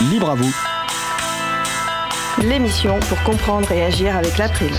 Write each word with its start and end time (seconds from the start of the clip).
Libre 0.00 0.30
à 0.30 0.34
vous. 0.36 0.54
L'émission 2.46 3.00
pour 3.00 3.20
comprendre 3.24 3.72
et 3.72 3.82
agir 3.82 4.16
avec 4.16 4.38
l'April, 4.38 4.70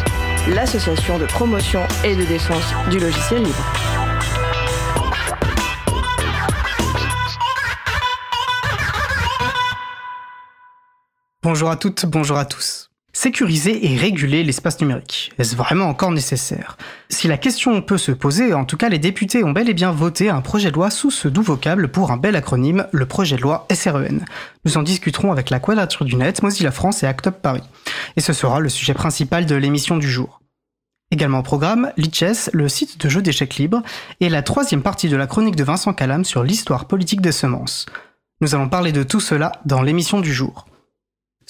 l'association 0.48 1.20
de 1.20 1.26
promotion 1.26 1.82
et 2.06 2.16
de 2.16 2.24
défense 2.24 2.64
du 2.90 3.00
logiciel 3.00 3.44
libre. 3.44 3.74
Bonjour 11.44 11.70
à 11.70 11.76
toutes, 11.76 12.06
bonjour 12.06 12.38
à 12.38 12.46
tous. 12.46 12.79
Sécuriser 13.22 13.92
et 13.92 13.98
réguler 13.98 14.46
l'espace 14.46 14.80
numérique. 14.80 15.34
Est-ce 15.38 15.58
vraiment 15.58 15.90
encore 15.90 16.12
nécessaire? 16.12 16.78
Si 17.10 17.28
la 17.28 17.38
question 17.38 17.82
peut 17.82 17.98
se 17.98 18.14
poser, 18.14 18.54
en 18.54 18.64
tout 18.64 18.78
cas 18.78 18.88
les 18.88 18.98
députés 18.98 19.44
ont 19.44 19.52
bel 19.52 19.68
et 19.68 19.74
bien 19.74 19.92
voté 19.92 20.30
un 20.30 20.40
projet 20.40 20.70
de 20.70 20.76
loi 20.76 20.90
sous 20.90 21.12
ce 21.12 21.28
doux 21.28 21.42
vocable 21.42 21.90
pour 21.90 22.12
un 22.12 22.16
bel 22.16 22.38
acronyme, 22.38 22.88
le 22.94 23.06
projet 23.06 23.36
de 23.36 23.42
loi 23.42 23.68
SREN. 23.74 24.24
Nous 24.64 24.78
en 24.78 24.84
discuterons 24.84 25.34
avec 25.34 25.50
la 25.50 25.60
Quadrature 25.60 26.06
du 26.06 26.16
Net, 26.16 26.42
Mozilla 26.44 26.72
France 26.72 27.04
et 27.04 27.08
Act 27.08 27.30
Paris. 27.30 27.64
Et 28.16 28.22
ce 28.22 28.32
sera 28.32 28.62
le 28.62 28.70
sujet 28.70 28.94
principal 28.94 29.46
de 29.46 29.56
l'émission 29.56 29.98
du 29.98 30.10
jour. 30.10 30.40
Également 31.12 31.40
au 31.40 31.44
programme, 31.44 31.92
Lichess, 31.98 32.50
le 32.54 32.70
site 32.70 33.02
de 33.02 33.10
jeux 33.10 33.22
d'échecs 33.22 33.58
libre, 33.58 33.84
et 34.22 34.30
la 34.30 34.44
troisième 34.44 34.82
partie 34.82 35.10
de 35.10 35.18
la 35.18 35.28
chronique 35.28 35.58
de 35.58 35.66
Vincent 35.66 35.92
Calam 35.92 36.24
sur 36.24 36.46
l'histoire 36.46 36.86
politique 36.86 37.20
des 37.20 37.34
semences. 37.34 37.86
Nous 38.40 38.56
allons 38.56 38.70
parler 38.70 38.94
de 38.94 39.04
tout 39.04 39.20
cela 39.20 39.52
dans 39.66 39.82
l'émission 39.82 40.22
du 40.22 40.34
jour. 40.34 40.68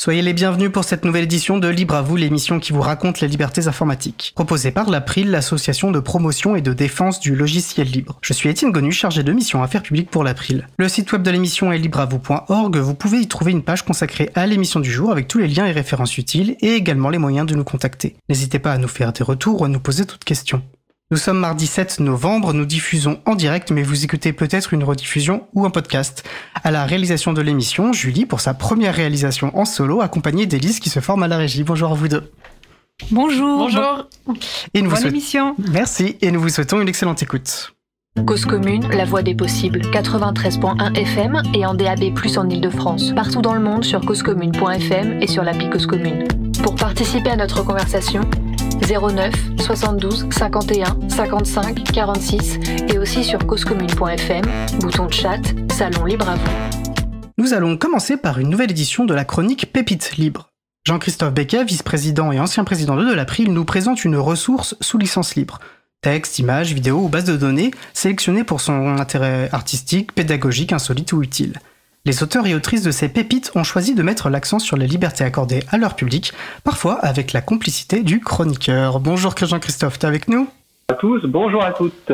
Soyez 0.02 0.22
les 0.22 0.32
bienvenus 0.32 0.72
pour 0.72 0.86
cette 0.86 1.04
nouvelle 1.04 1.26
édition 1.26 1.58
de 1.58 1.68
Libre 1.68 1.96
à 1.96 2.02
vous, 2.02 2.16
l'émission 2.16 2.62
qui 2.62 2.72
vous 2.72 2.80
raconte 2.80 3.20
les 3.20 3.28
libertés 3.28 3.68
informatiques, 3.68 4.32
proposée 4.34 4.72
par 4.72 4.90
l'April, 4.90 5.30
l'association 5.30 5.92
de 5.92 6.00
promotion 6.00 6.56
et 6.56 6.62
de 6.62 6.72
défense 6.72 7.20
du 7.20 7.36
logiciel 7.36 7.86
libre. 7.86 8.18
Je 8.22 8.32
suis 8.32 8.48
Étienne 8.48 8.72
Gonu, 8.72 8.94
chargé 8.94 9.24
de 9.24 9.34
mission 9.34 9.62
affaires 9.62 9.84
publiques 9.84 10.10
pour 10.10 10.24
l'April. 10.24 10.70
Le 10.78 10.88
site 10.88 11.12
web 11.12 11.22
de 11.22 11.32
l'émission 11.32 11.74
est 11.74 11.78
libreavou.org, 11.78 12.78
vous 12.78 12.96
pouvez 12.96 13.18
y 13.18 13.28
trouver 13.28 13.52
une 13.52 13.62
page 13.62 13.84
consacrée 13.84 14.30
à 14.36 14.48
l'émission 14.48 14.80
du 14.80 14.90
jour 14.90 15.12
avec 15.12 15.28
tous 15.28 15.40
les 15.40 15.50
liens 15.50 15.66
et 15.66 15.74
références 15.74 16.18
utiles 16.18 16.56
et 16.62 16.76
également 16.76 17.10
les 17.10 17.18
moyens 17.18 17.46
de 17.46 17.56
nous 17.56 17.66
contacter. 17.66 18.16
N'hésitez 18.30 18.60
pas 18.60 18.72
à 18.72 18.78
nous 18.78 18.88
faire 18.88 19.12
des 19.12 19.26
retours 19.26 19.60
ou 19.60 19.66
à 19.66 19.68
nous 19.68 19.82
poser 19.82 20.06
toutes 20.06 20.24
questions. 20.24 20.64
Nous 21.12 21.18
sommes 21.18 21.40
mardi 21.40 21.66
7 21.66 22.02
novembre, 22.02 22.54
nous 22.54 22.66
diffusons 22.66 23.20
en 23.26 23.34
direct, 23.34 23.72
mais 23.72 23.82
vous 23.82 24.04
écoutez 24.04 24.32
peut-être 24.32 24.74
une 24.76 24.84
rediffusion 24.84 25.48
ou 25.56 25.66
un 25.66 25.72
podcast. 25.72 26.24
À 26.64 26.70
la 26.70 26.86
réalisation 26.86 27.34
de 27.34 27.42
l'émission, 27.42 27.94
Julie 27.94 28.28
pour 28.28 28.42
sa 28.42 28.54
première 28.54 28.94
réalisation 28.94 29.58
en 29.58 29.66
solo, 29.66 30.02
accompagnée 30.02 30.46
d'Élise 30.46 30.80
qui 30.80 30.92
se 30.92 31.00
forme 31.00 31.24
à 31.24 31.28
la 31.28 31.38
régie. 31.38 31.64
Bonjour 31.64 31.92
à 31.92 31.96
vous 31.96 32.08
deux. 32.10 32.32
Bonjour. 33.10 33.58
Bonjour. 33.58 34.08
Et 34.76 34.84
nous 34.84 34.90
Bonne 34.90 34.90
vous 34.90 34.96
souhaitons- 34.98 35.08
émission. 35.10 35.56
Merci 35.72 36.18
et 36.22 36.30
nous 36.30 36.42
vous 36.42 36.50
souhaitons 36.50 36.80
une 36.80 36.88
excellente 36.90 37.24
écoute. 37.24 37.74
Cause 38.28 38.46
commune, 38.46 38.88
la 38.90 39.06
voix 39.06 39.24
des 39.24 39.34
possibles, 39.34 39.80
93.1 39.92 40.94
FM 40.94 41.42
et 41.56 41.66
en 41.66 41.74
DAB+, 41.74 42.04
en 42.38 42.50
Ile-de-France. 42.50 43.14
Partout 43.16 43.42
dans 43.42 43.54
le 43.54 43.62
monde 43.62 43.84
sur 43.84 44.02
causecommune.fm 44.02 45.22
et 45.24 45.28
sur 45.28 45.44
l'appli 45.44 45.70
Cause 45.72 45.88
Commune. 45.88 46.28
Pour 46.62 46.76
participer 46.76 47.30
à 47.32 47.36
notre 47.38 47.64
conversation, 47.64 48.22
09 48.82 49.34
72 49.60 50.28
51 50.32 51.10
55 51.10 51.84
46 51.92 52.60
et 52.90 52.98
aussi 52.98 53.24
sur 53.24 53.46
causecommune.fm, 53.46 54.46
bouton 54.80 55.06
de 55.06 55.14
chat, 55.14 55.42
salon 55.72 56.06
libre 56.06 56.30
à 56.30 56.36
vous. 56.36 56.52
Nous 57.38 57.54
allons 57.54 57.78
commencer 57.78 58.18
par 58.18 58.40
une 58.40 58.50
nouvelle 58.50 58.72
édition 58.72 59.06
de 59.06 59.14
la 59.14 59.26
chronique 59.26 59.72
Pépite 59.72 60.18
Libre. 60.18 60.50
Jean-Christophe 60.86 61.34
Becquet, 61.34 61.64
vice-président 61.64 62.32
et 62.32 62.40
ancien 62.40 62.64
président 62.64 62.96
de 62.96 63.14
l'April, 63.14 63.54
nous 63.54 63.66
présente 63.66 64.04
une 64.06 64.18
ressource 64.18 64.76
sous 64.82 64.98
licence 64.98 65.36
libre. 65.36 65.60
Texte, 66.02 66.40
images, 66.40 66.74
vidéos 66.74 67.00
ou 67.00 67.10
bases 67.10 67.26
de 67.26 67.38
données 67.38 67.72
sélectionnées 67.94 68.44
pour 68.44 68.62
son 68.62 68.98
intérêt 68.98 69.50
artistique, 69.52 70.14
pédagogique, 70.14 70.74
insolite 70.74 71.14
ou 71.14 71.22
utile. 71.22 71.60
Les 72.06 72.24
auteurs 72.24 72.48
et 72.48 72.56
autrices 72.56 72.84
de 72.84 72.92
ces 72.92 73.12
pépites 73.12 73.52
ont 73.56 73.64
choisi 73.64 73.94
de 73.94 74.02
mettre 74.04 74.30
l'accent 74.30 74.60
sur 74.60 74.78
les 74.78 74.88
libertés 74.88 75.26
accordées 75.26 75.60
à 75.70 75.78
leur 75.78 75.96
public, 75.96 76.32
parfois 76.64 76.94
avec 76.94 77.34
la 77.34 77.42
complicité 77.42 78.04
du 78.04 78.22
chroniqueur. 78.22 79.00
Bonjour 79.00 79.34
Jean-Christophe, 79.38 80.00
t'es 80.00 80.08
avec 80.08 80.30
nous? 80.30 80.48
À 80.88 80.94
tous, 80.94 81.22
bonjour 81.26 81.62
à 81.62 81.74
toutes. 81.74 82.12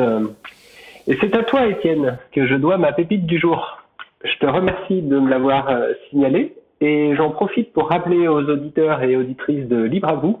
Et 1.06 1.16
c'est 1.20 1.34
à 1.36 1.44
toi, 1.44 1.66
Étienne, 1.66 2.18
que 2.32 2.48
je 2.48 2.56
dois 2.56 2.78
ma 2.78 2.92
pépite 2.92 3.26
du 3.26 3.38
jour. 3.38 3.78
Je 4.24 4.36
te 4.38 4.46
remercie 4.46 5.02
de 5.02 5.18
me 5.20 5.30
l'avoir 5.30 5.68
euh, 5.68 5.92
signalé 6.10 6.54
et 6.80 7.14
j'en 7.16 7.30
profite 7.30 7.72
pour 7.72 7.88
rappeler 7.88 8.26
aux 8.26 8.42
auditeurs 8.42 9.02
et 9.04 9.16
auditrices 9.16 9.68
de 9.68 9.82
Libre 9.84 10.08
à 10.08 10.14
vous 10.14 10.40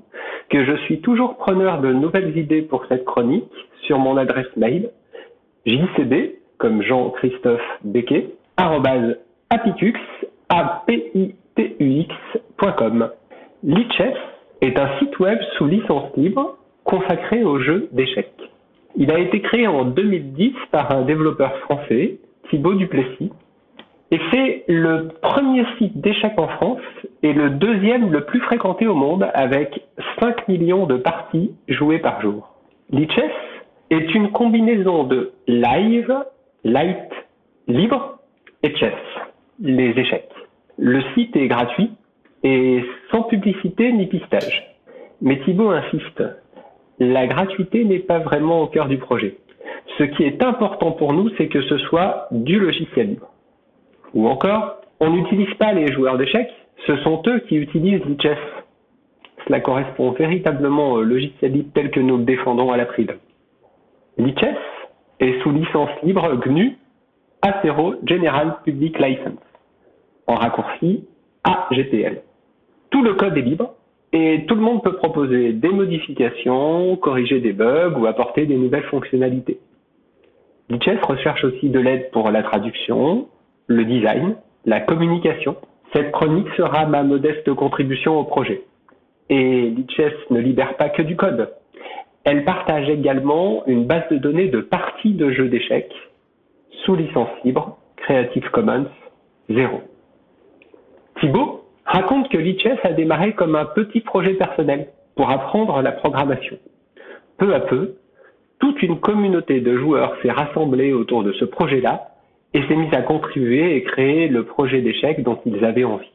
que 0.50 0.64
je 0.64 0.76
suis 0.84 1.00
toujours 1.00 1.36
preneur 1.36 1.80
de 1.80 1.92
nouvelles 1.92 2.36
idées 2.36 2.62
pour 2.62 2.84
cette 2.88 3.04
chronique 3.04 3.44
sur 3.82 3.98
mon 3.98 4.16
adresse 4.16 4.54
mail 4.56 4.90
jcb, 5.66 6.34
comme 6.58 6.82
Jean-Christophe 6.82 7.60
Becquet, 7.84 8.30
apitux, 9.50 9.94
A-P-I-T-U-X.com. 10.48 11.10
Lichess 13.62 14.16
est 14.60 14.78
un 14.78 14.98
site 14.98 15.18
web 15.18 15.38
sous 15.56 15.66
licence 15.66 16.14
libre 16.16 16.56
consacré 16.84 17.42
aux 17.44 17.58
jeux 17.58 17.88
d'échecs. 17.92 18.32
Il 18.96 19.10
a 19.10 19.18
été 19.18 19.42
créé 19.42 19.66
en 19.66 19.84
2010 19.84 20.54
par 20.70 20.90
un 20.92 21.02
développeur 21.02 21.56
français, 21.58 22.18
Thibaut 22.48 22.74
Duplessis, 22.74 23.30
et 24.10 24.20
c'est 24.32 24.64
le 24.68 25.08
premier 25.20 25.64
site 25.78 26.00
d'échecs 26.00 26.38
en 26.38 26.48
France 26.48 26.80
et 27.22 27.32
le 27.32 27.50
deuxième 27.50 28.12
le 28.12 28.24
plus 28.24 28.40
fréquenté 28.40 28.86
au 28.86 28.94
monde 28.94 29.28
avec 29.34 29.82
5 30.20 30.46
millions 30.48 30.86
de 30.86 30.96
parties 30.96 31.52
jouées 31.68 31.98
par 31.98 32.20
jour. 32.22 32.54
Lichess 32.90 33.32
est 33.90 34.14
une 34.14 34.30
combinaison 34.30 35.04
de 35.04 35.32
live, 35.48 36.14
light, 36.62 37.10
libre 37.66 38.18
et 38.62 38.74
chess, 38.76 38.94
les 39.60 39.90
échecs. 39.98 40.30
Le 40.78 41.02
site 41.14 41.34
est 41.36 41.48
gratuit 41.48 41.90
et 42.42 42.84
sans 43.10 43.22
publicité 43.22 43.92
ni 43.92 44.06
pistage. 44.06 44.76
Mais 45.22 45.40
Thibaut 45.40 45.70
insiste, 45.70 46.22
la 46.98 47.26
gratuité 47.26 47.84
n'est 47.84 48.00
pas 48.00 48.18
vraiment 48.18 48.62
au 48.62 48.66
cœur 48.66 48.88
du 48.88 48.98
projet. 48.98 49.36
Ce 49.98 50.04
qui 50.04 50.24
est 50.24 50.42
important 50.42 50.92
pour 50.92 51.12
nous, 51.12 51.30
c'est 51.36 51.48
que 51.48 51.62
ce 51.62 51.78
soit 51.78 52.28
du 52.30 52.58
logiciel 52.58 53.08
libre. 53.10 53.30
Ou 54.14 54.28
encore, 54.28 54.80
on 55.00 55.10
n'utilise 55.10 55.52
pas 55.54 55.72
les 55.72 55.92
joueurs 55.92 56.18
d'échecs, 56.18 56.52
ce 56.86 56.96
sont 56.98 57.22
eux 57.26 57.40
qui 57.48 57.56
utilisent 57.56 58.04
Lichess. 58.04 58.38
Cela 59.46 59.60
correspond 59.60 60.10
véritablement 60.12 60.92
au 60.92 61.02
logiciel 61.02 61.52
libre 61.52 61.70
tel 61.74 61.90
que 61.90 62.00
nous 62.00 62.18
le 62.18 62.24
défendons 62.24 62.72
à 62.72 62.76
l'April. 62.76 63.16
Lichess 64.18 64.56
est 65.20 65.40
sous 65.42 65.50
licence 65.50 65.90
libre 66.02 66.34
GNU 66.36 66.76
A0 67.42 67.98
General 68.06 68.56
Public 68.64 68.98
License, 68.98 69.38
en 70.26 70.34
raccourci 70.34 71.04
AGPL. 71.44 72.22
Tout 72.90 73.02
le 73.02 73.14
code 73.14 73.36
est 73.36 73.42
libre 73.42 73.74
et 74.12 74.44
tout 74.46 74.54
le 74.54 74.60
monde 74.60 74.82
peut 74.82 74.96
proposer 74.96 75.52
des 75.52 75.68
modifications, 75.68 76.96
corriger 76.96 77.40
des 77.40 77.52
bugs 77.52 77.94
ou 77.98 78.06
apporter 78.06 78.46
des 78.46 78.56
nouvelles 78.56 78.84
fonctionnalités. 78.84 79.58
Lichess 80.68 81.00
recherche 81.06 81.44
aussi 81.44 81.68
de 81.68 81.78
l'aide 81.78 82.10
pour 82.10 82.30
la 82.30 82.42
traduction, 82.42 83.28
le 83.66 83.84
design, 83.84 84.36
la 84.64 84.80
communication. 84.80 85.56
Cette 85.92 86.10
chronique 86.12 86.48
sera 86.56 86.86
ma 86.86 87.02
modeste 87.02 87.52
contribution 87.54 88.18
au 88.18 88.24
projet. 88.24 88.62
Et 89.28 89.70
Lichess 89.70 90.14
ne 90.30 90.40
libère 90.40 90.76
pas 90.76 90.88
que 90.88 91.02
du 91.02 91.16
code. 91.16 91.50
Elle 92.24 92.44
partage 92.44 92.88
également 92.88 93.64
une 93.66 93.86
base 93.86 94.08
de 94.10 94.16
données 94.16 94.48
de 94.48 94.60
parties 94.60 95.14
de 95.14 95.30
jeux 95.30 95.48
d'échecs 95.48 95.94
sous 96.84 96.96
licence 96.96 97.28
libre 97.44 97.78
Creative 97.96 98.50
Commons 98.50 98.86
0. 99.48 99.80
Thibaut 101.20 101.64
raconte 101.84 102.28
que 102.28 102.36
Lichess 102.36 102.78
a 102.82 102.92
démarré 102.92 103.32
comme 103.32 103.54
un 103.54 103.64
petit 103.64 104.00
projet 104.00 104.34
personnel 104.34 104.88
pour 105.14 105.30
apprendre 105.30 105.80
la 105.80 105.92
programmation. 105.92 106.58
Peu 107.38 107.54
à 107.54 107.60
peu, 107.60 107.96
toute 108.58 108.82
une 108.82 109.00
communauté 109.00 109.60
de 109.60 109.76
joueurs 109.76 110.14
s'est 110.22 110.30
rassemblée 110.30 110.92
autour 110.92 111.22
de 111.22 111.32
ce 111.32 111.44
projet-là 111.44 112.08
et 112.54 112.62
s'est 112.66 112.76
mise 112.76 112.92
à 112.92 113.02
contribuer 113.02 113.76
et 113.76 113.82
créer 113.82 114.28
le 114.28 114.44
projet 114.44 114.80
d'échecs 114.80 115.22
dont 115.22 115.38
ils 115.46 115.64
avaient 115.64 115.84
envie. 115.84 116.10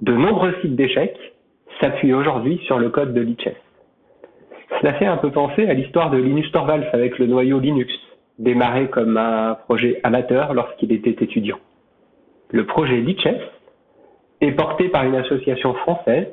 De 0.00 0.12
nombreux 0.12 0.54
sites 0.60 0.76
d'échecs 0.76 1.18
s'appuient 1.80 2.14
aujourd'hui 2.14 2.60
sur 2.66 2.78
le 2.78 2.90
code 2.90 3.14
de 3.14 3.20
Lichess. 3.20 3.56
Cela 4.80 4.94
fait 4.94 5.06
un 5.06 5.16
peu 5.16 5.30
penser 5.30 5.68
à 5.68 5.74
l'histoire 5.74 6.10
de 6.10 6.18
Linus 6.18 6.50
Torvalds 6.52 6.88
avec 6.92 7.18
le 7.18 7.26
noyau 7.26 7.60
Linux, 7.60 7.92
démarré 8.38 8.88
comme 8.88 9.16
un 9.16 9.54
projet 9.54 10.00
amateur 10.02 10.54
lorsqu'il 10.54 10.92
était 10.92 11.24
étudiant. 11.24 11.58
Le 12.50 12.66
projet 12.66 13.00
Lichess 13.00 13.40
est 14.42 14.52
porté 14.52 14.88
par 14.88 15.04
une 15.04 15.14
association 15.14 15.72
française 15.74 16.26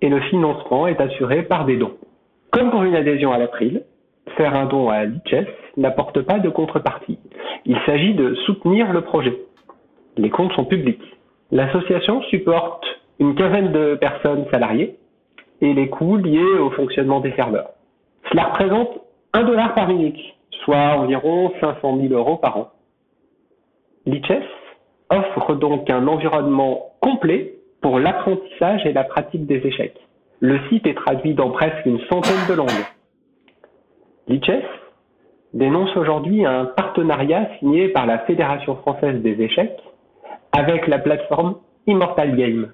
et 0.00 0.08
le 0.08 0.20
financement 0.20 0.86
est 0.86 1.00
assuré 1.00 1.42
par 1.42 1.66
des 1.66 1.76
dons. 1.76 1.96
Comme 2.52 2.70
pour 2.70 2.84
une 2.84 2.94
adhésion 2.94 3.32
à 3.32 3.38
l'April, 3.38 3.82
faire 4.36 4.54
un 4.54 4.66
don 4.66 4.88
à 4.88 5.04
Lichess 5.04 5.48
n'apporte 5.76 6.22
pas 6.22 6.38
de 6.38 6.48
contrepartie. 6.48 7.18
Il 7.66 7.76
s'agit 7.86 8.14
de 8.14 8.34
soutenir 8.46 8.92
le 8.92 9.02
projet. 9.02 9.36
Les 10.16 10.30
comptes 10.30 10.52
sont 10.52 10.64
publics. 10.64 11.02
L'association 11.50 12.22
supporte 12.22 12.84
une 13.18 13.34
quinzaine 13.34 13.72
de 13.72 13.96
personnes 13.96 14.46
salariées 14.50 14.96
et 15.60 15.74
les 15.74 15.88
coûts 15.88 16.16
liés 16.16 16.58
au 16.60 16.70
fonctionnement 16.70 17.20
des 17.20 17.32
serveurs. 17.32 17.70
Cela 18.30 18.44
représente 18.44 19.00
un 19.32 19.42
dollar 19.42 19.74
par 19.74 19.88
minute, 19.88 20.18
soit 20.64 20.96
environ 20.96 21.52
500 21.60 21.98
000 22.00 22.14
euros 22.14 22.36
par 22.36 22.56
an. 22.56 22.68
Lichess 24.06 24.44
offre 25.10 25.54
donc 25.54 25.90
un 25.90 26.06
environnement 26.06 26.92
complet 27.00 27.54
pour 27.80 27.98
l'apprentissage 27.98 28.86
et 28.86 28.92
la 28.92 29.04
pratique 29.04 29.46
des 29.46 29.66
échecs. 29.66 29.98
Le 30.40 30.58
site 30.68 30.86
est 30.86 30.94
traduit 30.94 31.34
dans 31.34 31.50
presque 31.50 31.84
une 31.84 32.00
centaine 32.10 32.46
de 32.48 32.54
langues. 32.54 32.86
Lichess 34.28 34.64
dénonce 35.52 35.94
aujourd'hui 35.96 36.46
un 36.46 36.64
partenariat 36.64 37.48
signé 37.58 37.88
par 37.88 38.06
la 38.06 38.20
Fédération 38.20 38.76
française 38.76 39.20
des 39.20 39.40
échecs 39.42 39.78
avec 40.52 40.86
la 40.86 40.98
plateforme 40.98 41.56
Immortal 41.86 42.36
Game, 42.36 42.72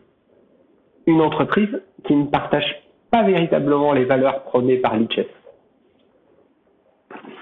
une 1.06 1.20
entreprise 1.20 1.82
qui 2.04 2.14
ne 2.14 2.26
partage 2.26 2.82
pas 3.10 3.22
véritablement 3.22 3.92
les 3.92 4.04
valeurs 4.04 4.42
prônées 4.42 4.76
par 4.76 4.96
Lichess. 4.96 5.26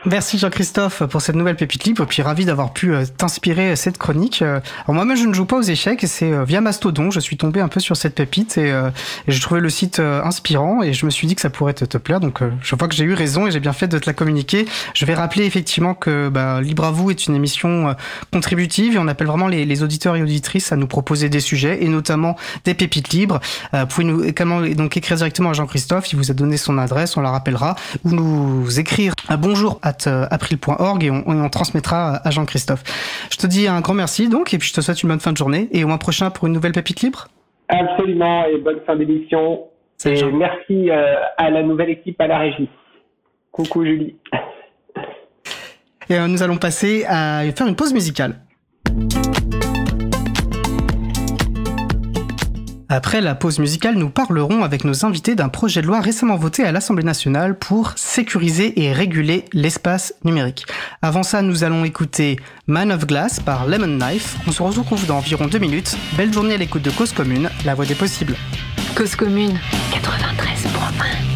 Merci 0.07 0.37
Jean-Christophe 0.37 1.03
pour 1.05 1.23
cette 1.23 1.35
nouvelle 1.35 1.57
pépite 1.57 1.85
libre, 1.85 2.05
puis 2.05 2.21
ravi 2.21 2.45
d'avoir 2.45 2.75
pu 2.75 2.95
euh, 2.95 3.07
t'inspirer 3.07 3.71
euh, 3.71 3.77
cette 3.77 3.97
chronique. 3.97 4.43
Euh, 4.43 4.61
alors 4.85 4.95
moi-même 4.95 5.17
je 5.17 5.27
ne 5.27 5.33
joue 5.33 5.47
pas 5.47 5.57
aux 5.57 5.63
échecs 5.63 6.05
et 6.05 6.07
c'est 6.07 6.45
via 6.45 6.61
Mastodon, 6.61 7.11
je 7.11 7.21
suis 7.21 7.39
tombé 7.39 7.61
un 7.61 7.69
peu 7.69 7.81
sur 7.81 7.97
cette 7.97 8.15
pépite 8.15 8.59
et, 8.59 8.69
et 8.69 9.33
je 9.33 9.41
trouvais 9.41 9.61
le 9.61 9.71
site 9.71 10.01
inspirant 10.01 10.83
et 10.83 10.93
je 10.93 11.07
me 11.07 11.11
suis 11.11 11.27
dit 11.27 11.35
que 11.35 11.41
ça 11.41 11.49
pourrait 11.49 11.73
te, 11.73 11.97
plaire, 11.97 12.21
donc 12.21 12.41
je 12.61 12.77
vois 12.77 12.89
que 12.89 12.95
j'ai 12.95 13.05
eu 13.05 13.15
raison 13.15 13.47
et 13.47 13.51
j'ai 13.51 13.61
bien 13.61 13.73
fait 13.73 13.89
de 13.89 13.99
te 13.99 14.07
la 14.07 14.13
communiquer. 14.13 14.67
Je 14.95 15.07
vais 15.07 15.15
rappeler 15.15 15.45
effectivement 15.45 15.95
que 15.95 16.29
bah, 16.29 16.61
Libre 16.61 16.85
à 16.85 16.91
vous 16.91 17.11
est 17.11 17.27
une 17.27 17.35
émission 17.35 17.95
contributive 18.33 18.97
et 18.97 18.99
on 18.99 19.09
appelle 19.09 19.27
vraiment 19.27 19.49
les, 19.49 19.83
auditeurs 19.83 20.17
et 20.17 20.23
auditrices 20.23 20.73
à 20.73 20.77
nous 20.77 20.87
proposer 20.87 21.29
des 21.29 21.41
sujets 21.41 21.83
et 21.83 21.89
notamment 21.89 22.37
des 22.65 22.75
pépites 22.75 23.13
libres. 23.13 23.41
vous 23.73 23.87
pouvez 23.87 24.05
nous 24.05 24.25
également 24.25 24.61
donc 24.61 24.97
écrire 24.97 25.17
directement 25.17 25.51
à 25.51 25.55
Jean-Christophe, 25.55 26.13
il 26.13 26.17
vous 26.17 26.31
a 26.31 26.35
donné 26.35 26.57
son 26.57 26.79
adresse, 26.79 27.17
on 27.17 27.23
la 27.23 27.31
rappellera, 27.31 27.77
ou 28.05 28.11
nous 28.11 28.79
écrire 28.79 29.15
à 29.29 29.37
bonjour 29.37 29.64
at 29.83 30.07
euh, 30.07 30.27
april.org 30.31 31.05
et 31.05 31.11
on, 31.11 31.49
transmettra 31.49 32.21
à 32.25 32.31
Jean-Christophe. 32.31 32.83
Je 33.31 33.37
te 33.37 33.47
dis 33.47 33.69
un 33.69 33.81
grand 33.81 33.95
merci 33.95 34.29
donc 34.29 34.55
et 34.55 34.59
puis 34.59 34.69
je 34.69 34.75
te 34.75 34.81
souhaite 34.81 35.03
une 35.03 35.09
bonne 35.09 35.21
fin 35.21 35.33
de 35.33 35.37
journée 35.37 35.69
et 35.73 35.85
au 35.85 35.89
mois 35.89 35.99
prochain 35.99 36.31
pour 36.31 36.47
une 36.47 36.53
nouvelle 36.53 36.73
pépite 36.73 37.03
libre. 37.03 37.29
Absolument 37.69 38.45
et 38.47 38.59
bonne 38.59 38.81
fin 38.87 38.97
d'émission. 38.97 39.65
Et 40.05 40.23
merci 40.25 40.91
euh, 40.91 41.15
à 41.39 41.51
la 41.51 41.63
nouvelle 41.63 41.91
équipe 41.91 42.21
à 42.21 42.27
la 42.27 42.39
régie. 42.39 42.69
Coucou 43.53 43.85
Julie. 43.85 44.17
Et 46.11 46.17
euh, 46.17 46.27
nous 46.27 46.43
allons 46.43 46.59
passer 46.59 47.05
à 47.07 47.43
faire 47.57 47.67
une 47.67 47.77
pause 47.77 47.95
musicale. 47.95 48.35
Après 52.95 53.21
la 53.21 53.35
pause 53.35 53.59
musicale, 53.59 53.97
nous 53.97 54.09
parlerons 54.09 54.63
avec 54.63 54.85
nos 54.85 55.05
invités 55.05 55.35
d'un 55.35 55.49
projet 55.49 55.83
de 55.83 55.89
loi 55.89 56.01
récemment 56.01 56.37
voté 56.37 56.63
à 56.63 56.71
l'Assemblée 56.71 57.03
nationale 57.03 57.59
pour 57.59 57.95
sécuriser 57.97 58.85
et 58.85 58.93
réguler 58.93 59.47
l'espace 59.53 60.15
numérique. 60.23 60.65
Avant 61.03 61.25
ça, 61.25 61.43
nous 61.43 61.65
allons 61.65 61.85
écouter 61.85 62.39
Man 62.69 62.93
of 62.93 63.05
Glass 63.05 63.41
par 63.41 63.67
Lemon 63.67 63.99
Knife. 63.99 64.37
On 64.47 64.53
se 64.53 64.63
retrouve 64.63 65.07
dans 65.07 65.19
environ 65.19 65.49
deux 65.49 65.59
minutes. 65.59 65.97
Belle 66.17 66.33
journée 66.33 66.55
à 66.55 66.59
l'écoute 66.59 66.83
de 66.83 66.91
Cause 66.91 67.13
Commune, 67.13 67.51
la 67.65 67.75
voix 67.75 67.85
des 67.85 67.97
possibles. 67.97 68.37
Cause 68.95 69.17
Commune 69.17 69.59
93.1 69.91 71.34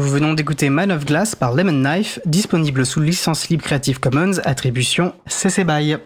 Nous 0.00 0.08
venons 0.08 0.32
d'écouter 0.32 0.70
Man 0.70 0.90
of 0.92 1.04
Glass 1.04 1.34
par 1.34 1.52
Lemon 1.52 1.72
Knife, 1.74 2.20
disponible 2.24 2.86
sous 2.86 3.00
licence 3.00 3.50
libre 3.50 3.64
Creative 3.64 4.00
Commons, 4.00 4.38
attribution 4.44 5.12
CC 5.26 5.62
BY. 5.62 5.98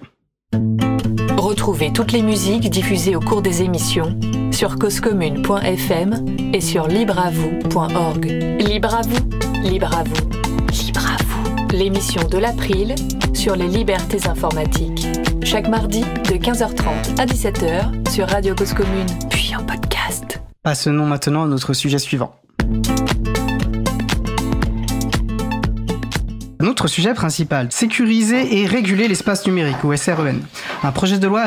Retrouvez 1.36 1.92
toutes 1.92 2.10
les 2.10 2.22
musiques 2.22 2.68
diffusées 2.70 3.14
au 3.14 3.20
cours 3.20 3.40
des 3.40 3.62
émissions 3.62 4.18
sur 4.50 4.80
causecommune.fm 4.80 6.26
et 6.52 6.60
sur 6.60 6.88
libreavoue.org. 6.88 8.24
Libre 8.58 8.96
à 8.96 9.02
vous, 9.02 9.30
libre 9.62 9.96
à 9.96 10.02
vous, 10.02 10.28
libre 10.84 11.06
à 11.06 11.22
vous. 11.22 11.68
L'émission 11.72 12.24
de 12.28 12.38
l'April 12.38 12.96
sur 13.32 13.54
les 13.54 13.68
libertés 13.68 14.26
informatiques. 14.26 15.06
Chaque 15.44 15.68
mardi 15.68 16.00
de 16.00 16.34
15h30 16.34 17.20
à 17.20 17.26
17h 17.26 18.10
sur 18.10 18.28
Radio 18.28 18.56
Cause 18.56 18.74
Commune, 18.74 19.06
puis 19.30 19.54
en 19.54 19.64
podcast. 19.64 20.42
Passons 20.64 20.90
maintenant 20.90 21.44
à 21.44 21.46
notre 21.46 21.74
sujet 21.74 22.00
suivant. 22.00 22.34
Notre 26.74 26.88
sujet 26.88 27.14
principal, 27.14 27.68
sécuriser 27.70 28.58
et 28.58 28.66
réguler 28.66 29.06
l'espace 29.06 29.46
numérique, 29.46 29.84
ou 29.84 29.94
SREN. 29.94 30.40
Un 30.82 30.90
projet 30.90 31.20
de 31.20 31.28
loi 31.28 31.44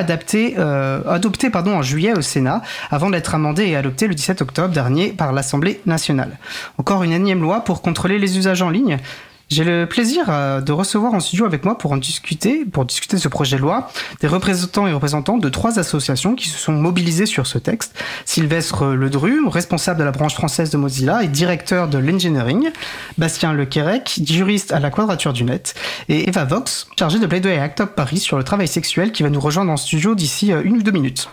euh, 0.58 1.02
adopté 1.06 1.50
en 1.54 1.82
juillet 1.82 2.18
au 2.18 2.22
Sénat, 2.22 2.62
avant 2.92 3.10
d'être 3.10 3.36
amendé 3.36 3.66
et 3.66 3.76
adopté 3.76 4.08
le 4.08 4.16
17 4.16 4.42
octobre 4.42 4.74
dernier 4.74 5.10
par 5.10 5.34
l'Assemblée 5.34 5.82
nationale. 5.86 6.38
Encore 6.78 7.04
une 7.04 7.12
énième 7.12 7.42
loi 7.42 7.60
pour 7.60 7.82
contrôler 7.82 8.20
les 8.20 8.38
usages 8.38 8.62
en 8.62 8.70
ligne, 8.70 9.00
j'ai 9.50 9.64
le 9.64 9.86
plaisir 9.86 10.26
euh, 10.30 10.62
de 10.62 10.72
recevoir 10.72 11.14
en 11.14 11.20
studio 11.20 11.46
avec 11.46 11.64
moi 11.64 11.78
pour 11.78 11.92
en 11.92 11.98
discuter, 11.98 12.66
pour 12.66 12.86
discuter 12.86 13.16
de 13.16 13.22
ce 13.22 13.28
projet 13.28 13.56
de 13.56 13.62
loi, 13.62 13.90
des 14.20 14.28
représentants 14.28 14.88
et 14.88 14.94
représentantes 14.94 15.42
de 15.42 15.50
trois 15.50 15.80
associations 15.80 16.36
qui 16.36 16.50
se 16.50 16.58
sont 16.58 16.74
mobilisées 16.74 17.26
sur 17.26 17.48
ce 17.48 17.58
texte. 17.58 17.98
Sylvestre 18.26 18.88
Ledru, 18.88 19.48
responsable 19.48 20.00
de 20.00 20.04
la 20.04 20.12
branche 20.12 20.34
française 20.34 20.70
de 20.70 20.78
Mozilla 20.78 21.24
et 21.24 21.28
directeur 21.28 21.88
de 21.88 21.98
l'engineering. 21.98 22.72
Bastien 23.18 23.54
Lequerec, 23.54 24.20
juriste 24.26 24.74
à 24.74 24.80
la 24.80 24.90
Quadrature 24.90 25.34
du 25.34 25.44
Net. 25.44 25.76
Et 26.10 26.28
Eva 26.28 26.44
Vox, 26.44 26.88
chargée 26.98 27.20
de 27.20 27.28
à 27.48 27.64
Act 27.64 27.86
Paris 27.86 28.18
sur 28.18 28.38
le 28.38 28.44
travail 28.44 28.68
sexuel 28.68 29.12
qui 29.12 29.24
va 29.24 29.30
nous 29.30 29.40
rejoindre 29.40 29.72
en 29.72 29.78
studio 29.78 30.16
d'ici 30.16 30.52
euh, 30.52 30.62
une 30.64 30.78
ou 30.78 30.84
deux 30.84 30.92
minutes. 30.92 31.30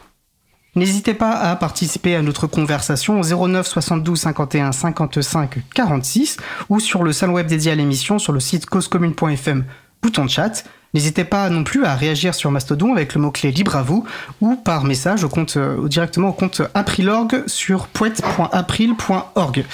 N'hésitez 0.77 1.15
pas 1.15 1.33
à 1.33 1.55
participer 1.55 2.17
à 2.17 2.23
notre 2.23 2.47
conversation 2.47 3.21
au 3.21 3.49
09 3.49 3.67
72 3.67 4.19
51 4.19 4.73
55 4.73 5.59
46 5.73 6.37
ou 6.69 6.81
sur 6.81 7.05
le 7.05 7.13
salon 7.13 7.35
web 7.35 7.47
dédié 7.47 7.73
à 7.73 7.75
l'émission 7.77 8.19
sur 8.19 8.33
le 8.33 8.41
site 8.41 8.67
causecommune.fm, 8.67 9.65
bouton 10.03 10.25
de 10.25 10.31
chat. 10.31 10.65
N'hésitez 10.93 11.25
pas 11.25 11.49
non 11.51 11.65
plus 11.65 11.85
à 11.85 11.95
réagir 11.95 12.35
sur 12.35 12.51
Mastodon 12.51 12.93
avec 12.93 13.15
le 13.15 13.21
mot-clé 13.21 13.51
libre 13.51 13.77
à 13.77 13.83
vous 13.83 14.05
ou 14.41 14.57
par 14.57 14.85
message 14.85 15.25
au 15.25 15.29
compte, 15.29 15.57
euh, 15.57 15.89
directement 15.89 16.29
au 16.29 16.33
compte 16.33 16.63
Aprilorg 16.75 17.45
sur 17.47 17.87
poète.april.org. 17.89 19.65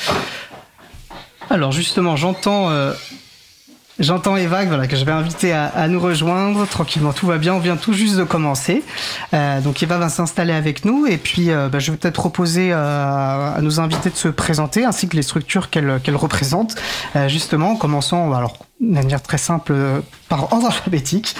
Alors 1.51 1.73
justement, 1.73 2.17
j'entends 2.17 2.71
euh, 2.71 2.93
J'entends 4.01 4.37
Eva 4.37 4.65
voilà, 4.65 4.87
que 4.87 4.97
je 4.97 5.05
vais 5.05 5.13
inviter 5.13 5.53
à, 5.53 5.87
nous 5.87 6.01
rejoindre 6.01 6.67
tranquillement. 6.67 7.13
Tout 7.13 7.27
va 7.27 7.37
bien, 7.37 7.55
on 7.55 7.59
vient 7.59 7.77
tout 7.77 7.93
juste 7.93 8.17
de 8.17 8.25
commencer. 8.25 8.83
Euh, 9.35 9.61
donc 9.61 9.83
Eva 9.83 9.99
va 9.99 10.09
s'installer 10.09 10.55
avec 10.55 10.87
nous 10.87 11.07
et 11.07 11.19
puis 11.19 11.51
euh, 11.51 11.69
bah, 11.69 11.79
je 11.81 11.91
vais 11.91 11.99
peut-être 11.99 12.15
proposer 12.15 12.73
à 12.73 13.59
nos 13.61 13.79
invités 13.79 14.09
de 14.09 14.17
se 14.17 14.29
présenter 14.29 14.85
ainsi 14.87 15.07
que 15.07 15.17
les 15.17 15.23
structures 15.23 15.69
qu'elle 15.69 16.01
qu'elle 16.03 16.17
représente. 16.17 16.77
justement, 17.29 17.73
en 17.73 17.77
commençant 17.77 18.33
alors 18.33 18.57
de 18.81 18.93
manière 18.93 19.23
très 19.23 19.39
simple 19.39 19.75
par 20.29 20.53
ordre 20.53 20.67
alphabétique. 20.67 21.35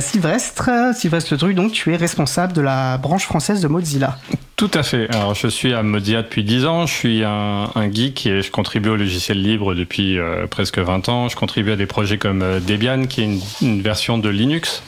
Sylvestre, 0.00 0.70
Sylvestre 0.94 1.36
Dru, 1.36 1.54
donc 1.54 1.72
tu 1.72 1.92
es 1.92 1.96
responsable 1.96 2.52
de 2.52 2.60
la 2.60 2.96
branche 2.98 3.24
française 3.24 3.60
de 3.60 3.68
Mozilla. 3.68 4.18
Tout 4.56 4.70
à 4.72 4.82
fait. 4.82 5.06
Alors, 5.14 5.34
je 5.34 5.48
suis 5.48 5.74
à 5.74 5.82
Modia 5.82 6.22
depuis 6.22 6.42
10 6.42 6.64
ans. 6.64 6.86
Je 6.86 6.94
suis 6.94 7.22
un, 7.24 7.68
geek 7.92 8.24
et 8.24 8.40
je 8.40 8.50
contribue 8.50 8.88
au 8.88 8.96
logiciel 8.96 9.42
libre 9.42 9.74
depuis 9.74 10.18
euh, 10.18 10.46
presque 10.46 10.78
20 10.78 11.10
ans. 11.10 11.28
Je 11.28 11.36
contribue 11.36 11.72
à 11.72 11.76
des 11.76 11.84
projets 11.84 12.16
comme 12.16 12.40
euh, 12.40 12.58
Debian, 12.58 13.04
qui 13.04 13.20
est 13.20 13.38
une, 13.60 13.82
version 13.82 14.16
de 14.16 14.30
Linux, 14.30 14.82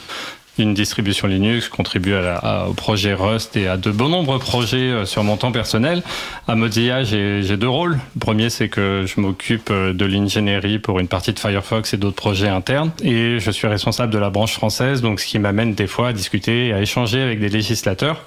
une 0.63 0.73
distribution 0.73 1.27
Linux. 1.27 1.69
Contribue 1.69 2.13
à 2.13 2.67
au 2.67 2.73
projet 2.73 3.13
Rust 3.13 3.55
et 3.57 3.67
à 3.67 3.77
de 3.77 3.91
bon 3.91 4.09
nombreux 4.09 4.39
projets 4.39 4.77
euh, 4.77 5.05
sur 5.05 5.23
mon 5.23 5.37
temps 5.37 5.51
personnel. 5.51 6.03
À 6.47 6.55
Mozilla, 6.55 7.03
j'ai 7.03 7.57
deux 7.57 7.69
rôles. 7.69 7.99
Le 8.15 8.19
premier, 8.19 8.49
c'est 8.49 8.69
que 8.69 9.05
je 9.05 9.19
m'occupe 9.19 9.71
de 9.71 10.05
l'ingénierie 10.05 10.79
pour 10.79 10.99
une 10.99 11.07
partie 11.07 11.33
de 11.33 11.39
Firefox 11.39 11.93
et 11.93 11.97
d'autres 11.97 12.15
projets 12.15 12.49
internes. 12.49 12.91
Et 13.03 13.39
je 13.39 13.51
suis 13.51 13.67
responsable 13.67 14.13
de 14.13 14.19
la 14.19 14.29
branche 14.29 14.53
française, 14.53 15.01
donc 15.01 15.19
ce 15.19 15.27
qui 15.27 15.39
m'amène 15.39 15.73
des 15.73 15.87
fois 15.87 16.09
à 16.09 16.13
discuter 16.13 16.67
et 16.67 16.73
à 16.73 16.81
échanger 16.81 17.21
avec 17.21 17.39
des 17.39 17.49
législateurs 17.49 18.25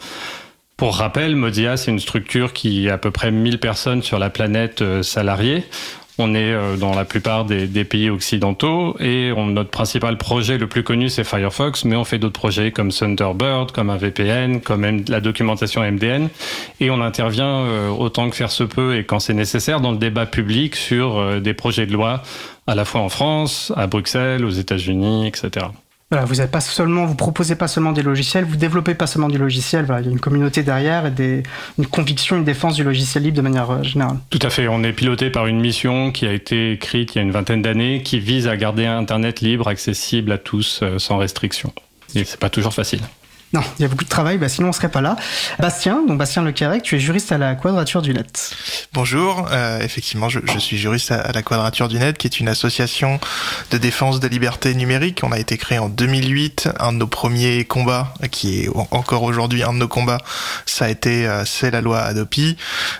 pour 0.83 0.97
rappel, 0.97 1.37
Modia, 1.37 1.77
c'est 1.77 1.93
une 1.93 2.01
structure 2.01 2.53
qui 2.53 2.91
a 2.91 2.95
à 2.95 2.99
peu 2.99 3.13
près 3.13 3.31
1000 3.31 3.61
personnes 3.61 4.03
sur 4.03 4.19
la 4.19 4.31
planète 4.31 4.83
euh, 4.83 5.05
salariées. 5.05 5.63
On 6.19 6.35
est 6.35 6.53
euh, 6.53 6.77
dans 6.77 6.95
la 6.95 7.05
plupart 7.05 7.45
des, 7.45 7.85
pays 7.85 8.11
occidentaux 8.11 8.97
et 9.01 9.33
notre 9.33 9.71
principal 9.71 10.19
projet 10.19 10.59
le 10.59 10.67
plus 10.67 10.83
connu 10.83 11.09
c'est 11.09 11.25
Firefox, 11.25 11.85
mais 11.85 11.97
on 11.97 12.05
fait 12.05 12.19
d'autres 12.19 12.39
projets 12.39 12.71
comme 12.71 12.91
Thunderbird, 12.91 13.73
comme 13.73 13.91
un 13.91 13.97
VPN, 13.97 14.61
comme 14.61 15.05
la 15.09 15.21
documentation 15.21 15.83
MDN 15.83 16.29
et 16.81 16.91
on 16.91 17.01
intervient 17.01 17.65
euh, 17.65 17.89
autant 17.89 18.29
que 18.31 18.37
faire 18.37 18.51
se 18.51 18.65
peut 18.65 18.97
et 18.97 19.05
quand 19.05 19.21
c'est 19.21 19.35
nécessaire 19.35 19.81
dans 19.81 19.93
le 19.93 19.99
débat 19.99 20.27
public 20.27 20.77
sur 20.77 21.41
des 21.41 21.55
projets 21.55 21.87
de 21.87 21.93
loi 21.93 22.23
à 22.67 22.75
la 22.75 22.85
fois 22.85 23.01
en 23.01 23.09
France, 23.09 23.73
à 23.77 23.87
Bruxelles, 23.87 24.45
aux 24.45 24.51
États-Unis, 24.51 25.27
etc. 25.27 25.67
Voilà, 26.13 26.27
vous 26.27 26.43
êtes 26.43 26.51
pas 26.51 26.61
seulement, 26.61 27.07
vous 27.07 27.15
proposez 27.15 27.57
pas 27.57 27.69
seulement 27.69 27.93
des 27.93 28.03
logiciels, 28.03 28.45
vous 28.45 28.57
développez 28.57 28.95
pas 28.95 29.07
seulement 29.07 29.31
du 29.31 29.39
logiciel. 29.39 29.87
Il 29.89 30.05
y 30.05 30.09
a 30.09 30.11
une 30.11 30.21
communauté 30.21 30.63
derrière 30.63 31.07
et 31.07 31.43
une 31.79 31.87
conviction, 31.87 32.37
une 32.37 32.45
défense 32.45 32.75
du 32.75 32.85
logiciel 32.85 33.25
libre 33.25 33.39
de 33.39 33.41
manière 33.41 33.71
euh, 33.71 33.83
générale. 33.83 34.19
Tout 34.29 34.39
à 34.43 34.51
fait. 34.51 34.69
On 34.69 34.85
est 34.85 34.93
piloté 34.93 35.31
par 35.31 35.47
une 35.47 35.59
mission 35.59 36.13
qui 36.13 36.27
a 36.27 36.33
été 36.35 36.73
écrite 36.73 37.15
il 37.15 37.17
y 37.17 37.19
a 37.21 37.23
une 37.23 37.31
vingtaine 37.31 37.63
d'années, 37.63 38.03
qui 38.03 38.21
vise 38.21 38.47
à 38.47 38.59
garder 38.59 38.85
Internet 38.85 39.41
libre, 39.41 39.69
accessible 39.69 40.33
à 40.33 40.37
tous, 40.37 40.81
euh, 40.83 40.99
sans 40.99 41.17
restriction. 41.17 41.73
Et 42.15 42.25
c'est 42.25 42.39
pas 42.39 42.51
toujours 42.51 42.75
facile. 42.75 43.01
Non, 43.53 43.61
il 43.79 43.83
y 43.83 43.85
a 43.85 43.89
beaucoup 43.89 44.05
de 44.05 44.09
travail, 44.09 44.39
bah 44.39 44.49
sinon 44.49 44.69
on 44.71 44.73
serait 44.73 44.89
pas 44.89 45.03
là. 45.03 45.15
Bastien, 45.59 46.03
donc 46.09 46.17
Bastien 46.17 46.43
Lecarec, 46.43 46.83
tu 46.83 46.97
es 46.97 46.99
juriste 46.99 47.33
à 47.33 47.39
la 47.39 47.55
Quadrature 47.55 48.01
du 48.01 48.15
Net. 48.15 48.55
Bonjour, 48.95 49.47
euh, 49.53 49.81
effectivement, 49.81 50.31
je, 50.31 50.39
suis 50.59 50.79
juriste 50.79 51.13
à, 51.13 51.33
la 51.33 51.43
Quadrature 51.43 51.89
du 51.89 51.99
Net, 51.99 52.17
qui 52.17 52.27
est 52.27 52.41
une 52.41 52.49
association 52.49 53.21
de 53.71 53.77
défense 53.77 54.21
des 54.21 54.31
libertés 54.31 54.75
numériques. 54.75 55.21
On 55.23 55.33
a 55.33 55.39
été 55.39 55.59
créé 55.59 55.79
en 55.79 55.91
2008. 55.91 56.71
Un 56.81 56.95
de 56.95 56.99
nos 56.99 57.07
premiers 57.07 57.67
combats, 57.67 58.15
qui 58.31 58.63
est 58.63 58.69
encore 58.91 59.23
aujourd'hui 59.23 59.63
un 59.63 59.75
de 59.75 59.79
nos 59.79 59.89
combats, 59.89 60.23
euh, 60.83 61.45
c'est 61.45 61.71
la 61.71 61.83
loi 61.83 62.01
Adopi, 62.01 62.57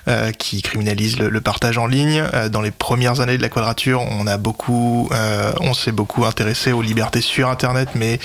euh, 0.09 0.33
qui 0.33 0.61
criminalise 0.61 1.19
le, 1.19 1.31
le, 1.31 1.41
partage 1.41 1.79
en 1.79 1.87
ligne. 1.87 2.23
Dans 2.51 2.61
les 2.61 2.71
premières 2.71 3.21
années 3.21 3.39
de 3.39 3.43
la 3.43 3.49
Quadrature, 3.49 4.03
on 4.03 5.75
s'est 5.75 5.93
beaucoup 5.93 6.27
intéressé 6.27 6.73
aux 6.73 6.83
libertés 6.83 7.23
sur 7.23 7.49
Internet, 7.49 7.89
mais 7.95 8.19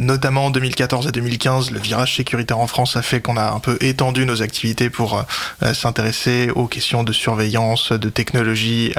notamment 0.00 0.46
en 0.46 0.50
2014 0.50 1.03
à 1.06 1.10
2015, 1.10 1.70
le 1.70 1.80
virage 1.80 2.16
sécuritaire 2.16 2.58
en 2.58 2.66
France 2.66 2.96
a 2.96 3.02
fait 3.02 3.20
qu'on 3.20 3.36
a 3.36 3.50
un 3.50 3.58
peu 3.58 3.76
étendu 3.80 4.26
nos 4.26 4.42
activités 4.42 4.90
pour 4.90 5.24
euh, 5.62 5.74
s'intéresser 5.74 6.50
aux 6.54 6.66
questions 6.66 7.04
de 7.04 7.12
surveillance, 7.12 7.92
de 7.92 8.08
technologie 8.08 8.94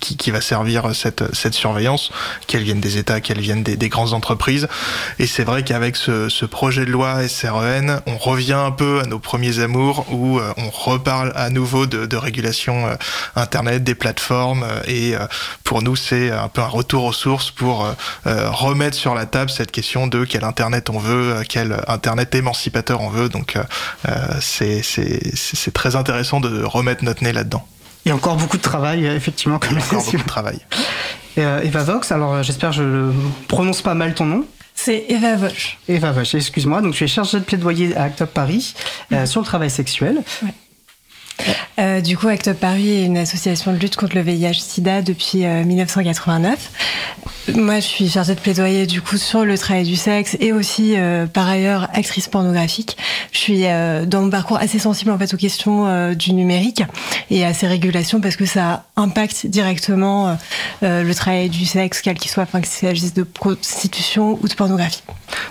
qui, 0.00 0.30
va 0.30 0.40
servir 0.40 0.94
cette, 0.94 1.34
cette 1.34 1.54
surveillance, 1.54 2.10
qu'elle 2.46 2.62
vienne 2.62 2.80
des 2.80 2.98
États, 2.98 3.20
qu'elle 3.20 3.40
vienne 3.40 3.62
des, 3.62 3.76
des, 3.76 3.88
grandes 3.88 4.12
entreprises. 4.12 4.68
Et 5.18 5.26
c'est 5.26 5.44
vrai 5.44 5.62
qu'avec 5.62 5.96
ce, 5.96 6.44
projet 6.46 6.84
de 6.84 6.90
loi 6.90 7.26
SREN, 7.28 8.00
on 8.06 8.16
revient 8.16 8.52
un 8.52 8.70
peu 8.70 9.00
à 9.00 9.06
nos 9.06 9.18
premiers 9.18 9.60
amours 9.60 10.06
où 10.10 10.38
euh, 10.38 10.52
on 10.56 10.70
reparle 10.70 11.32
à 11.36 11.50
nouveau 11.50 11.86
de, 11.86 12.16
régulation 12.16 12.86
euh, 12.86 12.94
Internet, 13.36 13.84
des 13.84 13.94
plateformes. 13.94 14.64
et 14.86 15.14
pour 15.64 15.82
nous, 15.82 15.96
c'est 15.96 16.30
un 16.30 16.48
peu 16.48 16.60
un 16.60 16.66
retour 16.66 17.04
aux 17.04 17.12
sources 17.12 17.50
pour 17.50 17.86
remettre 18.24 18.96
sur 18.96 19.14
la 19.14 19.26
table 19.26 19.50
cette 19.50 19.70
question 19.70 20.06
de 20.06 20.24
quel 20.24 20.44
Internet 20.44 20.90
on 20.90 20.98
veut 20.98 21.19
euh, 21.20 21.42
quel 21.48 21.76
Internet 21.88 22.34
émancipateur 22.34 23.00
on 23.00 23.08
veut. 23.08 23.28
Donc 23.28 23.56
euh, 23.56 23.62
euh, 24.08 24.38
c'est 24.40 25.72
très 25.72 25.96
intéressant 25.96 26.40
de 26.40 26.62
remettre 26.62 27.04
notre 27.04 27.22
nez 27.22 27.32
là-dedans. 27.32 27.66
Il 28.04 28.08
y 28.08 28.12
a 28.12 28.14
encore 28.14 28.36
beaucoup 28.36 28.56
de 28.56 28.62
travail, 28.62 29.04
effectivement, 29.06 29.58
comme 29.58 29.76
encore 29.76 30.02
beaucoup 30.04 30.16
de 30.16 30.22
travail. 30.22 30.58
Eva 31.36 31.84
Vox, 31.84 32.12
alors 32.12 32.42
j'espère 32.42 32.70
que 32.70 32.76
je 32.76 33.12
prononce 33.46 33.82
pas 33.82 33.94
mal 33.94 34.14
ton 34.14 34.26
nom. 34.26 34.44
C'est 34.74 35.04
Eva 35.08 35.36
Vosch. 35.36 35.78
Eva 35.88 36.12
Vosch, 36.12 36.34
excuse-moi. 36.34 36.80
Donc, 36.80 36.94
tu 36.94 37.04
es 37.04 37.06
chargée 37.06 37.38
de 37.38 37.44
plaidoyer 37.44 37.96
à 37.96 38.04
Act 38.04 38.24
Paris 38.24 38.74
sur 39.26 39.40
le 39.40 39.46
travail 39.46 39.70
sexuel. 39.70 40.22
Euh, 41.78 42.00
du 42.00 42.16
coup, 42.16 42.28
Act 42.28 42.48
Up 42.48 42.58
Paris 42.60 42.90
est 42.90 43.04
une 43.04 43.18
association 43.18 43.72
de 43.72 43.78
lutte 43.78 43.96
contre 43.96 44.14
le 44.16 44.22
VIH/SIDA 44.22 45.02
depuis 45.02 45.38
1989. 45.44 46.70
Euh, 47.48 47.52
Moi, 47.54 47.76
je 47.76 47.86
suis 47.86 48.08
chargée 48.10 48.34
de 48.34 48.40
plaidoyer 48.40 48.86
du 48.86 49.00
coup 49.00 49.16
sur 49.16 49.44
le 49.44 49.56
travail 49.56 49.84
du 49.84 49.96
sexe 49.96 50.36
et 50.40 50.52
aussi, 50.52 50.94
euh, 50.96 51.26
par 51.26 51.48
ailleurs, 51.48 51.88
actrice 51.94 52.28
pornographique. 52.28 52.96
Je 53.32 53.38
suis 53.38 53.62
dans 53.62 54.22
mon 54.22 54.30
parcours 54.30 54.58
assez 54.58 54.78
sensible 54.78 55.10
en 55.10 55.18
fait 55.18 55.32
aux 55.32 55.36
questions 55.36 56.12
du 56.14 56.32
numérique 56.32 56.82
et 57.30 57.44
à 57.44 57.54
ces 57.54 57.66
régulations 57.66 58.20
parce 58.20 58.36
que 58.36 58.46
ça 58.46 58.84
impacte 58.96 59.46
directement 59.46 60.36
le 60.82 61.12
travail 61.12 61.48
du 61.48 61.64
sexe, 61.64 62.00
quel 62.02 62.18
qu'il 62.18 62.30
soit, 62.30 62.42
enfin, 62.42 62.60
qu'il 62.60 62.70
s'agisse 62.70 63.14
de 63.14 63.22
prostitution 63.22 64.38
ou 64.42 64.48
de 64.48 64.54
pornographie. 64.54 65.02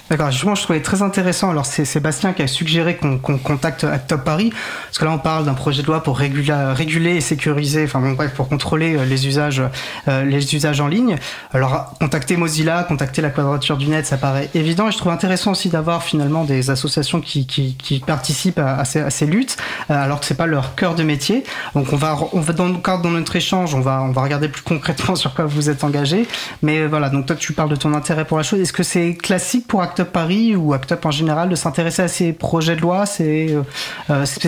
D'accord. 0.10 0.32
Justement, 0.32 0.56
je 0.56 0.64
trouvais 0.64 0.82
très 0.82 1.02
intéressant. 1.02 1.50
Alors, 1.52 1.66
c'est 1.66 1.86
Sébastien 1.86 2.34
qui 2.34 2.42
a 2.42 2.48
suggéré 2.48 2.98
qu'on 2.98 3.18
contacte 3.38 3.84
Act 3.84 4.12
Up 4.12 4.24
Paris 4.24 4.52
parce 4.86 4.98
que 4.98 5.06
là, 5.06 5.12
on 5.12 5.20
parle 5.20 5.46
d'un 5.46 5.54
projet 5.54 5.79
de 5.82 5.88
loi 5.88 6.04
pour 6.04 6.18
réguler, 6.18 7.16
et 7.16 7.22
sécuriser, 7.22 7.84
enfin 7.84 8.00
bon, 8.00 8.12
bref, 8.14 8.34
pour 8.34 8.50
contrôler 8.50 8.96
euh, 8.96 9.06
les 9.06 9.28
usages, 9.28 9.62
euh, 10.08 10.24
les 10.24 10.56
usages 10.56 10.82
en 10.82 10.88
ligne. 10.88 11.18
Alors, 11.54 11.94
contacter 12.00 12.38
Mozilla, 12.38 12.84
contacter 12.84 13.22
la 13.22 13.30
Quadrature 13.30 13.78
du 13.78 13.88
Net, 13.88 14.06
ça 14.06 14.18
paraît 14.18 14.50
évident. 14.54 14.88
Et 14.88 14.92
je 14.92 14.98
trouve 14.98 15.12
intéressant 15.12 15.52
aussi 15.52 15.70
d'avoir 15.70 16.04
finalement 16.04 16.44
des 16.44 16.70
associations 16.70 17.22
qui, 17.22 18.04
participent 18.06 18.60
à, 18.60 18.84
ces, 18.86 19.26
luttes, 19.26 19.58
euh, 19.90 19.94
alors 19.94 20.20
que 20.20 20.26
c'est 20.26 20.38
pas 20.38 20.46
leur 20.46 20.76
cœur 20.76 20.96
de 20.96 21.04
métier. 21.04 21.44
Donc, 21.76 21.94
on 21.94 21.96
va, 21.96 22.18
on 22.34 22.40
va 22.40 22.54
dans 22.54 22.70
de 22.70 23.08
notre 23.10 23.36
échange, 23.36 23.74
on 23.76 23.82
va, 23.82 24.02
on 24.02 24.12
va 24.12 24.22
regarder 24.22 24.50
plus 24.50 24.62
concrètement 24.62 25.16
sur 25.16 25.34
quoi 25.34 25.46
vous 25.46 25.70
êtes 25.70 25.84
engagé. 25.84 26.28
Mais 26.62 26.88
voilà, 26.88 27.10
donc 27.10 27.26
toi, 27.26 27.36
tu 27.36 27.54
parles 27.54 27.70
de 27.70 27.76
ton 27.76 27.94
intérêt 27.94 28.26
pour 28.26 28.38
la 28.38 28.44
chose. 28.44 28.60
Est-ce 28.60 28.74
que 28.74 28.84
c'est 28.84 29.16
classique 29.16 29.68
pour 29.68 29.82
Act 29.82 30.00
Up 30.00 30.10
Paris 30.12 30.56
ou 30.56 30.74
Act 30.74 30.92
Up 30.92 31.06
en 31.06 31.12
général 31.12 31.50
de 31.50 31.56
s'intéresser 31.56 32.02
à 32.02 32.08
ces 32.08 32.34
projets 32.34 32.76
de 32.76 32.82
loi 32.82 33.06
C'est 33.06 33.56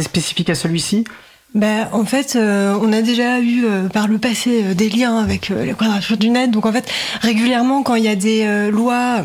spécifique 0.02 0.50
à 0.50 0.56
celui-ci? 0.56 1.06
Ben, 1.54 1.90
en 1.92 2.06
fait, 2.06 2.36
euh, 2.36 2.78
on 2.82 2.94
a 2.94 3.02
déjà 3.02 3.40
eu 3.40 3.66
euh, 3.66 3.90
par 3.90 4.08
le 4.08 4.18
passé 4.18 4.64
euh, 4.64 4.74
des 4.74 4.90
liens 4.90 5.18
avec 5.18 5.50
les 5.50 5.74
quadratures 5.74 6.18
du 6.18 6.30
net. 6.30 6.50
Donc 6.50 6.66
en 6.66 6.72
fait, 6.72 6.90
régulièrement, 7.22 7.84
quand 7.84 7.96
il 7.96 8.04
y 8.04 8.08
a 8.08 8.16
des 8.16 8.70
lois 8.72 9.24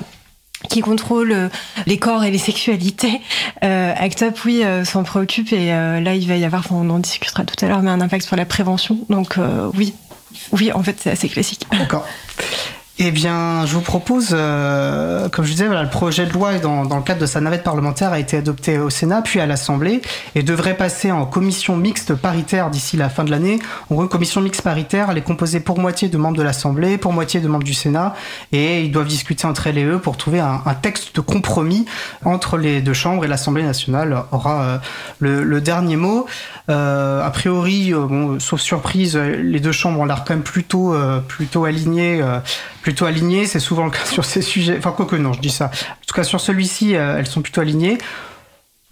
qui 0.69 0.81
contrôlent 0.81 1.51
les 1.87 1.99
corps 1.99 2.25
et 2.25 2.31
les 2.31 2.39
sexualités, 2.39 3.21
ACT 3.61 4.23
UP, 4.23 4.45
oui, 4.45 4.63
s'en 4.85 5.05
préoccupe. 5.05 5.53
Et 5.53 5.69
là, 5.69 6.15
il 6.15 6.27
va 6.27 6.37
y 6.37 6.45
avoir, 6.45 6.65
on 6.73 6.89
en 6.91 6.99
discutera 6.99 7.45
tout 7.45 7.65
à 7.65 7.69
l'heure, 7.69 7.83
mais 7.83 7.91
un 7.91 8.01
impact 8.01 8.27
sur 8.27 8.37
la 8.37 8.47
prévention. 8.47 8.99
Donc 9.09 9.37
oui, 9.75 9.95
oui, 10.53 10.73
en 10.73 10.83
fait, 10.83 10.97
c'est 10.99 11.11
assez 11.11 11.29
classique. 11.29 11.67
D'accord. 11.71 12.05
Eh 12.99 13.11
bien, 13.11 13.67
je 13.67 13.75
vous 13.75 13.83
propose, 13.83 14.31
euh, 14.33 15.29
comme 15.29 15.45
je 15.45 15.51
disais, 15.51 15.67
voilà, 15.67 15.83
le 15.83 15.91
projet 15.91 16.25
de 16.25 16.33
loi, 16.33 16.59
dans, 16.59 16.87
dans, 16.87 16.97
le 16.97 17.03
cadre 17.03 17.21
de 17.21 17.27
sa 17.27 17.43
navette 17.43 17.63
parlementaire, 17.63 18.11
a 18.11 18.19
été 18.19 18.39
adopté 18.39 18.79
au 18.79 18.89
Sénat, 18.89 19.21
puis 19.21 19.39
à 19.39 19.45
l'Assemblée, 19.45 20.01
et 20.35 20.43
devrait 20.43 20.79
passer 20.79 21.13
en 21.13 21.27
commission 21.27 21.77
mixte 21.77 22.15
paritaire 22.15 22.71
d'ici 22.71 22.97
la 22.97 23.11
fin 23.11 23.25
de 23.25 23.31
l'année. 23.31 23.59
En 23.91 23.97
gros, 23.97 24.05
une 24.05 24.09
commission 24.09 24.41
mixte 24.41 24.63
paritaire, 24.63 25.09
elle 25.11 25.19
est 25.19 25.23
composée 25.23 25.61
pour 25.61 25.79
moitié 25.79 26.09
de 26.09 26.17
membres 26.17 26.39
de 26.39 26.43
l'Assemblée, 26.43 26.97
pour 26.97 27.13
moitié 27.13 27.41
de 27.41 27.49
membres 27.49 27.65
du 27.65 27.75
Sénat, 27.75 28.15
et 28.53 28.85
ils 28.85 28.93
doivent 28.93 29.09
discuter 29.09 29.47
entre 29.47 29.67
elles 29.67 29.77
et 29.77 29.85
eux 29.85 29.99
pour 29.99 30.17
trouver 30.17 30.41
un, 30.41 30.63
texte 30.81 31.15
de 31.17 31.21
compromis 31.21 31.85
entre 32.25 32.57
les 32.57 32.81
deux 32.81 32.95
chambres, 32.95 33.27
et 33.27 33.29
l'Assemblée 33.29 33.63
nationale 33.63 34.25
aura 34.33 34.63
euh, 34.63 34.79
le, 35.19 35.61
dernier 35.61 35.97
mot. 35.97 36.27
Euh, 36.69 37.23
a 37.23 37.31
priori, 37.31 37.93
euh, 37.93 38.07
bon, 38.07 38.41
sauf 38.41 38.61
surprise, 38.61 39.17
les 39.17 39.61
deux 39.61 39.73
chambres 39.73 40.01
ont 40.01 40.05
l'air 40.05 40.25
quand 40.27 40.35
même 40.35 40.43
plutôt, 40.43 40.95
euh, 40.95 41.21
plutôt 41.21 41.65
alignées 41.65 42.23
plutôt 42.87 43.05
alignées. 43.05 43.47
C'est 43.47 43.59
souvent 43.59 43.85
le 43.85 43.91
cas 43.91 44.05
sur 44.05 44.25
ces 44.25 44.43
sujets. 44.43 44.77
Enfin, 44.79 44.93
quoi 44.93 45.07
que 45.07 45.17
non, 45.17 45.33
je 45.33 45.41
dis 45.41 45.51
ça. 45.51 45.67
En 45.67 46.07
tout 46.07 46.15
cas, 46.15 46.23
sur 46.23 46.41
celui-ci, 46.41 46.95
euh, 46.95 47.19
elles 47.19 47.27
sont 47.27 47.43
plutôt 47.43 47.61
alignées. 47.61 47.99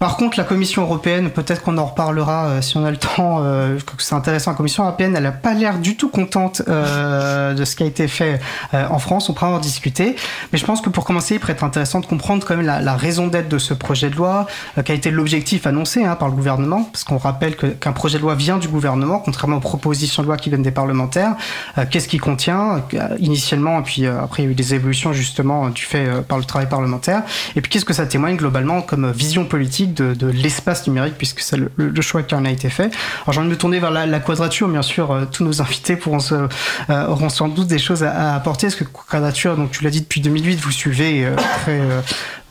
Par 0.05 0.19
contre, 0.19 0.37
la 0.37 0.45
Commission 0.45 0.83
européenne, 0.83 1.31
peut-être 1.31 1.63
qu'on 1.63 1.79
en 1.79 1.87
reparlera 1.87 2.45
euh, 2.45 2.61
si 2.61 2.77
on 2.77 2.85
a 2.85 2.91
le 2.91 2.99
temps, 2.99 3.39
euh, 3.43 3.79
que 3.79 4.03
c'est 4.03 4.15
intéressant, 4.15 4.51
la 4.51 4.57
Commission 4.59 4.83
européenne, 4.83 5.15
elle 5.17 5.23
n'a 5.23 5.33
pas 5.33 5.55
l'air 5.55 5.79
du 5.79 5.97
tout 5.97 6.11
contente 6.11 6.61
euh, 6.69 7.55
de 7.55 7.65
ce 7.65 7.75
qui 7.75 7.85
a 7.85 7.87
été 7.87 8.07
fait 8.07 8.39
euh, 8.75 8.87
en 8.91 8.99
France, 8.99 9.31
on 9.31 9.33
pourra 9.33 9.49
en 9.49 9.59
discuter. 9.59 10.15
Mais 10.53 10.59
je 10.59 10.67
pense 10.67 10.83
que 10.83 10.91
pour 10.91 11.07
commencer, 11.07 11.37
il 11.37 11.41
pourrait 11.41 11.55
être 11.55 11.65
intéressant 11.65 12.01
de 12.01 12.05
comprendre 12.05 12.45
quand 12.47 12.55
même 12.55 12.67
la, 12.67 12.83
la 12.83 12.97
raison 12.97 13.29
d'être 13.29 13.49
de 13.49 13.57
ce 13.57 13.73
projet 13.73 14.11
de 14.11 14.17
loi, 14.17 14.47
euh, 14.77 14.83
qui 14.83 14.93
a 14.93 14.95
été 14.95 15.11
l'objectif 15.11 15.67
annoncé 15.67 16.05
hein, 16.05 16.17
par 16.17 16.29
le 16.29 16.35
gouvernement, 16.35 16.83
parce 16.93 17.05
qu'on 17.05 17.17
rappelle 17.17 17.57
qu'un 17.57 17.93
projet 17.93 18.19
de 18.19 18.23
loi 18.25 18.35
vient 18.35 18.59
du 18.59 18.69
gouvernement, 18.69 19.21
contrairement 19.21 19.57
aux 19.57 19.61
propositions 19.61 20.23
de 20.23 20.27
loi 20.27 20.37
qui 20.37 20.51
viennent 20.51 20.61
des 20.61 20.71
parlementaires. 20.71 21.33
Euh, 21.79 21.87
Qu'est-ce 21.91 22.09
qu'il 22.09 22.21
contient 22.21 22.83
initialement, 23.21 23.79
et 23.81 23.83
puis 23.83 24.07
après 24.07 24.43
il 24.43 24.45
y 24.45 24.49
a 24.49 24.53
eu 24.53 24.55
des 24.55 24.75
évolutions 24.75 25.15
justement 25.15 25.71
du 25.71 25.81
fait 25.81 26.23
par 26.29 26.37
le 26.37 26.45
travail 26.45 26.69
parlementaire. 26.69 27.23
Et 27.57 27.63
puis 27.63 27.71
qu'est-ce 27.71 27.87
que 27.87 27.95
ça 27.95 28.05
témoigne 28.05 28.37
globalement 28.37 28.83
comme 28.83 29.11
vision 29.11 29.47
politique 29.47 29.94
de, 29.95 30.27
l'espace 30.27 30.87
numérique, 30.87 31.15
puisque 31.17 31.41
c'est 31.41 31.57
le, 31.57 32.01
choix 32.01 32.23
qui 32.23 32.35
en 32.35 32.45
a 32.45 32.51
été 32.51 32.69
fait. 32.71 32.91
Alors 33.23 33.33
j'ai 33.33 33.41
envie 33.41 33.49
de 33.49 33.55
me 33.55 33.59
tourner 33.59 33.79
vers 33.79 33.91
la, 33.91 34.21
quadrature, 34.21 34.69
bien 34.69 34.83
sûr, 34.83 35.11
euh, 35.11 35.25
tous 35.31 35.45
nos 35.45 35.63
invités 35.63 35.97
pourront 35.97 36.21
se, 36.21 36.35
euh, 36.35 37.07
auront 37.07 37.29
sans 37.29 37.49
doute 37.49 37.69
des 37.69 37.79
choses 37.79 38.03
à, 38.03 38.33
à 38.33 38.37
apporter, 38.37 38.67
parce 38.67 38.77
que 38.77 38.85
quadrature, 38.85 39.57
donc 39.57 39.71
tu 39.71 39.85
l'as 39.85 39.91
dit 39.91 40.01
depuis 40.01 40.21
2008, 40.21 40.61
vous 40.61 40.71
suivez 40.71 41.25
euh, 41.25 41.37
très 41.37 41.81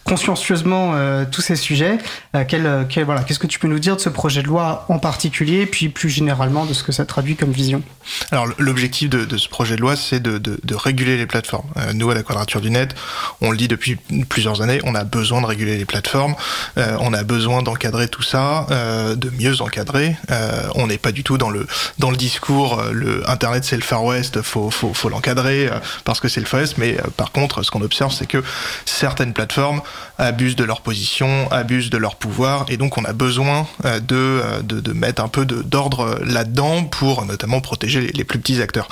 consciencieusement 0.03 0.93
euh, 0.95 1.25
tous 1.29 1.41
ces 1.41 1.55
sujets. 1.55 1.97
Euh, 2.35 2.83
voilà, 3.05 3.23
qu'est-ce 3.23 3.39
que 3.39 3.47
tu 3.47 3.59
peux 3.59 3.67
nous 3.67 3.79
dire 3.79 3.95
de 3.95 4.01
ce 4.01 4.09
projet 4.09 4.41
de 4.41 4.47
loi 4.47 4.85
en 4.89 4.99
particulier, 4.99 5.65
puis 5.65 5.89
plus 5.89 6.09
généralement 6.09 6.65
de 6.65 6.73
ce 6.73 6.83
que 6.83 6.91
ça 6.91 7.05
traduit 7.05 7.35
comme 7.35 7.51
vision? 7.51 7.81
Alors 8.31 8.47
l'objectif 8.57 9.09
de, 9.09 9.37
ce 9.37 9.49
projet 9.49 9.75
de 9.75 9.81
loi, 9.81 9.95
c'est 9.95 10.21
de, 10.21 10.75
réguler 10.75 11.17
les 11.17 11.27
plateformes. 11.27 11.67
Euh, 11.77 11.93
nous, 11.93 12.09
à 12.09 12.15
la 12.15 12.23
Quadrature 12.23 12.59
du 12.59 12.69
Net, 12.69 12.95
on 13.41 13.51
le 13.51 13.57
dit 13.57 13.67
depuis 13.67 13.95
plusieurs 14.27 14.61
années, 14.61 14.79
on 14.83 14.95
a 14.95 15.03
besoin 15.03 15.41
de 15.41 15.45
réguler 15.45 15.77
les 15.77 15.85
plateformes, 15.85 16.35
euh, 16.77 16.97
on 16.99 17.13
a 17.13 17.23
besoin 17.23 17.61
d'encadrer 17.61 18.07
tout 18.07 18.23
ça, 18.23 18.65
euh, 18.71 19.15
de 19.15 19.29
mieux 19.29 19.61
encadrer. 19.61 20.17
Euh, 20.31 20.67
on 20.75 20.87
n'est 20.87 20.97
pas 20.97 21.11
du 21.11 21.23
tout 21.23 21.37
dans 21.37 21.49
le 21.49 21.67
dans 21.99 22.09
le 22.11 22.17
discours, 22.17 22.81
le 22.91 23.29
Internet 23.29 23.63
c'est 23.63 23.75
le 23.75 23.81
Far 23.83 24.03
West, 24.03 24.41
faut 24.41 24.69
faut, 24.69 24.93
faut 24.93 25.09
l'encadrer 25.09 25.69
parce 26.03 26.19
que 26.19 26.27
c'est 26.27 26.39
le 26.39 26.45
Far 26.45 26.61
West. 26.61 26.75
Mais 26.77 26.97
par 27.17 27.31
contre, 27.31 27.63
ce 27.63 27.71
qu'on 27.71 27.81
observe, 27.81 28.11
c'est 28.11 28.27
que 28.27 28.43
certaines 28.85 29.33
plateformes 29.33 29.81
abusent 30.17 30.55
de 30.55 30.63
leur 30.63 30.81
position, 30.81 31.51
abusent 31.51 31.89
de 31.89 31.97
leur 31.97 32.15
pouvoir, 32.15 32.65
et 32.69 32.77
donc 32.77 32.97
on 32.97 33.05
a 33.05 33.13
besoin 33.13 33.67
de, 33.83 34.41
de, 34.61 34.79
de 34.79 34.93
mettre 34.93 35.23
un 35.23 35.27
peu 35.27 35.45
d'ordre 35.45 36.19
là-dedans 36.25 36.83
pour 36.83 37.25
notamment 37.25 37.61
protéger 37.61 38.01
les, 38.13 38.23
plus 38.23 38.39
petits 38.39 38.61
acteurs. 38.61 38.87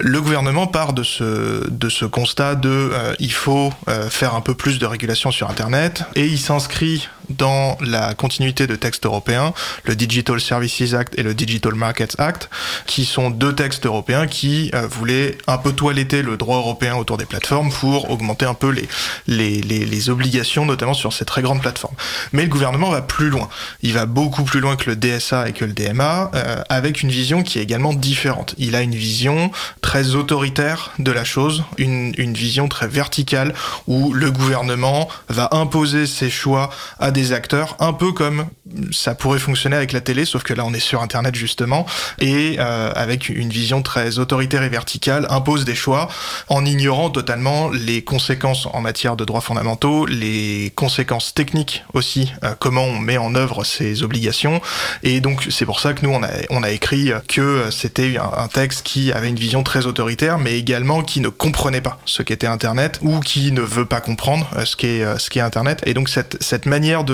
Le 0.00 0.20
gouvernement 0.20 0.68
part 0.68 0.92
de 0.92 1.02
ce, 1.02 2.04
constat 2.04 2.54
de 2.54 2.68
euh, 2.68 3.14
il 3.18 3.32
faut 3.32 3.72
euh, 3.88 4.08
faire 4.08 4.34
un 4.34 4.40
peu 4.40 4.54
plus 4.54 4.78
de 4.78 4.86
régulation 4.86 5.32
sur 5.32 5.50
Internet 5.50 6.04
et 6.14 6.26
il 6.26 6.38
s'inscrit 6.38 7.08
dans 7.30 7.76
la 7.80 8.14
continuité 8.14 8.66
de 8.66 8.76
textes 8.76 9.06
européens, 9.06 9.52
le 9.84 9.96
Digital 9.96 10.40
Services 10.40 10.94
Act 10.94 11.18
et 11.18 11.22
le 11.22 11.34
Digital 11.34 11.74
Markets 11.74 12.14
Act, 12.18 12.48
qui 12.86 13.04
sont 13.04 13.30
deux 13.30 13.54
textes 13.54 13.86
européens 13.86 14.26
qui 14.26 14.70
euh, 14.74 14.86
voulaient 14.86 15.36
un 15.46 15.58
peu 15.58 15.72
toiletter 15.72 16.22
le 16.22 16.36
droit 16.36 16.58
européen 16.58 16.96
autour 16.96 17.16
des 17.16 17.26
plateformes 17.26 17.70
pour 17.70 18.10
augmenter 18.10 18.46
un 18.46 18.54
peu 18.54 18.70
les, 18.70 18.88
les, 19.26 19.60
les, 19.60 19.84
les 19.84 20.10
obligations, 20.10 20.64
notamment 20.64 20.94
sur 20.94 21.12
ces 21.12 21.24
très 21.24 21.42
grandes 21.42 21.60
plateformes. 21.60 21.96
Mais 22.32 22.42
le 22.42 22.48
gouvernement 22.48 22.90
va 22.90 23.02
plus 23.02 23.30
loin. 23.30 23.48
Il 23.82 23.92
va 23.92 24.06
beaucoup 24.06 24.44
plus 24.44 24.60
loin 24.60 24.76
que 24.76 24.90
le 24.90 24.96
DSA 24.96 25.48
et 25.48 25.52
que 25.52 25.64
le 25.64 25.72
DMA, 25.72 26.30
euh, 26.34 26.62
avec 26.68 27.02
une 27.02 27.10
vision 27.10 27.42
qui 27.42 27.58
est 27.58 27.62
également 27.62 27.92
différente. 27.92 28.54
Il 28.58 28.74
a 28.74 28.82
une 28.82 28.94
vision 28.94 29.50
très 29.80 30.14
autoritaire 30.14 30.92
de 30.98 31.12
la 31.12 31.24
chose, 31.24 31.64
une, 31.76 32.14
une 32.16 32.34
vision 32.34 32.68
très 32.68 32.88
verticale 32.88 33.54
où 33.86 34.12
le 34.12 34.30
gouvernement 34.30 35.08
va 35.28 35.48
imposer 35.52 36.06
ses 36.06 36.30
choix 36.30 36.70
à 36.98 37.10
des 37.10 37.17
acteurs, 37.32 37.76
un 37.80 37.92
peu 37.92 38.12
comme 38.12 38.46
ça 38.92 39.14
pourrait 39.14 39.38
fonctionner 39.38 39.76
avec 39.76 39.92
la 39.92 40.00
télé, 40.00 40.24
sauf 40.24 40.42
que 40.42 40.54
là 40.54 40.64
on 40.64 40.74
est 40.74 40.80
sur 40.80 41.02
Internet 41.02 41.34
justement, 41.34 41.86
et 42.20 42.56
euh, 42.58 42.92
avec 42.94 43.28
une 43.28 43.50
vision 43.50 43.82
très 43.82 44.18
autoritaire 44.18 44.62
et 44.62 44.68
verticale, 44.68 45.26
impose 45.30 45.64
des 45.64 45.74
choix 45.74 46.08
en 46.48 46.64
ignorant 46.64 47.10
totalement 47.10 47.70
les 47.70 48.02
conséquences 48.02 48.66
en 48.72 48.80
matière 48.80 49.16
de 49.16 49.24
droits 49.24 49.40
fondamentaux, 49.40 50.06
les 50.06 50.72
conséquences 50.74 51.34
techniques 51.34 51.84
aussi, 51.94 52.32
euh, 52.44 52.54
comment 52.58 52.84
on 52.84 52.98
met 52.98 53.18
en 53.18 53.34
œuvre 53.34 53.64
ces 53.64 54.02
obligations, 54.02 54.60
et 55.02 55.20
donc 55.20 55.46
c'est 55.50 55.66
pour 55.66 55.80
ça 55.80 55.92
que 55.94 56.04
nous 56.04 56.12
on 56.12 56.22
a, 56.22 56.28
on 56.50 56.62
a 56.62 56.70
écrit 56.70 57.10
que 57.28 57.64
c'était 57.70 58.16
un, 58.18 58.48
texte 58.48 58.82
qui 58.82 59.12
avait 59.12 59.28
une 59.28 59.38
vision 59.38 59.62
très 59.62 59.86
autoritaire, 59.86 60.38
mais 60.38 60.58
également 60.58 61.02
qui 61.02 61.20
ne 61.20 61.28
comprenait 61.28 61.82
pas 61.82 61.98
ce 62.06 62.22
qu'était 62.22 62.46
Internet, 62.46 62.98
ou 63.02 63.20
qui 63.20 63.52
ne 63.52 63.60
veut 63.60 63.84
pas 63.84 64.00
comprendre 64.00 64.48
euh, 64.56 64.64
ce 64.64 64.76
qu'est 64.76 65.04
ce 65.18 65.38
Internet, 65.38 65.82
et 65.86 65.94
donc 65.94 66.08
cette, 66.08 66.42
cette 66.42 66.66
manière 66.66 67.04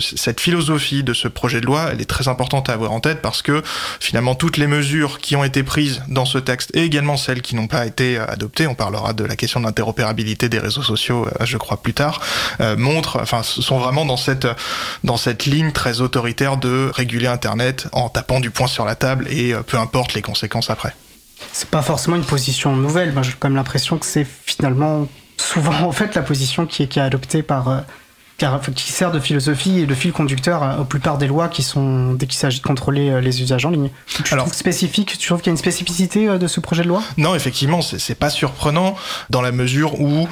cette 0.00 0.40
philosophie 0.40 1.02
de 1.02 1.12
ce 1.12 1.28
projet 1.28 1.60
de 1.60 1.66
loi, 1.66 1.88
elle 1.92 2.00
est 2.00 2.06
très 2.08 2.28
importante 2.28 2.68
à 2.68 2.72
avoir 2.72 2.92
en 2.92 3.00
tête 3.00 3.22
parce 3.22 3.42
que 3.42 3.62
finalement 4.00 4.34
toutes 4.34 4.56
les 4.56 4.66
mesures 4.66 5.18
qui 5.18 5.36
ont 5.36 5.44
été 5.44 5.62
prises 5.62 6.02
dans 6.08 6.24
ce 6.24 6.38
texte 6.38 6.70
et 6.74 6.84
également 6.84 7.16
celles 7.16 7.42
qui 7.42 7.54
n'ont 7.54 7.66
pas 7.66 7.86
été 7.86 8.18
adoptées, 8.18 8.66
on 8.66 8.74
parlera 8.74 9.12
de 9.12 9.24
la 9.24 9.36
question 9.36 9.60
de 9.60 9.66
l'interopérabilité 9.66 10.48
des 10.48 10.58
réseaux 10.58 10.82
sociaux, 10.82 11.26
je 11.40 11.56
crois 11.56 11.76
plus 11.78 11.94
tard, 11.94 12.20
euh, 12.60 12.76
montrent, 12.76 13.20
enfin, 13.20 13.42
sont 13.42 13.78
vraiment 13.78 14.04
dans 14.04 14.16
cette 14.16 14.46
dans 15.04 15.16
cette 15.16 15.46
ligne 15.46 15.72
très 15.72 16.00
autoritaire 16.00 16.56
de 16.56 16.90
réguler 16.94 17.26
Internet 17.26 17.88
en 17.92 18.08
tapant 18.08 18.40
du 18.40 18.50
poing 18.50 18.66
sur 18.66 18.84
la 18.84 18.94
table 18.94 19.26
et 19.30 19.52
euh, 19.52 19.62
peu 19.62 19.78
importe 19.78 20.14
les 20.14 20.22
conséquences 20.22 20.70
après. 20.70 20.94
C'est 21.52 21.68
pas 21.68 21.82
forcément 21.82 22.16
une 22.16 22.24
position 22.24 22.76
nouvelle. 22.76 23.14
J'ai 23.22 23.32
quand 23.38 23.48
même 23.48 23.56
l'impression 23.56 23.98
que 23.98 24.06
c'est 24.06 24.26
finalement 24.46 25.08
souvent 25.36 25.80
en 25.82 25.92
fait 25.92 26.14
la 26.14 26.22
position 26.22 26.66
qui 26.66 26.84
est, 26.84 26.86
qui 26.86 27.00
adoptée 27.00 27.42
par 27.42 27.68
euh, 27.68 27.80
car, 28.38 28.60
qui 28.74 28.92
sert 28.92 29.10
de 29.12 29.20
philosophie 29.20 29.80
et 29.80 29.86
de 29.86 29.94
fil 29.94 30.12
conducteur 30.12 30.62
à, 30.62 30.80
aux 30.80 30.84
plupart 30.84 31.18
des 31.18 31.26
lois 31.26 31.48
qui 31.48 31.62
sont 31.62 32.12
dès 32.12 32.26
qu'il 32.26 32.38
s'agit 32.38 32.60
de 32.60 32.66
contrôler 32.66 33.10
euh, 33.10 33.20
les 33.20 33.42
usages 33.42 33.64
en 33.64 33.70
ligne. 33.70 33.90
Tu 34.06 34.34
Alors 34.34 34.52
spécifique, 34.52 35.16
tu 35.18 35.26
trouves 35.26 35.40
qu'il 35.40 35.48
y 35.48 35.50
a 35.50 35.52
une 35.52 35.58
spécificité 35.58 36.28
euh, 36.28 36.38
de 36.38 36.46
ce 36.46 36.60
projet 36.60 36.82
de 36.82 36.88
loi? 36.88 37.02
Non, 37.16 37.34
effectivement, 37.34 37.80
c'est 37.82 38.14
pas 38.14 38.30
surprenant 38.30 38.96
dans 39.30 39.40
la 39.40 39.52
mesure 39.52 40.00
où 40.00 40.28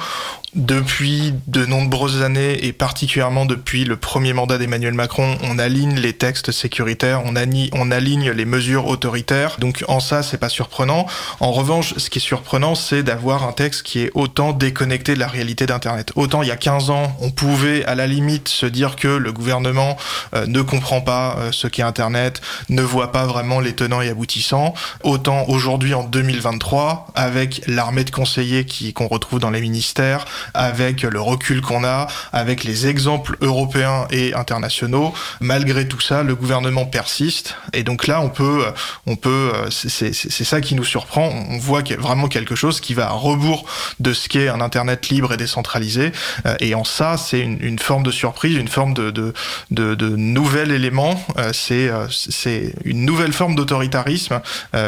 depuis 0.55 1.33
de 1.47 1.65
nombreuses 1.65 2.21
années 2.21 2.65
et 2.65 2.71
particulièrement 2.71 3.45
depuis 3.45 3.83
le 3.83 3.97
premier 3.97 4.33
mandat 4.33 4.57
d'Emmanuel 4.57 4.93
Macron, 4.93 5.37
on 5.43 5.59
aligne 5.59 5.95
les 5.95 6.13
textes 6.13 6.51
sécuritaires, 6.51 7.21
on, 7.25 7.35
aligne, 7.35 8.31
les 8.31 8.45
mesures 8.45 8.87
autoritaires. 8.87 9.57
Donc 9.59 9.83
en 9.87 9.99
ça, 9.99 10.23
c'est 10.23 10.37
pas 10.37 10.49
surprenant. 10.49 11.05
En 11.41 11.51
revanche, 11.51 11.93
ce 11.97 12.09
qui 12.09 12.19
est 12.19 12.21
surprenant, 12.21 12.75
c'est 12.75 13.03
d'avoir 13.03 13.43
un 13.43 13.51
texte 13.51 13.83
qui 13.83 13.99
est 13.99 14.11
autant 14.13 14.53
déconnecté 14.53 15.13
de 15.13 15.19
la 15.19 15.27
réalité 15.27 15.65
d'Internet. 15.65 16.13
Autant 16.15 16.41
il 16.41 16.47
y 16.47 16.51
a 16.51 16.57
15 16.57 16.89
ans, 16.89 17.15
on 17.19 17.31
pouvait 17.31 17.83
à 17.85 17.95
la 17.95 18.07
limite 18.07 18.47
se 18.47 18.65
dire 18.65 18.95
que 18.95 19.09
le 19.09 19.33
gouvernement 19.33 19.97
euh, 20.33 20.45
ne 20.47 20.61
comprend 20.61 21.01
pas 21.01 21.35
euh, 21.37 21.51
ce 21.51 21.67
qu'est 21.67 21.83
Internet, 21.83 22.41
ne 22.69 22.81
voit 22.81 23.11
pas 23.11 23.25
vraiment 23.25 23.59
les 23.59 23.73
tenants 23.73 24.01
et 24.01 24.09
aboutissants. 24.09 24.73
Autant 25.03 25.45
aujourd'hui 25.49 25.93
en 25.93 26.03
2023, 26.03 27.07
avec 27.13 27.61
l'armée 27.67 28.05
de 28.05 28.11
conseillers 28.11 28.65
qu'on 28.93 29.07
retrouve 29.07 29.39
dans 29.39 29.51
les 29.51 29.61
ministères, 29.61 30.25
avec 30.53 31.03
le 31.03 31.19
recul 31.19 31.61
qu'on 31.61 31.83
a, 31.83 32.07
avec 32.33 32.63
les 32.63 32.87
exemples 32.87 33.37
européens 33.41 34.07
et 34.11 34.33
internationaux. 34.33 35.13
Malgré 35.39 35.87
tout 35.87 35.99
ça, 35.99 36.23
le 36.23 36.35
gouvernement 36.35 36.85
persiste. 36.85 37.55
Et 37.73 37.83
donc 37.83 38.07
là, 38.07 38.21
on 38.21 38.29
peut, 38.29 38.63
on 39.05 39.15
peut, 39.15 39.51
c'est 39.69 40.13
ça 40.13 40.61
qui 40.61 40.75
nous 40.75 40.83
surprend. 40.83 41.29
On 41.49 41.57
voit 41.57 41.83
vraiment 41.97 42.27
quelque 42.27 42.55
chose 42.55 42.79
qui 42.79 42.93
va 42.93 43.07
à 43.07 43.11
rebours 43.11 43.65
de 43.99 44.13
ce 44.13 44.29
qu'est 44.29 44.47
un 44.47 44.61
Internet 44.61 45.09
libre 45.09 45.33
et 45.33 45.37
décentralisé. 45.37 46.11
Et 46.59 46.75
en 46.75 46.83
ça, 46.83 47.17
c'est 47.17 47.39
une, 47.39 47.79
forme 47.79 48.03
de 48.03 48.11
surprise, 48.11 48.57
une 48.57 48.67
forme 48.67 48.93
de, 48.93 49.11
de, 49.11 49.33
de, 49.71 50.07
nouvel 50.15 50.71
élément. 50.71 51.23
C'est 51.53 51.89
c'est 52.09 52.73
une 52.83 53.05
nouvelle 53.05 53.33
forme 53.33 53.55
d'autoritarisme, 53.55 54.41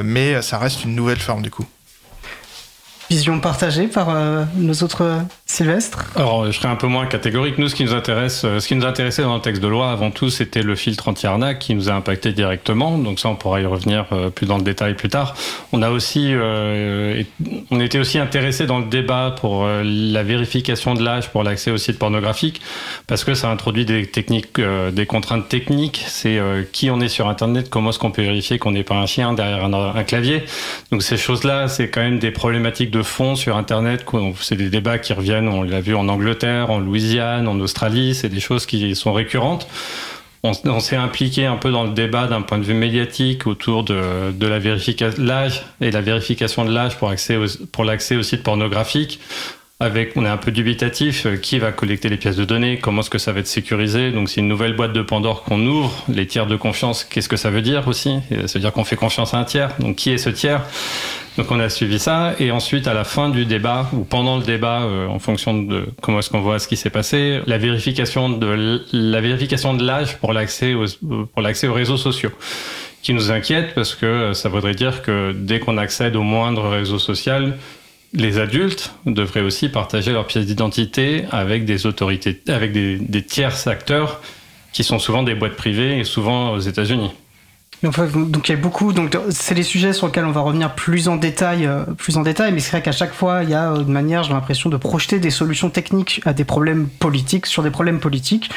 mais 0.04 0.42
ça 0.42 0.58
reste 0.58 0.84
une 0.84 0.96
nouvelle 0.96 1.20
forme 1.20 1.42
du 1.42 1.52
coup. 1.52 1.66
Vision 3.10 3.40
partagée 3.40 3.88
par 3.88 4.10
euh, 4.10 4.44
nos 4.56 4.74
autres 4.74 5.22
Sylvestre 5.50 6.00
Alors, 6.18 6.46
je 6.46 6.52
serais 6.52 6.68
un 6.68 6.76
peu 6.76 6.88
moins 6.88 7.06
catégorique. 7.06 7.58
Nous, 7.58 7.70
ce 7.70 7.76
qui 7.76 7.86
nous 7.86 7.94
intéresse, 7.94 8.42
euh, 8.44 8.60
ce 8.60 8.68
qui 8.68 8.76
nous 8.76 8.86
intéressait 8.86 9.22
dans 9.22 9.36
le 9.36 9.42
texte 9.42 9.64
de 9.64 9.68
loi, 9.70 9.92
avant 9.92 10.12
tout, 10.12 10.30
c'était 10.30 10.62
le 10.62 10.76
filtre 10.76 11.08
anti-arnaque 11.08 11.60
qui 11.60 11.74
nous 11.74 11.90
a 11.90 11.94
impacté 11.94 12.34
directement. 12.34 12.98
Donc 12.98 13.18
ça, 13.18 13.30
on 13.30 13.36
pourra 13.36 13.62
y 13.62 13.66
revenir 13.66 14.08
euh, 14.12 14.30
plus 14.30 14.46
dans 14.46 14.58
le 14.58 14.64
détail 14.64 14.96
plus 14.96 15.08
tard. 15.08 15.36
On 15.72 15.82
a 15.82 15.90
aussi, 15.90 16.32
euh, 16.34 17.24
on 17.72 17.80
était 17.80 17.98
aussi 17.98 18.20
intéressé 18.20 18.66
dans 18.66 18.80
le 18.80 18.88
débat 18.88 19.34
pour 19.40 19.66
la 19.66 20.24
vérification 20.24 20.96
de 20.96 21.04
l'âge 21.04 21.30
pour 21.30 21.44
l'accès 21.44 21.72
aux 21.72 21.78
sites 21.78 21.98
pornographiques, 21.98 22.62
parce 23.08 23.24
que 23.24 23.34
ça 23.34 23.50
introduit 23.50 23.86
des 23.86 24.06
techniques, 24.06 24.60
des 24.60 25.06
contraintes 25.06 25.48
techniques. 25.48 26.04
C'est 26.08 26.40
qui 26.74 26.90
on 26.92 27.00
est 27.00 27.08
sur 27.08 27.28
Internet, 27.30 27.70
comment 27.70 27.92
est-ce 27.92 28.00
qu'on 28.00 28.12
peut 28.12 28.22
vérifier 28.22 28.60
qu'on 28.60 28.72
n'est 28.72 28.84
pas 28.84 28.96
un 28.96 29.06
chien 29.06 29.34
derrière 29.34 29.64
un, 29.64 29.74
un 29.74 30.04
clavier. 30.04 30.44
Donc 30.92 31.04
ces 31.04 31.18
choses-là, 31.18 31.68
c'est 31.68 31.90
quand 31.90 32.02
même 32.02 32.20
des 32.20 32.32
problématiques 32.32 32.92
de 32.92 33.02
fond 33.04 33.36
sur 33.36 33.56
Internet. 33.58 34.06
C'est 34.42 34.56
des 34.56 34.70
débats 34.70 34.98
qui 35.00 35.14
reviennent 35.14 35.37
on 35.46 35.64
l'a 35.64 35.82
vu 35.82 35.96
en 35.96 36.08
Angleterre, 36.08 36.72
en 36.72 36.80
Louisiane, 36.80 37.48
en 37.48 37.60
Australie, 37.60 38.16
c'est 38.16 38.30
des 38.30 38.40
choses 38.40 38.66
qui 38.66 38.96
sont 38.96 39.14
récurrentes. 39.14 39.68
On, 40.44 40.80
s'est 40.80 40.96
impliqué 40.96 41.46
un 41.46 41.58
peu 41.58 41.72
dans 41.72 41.84
le 41.84 41.90
débat 41.92 42.28
d'un 42.28 42.42
point 42.42 42.58
de 42.58 42.64
vue 42.64 42.74
médiatique 42.74 43.48
autour 43.48 43.84
de, 43.84 44.32
la 44.40 44.60
vérification 44.60 45.22
l'âge 45.22 45.66
et 45.82 45.92
la 45.92 46.00
vérification 46.00 46.64
de 46.64 46.72
l'âge 46.72 46.98
pour, 46.98 47.12
pour 47.72 47.84
l'accès 47.84 48.16
aux 48.16 48.24
sites 48.24 48.44
pornographiques. 48.44 49.20
Avec, 49.80 50.14
on 50.16 50.26
est 50.26 50.30
un 50.30 50.38
peu 50.38 50.52
dubitatif, 50.52 51.28
euh, 51.28 51.36
qui 51.36 51.60
va 51.60 51.72
collecter 51.72 52.10
les 52.10 52.18
pièces 52.18 52.36
de 52.36 52.46
données, 52.46 52.80
comment 52.80 53.02
est-ce 53.02 53.12
que 53.12 53.20
ça 53.20 53.32
va 53.32 53.42
être 53.42 53.48
sécurisé. 53.48 54.10
Donc 54.12 54.28
c'est 54.28 54.42
une 54.42 54.48
nouvelle 54.48 54.76
boîte 54.76 54.92
de 54.92 55.04
Pandore 55.04 55.44
qu'on 55.44 55.64
ouvre. 55.68 56.04
Les 56.10 56.26
tiers 56.26 56.48
de 56.48 56.56
confiance, 56.56 57.04
qu'est-ce 57.04 57.30
que 57.30 57.38
ça 57.38 57.52
veut 57.52 57.62
dire 57.62 57.88
aussi? 57.88 58.18
Ça 58.48 58.54
veut 58.56 58.60
dire 58.60 58.72
qu'on 58.72 58.84
fait 58.86 58.96
confiance 58.96 59.36
à 59.36 59.38
un 59.38 59.44
tiers. 59.44 59.70
Donc 59.78 59.98
qui 59.98 60.10
est 60.10 60.18
ce 60.18 60.32
tiers? 60.32 60.64
Donc 61.38 61.52
on 61.52 61.60
a 61.60 61.70
suivi 61.70 62.00
ça 62.00 62.34
et 62.40 62.50
ensuite 62.50 62.88
à 62.88 62.96
la 62.96 63.04
fin 63.04 63.30
du 63.30 63.46
débat 63.46 63.88
ou 63.94 64.04
pendant 64.04 64.38
le 64.38 64.44
débat, 64.44 64.82
euh, 64.82 65.06
en 65.08 65.20
fonction 65.20 65.54
de 65.62 65.86
comment 66.02 66.18
est-ce 66.18 66.32
qu'on 66.32 66.42
voit 66.42 66.58
ce 66.58 66.68
qui 66.68 66.76
s'est 66.76 66.90
passé, 66.90 67.42
la 67.46 67.60
vérification 67.60 68.30
de 68.30 68.82
la 68.92 69.22
vérification 69.22 69.76
de 69.76 69.86
l'âge 69.86 70.18
pour 70.18 70.34
l'accès 70.34 70.74
aux, 70.74 70.86
pour 71.32 71.44
l'accès 71.44 71.68
aux 71.68 71.74
réseaux 71.74 71.98
sociaux 71.98 72.32
qui 73.04 73.14
nous 73.14 73.30
inquiète 73.30 73.76
parce 73.76 73.94
que 73.94 74.34
ça 74.34 74.50
voudrait 74.50 74.74
dire 74.74 75.04
que 75.04 75.34
dès 75.34 75.60
qu'on 75.60 75.78
accède 75.78 76.16
au 76.16 76.24
moindre 76.24 76.68
réseau 76.68 76.98
social, 76.98 77.54
les 78.14 78.40
adultes 78.40 78.94
devraient 79.06 79.42
aussi 79.42 79.70
partager 79.70 80.12
leurs 80.12 80.28
pièces 80.28 80.46
d'identité 80.46 81.26
avec 81.32 81.66
des 81.66 81.86
autorités, 81.86 82.42
avec 82.48 82.72
des, 82.72 82.98
des 82.98 83.24
tierces 83.24 83.68
acteurs 83.68 84.22
qui 84.72 84.84
sont 84.84 85.00
souvent 85.00 85.24
des 85.24 85.36
boîtes 85.36 85.56
privées 85.56 86.00
et 86.00 86.04
souvent 86.04 86.52
aux 86.52 86.60
États-Unis 86.60 87.12
donc 87.84 88.50
il 88.50 88.52
y 88.52 88.56
a 88.56 88.58
beaucoup, 88.58 88.92
donc 88.92 89.16
c'est 89.30 89.54
les 89.54 89.64
sujets 89.64 89.94
sur 89.94 90.08
lesquels 90.08 90.26
on 90.26 90.32
va 90.32 90.42
revenir 90.42 90.74
plus 90.74 91.08
en 91.08 91.16
détail, 91.16 91.66
euh, 91.66 91.84
plus 91.98 92.18
en 92.18 92.24
détail. 92.24 92.52
Mais 92.52 92.60
c'est 92.60 92.72
vrai 92.72 92.82
qu'à 92.82 92.92
chaque 92.92 93.14
fois, 93.14 93.44
il 93.44 93.50
y 93.50 93.54
a 93.54 93.68
une 93.68 93.92
manière, 93.92 94.24
j'ai 94.24 94.34
l'impression, 94.34 94.70
de 94.70 94.78
projeter 94.78 95.20
des 95.20 95.30
solutions 95.30 95.70
techniques 95.70 96.22
à 96.26 96.34
des 96.34 96.44
problèmes 96.44 96.88
politiques 96.88 97.46
sur 97.46 97.62
des 97.62 97.70
problèmes 97.70 98.00
politiques. 98.00 98.50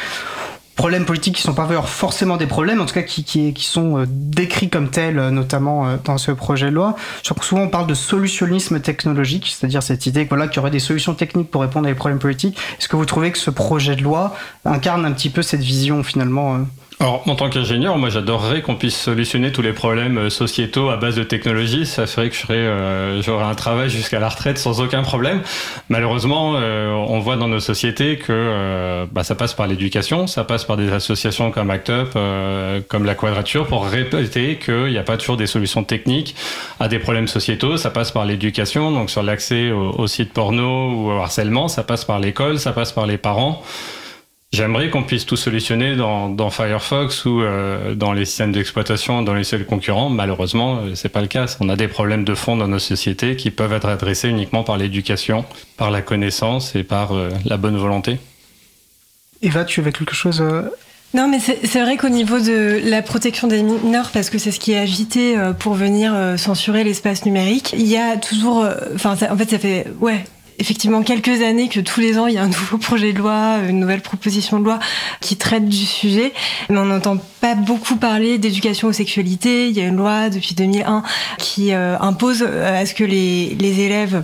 Problèmes 0.80 1.04
politiques 1.04 1.36
qui 1.36 1.42
sont 1.42 1.52
pas 1.52 1.68
forcément 1.82 2.38
des 2.38 2.46
problèmes, 2.46 2.80
en 2.80 2.86
tout 2.86 2.94
cas 2.94 3.02
qui, 3.02 3.54
sont 3.58 3.98
euh, 3.98 4.04
décrits 4.08 4.70
comme 4.70 4.88
tels, 4.88 5.18
euh, 5.18 5.30
notamment 5.30 5.98
dans 6.04 6.16
ce 6.16 6.30
projet 6.32 6.70
de 6.70 6.74
loi. 6.74 6.96
Je 7.22 7.34
souvent 7.42 7.62
on 7.62 7.68
parle 7.68 7.86
de 7.86 7.92
solutionnisme 7.92 8.80
technologique, 8.80 9.46
c'est-à-dire 9.46 9.82
cette 9.82 10.06
idée 10.06 10.24
voilà, 10.24 10.48
qu'il 10.48 10.56
y 10.56 10.58
aurait 10.60 10.70
des 10.70 10.78
solutions 10.78 11.12
techniques 11.12 11.50
pour 11.50 11.60
répondre 11.60 11.86
à 11.86 11.90
des 11.90 11.94
problèmes 11.94 12.18
politiques. 12.18 12.58
Est-ce 12.78 12.88
que 12.88 12.96
vous 12.96 13.04
trouvez 13.04 13.30
que 13.30 13.36
ce 13.36 13.50
projet 13.50 13.94
de 13.94 14.02
loi 14.02 14.34
incarne 14.64 15.04
un 15.04 15.12
petit 15.12 15.28
peu 15.28 15.42
cette 15.42 15.60
vision 15.60 16.02
finalement 16.02 16.60
alors, 17.02 17.26
en 17.26 17.34
tant 17.34 17.48
qu'ingénieur, 17.48 17.96
moi, 17.96 18.10
j'adorerais 18.10 18.60
qu'on 18.60 18.74
puisse 18.74 18.94
solutionner 18.94 19.52
tous 19.52 19.62
les 19.62 19.72
problèmes 19.72 20.18
euh, 20.18 20.28
sociétaux 20.28 20.90
à 20.90 20.98
base 20.98 21.16
de 21.16 21.22
technologie. 21.22 21.86
Ça 21.86 22.06
ferait 22.06 22.28
que 22.28 22.36
euh, 22.52 23.22
j'aurais 23.22 23.46
un 23.46 23.54
travail 23.54 23.88
jusqu'à 23.88 24.20
la 24.20 24.28
retraite 24.28 24.58
sans 24.58 24.82
aucun 24.82 25.00
problème. 25.00 25.40
Malheureusement, 25.88 26.56
euh, 26.56 26.92
on 26.92 27.18
voit 27.18 27.36
dans 27.36 27.48
nos 27.48 27.58
sociétés 27.58 28.18
que 28.18 29.06
bah, 29.12 29.24
ça 29.24 29.34
passe 29.34 29.54
par 29.54 29.66
l'éducation, 29.66 30.26
ça 30.26 30.44
passe 30.44 30.64
par 30.64 30.76
des 30.76 30.92
associations 30.92 31.50
comme 31.50 31.70
ACT 31.70 31.88
UP, 31.88 32.18
comme 32.88 33.06
la 33.06 33.14
Quadrature, 33.14 33.66
pour 33.66 33.86
répéter 33.86 34.58
qu'il 34.62 34.90
n'y 34.90 34.98
a 34.98 35.02
pas 35.02 35.16
toujours 35.16 35.38
des 35.38 35.46
solutions 35.46 35.84
techniques 35.84 36.34
à 36.80 36.88
des 36.88 36.98
problèmes 36.98 37.28
sociétaux. 37.28 37.78
Ça 37.78 37.88
passe 37.88 38.10
par 38.10 38.26
l'éducation, 38.26 38.92
donc 38.92 39.08
sur 39.08 39.22
l'accès 39.22 39.70
aux 39.70 40.06
sites 40.06 40.34
porno 40.34 40.92
ou 40.92 41.10
au 41.12 41.12
harcèlement, 41.12 41.68
ça 41.68 41.82
passe 41.82 42.04
par 42.04 42.18
l'école, 42.18 42.58
ça 42.58 42.72
passe 42.72 42.92
par 42.92 43.06
les 43.06 43.16
parents. 43.16 43.62
J'aimerais 44.52 44.90
qu'on 44.90 45.04
puisse 45.04 45.26
tout 45.26 45.36
solutionner 45.36 45.94
dans, 45.94 46.50
Firefox 46.50 47.24
ou 47.24 47.40
euh, 47.40 47.94
dans 47.94 48.12
les 48.12 48.24
systèmes 48.24 48.50
d'exploitation, 48.50 49.22
dans 49.22 49.34
les 49.34 49.44
seuls 49.44 49.64
concurrents. 49.64 50.10
Malheureusement, 50.10 50.78
euh, 50.78 50.94
c'est 50.96 51.08
pas 51.08 51.20
le 51.20 51.28
cas. 51.28 51.46
On 51.60 51.68
a 51.68 51.76
des 51.76 51.86
problèmes 51.86 52.24
de 52.24 52.34
fond 52.34 52.56
dans 52.56 52.66
nos 52.66 52.80
sociétés 52.80 53.36
qui 53.36 53.52
peuvent 53.52 53.72
être 53.72 53.86
adressés 53.86 54.28
uniquement 54.28 54.64
par 54.64 54.76
l'éducation, 54.76 55.44
par 55.76 55.92
la 55.92 56.02
connaissance 56.02 56.74
et 56.74 56.82
par 56.82 57.12
euh, 57.12 57.30
la 57.44 57.58
bonne 57.58 57.76
volonté. 57.76 58.18
Eva, 59.40 59.64
tu 59.64 59.78
avais 59.80 59.92
quelque 59.92 60.14
chose 60.14 60.42
non, 61.12 61.26
mais 61.26 61.40
c'est 61.40 61.80
vrai 61.80 61.96
qu'au 61.96 62.08
niveau 62.08 62.38
de 62.38 62.82
la 62.84 63.02
protection 63.02 63.48
des 63.48 63.64
mineurs, 63.64 64.10
parce 64.12 64.30
que 64.30 64.38
c'est 64.38 64.52
ce 64.52 64.60
qui 64.60 64.70
est 64.70 64.78
agité 64.78 65.36
pour 65.58 65.74
venir 65.74 66.14
censurer 66.36 66.84
l'espace 66.84 67.24
numérique, 67.24 67.74
il 67.76 67.88
y 67.88 67.96
a 67.96 68.16
toujours, 68.16 68.64
enfin, 68.94 69.16
en 69.28 69.36
fait, 69.36 69.50
ça 69.50 69.58
fait, 69.58 69.88
ouais, 69.98 70.22
effectivement 70.60 71.02
quelques 71.02 71.42
années 71.42 71.68
que 71.68 71.80
tous 71.80 72.00
les 72.00 72.18
ans 72.18 72.26
il 72.26 72.34
y 72.34 72.38
a 72.38 72.42
un 72.42 72.48
nouveau 72.60 72.78
projet 72.78 73.12
de 73.12 73.18
loi, 73.18 73.56
une 73.68 73.80
nouvelle 73.80 74.02
proposition 74.02 74.60
de 74.60 74.64
loi 74.64 74.78
qui 75.20 75.36
traite 75.36 75.68
du 75.68 75.84
sujet, 75.86 76.32
mais 76.68 76.78
on 76.78 76.84
n'entend 76.84 77.16
pas 77.40 77.54
beaucoup 77.54 77.96
parler 77.96 78.38
d'éducation 78.38 78.88
aux 78.88 78.92
sexualités. 78.92 79.68
Il 79.68 79.76
y 79.76 79.80
a 79.80 79.86
une 79.86 79.96
loi 79.96 80.30
depuis 80.30 80.54
2001 80.54 81.02
qui 81.38 81.72
euh, 81.72 81.98
impose 81.98 82.44
euh, 82.46 82.82
à 82.82 82.86
ce 82.86 82.94
que 82.94 83.04
les, 83.04 83.56
les 83.58 83.80
élèves 83.80 84.22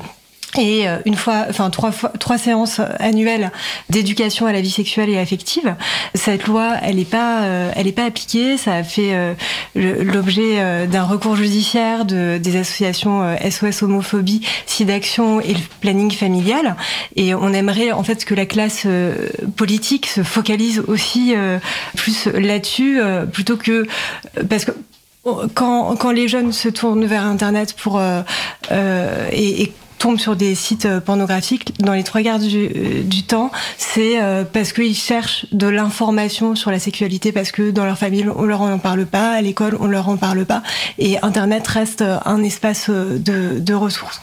et 0.59 0.89
euh, 0.89 0.99
une 1.05 1.17
fois, 1.17 1.47
enfin 1.49 1.71
trois 1.71 2.39
séances 2.39 2.81
annuelles 2.99 3.51
d'éducation 3.91 4.47
à 4.47 4.53
la 4.53 4.61
vie 4.61 4.71
sexuelle 4.71 5.11
et 5.11 5.19
affective. 5.19 5.75
Cette 6.15 6.47
loi, 6.47 6.75
elle 6.83 6.97
n'est 6.97 7.05
pas, 7.05 7.43
euh, 7.43 7.71
elle 7.75 7.93
pas 7.93 8.05
appliquée. 8.05 8.57
Ça 8.57 8.75
a 8.75 8.83
fait 8.83 9.15
euh, 9.15 9.35
l'objet 9.75 10.87
d'un 10.87 11.05
recours 11.05 11.37
judiciaire 11.37 12.05
de 12.05 12.39
des 12.39 12.57
associations 12.57 13.37
SOS 13.49 13.83
homophobie, 13.83 14.43
SIDAction 14.67 15.41
et 15.41 15.55
le 15.55 15.61
planning 15.81 16.11
familial. 16.11 16.77
Et 17.15 17.35
on 17.35 17.53
aimerait 17.53 17.93
en 17.93 18.03
fait 18.03 18.25
que 18.25 18.35
la 18.35 18.47
classe 18.47 18.87
politique 19.57 20.07
se 20.07 20.23
focalise 20.23 20.83
aussi 20.87 21.35
plus 21.95 22.27
là-dessus, 22.27 23.01
plutôt 23.33 23.57
que 23.57 23.87
parce 24.49 24.65
que 24.65 24.73
quand, 25.55 25.97
quand 25.97 26.11
les 26.11 26.29
jeunes 26.29 26.53
se 26.53 26.69
tournent 26.69 27.07
vers 27.07 27.25
Internet 27.25 27.75
pour 27.75 28.01
et 28.71 29.73
tombent 29.99 30.19
sur 30.19 30.37
des 30.37 30.55
sites 30.55 30.87
euh, 30.87 31.01
pornographiques, 31.01 31.75
dans 31.81 31.93
les 31.93 32.05
trois 32.05 32.23
quarts 32.23 32.39
du, 32.39 32.69
euh, 32.75 33.03
temps, 33.27 33.51
c'est 33.79 34.23
euh, 34.23 34.45
parce 34.45 34.73
qu'ils 34.73 34.95
cherchent 34.95 35.47
de 35.53 35.67
l'information 35.67 36.55
sur 36.55 36.71
la 36.71 36.79
sexualité, 36.79 37.33
parce 37.33 37.51
que 37.51 37.71
dans 37.71 37.85
leur 37.85 37.99
famille, 37.99 38.27
on 38.37 38.45
leur 38.45 38.63
en 38.63 38.79
parle 38.79 39.07
pas, 39.07 39.31
à 39.31 39.41
l'école, 39.41 39.77
on 39.81 39.87
leur 39.87 40.09
en 40.09 40.17
parle 40.17 40.45
pas, 40.45 40.63
et 40.99 41.19
Internet 41.23 41.67
reste 41.67 42.05
un 42.25 42.43
espace 42.43 42.91
de 42.91 43.75
ressources. 43.75 44.21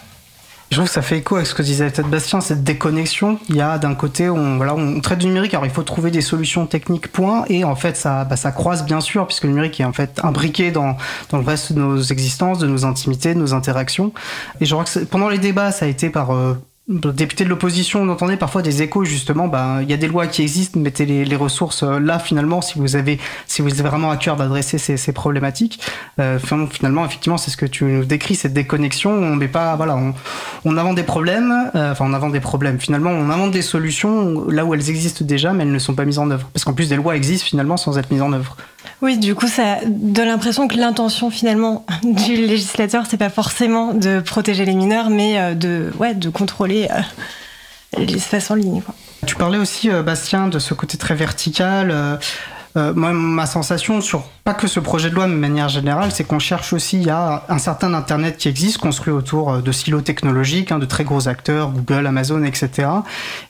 Je 0.74 0.78
trouve 0.80 0.88
que 0.88 0.94
ça 0.96 1.04
fait 1.04 1.20
écho 1.20 1.36
avec 1.36 1.46
ce 1.46 1.54
que 1.54 1.62
disait 1.62 1.88
peut-être 1.92 2.10
Bastien, 2.10 2.42
cette 2.42 2.64
déconnexion. 2.64 3.38
Il 3.48 3.56
y 3.56 3.62
a 3.62 3.78
d'un 3.78 3.94
côté, 3.94 4.28
on, 4.32 4.58
voilà, 4.58 4.74
on 4.74 5.02
traite 5.02 5.20
du 5.20 5.28
numérique, 5.28 5.54
alors 5.54 5.68
il 5.68 5.72
faut 5.72 5.84
trouver 5.84 6.10
des 6.10 6.22
solutions 6.22 6.66
techniques, 6.66 7.12
point, 7.12 7.46
et 7.48 7.64
en 7.64 7.76
fait, 7.76 7.96
ça, 7.96 8.24
bah, 8.24 8.38
ça 8.38 8.52
croise 8.52 8.84
bien 8.84 9.00
sûr, 9.00 9.28
puisque 9.28 9.44
le 9.44 9.52
numérique 9.52 9.80
est 9.80 9.84
en 9.84 9.94
fait 9.94 10.20
imbriqué 10.24 10.72
dans, 10.72 10.98
dans 11.30 11.38
le 11.38 11.46
reste 11.46 11.74
de 11.74 11.80
nos 11.80 12.02
existences, 12.02 12.58
de 12.58 12.66
nos 12.66 12.86
intimités, 12.86 13.36
de 13.36 13.40
nos 13.40 13.54
interactions. 13.54 14.14
Et 14.62 14.66
je 14.66 14.74
crois 14.74 14.84
que 14.84 15.00
pendant 15.06 15.30
les 15.30 15.38
débats, 15.38 15.72
ça 15.72 15.86
a 15.86 15.88
été 15.88 16.10
par 16.10 16.34
euh, 16.34 16.56
député 16.89 17.46
de 17.46 17.50
l'opposition, 17.50 18.02
on 18.02 18.10
entendait 18.10 18.36
parfois 18.36 18.62
des 18.62 18.82
échos 18.82 19.06
justement. 19.06 19.48
Ben, 19.48 19.82
il 19.82 19.89
y 19.89 19.93
a 19.93 19.98
des 19.98 20.08
lois 20.08 20.28
qui 20.28 20.41
existent, 20.41 20.80
mettez 20.80 21.06
les, 21.06 21.24
les 21.24 21.36
ressources 21.38 21.84
euh, 21.84 21.98
là 21.98 22.19
finalement 22.19 22.62
si 22.62 22.78
vous 22.78 22.98
avez 22.98 23.19
si 23.48 23.62
vous 23.62 23.72
avez 23.72 23.84
vraiment 23.84 24.12
à 24.12 24.17
cœur 24.17 24.36
d'adresser 24.36 24.78
ces, 24.78 24.98
ces, 24.98 25.13
problématiques. 25.13 25.80
Euh, 26.19 26.39
finalement, 26.39 27.06
effectivement, 27.06 27.38
c'est 27.38 27.52
ce 27.52 27.58
que 27.58 27.65
tu 27.65 27.86
nous 27.86 28.06
décris 28.06 28.36
cette 28.36 28.54
déconnexion. 28.54 29.12
On 29.12 29.36
met 29.36 29.48
pas, 29.48 29.76
voilà, 29.78 29.96
on, 29.96 30.13
on 30.65 30.78
invente 30.78 30.96
des 30.96 31.04
problèmes. 31.04 31.54
Euh, 31.76 31.93
enfin, 31.93 32.06
on 32.06 32.13
invente 32.13 32.34
des 32.34 32.41
problèmes. 32.41 32.80
Finalement, 32.80 33.12
on 33.12 33.30
invente 33.30 33.52
des 33.52 33.62
solutions 33.62 34.50
là 34.50 34.65
où 34.65 34.74
elles 34.74 34.89
existent 34.89 35.24
déjà, 35.24 35.54
mais 35.54 35.63
elles 35.63 35.72
ne 35.72 35.80
sont 35.80 35.96
pas 35.96 36.06
mises 36.06 36.19
en 36.19 36.30
œuvre. 36.32 36.50
Parce 36.54 36.65
qu'en 36.65 36.74
plus, 36.74 36.89
des 36.89 36.98
lois 36.98 37.15
existent 37.15 37.48
finalement 37.48 37.78
sans 37.78 37.98
être 37.98 38.12
mises 38.12 38.22
en 38.22 38.34
œuvre. 38.34 38.58
Oui, 39.02 39.17
du 39.17 39.36
coup, 39.36 39.48
ça 39.48 39.80
donne 39.86 40.28
l'impression 40.28 40.67
que 40.67 40.76
l'intention 40.76 41.30
finalement 41.30 41.86
du 42.04 42.36
législateur, 42.36 43.06
c'est 43.10 43.17
pas 43.17 43.30
forcément 43.30 43.93
de 43.93 44.19
protéger 44.19 44.65
les 44.65 44.76
mineurs, 44.76 45.10
mais 45.10 45.39
euh, 45.39 45.54
de, 45.54 45.91
ouais, 46.00 46.13
de 46.13 46.30
contrôler 46.30 46.88
euh, 46.89 48.06
l'espace 48.06 48.50
en 48.52 48.56
ligne. 48.56 48.82
Tu 49.26 49.36
parlais 49.36 49.58
aussi, 49.58 49.89
euh, 49.89 50.04
Bastien, 50.04 50.48
de 50.48 50.60
ce 50.60 50.74
côté 50.74 50.98
très 50.98 51.15
vertical. 51.15 52.19
Euh, 52.76 52.94
moi, 52.94 53.14
ma 53.14 53.46
sensation 53.46 54.02
sur 54.02 54.24
pas 54.44 54.54
que 54.54 54.68
ce 54.68 54.80
projet 54.80 55.10
de 55.10 55.16
loi, 55.16 55.28
mais 55.28 55.36
de 55.36 55.40
manière 55.40 55.70
générale, 55.70 56.12
c'est 56.12 56.24
qu'on 56.24 56.40
cherche 56.40 56.74
aussi, 56.74 56.98
il 56.98 57.04
y 57.04 57.10
a 57.10 57.44
un 57.48 57.58
certain 57.60 57.94
Internet 57.94 58.38
qui 58.38 58.50
existe, 58.50 58.80
construit 58.80 59.14
autour 59.14 59.52
euh, 59.52 59.62
de 59.62 59.72
silos 59.72 60.02
technologiques, 60.02 60.72
hein, 60.72 60.80
de 60.80 60.86
très 60.86 61.04
gros 61.04 61.28
acteurs, 61.28 61.70
Google, 61.72 62.08
Amazon, 62.08 62.44
etc. 62.44 62.88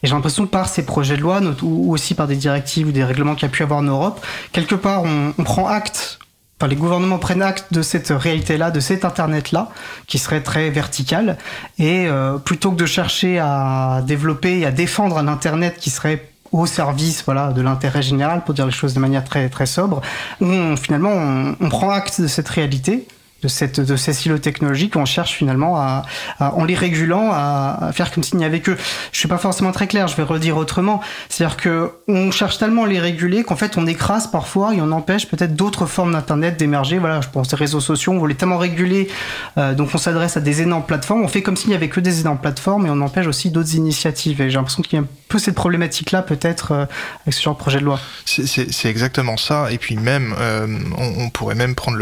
Et 0.02 0.08
j'ai 0.08 0.14
l'impression 0.14 0.46
que 0.46 0.52
par 0.52 0.68
ces 0.68 0.86
projets 0.86 1.18
de 1.18 1.22
loi, 1.22 1.42
ou 1.62 1.94
aussi 1.94 2.16
par 2.16 2.28
des 2.28 2.36
directives 2.36 2.88
ou 2.88 2.92
des 2.92 3.04
règlements 3.04 3.36
qu'il 3.36 3.44
y 3.44 3.52
a 3.52 3.54
pu 3.54 3.64
avoir 3.64 3.80
en 3.80 3.84
Europe, 3.84 4.26
quelque 4.52 4.76
part, 4.76 5.04
on, 5.04 5.34
on 5.38 5.44
prend 5.44 5.68
acte 5.68 6.20
enfin, 6.64 6.70
les 6.70 6.76
gouvernements 6.76 7.20
prennent 7.20 7.42
acte 7.42 7.74
de 7.74 7.82
cette 7.82 8.10
réalité-là, 8.10 8.72
de 8.72 8.80
cet 8.80 9.06
Internet-là, 9.06 9.70
qui 10.08 10.18
serait 10.18 10.42
très 10.42 10.70
vertical, 10.70 11.38
et 11.78 12.08
euh, 12.08 12.38
plutôt 12.38 12.72
que 12.72 12.78
de 12.78 12.86
chercher 12.86 13.40
à 13.40 14.02
développer 14.06 14.60
et 14.60 14.66
à 14.66 14.72
défendre 14.72 15.18
un 15.18 15.28
Internet 15.28 15.78
qui 15.78 15.90
serait 15.90 16.33
au 16.54 16.66
service 16.66 17.24
voilà 17.26 17.52
de 17.52 17.62
l'intérêt 17.62 18.02
général 18.02 18.44
pour 18.44 18.54
dire 18.54 18.66
les 18.66 18.72
choses 18.72 18.94
de 18.94 19.00
manière 19.00 19.26
très 19.26 19.50
très 19.50 19.66
sobre. 19.66 20.02
On, 20.40 20.78
finalement 20.78 21.12
on, 21.12 21.56
on 21.60 21.70
prend 21.70 21.90
acte 21.90 22.22
de 22.22 22.28
cette 22.28 22.48
réalité 22.48 23.08
de, 23.44 23.48
cette, 23.48 23.80
de 23.80 23.96
ces 23.96 24.14
silos 24.14 24.40
technologiques, 24.40 24.96
on 24.96 25.06
cherche 25.06 25.34
finalement 25.34 25.78
à, 25.78 26.04
en 26.40 26.64
les 26.64 26.76
régulant, 26.76 27.32
à, 27.32 27.92
faire 27.94 28.12
comme 28.12 28.24
s'il 28.24 28.38
n'y 28.38 28.46
avait 28.46 28.62
que. 28.62 28.76
Je 29.12 29.20
suis 29.20 29.28
pas 29.28 29.38
forcément 29.38 29.72
très 29.72 29.88
clair, 29.88 30.08
je 30.08 30.16
vais 30.16 30.24
redire 30.24 30.58
autrement. 30.58 31.02
C'est-à-dire 31.30 31.58
que 31.58 31.92
on 32.08 32.32
cherche 32.32 32.58
tellement 32.58 32.86
à 32.86 32.88
les 32.88 33.00
réguler 33.00 33.44
qu'en 33.44 33.56
fait 33.56 33.78
on 33.78 33.86
écrase 33.86 34.28
parfois 34.28 34.74
et 34.74 34.82
on 34.82 34.92
empêche 34.92 35.28
peut-être 35.28 35.56
d'autres 35.56 35.86
formes 35.86 36.14
d'internet 36.14 36.58
d'émerger. 36.58 36.98
Voilà, 37.00 37.22
je 37.22 37.30
pense 37.30 37.54
aux 37.54 37.58
réseaux 37.58 37.80
sociaux, 37.80 38.14
on 38.14 38.20
voulait 38.20 38.36
tellement 38.36 38.58
réguler, 38.58 39.10
euh, 39.58 39.74
donc 39.74 39.90
on 39.94 39.98
s'adresse 39.98 40.38
à 40.38 40.42
des 40.42 40.62
énormes 40.62 40.84
plateformes. 40.84 41.22
On 41.22 41.28
fait 41.28 41.42
comme 41.42 41.58
s'il 41.58 41.70
n'y 41.70 41.76
avait 41.76 41.90
que 41.90 42.00
des 42.00 42.22
énormes 42.22 42.40
plateformes 42.40 42.86
et 42.86 42.90
on 42.90 43.02
empêche 43.02 43.28
aussi 43.28 43.50
d'autres 43.50 43.76
initiatives. 43.76 44.42
Et 44.42 44.50
j'ai 44.50 44.58
l'impression 44.58 44.84
qu'il 44.84 44.98
y 44.98 45.02
a 45.02 45.04
un 45.04 45.08
peu 45.28 45.40
cette 45.40 45.56
problématique-là 45.56 46.22
peut-être 46.22 46.72
euh, 46.72 46.86
avec 47.24 47.34
ce 47.34 47.42
genre 47.42 47.56
de 47.56 47.60
projet 47.60 47.80
de 47.80 47.86
loi. 47.86 48.00
C'est 48.26 48.90
exactement 48.90 49.38
ça. 49.38 49.72
Et 49.72 49.78
puis 49.78 49.96
même, 49.96 50.36
euh, 50.40 50.68
on, 50.98 51.30
pourrait 51.30 51.56
même 51.56 51.76
prendre 51.76 51.98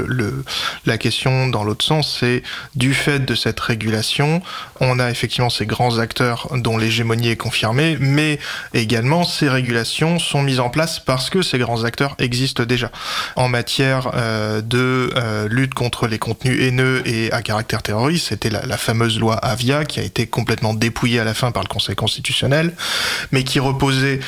la 0.85 0.97
question 0.97 1.30
dans 1.49 1.63
l'autre 1.63 1.85
sens, 1.85 2.17
c'est 2.19 2.43
du 2.75 2.93
fait 2.93 3.19
de 3.19 3.35
cette 3.35 3.59
régulation, 3.59 4.41
on 4.79 4.99
a 4.99 5.09
effectivement 5.09 5.49
ces 5.49 5.65
grands 5.65 5.99
acteurs 5.99 6.47
dont 6.55 6.77
l'hégémonie 6.77 7.29
est 7.29 7.35
confirmée, 7.35 7.97
mais 7.99 8.39
également 8.73 9.23
ces 9.23 9.49
régulations 9.49 10.19
sont 10.19 10.41
mises 10.41 10.59
en 10.59 10.69
place 10.69 10.99
parce 10.99 11.29
que 11.29 11.41
ces 11.41 11.57
grands 11.57 11.83
acteurs 11.83 12.15
existent 12.19 12.63
déjà. 12.63 12.91
En 13.35 13.49
matière 13.49 14.11
euh, 14.15 14.61
de 14.61 15.11
euh, 15.15 15.47
lutte 15.47 15.73
contre 15.73 16.07
les 16.07 16.19
contenus 16.19 16.61
haineux 16.61 17.01
et 17.05 17.31
à 17.31 17.41
caractère 17.41 17.81
terroriste, 17.81 18.29
c'était 18.29 18.49
la, 18.49 18.77
fameuse 18.77 19.19
loi 19.19 19.35
Avia 19.35 19.85
qui 19.85 19.99
a 19.99 20.03
été 20.03 20.25
complètement 20.27 20.73
dépouillée 20.73 21.19
à 21.19 21.23
la 21.23 21.33
fin 21.33 21.51
par 21.51 21.63
le 21.63 21.67
Conseil 21.67 21.95
constitutionnel, 21.95 22.73
mais 23.31 23.43
qui 23.43 23.59
reposait 23.59 24.19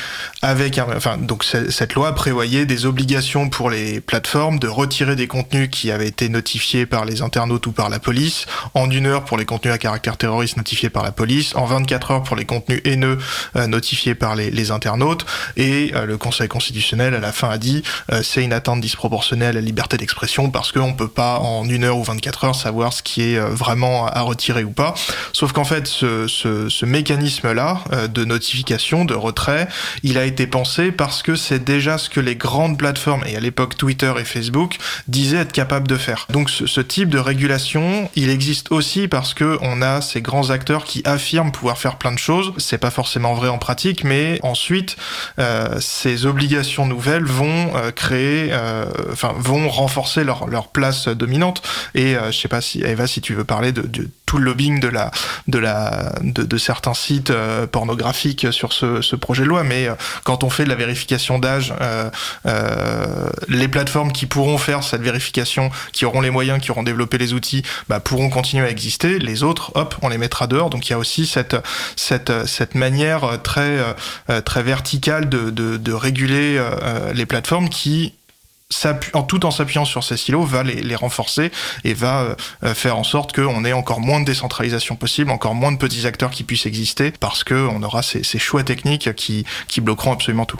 avec 0.42 0.78
enfin 0.78 1.16
donc 1.16 1.44
cette 1.44 1.94
loi 1.94 2.14
prévoyait 2.14 2.66
des 2.66 2.86
obligations 2.86 3.48
pour 3.48 3.70
les 3.70 4.00
plateformes 4.00 4.58
de 4.58 4.68
retirer 4.68 5.16
des 5.16 5.26
contenus 5.26 5.68
qui 5.70 5.90
avaient 5.90 6.08
été 6.08 6.28
notifiés 6.28 6.86
par 6.94 7.04
les 7.04 7.22
internautes 7.22 7.66
ou 7.66 7.72
par 7.72 7.88
la 7.88 7.98
police, 7.98 8.46
en 8.72 8.88
une 8.88 9.06
heure 9.06 9.24
pour 9.24 9.36
les 9.36 9.44
contenus 9.44 9.74
à 9.74 9.78
caractère 9.78 10.16
terroriste 10.16 10.56
notifiés 10.56 10.90
par 10.90 11.02
la 11.02 11.10
police, 11.10 11.56
en 11.56 11.64
24 11.64 12.10
heures 12.12 12.22
pour 12.22 12.36
les 12.36 12.44
contenus 12.44 12.80
haineux 12.84 13.18
euh, 13.56 13.66
notifiés 13.66 14.14
par 14.14 14.36
les, 14.36 14.52
les 14.52 14.70
internautes, 14.70 15.26
et 15.56 15.90
euh, 15.96 16.06
le 16.06 16.16
Conseil 16.18 16.46
constitutionnel 16.46 17.16
à 17.16 17.18
la 17.18 17.32
fin 17.32 17.50
a 17.50 17.58
dit 17.58 17.82
euh, 18.12 18.22
c'est 18.22 18.44
une 18.44 18.52
attente 18.52 18.80
disproportionnée 18.80 19.46
à 19.46 19.52
la 19.52 19.60
liberté 19.60 19.96
d'expression 19.96 20.50
parce 20.50 20.70
qu'on 20.70 20.94
peut 20.94 21.08
pas 21.08 21.40
en 21.40 21.68
une 21.68 21.82
heure 21.82 21.98
ou 21.98 22.04
24 22.04 22.44
heures 22.44 22.54
savoir 22.54 22.92
ce 22.92 23.02
qui 23.02 23.22
est 23.22 23.40
vraiment 23.40 24.06
à 24.06 24.20
retirer 24.20 24.62
ou 24.62 24.70
pas. 24.70 24.94
Sauf 25.32 25.50
qu'en 25.50 25.64
fait 25.64 25.88
ce, 25.88 26.28
ce, 26.28 26.86
mécanisme-là 26.86 27.82
de 28.08 28.24
notification, 28.24 29.04
de 29.04 29.14
retrait, 29.14 29.66
il 30.04 30.16
a 30.16 30.24
été 30.26 30.46
pensé 30.46 30.92
parce 30.92 31.24
que 31.24 31.34
c'est 31.34 31.64
déjà 31.64 31.98
ce 31.98 32.08
que 32.08 32.20
les 32.20 32.36
grandes 32.36 32.78
plateformes, 32.78 33.24
et 33.26 33.36
à 33.36 33.40
l'époque 33.40 33.76
Twitter 33.76 34.12
et 34.20 34.24
Facebook, 34.24 34.76
disaient 35.08 35.38
être 35.38 35.52
capables 35.52 35.88
de 35.88 35.96
faire. 35.96 36.26
Donc 36.30 36.50
ce 36.50 36.83
type 36.86 37.08
de 37.08 37.18
régulation, 37.18 38.10
il 38.14 38.30
existe 38.30 38.70
aussi 38.70 39.08
parce 39.08 39.34
que 39.34 39.58
on 39.60 39.82
a 39.82 40.00
ces 40.00 40.22
grands 40.22 40.50
acteurs 40.50 40.84
qui 40.84 41.02
affirment 41.04 41.52
pouvoir 41.52 41.78
faire 41.78 41.96
plein 41.96 42.12
de 42.12 42.18
choses. 42.18 42.52
C'est 42.58 42.78
pas 42.78 42.90
forcément 42.90 43.34
vrai 43.34 43.48
en 43.48 43.58
pratique, 43.58 44.04
mais 44.04 44.38
ensuite, 44.42 44.96
euh, 45.38 45.80
ces 45.80 46.26
obligations 46.26 46.86
nouvelles 46.86 47.24
vont 47.24 47.72
euh, 47.76 47.90
créer, 47.90 48.48
euh, 48.52 48.84
enfin, 49.12 49.32
vont 49.36 49.68
renforcer 49.68 50.24
leur, 50.24 50.46
leur 50.48 50.68
place 50.68 51.08
dominante. 51.08 51.62
Et 51.94 52.16
euh, 52.16 52.30
je 52.30 52.38
sais 52.38 52.48
pas 52.48 52.60
si 52.60 52.82
Eva, 52.82 53.06
si 53.06 53.20
tu 53.20 53.34
veux 53.34 53.44
parler 53.44 53.72
de, 53.72 53.82
de 53.82 54.08
tout 54.26 54.38
le 54.38 54.44
lobbying 54.44 54.80
de 54.80 54.88
la, 54.88 55.10
de 55.48 55.58
la, 55.58 56.14
de, 56.22 56.56
certains 56.56 56.94
sites 56.94 57.30
euh, 57.30 57.66
pornographiques 57.66 58.46
sur 58.52 58.72
ce, 58.72 59.00
ce, 59.02 59.16
projet 59.16 59.44
de 59.44 59.48
loi, 59.48 59.62
mais 59.62 59.88
quand 60.24 60.42
on 60.44 60.50
fait 60.50 60.64
de 60.64 60.68
la 60.68 60.74
vérification 60.74 61.38
d'âge, 61.38 61.72
les 63.48 63.68
plateformes 63.68 64.12
qui 64.12 64.26
pourront 64.26 64.58
faire 64.58 64.82
cette 64.82 65.02
vérification, 65.02 65.70
qui 65.92 66.04
auront 66.04 66.20
les 66.20 66.30
moyens, 66.30 66.60
qui 66.60 66.70
auront 66.70 66.73
développé 66.82 67.18
les 67.18 67.32
outils, 67.32 67.62
bah, 67.88 68.00
pourront 68.00 68.30
continuer 68.30 68.66
à 68.66 68.70
exister. 68.70 69.18
Les 69.18 69.42
autres, 69.42 69.72
hop, 69.74 69.94
on 70.02 70.08
les 70.08 70.18
mettra 70.18 70.46
dehors. 70.46 70.70
Donc 70.70 70.88
il 70.88 70.90
y 70.90 70.94
a 70.94 70.98
aussi 70.98 71.26
cette, 71.26 71.54
manière 72.74 73.42
très, 73.42 73.78
très 74.44 74.62
verticale 74.62 75.28
de, 75.28 75.50
de, 75.50 75.76
de 75.76 75.92
réguler 75.92 76.62
les 77.14 77.26
plateformes 77.26 77.68
qui 77.68 78.14
tout 79.28 79.46
en 79.46 79.50
s'appuyant 79.50 79.84
sur 79.84 80.04
ces 80.04 80.16
silos, 80.16 80.44
va 80.44 80.62
les, 80.62 80.96
renforcer 80.96 81.50
et 81.84 81.94
va 81.94 82.36
euh, 82.62 82.74
faire 82.74 82.96
en 82.96 83.04
sorte 83.04 83.34
qu'on 83.34 83.64
ait 83.64 83.72
encore 83.72 84.00
moins 84.00 84.20
de 84.20 84.24
décentralisation 84.24 84.96
possible, 84.96 85.30
encore 85.30 85.54
moins 85.54 85.72
de 85.72 85.78
petits 85.78 86.06
acteurs 86.06 86.30
qui 86.30 86.44
puissent 86.44 86.66
exister, 86.66 87.12
parce 87.12 87.44
qu'on 87.44 87.82
aura 87.82 88.02
ces, 88.02 88.22
choix 88.38 88.64
techniques 88.64 89.14
qui 89.14 89.80
bloqueront 89.80 90.12
absolument 90.12 90.46
tout. 90.46 90.58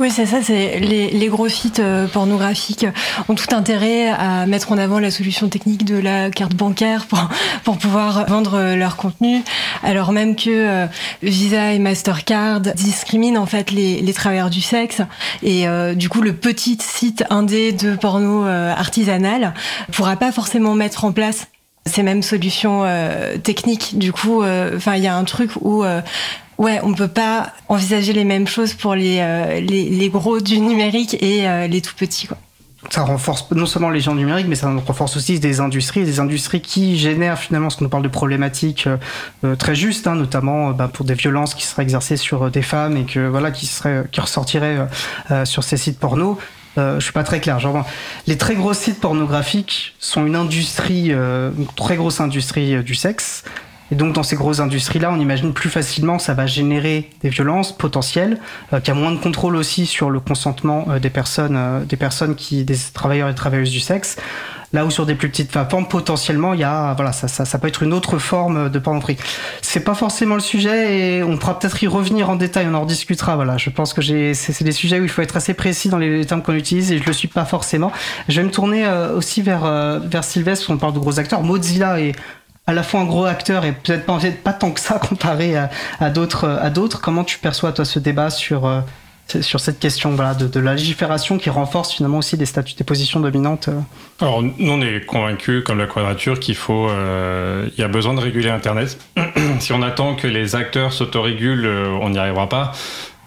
Oui, 0.00 0.10
c'est 0.10 0.26
ça. 0.26 0.42
C'est 0.42 0.80
les, 0.80 1.10
les, 1.10 1.28
gros 1.28 1.48
sites 1.48 1.78
euh, 1.78 2.08
pornographiques 2.08 2.84
ont 3.28 3.36
tout 3.36 3.54
intérêt 3.54 4.08
à 4.08 4.44
mettre 4.44 4.72
en 4.72 4.78
avant 4.78 4.98
la 4.98 5.12
solution 5.12 5.48
technique 5.48 5.84
de 5.84 5.96
la 5.96 6.30
carte 6.30 6.54
bancaire 6.54 7.06
pour, 7.06 7.28
pour 7.62 7.78
pouvoir 7.78 8.26
vendre 8.26 8.74
leur 8.74 8.96
contenu, 8.96 9.42
alors 9.84 10.10
même 10.10 10.34
que 10.34 10.50
euh, 10.50 10.86
Visa 11.22 11.72
et 11.72 11.78
Mastercard 11.78 12.60
discriminent 12.60 13.40
en 13.40 13.46
fait 13.46 13.70
les, 13.70 14.00
les 14.00 14.12
travailleurs 14.12 14.50
du 14.50 14.60
sexe 14.60 15.00
et 15.44 15.68
euh, 15.68 15.94
du 15.94 16.08
coup 16.08 16.22
le 16.22 16.32
petit 16.32 16.76
site 16.80 17.24
indé 17.30 17.70
de 17.70 17.94
porno 17.94 18.44
euh, 18.44 18.74
artisanal 18.74 19.54
pourra 19.92 20.16
pas 20.16 20.32
forcément 20.32 20.74
mettre 20.74 21.04
en 21.04 21.12
place 21.12 21.46
ces 21.86 22.02
mêmes 22.02 22.22
solutions 22.22 22.82
euh, 22.84 23.36
techniques. 23.36 23.98
Du 23.98 24.10
coup, 24.10 24.42
enfin, 24.42 24.96
il 24.96 25.02
y 25.02 25.06
a 25.06 25.14
un 25.14 25.24
truc 25.24 25.50
où 25.60 25.84
Ouais, 26.58 26.80
on 26.82 26.94
peut 26.94 27.08
pas 27.08 27.52
envisager 27.68 28.12
les 28.12 28.24
mêmes 28.24 28.46
choses 28.46 28.74
pour 28.74 28.94
les, 28.94 29.18
euh, 29.20 29.60
les, 29.60 30.08
gros 30.08 30.40
du 30.40 30.60
numérique 30.60 31.16
et 31.20 31.48
euh, 31.48 31.66
les 31.66 31.80
tout 31.80 31.94
petits. 31.96 32.26
Quoi. 32.26 32.36
Ça 32.90 33.02
renforce 33.02 33.50
non 33.50 33.66
seulement 33.66 33.90
les 33.90 34.00
gens 34.00 34.14
numériques, 34.14 34.46
mais 34.46 34.54
ça 34.54 34.68
renforce 34.68 35.16
aussi 35.16 35.40
des 35.40 35.60
industries, 35.60 36.04
des 36.04 36.20
industries 36.20 36.60
qui 36.60 36.98
génèrent 36.98 37.38
finalement 37.38 37.70
ce 37.70 37.78
qu'on 37.78 37.88
parle 37.88 38.02
de 38.02 38.08
problématiques 38.08 38.88
euh, 39.42 39.56
très 39.56 39.74
justes, 39.74 40.06
hein, 40.06 40.14
notamment 40.14 40.70
bah, 40.70 40.88
pour 40.92 41.04
des 41.04 41.14
violences 41.14 41.54
qui 41.54 41.64
seraient 41.64 41.82
exercées 41.82 42.16
sur 42.16 42.50
des 42.50 42.62
femmes 42.62 42.96
et 42.96 43.04
que 43.04 43.26
voilà 43.26 43.50
qui 43.50 43.66
seraient 43.66 44.04
qui 44.12 44.20
ressortiraient 44.20 44.86
sur 45.44 45.64
ces 45.64 45.76
sites 45.76 45.98
porno. 45.98 46.38
Euh, 46.76 46.98
je 46.98 47.04
suis 47.04 47.12
pas 47.12 47.22
très 47.24 47.40
clair. 47.40 47.58
Les 48.26 48.36
très 48.36 48.54
gros 48.54 48.74
sites 48.74 49.00
pornographiques 49.00 49.94
sont 49.98 50.26
une 50.26 50.36
industrie, 50.36 51.10
une 51.10 51.66
très 51.76 51.96
grosse 51.96 52.20
industrie 52.20 52.82
du 52.84 52.94
sexe. 52.94 53.44
Et 53.90 53.94
donc 53.96 54.14
dans 54.14 54.22
ces 54.22 54.36
grosses 54.36 54.60
industries-là, 54.60 55.10
on 55.12 55.20
imagine 55.20 55.52
plus 55.52 55.70
facilement 55.70 56.18
ça 56.18 56.34
va 56.34 56.46
générer 56.46 57.10
des 57.22 57.28
violences 57.28 57.76
potentielles, 57.76 58.38
euh, 58.72 58.80
qu'il 58.80 58.94
y 58.94 58.96
a 58.96 59.00
moins 59.00 59.12
de 59.12 59.18
contrôle 59.18 59.56
aussi 59.56 59.86
sur 59.86 60.10
le 60.10 60.20
consentement 60.20 60.86
euh, 60.88 60.98
des 60.98 61.10
personnes, 61.10 61.56
euh, 61.56 61.84
des 61.84 61.96
personnes 61.96 62.34
qui, 62.34 62.64
des 62.64 62.76
travailleurs 62.92 63.28
et 63.28 63.34
travailleuses 63.34 63.70
du 63.70 63.80
sexe. 63.80 64.16
Là 64.74 64.84
où 64.84 64.90
sur 64.90 65.06
des 65.06 65.14
plus 65.14 65.28
petites 65.28 65.52
plateformes, 65.52 65.86
potentiellement, 65.86 66.52
il 66.52 66.58
y 66.58 66.64
a, 66.64 66.94
voilà, 66.94 67.12
ça, 67.12 67.28
ça, 67.28 67.44
ça 67.44 67.58
peut 67.60 67.68
être 67.68 67.84
une 67.84 67.92
autre 67.92 68.18
forme 68.18 68.68
de 68.68 68.78
pornographie. 68.80 69.16
C'est 69.62 69.84
pas 69.84 69.94
forcément 69.94 70.34
le 70.34 70.40
sujet 70.40 70.98
et 70.98 71.22
on 71.22 71.36
pourra 71.36 71.60
peut-être 71.60 71.80
y 71.84 71.86
revenir 71.86 72.28
en 72.28 72.34
détail, 72.34 72.66
on 72.68 72.74
en 72.74 72.80
rediscutera. 72.80 73.36
Voilà, 73.36 73.56
je 73.56 73.70
pense 73.70 73.94
que 73.94 74.02
j'ai, 74.02 74.34
c'est 74.34 74.64
des 74.64 74.72
sujets 74.72 74.98
où 74.98 75.04
il 75.04 75.08
faut 75.08 75.22
être 75.22 75.36
assez 75.36 75.54
précis 75.54 75.90
dans 75.90 75.98
les 75.98 76.24
termes 76.24 76.42
qu'on 76.42 76.54
utilise 76.54 76.90
et 76.90 76.98
je 76.98 77.06
le 77.06 77.12
suis 77.12 77.28
pas 77.28 77.44
forcément. 77.44 77.92
Je 78.28 78.40
vais 78.40 78.46
me 78.46 78.50
tourner 78.50 78.84
euh, 78.84 79.16
aussi 79.16 79.42
vers, 79.42 79.64
euh, 79.64 80.00
vers 80.02 80.24
Sylvestre, 80.24 80.68
on 80.70 80.76
parle 80.76 80.94
de 80.94 80.98
gros 80.98 81.20
acteurs. 81.20 81.44
Mozilla 81.44 82.00
et 82.00 82.16
à 82.66 82.72
la 82.72 82.82
fois 82.82 83.00
un 83.00 83.04
gros 83.04 83.24
acteur 83.24 83.64
et 83.64 83.72
peut-être 83.72 84.06
pas, 84.42 84.52
tant 84.52 84.70
que 84.70 84.80
ça 84.80 84.98
comparé 84.98 85.56
à, 85.56 86.10
d'autres. 86.10 87.00
Comment 87.00 87.24
tu 87.24 87.38
perçois 87.38 87.72
toi 87.72 87.84
ce 87.84 87.98
débat 87.98 88.30
sur 88.30 88.66
euh, 88.66 88.80
sur 89.40 89.58
cette 89.58 89.78
question 89.78 90.10
voilà, 90.10 90.34
de, 90.34 90.60
la 90.60 90.74
légifération 90.74 91.38
qui 91.38 91.48
renforce 91.48 91.94
finalement 91.94 92.18
aussi 92.18 92.36
des 92.36 92.44
statuts, 92.44 92.74
des 92.74 92.84
positions 92.84 93.20
dominantes 93.20 93.68
euh 93.68 93.80
Alors 94.20 94.42
nous 94.42 94.70
on 94.70 94.82
est 94.82 95.06
convaincus 95.06 95.64
comme 95.64 95.78
la 95.78 95.86
quadrature 95.86 96.38
qu'il 96.38 96.56
faut, 96.56 96.90
euh, 96.90 97.66
il 97.74 97.80
y 97.80 97.84
a 97.84 97.88
besoin 97.88 98.12
de 98.12 98.20
réguler 98.20 98.50
Internet. 98.50 98.98
si 99.60 99.72
on 99.72 99.80
attend 99.80 100.14
que 100.14 100.26
les 100.26 100.56
acteurs 100.56 100.92
s'autorégulent, 100.92 101.66
on 101.66 102.10
n'y 102.10 102.18
arrivera 102.18 102.48
pas. 102.50 102.72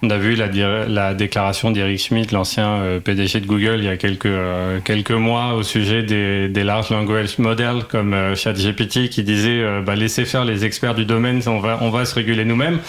On 0.04 0.12
a 0.12 0.18
vu 0.18 0.36
la, 0.36 0.48
la 0.88 1.16
déclaration 1.16 1.72
d'Eric 1.72 2.00
Schmidt, 2.00 2.32
l'ancien 2.32 2.68
euh, 2.68 3.00
PDG 3.00 3.40
de 3.40 3.48
Google, 3.48 3.78
il 3.80 3.86
y 3.86 3.90
a 3.90 3.98
quelques, 3.98 4.28
euh, 4.28 4.80
quelques 4.80 5.10
mois 5.10 5.54
au 5.54 5.64
sujet 5.64 6.04
des, 6.04 6.50
des 6.50 6.64
large 6.64 6.92
language 6.92 7.40
models 7.40 7.84
comme 7.90 8.14
euh, 8.14 8.36
ChatGPT 8.36 9.10
qui 9.10 9.24
disait 9.24 9.82
bah, 9.82 9.96
laissez 9.96 10.26
faire 10.26 10.46
les 10.46 10.66
experts 10.66 10.94
du 10.94 11.06
domaine, 11.06 11.42
on 11.48 11.60
va, 11.60 11.80
on 11.82 11.90
va 11.90 12.06
se 12.06 12.14
réguler 12.14 12.46
nous-mêmes. 12.46 12.80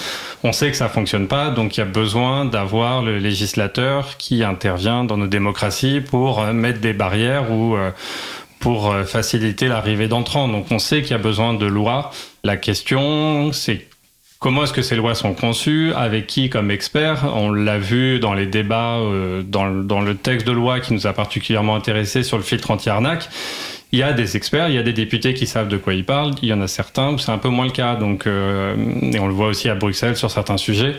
On 0.44 0.52
sait 0.52 0.70
que 0.70 0.76
ça 0.76 0.90
fonctionne 0.90 1.28
pas, 1.28 1.48
donc 1.48 1.78
il 1.78 1.80
y 1.80 1.82
a 1.82 1.86
besoin 1.86 2.44
d'avoir 2.44 3.02
le 3.02 3.16
législateur 3.16 4.18
qui 4.18 4.44
intervient 4.44 5.04
dans 5.04 5.16
nos 5.16 5.26
démocraties 5.26 6.02
pour 6.02 6.44
mettre 6.52 6.80
des 6.80 6.92
barrières 6.92 7.50
ou 7.50 7.76
pour 8.60 8.94
faciliter 9.04 9.66
l'arrivée 9.66 10.06
d'entrants. 10.08 10.46
Donc 10.46 10.66
on 10.70 10.78
sait 10.78 11.02
qu'il 11.02 11.12
y 11.12 11.14
a 11.14 11.18
besoin 11.18 11.54
de 11.54 11.66
lois. 11.66 12.12
La 12.44 12.56
question, 12.56 13.52
c'est 13.52 13.88
Comment 14.40 14.62
est-ce 14.62 14.72
que 14.72 14.82
ces 14.82 14.94
lois 14.94 15.16
sont 15.16 15.34
conçues? 15.34 15.92
Avec 15.94 16.28
qui 16.28 16.48
comme 16.48 16.70
expert? 16.70 17.24
On 17.34 17.50
l'a 17.50 17.78
vu 17.78 18.20
dans 18.20 18.34
les 18.34 18.46
débats, 18.46 18.98
euh, 18.98 19.42
dans, 19.42 19.68
dans, 19.68 20.00
le 20.00 20.14
texte 20.14 20.46
de 20.46 20.52
loi 20.52 20.78
qui 20.78 20.94
nous 20.94 21.08
a 21.08 21.12
particulièrement 21.12 21.74
intéressé 21.74 22.22
sur 22.22 22.36
le 22.36 22.44
filtre 22.44 22.70
anti-arnaque. 22.70 23.28
Il 23.90 23.98
y 23.98 24.02
a 24.04 24.12
des 24.12 24.36
experts, 24.36 24.68
il 24.68 24.76
y 24.76 24.78
a 24.78 24.82
des 24.84 24.92
députés 24.92 25.34
qui 25.34 25.48
savent 25.48 25.66
de 25.66 25.76
quoi 25.76 25.92
ils 25.92 26.04
parlent. 26.04 26.34
Il 26.42 26.48
y 26.48 26.52
en 26.52 26.60
a 26.60 26.68
certains 26.68 27.10
où 27.10 27.18
c'est 27.18 27.32
un 27.32 27.38
peu 27.38 27.48
moins 27.48 27.64
le 27.64 27.72
cas. 27.72 27.96
Donc, 27.96 28.28
euh, 28.28 28.76
et 29.12 29.18
on 29.18 29.26
le 29.26 29.34
voit 29.34 29.48
aussi 29.48 29.68
à 29.68 29.74
Bruxelles 29.74 30.16
sur 30.16 30.30
certains 30.30 30.56
sujets 30.56 30.94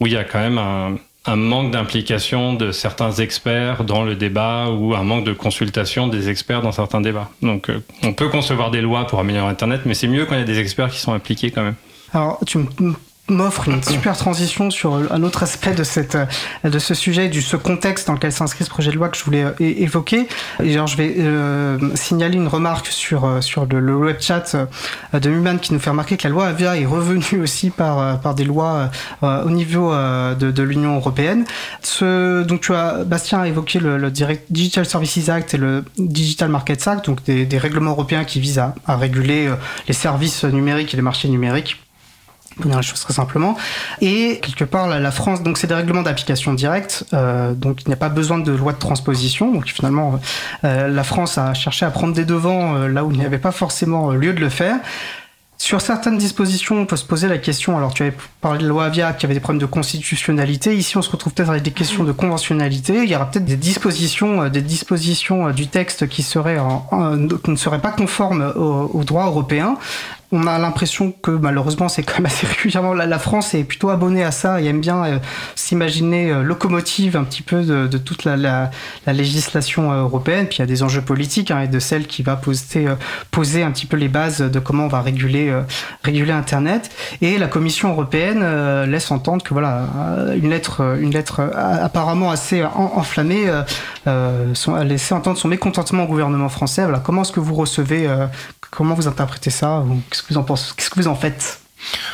où 0.00 0.06
il 0.06 0.14
y 0.14 0.16
a 0.16 0.24
quand 0.24 0.38
même 0.38 0.56
un, 0.56 0.96
un 1.26 1.36
manque 1.36 1.72
d'implication 1.72 2.54
de 2.54 2.72
certains 2.72 3.12
experts 3.12 3.84
dans 3.84 4.02
le 4.02 4.14
débat 4.14 4.68
ou 4.70 4.94
un 4.94 5.02
manque 5.02 5.24
de 5.24 5.34
consultation 5.34 6.08
des 6.08 6.30
experts 6.30 6.62
dans 6.62 6.72
certains 6.72 7.02
débats. 7.02 7.28
Donc, 7.42 7.68
euh, 7.68 7.84
on 8.02 8.14
peut 8.14 8.28
concevoir 8.28 8.70
des 8.70 8.80
lois 8.80 9.06
pour 9.06 9.20
améliorer 9.20 9.50
Internet, 9.50 9.82
mais 9.84 9.92
c'est 9.92 10.08
mieux 10.08 10.24
quand 10.24 10.36
il 10.36 10.40
y 10.40 10.42
a 10.42 10.46
des 10.46 10.58
experts 10.58 10.88
qui 10.88 11.00
sont 11.00 11.12
impliqués 11.12 11.50
quand 11.50 11.64
même. 11.64 11.74
Alors, 12.14 12.40
tu 12.46 12.58
m'offre 13.30 13.68
une 13.68 13.82
super 13.82 14.16
transition 14.16 14.70
sur 14.70 14.94
un 15.12 15.22
autre 15.22 15.42
aspect 15.42 15.74
de 15.74 15.84
cette 15.84 16.16
de 16.64 16.78
ce 16.78 16.94
sujet 16.94 17.28
du 17.28 17.42
ce 17.42 17.56
contexte 17.56 18.06
dans 18.06 18.14
lequel 18.14 18.32
s'inscrit 18.32 18.64
ce 18.64 18.70
projet 18.70 18.90
de 18.90 18.96
loi 18.96 19.08
que 19.08 19.16
je 19.16 19.24
voulais 19.24 19.44
euh, 19.44 19.52
évoquer. 19.58 20.28
Et 20.62 20.72
genre 20.72 20.86
je 20.86 20.96
vais 20.96 21.14
euh, 21.18 21.78
signaler 21.94 22.36
une 22.36 22.48
remarque 22.48 22.86
sur 22.86 23.24
euh, 23.24 23.40
sur 23.40 23.66
le, 23.66 23.80
le 23.80 23.96
web 23.96 24.16
chat 24.20 24.56
de 25.12 25.30
Muman 25.30 25.58
qui 25.58 25.72
nous 25.72 25.80
fait 25.80 25.90
remarquer 25.90 26.16
que 26.16 26.24
la 26.24 26.30
loi 26.30 26.46
Avia 26.46 26.76
est 26.76 26.86
revenue 26.86 27.40
aussi 27.42 27.70
par 27.70 28.20
par 28.20 28.34
des 28.34 28.44
lois 28.44 28.90
au 29.22 29.50
niveau 29.50 29.92
de, 29.92 30.50
de 30.50 30.62
l'Union 30.62 30.96
européenne. 30.96 31.44
Ce 31.82 32.42
donc 32.42 32.62
tu 32.62 32.74
as 32.74 33.04
Bastien 33.04 33.40
a 33.40 33.48
évoqué 33.48 33.78
le, 33.78 33.98
le 33.98 34.10
Digital 34.50 34.86
Services 34.86 35.28
Act 35.28 35.54
et 35.54 35.58
le 35.58 35.84
Digital 35.98 36.48
Markets 36.48 36.88
Act 36.88 37.06
donc 37.06 37.22
des, 37.24 37.46
des 37.46 37.58
règlements 37.58 37.90
européens 37.90 38.24
qui 38.24 38.40
visent 38.40 38.58
à, 38.58 38.74
à 38.86 38.96
réguler 38.96 39.50
les 39.86 39.94
services 39.94 40.44
numériques 40.44 40.94
et 40.94 40.96
les 40.96 41.02
marchés 41.02 41.28
numériques 41.28 41.78
pour 42.58 42.66
dire 42.66 42.76
les 42.76 42.82
choses 42.82 43.00
très 43.00 43.14
simplement. 43.14 43.56
Et 44.00 44.40
quelque 44.42 44.64
part, 44.64 44.88
la, 44.88 45.10
France, 45.10 45.42
donc 45.42 45.58
c'est 45.58 45.66
des 45.66 45.74
règlements 45.74 46.02
d'application 46.02 46.54
directe, 46.54 47.04
euh, 47.14 47.54
donc 47.54 47.82
il 47.82 47.88
n'y 47.88 47.94
a 47.94 47.98
pas 47.98 48.08
besoin 48.08 48.38
de 48.38 48.52
loi 48.52 48.72
de 48.72 48.78
transposition. 48.78 49.52
Donc 49.52 49.66
finalement, 49.66 50.20
euh, 50.64 50.88
la 50.88 51.04
France 51.04 51.38
a 51.38 51.54
cherché 51.54 51.86
à 51.86 51.90
prendre 51.90 52.14
des 52.14 52.24
devants 52.24 52.74
euh, 52.74 52.88
là 52.88 53.04
où 53.04 53.12
il 53.12 53.18
n'y 53.18 53.24
avait 53.24 53.38
pas 53.38 53.52
forcément 53.52 54.10
lieu 54.10 54.32
de 54.32 54.40
le 54.40 54.48
faire. 54.48 54.76
Sur 55.60 55.80
certaines 55.80 56.18
dispositions, 56.18 56.76
on 56.76 56.86
peut 56.86 56.96
se 56.96 57.04
poser 57.04 57.26
la 57.26 57.38
question, 57.38 57.76
alors 57.76 57.92
tu 57.92 58.04
avais 58.04 58.14
parlé 58.40 58.62
de 58.62 58.68
loi 58.68 58.84
Avia 58.84 59.12
qui 59.12 59.26
avait 59.26 59.34
des 59.34 59.40
problèmes 59.40 59.60
de 59.60 59.66
constitutionnalité, 59.66 60.76
ici 60.76 60.96
on 60.96 61.02
se 61.02 61.10
retrouve 61.10 61.34
peut-être 61.34 61.48
avec 61.50 61.64
des 61.64 61.72
questions 61.72 62.04
de 62.04 62.12
conventionnalité, 62.12 63.02
il 63.02 63.10
y 63.10 63.16
aura 63.16 63.28
peut-être 63.28 63.44
des 63.44 63.56
dispositions, 63.56 64.48
des 64.48 64.62
dispositions 64.62 65.50
du 65.50 65.66
texte 65.66 66.06
qui, 66.06 66.22
seraient 66.22 66.60
en, 66.60 66.86
qui 67.42 67.50
ne 67.50 67.56
seraient 67.56 67.80
pas 67.80 67.90
conformes 67.90 68.52
au, 68.54 68.88
au 68.94 69.02
droit 69.02 69.26
européen 69.26 69.76
on 70.30 70.46
a 70.46 70.58
l'impression 70.58 71.12
que 71.12 71.30
malheureusement 71.30 71.88
c'est 71.88 72.02
quand 72.02 72.16
même 72.16 72.26
assez 72.26 72.46
régulièrement 72.58 72.92
la, 72.92 73.18
France 73.18 73.54
est 73.54 73.64
plutôt 73.64 73.90
abonnée 73.90 74.22
à 74.22 74.30
ça 74.30 74.60
et 74.60 74.66
aime 74.66 74.80
bien 74.80 75.04
euh, 75.04 75.18
s'imaginer 75.54 76.30
euh, 76.30 76.42
locomotive 76.42 77.16
un 77.16 77.24
petit 77.24 77.42
peu 77.42 77.62
de, 77.62 77.98
toute 77.98 78.24
la, 78.24 78.36
la, 78.36 78.70
la, 79.06 79.12
législation 79.12 79.90
euh, 79.90 80.02
européenne. 80.02 80.46
Puis 80.46 80.58
il 80.58 80.60
y 80.60 80.62
a 80.62 80.66
des 80.66 80.82
enjeux 80.82 81.02
politiques 81.02 81.50
hein, 81.50 81.62
et 81.62 81.68
de 81.68 81.78
celle 81.78 82.06
qui 82.06 82.22
va 82.22 82.36
poser, 82.36 82.86
poser 83.30 83.62
un 83.62 83.70
petit 83.70 83.86
peu 83.86 83.96
les 83.96 84.08
bases 84.08 84.40
de 84.40 84.58
comment 84.60 84.84
on 84.84 84.88
va 84.88 85.00
réguler, 85.00 85.52
réguler 86.02 86.32
Internet. 86.32 86.90
Et 87.20 87.38
la 87.38 87.48
Commission 87.48 87.90
européenne 87.90 88.84
laisse 88.84 89.10
entendre 89.10 89.42
que 89.42 89.52
voilà 89.52 89.86
une 90.40 90.50
lettre, 90.50 90.96
une 91.00 91.10
lettre 91.10 91.40
apparemment 91.54 92.30
assez 92.30 92.62
enflammée, 92.64 93.50
son, 94.54 94.76
laissé 94.76 95.14
entendre 95.14 95.38
son 95.38 95.48
mécontentement 95.48 96.04
au 96.04 96.06
gouvernement 96.06 96.48
français. 96.48 96.82
Voilà, 96.82 97.00
comment 97.00 97.22
est-ce 97.22 97.32
que 97.32 97.40
vous 97.40 97.54
recevez 97.54 98.08
Comment 98.70 98.94
vous 98.94 99.08
interprétez 99.08 99.50
ça 99.50 99.84
Qu'est-ce 100.10 100.22
que 100.22 100.34
vous 100.34 100.38
en 100.38 100.44
pensez 100.44 100.72
Qu'est-ce 100.76 100.90
que 100.90 101.00
vous 101.00 101.08
en 101.08 101.14
faites? 101.14 101.60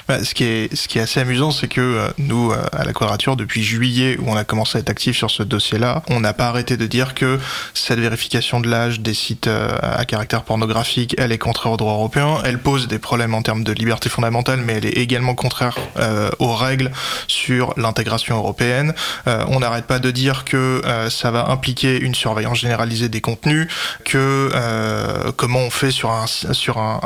Bah, 0.08 0.22
ce, 0.22 0.34
qui 0.34 0.44
est, 0.44 0.74
ce 0.74 0.88
qui 0.88 0.98
est 0.98 1.02
assez 1.02 1.20
amusant, 1.20 1.50
c'est 1.50 1.68
que 1.68 1.80
euh, 1.80 2.08
nous, 2.18 2.52
euh, 2.52 2.62
à 2.72 2.84
la 2.84 2.92
Quadrature, 2.92 3.36
depuis 3.36 3.62
juillet, 3.62 4.16
où 4.20 4.30
on 4.30 4.36
a 4.36 4.44
commencé 4.44 4.78
à 4.78 4.80
être 4.80 4.90
actif 4.90 5.16
sur 5.16 5.30
ce 5.30 5.42
dossier-là, 5.42 6.02
on 6.08 6.20
n'a 6.20 6.32
pas 6.32 6.48
arrêté 6.48 6.76
de 6.76 6.86
dire 6.86 7.14
que 7.14 7.38
cette 7.72 7.98
vérification 7.98 8.60
de 8.60 8.68
l'âge 8.68 9.00
des 9.00 9.14
sites 9.14 9.46
euh, 9.46 9.76
à 9.80 10.04
caractère 10.04 10.42
pornographique, 10.42 11.14
elle 11.18 11.32
est 11.32 11.38
contraire 11.38 11.72
au 11.72 11.76
droit 11.76 11.94
européen, 11.94 12.38
elle 12.44 12.58
pose 12.58 12.88
des 12.88 12.98
problèmes 12.98 13.34
en 13.34 13.42
termes 13.42 13.64
de 13.64 13.72
liberté 13.72 14.08
fondamentale, 14.08 14.60
mais 14.64 14.74
elle 14.74 14.86
est 14.86 14.98
également 14.98 15.34
contraire 15.34 15.76
aux 16.38 16.54
règles 16.54 16.90
sur 17.26 17.74
l'intégration 17.76 18.36
européenne. 18.36 18.94
on 19.26 19.60
n'arrête 19.60 19.86
pas 19.86 19.98
de 19.98 20.10
dire 20.10 20.44
que 20.44 20.82
ça 21.10 21.30
va 21.30 21.48
impliquer 21.48 21.98
une 22.00 22.14
surveillance 22.14 22.58
généralisée 22.58 23.08
des 23.08 23.20
contenus, 23.20 23.68
que 24.04 24.50
comment 25.36 25.60
on 25.60 25.70
fait 25.70 25.90
sur 25.90 26.10
un, 26.10 26.26
sur 26.26 26.78
un, 26.78 27.00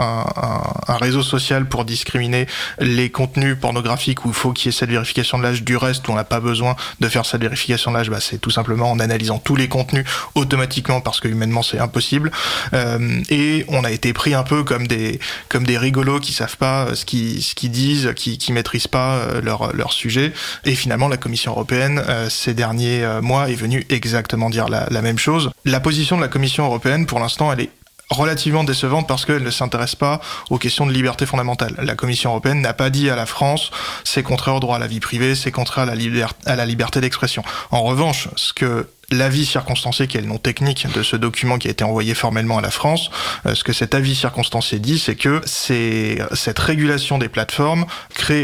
un 0.88 0.96
réseau 0.96 1.22
social 1.22 1.66
pour 1.66 1.84
discriminer 1.84 2.47
les 2.80 3.10
contenus 3.10 3.56
pornographiques 3.60 4.24
où 4.24 4.28
il 4.28 4.34
faut 4.34 4.52
qu'il 4.52 4.66
y 4.66 4.68
ait 4.68 4.78
cette 4.78 4.90
vérification 4.90 5.38
de 5.38 5.42
l'âge 5.42 5.62
du 5.62 5.76
reste 5.76 6.06
où 6.08 6.12
on 6.12 6.14
n'a 6.14 6.24
pas 6.24 6.40
besoin 6.40 6.76
de 7.00 7.08
faire 7.08 7.26
cette 7.26 7.40
vérification 7.40 7.90
de 7.90 7.96
l'âge, 7.96 8.10
bah, 8.10 8.18
c'est 8.20 8.38
tout 8.38 8.50
simplement 8.50 8.90
en 8.90 8.98
analysant 9.00 9.38
tous 9.38 9.56
les 9.56 9.68
contenus 9.68 10.04
automatiquement 10.34 11.00
parce 11.00 11.20
que 11.20 11.28
humainement 11.28 11.62
c'est 11.62 11.78
impossible. 11.78 12.30
Euh, 12.74 13.20
et 13.30 13.64
on 13.68 13.84
a 13.84 13.90
été 13.90 14.12
pris 14.12 14.34
un 14.34 14.42
peu 14.42 14.64
comme 14.64 14.86
des 14.86 15.20
comme 15.48 15.64
des 15.64 15.78
rigolos 15.78 16.20
qui 16.20 16.32
savent 16.32 16.56
pas 16.56 16.94
ce 16.94 17.04
qu'ils 17.04 17.42
ce 17.42 17.54
qu'ils 17.54 17.70
disent, 17.70 18.12
qui 18.16 18.38
qui 18.38 18.52
maîtrisent 18.52 18.88
pas 18.88 19.16
euh, 19.16 19.40
leur 19.40 19.74
leur 19.74 19.92
sujet. 19.92 20.32
Et 20.64 20.74
finalement 20.74 21.08
la 21.08 21.16
Commission 21.16 21.52
européenne 21.52 22.02
euh, 22.08 22.28
ces 22.28 22.54
derniers 22.54 23.06
mois 23.22 23.50
est 23.50 23.54
venue 23.54 23.86
exactement 23.88 24.50
dire 24.50 24.68
la, 24.68 24.86
la 24.90 25.02
même 25.02 25.18
chose. 25.18 25.50
La 25.64 25.80
position 25.80 26.16
de 26.16 26.22
la 26.22 26.28
Commission 26.28 26.64
européenne 26.64 27.06
pour 27.06 27.20
l'instant 27.20 27.52
elle 27.52 27.60
est 27.60 27.70
relativement 28.10 28.64
décevante 28.64 29.06
parce 29.06 29.24
qu'elle 29.24 29.42
ne 29.42 29.50
s'intéresse 29.50 29.94
pas 29.94 30.20
aux 30.50 30.58
questions 30.58 30.86
de 30.86 30.92
liberté 30.92 31.26
fondamentale. 31.26 31.74
La 31.82 31.94
Commission 31.94 32.30
européenne 32.30 32.60
n'a 32.60 32.72
pas 32.72 32.90
dit 32.90 33.10
à 33.10 33.16
la 33.16 33.26
France 33.26 33.70
c'est 34.04 34.22
contraire 34.22 34.56
au 34.56 34.60
droit 34.60 34.76
à 34.76 34.78
la 34.78 34.86
vie 34.86 35.00
privée, 35.00 35.34
c'est 35.34 35.52
contraire 35.52 35.88
à 35.88 36.56
la, 36.56 36.66
liberté 36.66 37.00
d'expression. 37.00 37.42
En 37.70 37.82
revanche, 37.82 38.28
ce 38.36 38.52
que 38.52 38.88
l'avis 39.10 39.46
circonstancié, 39.46 40.06
qui 40.06 40.18
est 40.18 40.20
le 40.20 40.26
nom 40.26 40.38
technique 40.38 40.86
de 40.92 41.02
ce 41.02 41.16
document 41.16 41.58
qui 41.58 41.68
a 41.68 41.70
été 41.70 41.84
envoyé 41.84 42.14
formellement 42.14 42.58
à 42.58 42.60
la 42.60 42.70
France, 42.70 43.10
euh, 43.46 43.54
ce 43.54 43.64
que 43.64 43.72
cet 43.72 43.94
avis 43.94 44.14
circonstancié 44.14 44.78
dit, 44.78 44.98
c'est 44.98 45.16
que 45.16 45.40
cette 45.46 46.58
régulation 46.58 47.18
des 47.18 47.28
plateformes 47.28 47.86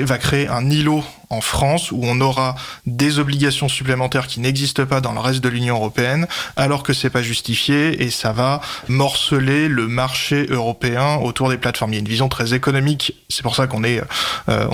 va 0.02 0.18
créer 0.18 0.48
un 0.48 0.70
îlot 0.70 1.04
en 1.34 1.40
France 1.40 1.92
où 1.92 2.00
on 2.02 2.20
aura 2.20 2.54
des 2.86 3.18
obligations 3.18 3.68
supplémentaires 3.68 4.26
qui 4.26 4.40
n'existent 4.40 4.86
pas 4.86 5.00
dans 5.00 5.12
le 5.12 5.20
reste 5.20 5.40
de 5.40 5.48
l'Union 5.48 5.76
européenne 5.76 6.26
alors 6.56 6.82
que 6.82 6.92
c'est 6.92 7.10
pas 7.10 7.22
justifié 7.22 8.02
et 8.02 8.10
ça 8.10 8.32
va 8.32 8.60
morceler 8.88 9.68
le 9.68 9.88
marché 9.88 10.46
européen 10.48 11.16
autour 11.16 11.48
des 11.48 11.58
plateformes. 11.58 11.92
Il 11.92 11.96
y 11.96 11.98
a 11.98 12.00
une 12.00 12.08
vision 12.08 12.28
très 12.28 12.54
économique, 12.54 13.14
c'est 13.28 13.42
pour 13.42 13.56
ça 13.56 13.66
qu'on 13.66 13.84
est 13.84 14.00
euh, 14.48 14.66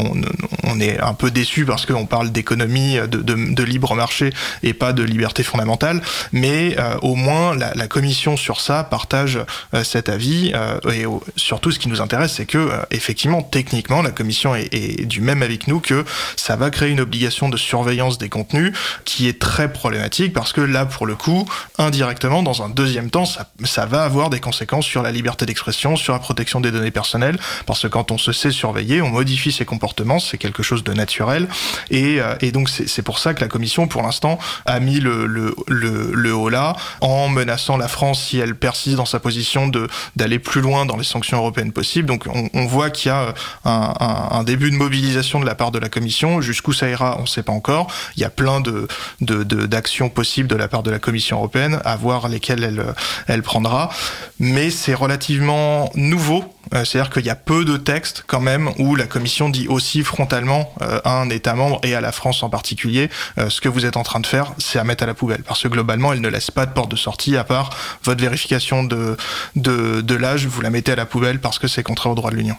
on, 0.64 0.81
est 0.81 0.99
un 1.01 1.14
peu 1.14 1.31
déçu 1.31 1.64
parce 1.64 1.85
qu'on 1.87 2.07
parle 2.07 2.31
d'économie 2.31 2.96
de, 3.09 3.62
libre 3.62 3.94
marché 3.94 4.33
et 4.62 4.73
pas 4.73 4.92
de 4.92 5.03
liberté 5.03 5.42
fondamentale, 5.42 6.01
mais 6.33 6.77
euh, 6.79 6.96
au 7.03 7.14
moins 7.14 7.55
la, 7.57 7.87
commission 7.88 8.37
sur 8.37 8.61
ça 8.61 8.85
partage 8.85 9.38
euh, 9.75 9.83
cet 9.85 10.09
avis 10.09 10.53
euh, 10.55 10.79
et 10.92 11.05
surtout 11.37 11.70
ce 11.70 11.79
qui 11.79 11.88
nous 11.88 12.01
intéresse 12.01 12.35
c'est 12.35 12.46
que 12.46 12.70
effectivement 12.90 13.42
techniquement 13.42 14.01
la 14.03 14.11
commission 14.11 14.55
est, 14.55 14.73
est 14.73 15.07
du 15.07 15.20
même 15.20 15.42
avec 15.42 15.66
nous 15.66 15.81
que 15.81 16.05
ça 16.37 16.50
va 16.57 16.71
créer 16.71 16.91
une 16.91 17.01
obligation 17.01 17.49
de 17.49 17.57
surveillance 17.57 18.19
des 18.19 18.29
contenus 18.29 18.73
qui 19.05 19.29
est 19.29 19.39
très 19.41 19.73
problématique 19.73 20.33
parce 20.33 20.53
que 20.53 20.61
là, 20.61 20.87
pour 20.87 21.07
le 21.07 21.17
coup, 21.17 21.47
indirectement, 21.79 22.43
dans 22.43 22.63
un 22.63 22.69
deuxième 22.69 23.11
temps, 23.11 23.25
ça, 23.25 23.51
ça 23.65 23.87
va 23.87 24.05
avoir 24.05 24.31
des 24.31 24.41
conséquences 24.41 24.87
sur 24.87 25.03
la 25.03 25.13
liberté 25.13 25.47
d'expression, 25.47 25.97
sur 25.97 26.13
la 26.13 26.19
protection 26.19 26.61
des 26.61 26.71
données 26.71 26.91
personnelles, 26.91 27.39
parce 27.67 27.83
que 27.83 27.87
quand 27.87 28.11
on 28.11 28.19
se 28.19 28.33
sait 28.33 28.51
surveiller, 28.51 29.03
on 29.03 29.11
modifie 29.11 29.53
ses 29.53 29.65
comportements, 29.65 30.19
c'est 30.19 30.39
quelque 30.39 30.63
chose 30.63 30.85
de 30.85 30.93
naturel, 30.93 31.49
et, 31.91 32.21
euh, 32.21 32.35
donc 32.53 32.69
c'est 32.69 33.03
pour 33.03 33.19
ça 33.19 33.35
que 33.35 33.41
la 33.41 33.49
Commission, 33.49 33.87
pour 33.87 34.03
l'instant, 34.03 34.39
a 34.67 34.81
mis 34.81 35.01
le, 35.01 35.27
le, 35.27 36.35
haut 36.35 36.49
là, 36.49 36.77
en 37.01 37.29
menaçant 37.29 37.77
la 37.77 37.89
France 37.89 38.23
si 38.23 38.39
elle 38.39 38.55
persiste 38.55 38.97
dans 38.97 39.05
sa 39.05 39.21
position 39.21 39.71
d'aller 40.17 40.39
plus 40.39 40.61
loin 40.61 40.87
dans 40.87 40.97
les 40.97 41.05
sanctions 41.05 41.39
européennes 41.39 41.73
possibles. 41.73 42.09
Donc 42.09 42.27
on, 42.27 42.67
voit 42.67 42.91
qu'il 42.91 43.09
y 43.09 43.13
a 43.13 43.35
un, 43.65 43.95
un 44.31 44.45
début 44.45 44.71
de 44.71 44.77
mobilisation 44.77 45.41
de 45.41 45.47
la 45.47 45.55
part 45.55 45.71
de 45.71 45.79
la 45.79 45.89
Commission 45.89 46.39
Jusqu'où 46.40 46.72
ça 46.72 46.88
ira, 46.88 47.16
on 47.18 47.22
ne 47.22 47.26
sait 47.26 47.42
pas 47.42 47.53
encore. 47.53 47.92
Il 48.16 48.22
y 48.22 48.24
a 48.24 48.31
plein 48.31 48.61
de, 48.61 48.87
d'actions 49.20 50.09
possibles 50.09 50.48
de 50.48 50.57
la 50.57 50.68
part 50.68 50.83
de 50.83 50.90
la 50.90 50.98
Commission 50.98 51.38
européenne, 51.38 51.81
à 51.85 51.96
voir 51.96 52.29
lesquelles 52.29 52.64
elle, 52.64 52.85
elle 53.26 53.42
prendra. 53.42 53.90
Mais 54.38 54.70
c'est 54.70 54.94
relativement 54.94 55.90
nouveau. 55.94 56.44
Euh, 56.74 56.85
c'est-à-dire 56.85 57.11
qu'il 57.11 57.26
y 57.26 57.31
a 57.31 57.35
peu 57.35 57.64
de 57.64 57.76
textes 57.76 58.24
quand 58.26 58.40
même 58.40 58.70
où 58.79 58.94
la 58.94 59.07
Commission 59.07 59.48
dit 59.48 59.66
aussi 59.68 60.03
frontalement 60.03 60.72
euh, 60.83 61.00
à 61.05 61.20
un 61.20 61.29
État 61.31 61.55
membre 61.55 61.81
et 61.83 61.94
à 61.94 62.00
la 62.00 62.12
France 62.12 62.42
en 62.42 62.48
particulier, 62.48 63.11
euh, 63.38 63.50
ce 63.50 63.61
que 63.61 63.68
vous 63.68 63.87
êtes 63.87 63.96
en 63.96 64.03
train 64.03 64.20
de 64.20 64.26
faire, 64.26 64.53
c'est 64.59 64.79
à 64.79 64.85
mettre 64.85 65.03
à 65.03 65.07
la 65.07 65.14
poubelle. 65.14 65.42
Parce 65.42 65.62
que 65.62 65.68
globalement, 65.68 66.12
elle 66.12 66.20
ne 66.20 66.29
laisse 66.29 66.50
pas 66.50 66.66
de 66.66 66.72
porte 66.72 66.90
de 66.90 66.96
sortie 66.96 67.37
à 67.37 67.44
part 67.44 67.70
votre 68.05 68.20
vérification 68.20 68.85
de, 68.85 69.16
de 69.57 70.14
l'âge, 70.14 70.46
vous 70.46 70.61
la 70.61 70.70
mettez 70.70 70.92
à 70.92 70.96
la 70.96 71.07
poubelle 71.07 71.40
parce 71.40 71.59
que 71.59 71.68
c'est 71.68 71.83
contraire 71.83 72.12
au 72.12 72.14
droit 72.14 72.31
de 72.31 72.37
l'Union. 72.37 72.57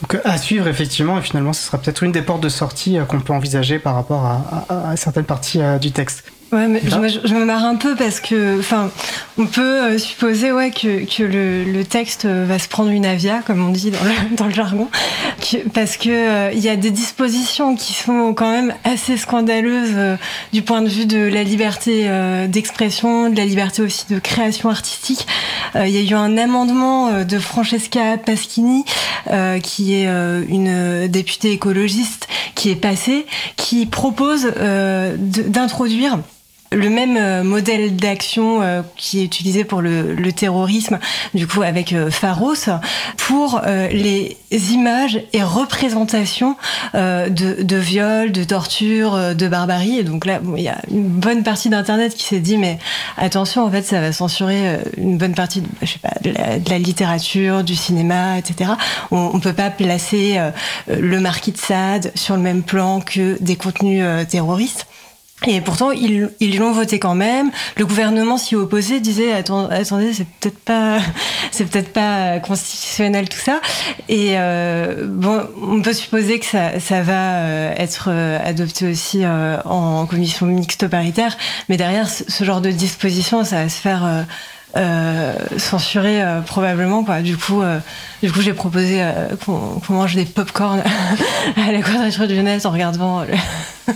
Donc 0.00 0.20
à 0.24 0.36
suivre 0.38 0.68
effectivement, 0.68 1.18
et 1.18 1.22
finalement 1.22 1.52
ce 1.52 1.66
sera 1.66 1.78
peut-être 1.78 2.02
une 2.02 2.12
des 2.12 2.22
portes 2.22 2.42
de 2.42 2.48
sortie 2.48 2.98
euh, 2.98 3.04
qu'on 3.04 3.20
peut 3.20 3.32
envisager 3.32 3.78
par 3.78 3.94
rapport 3.94 4.24
à 4.24 4.96
certaines 4.96 5.24
parties 5.24 5.60
euh, 5.60 5.78
du 5.78 5.92
texte. 5.92 6.24
Ouais, 6.52 6.68
mais 6.68 6.82
je, 6.86 6.96
me- 6.96 7.08
je 7.08 7.34
me 7.34 7.46
marre 7.46 7.64
un 7.64 7.76
peu 7.76 7.94
parce 7.96 8.20
que, 8.20 8.58
enfin, 8.60 8.90
on 9.38 9.46
peut 9.46 9.62
euh, 9.84 9.98
supposer 9.98 10.52
ouais 10.52 10.70
que, 10.70 11.04
que 11.06 11.22
le, 11.22 11.64
le 11.64 11.82
texte 11.84 12.26
euh, 12.26 12.44
va 12.46 12.58
se 12.58 12.68
prendre 12.68 12.90
une 12.90 13.06
avia, 13.06 13.40
comme 13.46 13.66
on 13.66 13.70
dit 13.70 13.90
dans 13.90 14.04
le, 14.04 14.36
dans 14.36 14.44
le 14.44 14.52
jargon, 14.52 14.88
que- 15.40 15.66
parce 15.70 15.96
que 15.96 16.10
euh, 16.10 16.50
il 16.52 16.60
y 16.60 16.68
a 16.68 16.76
des 16.76 16.90
dispositions 16.90 17.74
qui 17.74 17.94
sont 17.94 18.34
quand 18.34 18.50
même 18.50 18.74
assez 18.84 19.16
scandaleuses 19.16 19.94
euh, 19.94 20.16
du 20.52 20.60
point 20.60 20.82
de 20.82 20.88
vue 20.90 21.06
de 21.06 21.16
la 21.26 21.42
liberté 21.42 22.02
euh, 22.08 22.46
d'expression, 22.46 23.30
de 23.30 23.36
la 23.38 23.46
liberté 23.46 23.80
aussi 23.80 24.04
de 24.10 24.18
création 24.18 24.68
artistique. 24.68 25.26
Euh, 25.74 25.86
Il 25.86 25.94
y 25.94 26.06
a 26.06 26.10
eu 26.10 26.14
un 26.14 26.36
amendement 26.36 27.08
euh, 27.08 27.24
de 27.24 27.38
Francesca 27.38 28.18
Paschini, 28.18 28.84
euh, 29.30 29.58
qui 29.58 29.94
est 29.94 30.06
euh, 30.06 30.42
une 30.50 31.08
députée 31.08 31.52
écologiste, 31.52 32.28
qui 32.54 32.68
est 32.70 32.76
passée, 32.76 33.24
qui 33.56 33.86
propose 33.86 34.52
euh, 34.58 35.16
d'introduire 35.18 36.18
le 36.72 36.90
même 36.90 37.16
euh, 37.16 37.42
modèle 37.44 37.96
d'action 37.96 38.62
euh, 38.62 38.82
qui 38.96 39.20
est 39.20 39.24
utilisé 39.24 39.64
pour 39.64 39.80
le, 39.80 40.14
le 40.14 40.32
terrorisme, 40.32 40.98
du 41.34 41.46
coup 41.46 41.62
avec 41.62 41.92
euh, 41.92 42.10
Pharos, 42.10 42.70
pour 43.16 43.60
euh, 43.64 43.88
les 43.88 44.36
images 44.50 45.20
et 45.32 45.42
représentations 45.42 46.56
de, 46.94 47.62
de 47.62 47.76
viols, 47.76 48.32
de 48.32 48.44
torture, 48.44 49.34
de 49.34 49.48
barbarie. 49.48 49.98
Et 49.98 50.04
donc 50.04 50.26
là, 50.26 50.40
il 50.56 50.62
y 50.62 50.68
a 50.68 50.78
une 50.90 51.08
bonne 51.08 51.42
partie 51.42 51.70
d'Internet 51.70 52.14
qui 52.14 52.24
s'est 52.24 52.40
dit, 52.40 52.58
mais 52.58 52.78
attention, 53.16 53.64
en 53.64 53.70
fait, 53.70 53.82
ça 53.82 54.00
va 54.00 54.12
censurer 54.12 54.78
une 54.96 55.16
bonne 55.16 55.34
partie, 55.34 55.62
de, 55.62 55.68
je 55.80 55.86
sais 55.86 55.98
pas, 55.98 56.14
de 56.22 56.30
la, 56.30 56.58
de 56.58 56.70
la 56.70 56.78
littérature, 56.78 57.64
du 57.64 57.74
cinéma, 57.74 58.38
etc. 58.38 58.72
On, 59.10 59.30
on 59.32 59.40
peut 59.40 59.54
pas 59.54 59.70
placer 59.70 60.38
le 60.88 61.20
marquis 61.20 61.52
de 61.52 61.58
Sade 61.58 62.12
sur 62.14 62.36
le 62.36 62.42
même 62.42 62.62
plan 62.62 63.00
que 63.00 63.38
des 63.40 63.56
contenus 63.56 64.04
terroristes. 64.28 64.86
Et 65.46 65.60
pourtant, 65.60 65.90
ils 65.90 66.58
l'ont 66.58 66.72
voté 66.72 66.98
quand 66.98 67.14
même. 67.14 67.50
Le 67.76 67.86
gouvernement 67.86 68.36
s'y 68.36 68.56
opposait, 68.56 69.00
disait 69.00 69.32
attendez, 69.32 70.12
c'est 70.12 70.26
peut-être 70.26 70.58
pas, 70.58 70.98
c'est 71.50 71.68
peut-être 71.68 71.92
pas 71.92 72.38
constitutionnel 72.40 73.28
tout 73.28 73.38
ça. 73.38 73.60
Et 74.08 74.34
euh, 74.38 75.06
bon, 75.06 75.42
on 75.62 75.82
peut 75.82 75.92
supposer 75.92 76.38
que 76.38 76.46
ça, 76.46 76.78
ça 76.80 77.02
va 77.02 77.34
euh, 77.42 77.74
être 77.76 78.08
euh, 78.08 78.38
adopté 78.44 78.88
aussi 78.88 79.24
euh, 79.24 79.56
en 79.64 80.06
commission 80.06 80.46
mixte 80.46 80.88
paritaire. 80.88 81.36
Mais 81.68 81.76
derrière, 81.76 82.08
ce 82.08 82.44
genre 82.44 82.60
de 82.60 82.70
disposition, 82.70 83.44
ça 83.44 83.64
va 83.64 83.68
se 83.68 83.80
faire. 83.80 84.26
Euh, 84.76 85.34
censurer 85.58 86.22
euh, 86.22 86.40
probablement 86.40 87.04
quoi. 87.04 87.20
Du 87.20 87.36
coup, 87.36 87.62
euh, 87.62 87.78
du 88.22 88.32
coup, 88.32 88.40
j'ai 88.40 88.52
proposé 88.54 89.02
euh, 89.02 89.28
qu'on 89.44 89.80
mange 89.92 90.14
des 90.14 90.24
pop-corn 90.24 90.82
à 91.56 91.72
la 91.72 91.82
quadrature 91.82 92.26
du 92.28 92.42
net 92.42 92.64
en 92.66 92.70
regardant. 92.70 93.20
le- 93.22 93.28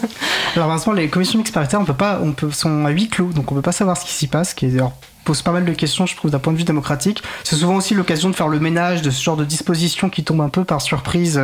Alors 0.57 0.69
malheureusement, 0.69 0.93
les 0.95 1.09
commissions 1.09 1.39
mixtes 1.39 1.55
paritaires, 1.55 1.81
on 1.81 1.85
peut 1.85 1.95
pas, 1.95 2.21
on 2.23 2.33
peut, 2.33 2.51
sont 2.51 2.85
à 2.87 2.91
huis 2.91 3.09
clos, 3.09 3.33
donc 3.33 3.53
on 3.53 3.55
peut 3.55 3.63
pas 3.63 3.73
savoir 3.73 3.97
ce 3.97 4.05
qui 4.05 4.13
s'y 4.13 4.27
passe, 4.27 4.55
qui 4.55 4.67
est 4.67 4.81
pose 5.25 5.43
pas 5.43 5.51
mal 5.51 5.65
de 5.65 5.73
questions, 5.73 6.07
je 6.07 6.15
trouve, 6.15 6.31
d'un 6.31 6.39
point 6.39 6.53
de 6.53 6.59
vue 6.59 6.63
démocratique. 6.65 7.21
C'est 7.43 7.57
souvent 7.57 7.75
aussi 7.75 7.95
l'occasion 7.95 8.31
de 8.31 8.35
faire 8.37 8.47
le 8.47 8.61
ménage 8.61 9.03
de 9.03 9.11
ce 9.11 9.21
genre 9.23 9.37
de 9.37 9.45
dispositions 9.45 10.09
qui 10.09 10.23
tombent 10.23 10.41
un 10.43 10.49
peu 10.49 10.63
par 10.65 10.81
surprise. 10.81 11.41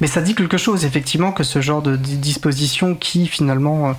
Mais 0.00 0.06
ça 0.06 0.22
dit 0.22 0.34
quelque 0.34 0.56
chose, 0.56 0.86
effectivement, 0.86 1.32
que 1.32 1.44
ce 1.44 1.60
genre 1.60 1.82
de 1.82 1.96
di- 1.96 2.16
dispositions 2.16 2.94
qui, 2.94 3.26
finalement, 3.26 3.94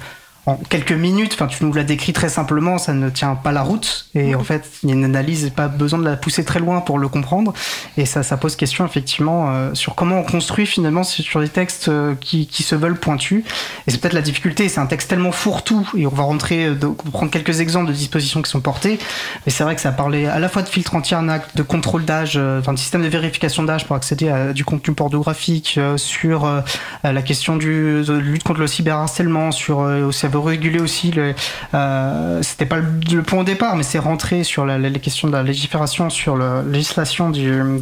en 0.48 0.56
quelques 0.56 0.94
minutes, 0.94 1.34
enfin, 1.34 1.48
tu 1.48 1.64
nous 1.66 1.74
l'as 1.74 1.84
décrit 1.84 2.14
très 2.14 2.30
simplement, 2.30 2.78
ça 2.78 2.94
ne 2.94 3.10
tient 3.10 3.36
pas 3.36 3.52
la 3.52 3.64
route. 3.64 4.08
Et 4.16 4.34
en 4.34 4.44
fait, 4.44 4.64
il 4.82 4.90
y 4.90 4.92
a 4.94 4.96
une 4.96 5.04
analyse, 5.04 5.52
pas 5.54 5.68
besoin 5.68 6.00
de 6.00 6.06
la 6.06 6.16
pousser 6.16 6.46
très 6.46 6.60
loin 6.60 6.80
pour 6.80 7.00
le 7.00 7.10
comprendre. 7.10 7.54
Et 7.98 8.06
ça, 8.06 8.24
ça 8.24 8.38
pose 8.38 8.56
question, 8.56 8.86
effectivement, 8.86 9.52
euh, 9.52 9.74
sur 9.74 9.94
comment 9.94 10.20
on 10.20 10.24
construit, 10.24 10.66
finalement, 10.66 11.04
sur 11.04 11.42
des 11.42 11.50
textes 11.50 11.90
euh, 11.90 12.16
qui, 12.22 12.48
qui 12.48 12.64
se 12.64 12.76
veulent 12.76 12.98
pointus. 12.98 13.44
Et 13.88 13.92
c'est 13.92 14.00
peut-être 14.00 14.14
la 14.14 14.22
difficulté, 14.22 14.70
c'est 14.70 14.80
un 14.80 14.86
texte 14.86 15.10
tellement 15.10 15.34
fourre-tout, 15.34 15.86
et 15.98 16.08
on 16.08 16.12
va 16.12 16.24
rentrer, 16.24 16.68
euh, 16.68 16.76
de- 16.76 16.88
prendre 16.88 17.30
quelques 17.30 17.60
exemples 17.60 17.90
de 17.90 17.94
dispositions 17.94 18.42
qui 18.42 18.50
sont 18.50 18.62
portées, 18.62 19.00
mais 19.46 19.52
c'est 19.52 19.66
vrai 19.66 19.76
que 19.76 19.82
ça 19.82 19.92
parlait 19.92 20.28
à 20.28 20.40
la 20.40 20.48
fois 20.48 20.62
de 20.62 20.70
filtre 20.70 20.96
anti-arnaque, 20.96 21.56
de 21.58 21.64
contrôle 21.64 22.06
d'âge, 22.06 22.36
euh, 22.38 22.62
enfin 22.62 22.72
de 22.72 22.80
système 22.80 23.04
de 23.04 23.10
vérification 23.10 23.64
d'âge 23.64 23.86
pour 23.86 23.98
accéder 23.98 24.30
à 24.30 24.54
du 24.54 24.64
contenu 24.64 24.94
pornographique, 24.94 25.76
euh, 25.78 25.98
sur 25.98 26.46
euh, 26.46 26.62
la 27.04 27.22
question 27.22 27.58
du, 27.58 28.02
de 28.06 28.14
lutte 28.14 28.44
contre 28.44 28.62
le 28.62 28.68
cyberharcèlement, 28.68 29.52
sur 29.52 29.82
euh, 29.82 30.08
veut 30.40 30.50
réguler 30.50 30.80
aussi 30.80 31.12
le, 31.12 31.34
euh, 31.74 32.42
c'était 32.42 32.66
pas 32.66 32.78
le, 32.78 33.22
point 33.24 33.40
au 33.40 33.44
départ, 33.44 33.76
mais 33.76 33.84
c'est 33.84 34.00
rentré 34.00 34.44
sur 34.44 34.66
la, 34.66 34.78
la- 34.78 34.90
les 34.90 35.00
questions 35.00 35.28
de 35.28 35.34
la 35.34 35.44
légifération, 35.44 36.10
sur 36.10 36.38
la 36.38 36.62
législation 36.64 37.30
des, 37.30 37.44
jeux 37.44 37.80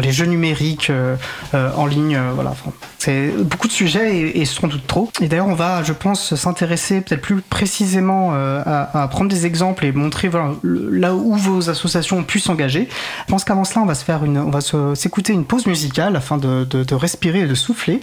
les 0.00 0.12
jeux 0.12 0.26
numériques 0.26 0.90
euh, 0.90 1.16
euh, 1.54 1.70
en 1.76 1.86
ligne, 1.86 2.18
voilà. 2.34 2.54
C'est 2.98 3.30
beaucoup 3.44 3.66
de 3.68 3.72
sujets 3.72 4.16
et, 4.16 4.40
et 4.40 4.44
sans 4.44 4.66
doute 4.68 4.86
trop. 4.86 5.10
Et 5.20 5.28
d'ailleurs, 5.28 5.48
on 5.48 5.54
va, 5.54 5.82
je 5.82 5.92
pense, 5.92 6.34
s'intéresser 6.34 7.00
peut-être 7.00 7.22
plus 7.22 7.40
précisément 7.40 8.32
à, 8.34 9.08
prendre 9.10 9.30
des 9.30 9.46
exemples 9.46 9.84
et 9.86 9.92
montrer 9.92 10.30
là 10.62 11.14
où 11.14 11.34
vos 11.34 11.70
associations 11.70 12.18
ont 12.18 12.24
pu 12.24 12.40
s'engager. 12.40 12.88
Je 13.26 13.30
pense 13.32 13.44
qu'avant 13.44 13.64
cela, 13.64 13.80
on 13.82 13.86
va 13.86 13.94
se 13.94 14.04
faire 14.04 14.20
on 14.22 14.50
va 14.50 14.60
s'écouter 14.94 15.32
une 15.32 15.44
pause 15.44 15.66
musicale 15.66 16.16
afin 16.16 16.36
de, 16.36 16.64
de- 16.64 16.84
de 16.84 16.94
respirer 16.94 17.40
et 17.40 17.46
de 17.46 17.54
souffler. 17.54 18.00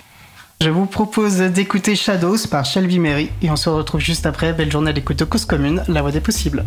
Je 0.59 0.71
vous 0.71 0.87
propose 0.87 1.37
d'écouter 1.37 1.95
Shadows 1.95 2.47
par 2.49 2.65
Shelby 2.65 2.97
Mary 2.97 3.29
et 3.43 3.51
on 3.51 3.55
se 3.55 3.69
retrouve 3.69 4.01
juste 4.01 4.25
après. 4.25 4.53
Belle 4.53 4.71
journée 4.71 4.89
à 4.89 4.93
l'écoute 4.93 5.19
de 5.19 5.23
Cause 5.23 5.45
Commune, 5.45 5.83
la 5.87 6.01
voix 6.01 6.11
des 6.11 6.19
possibles. 6.19 6.65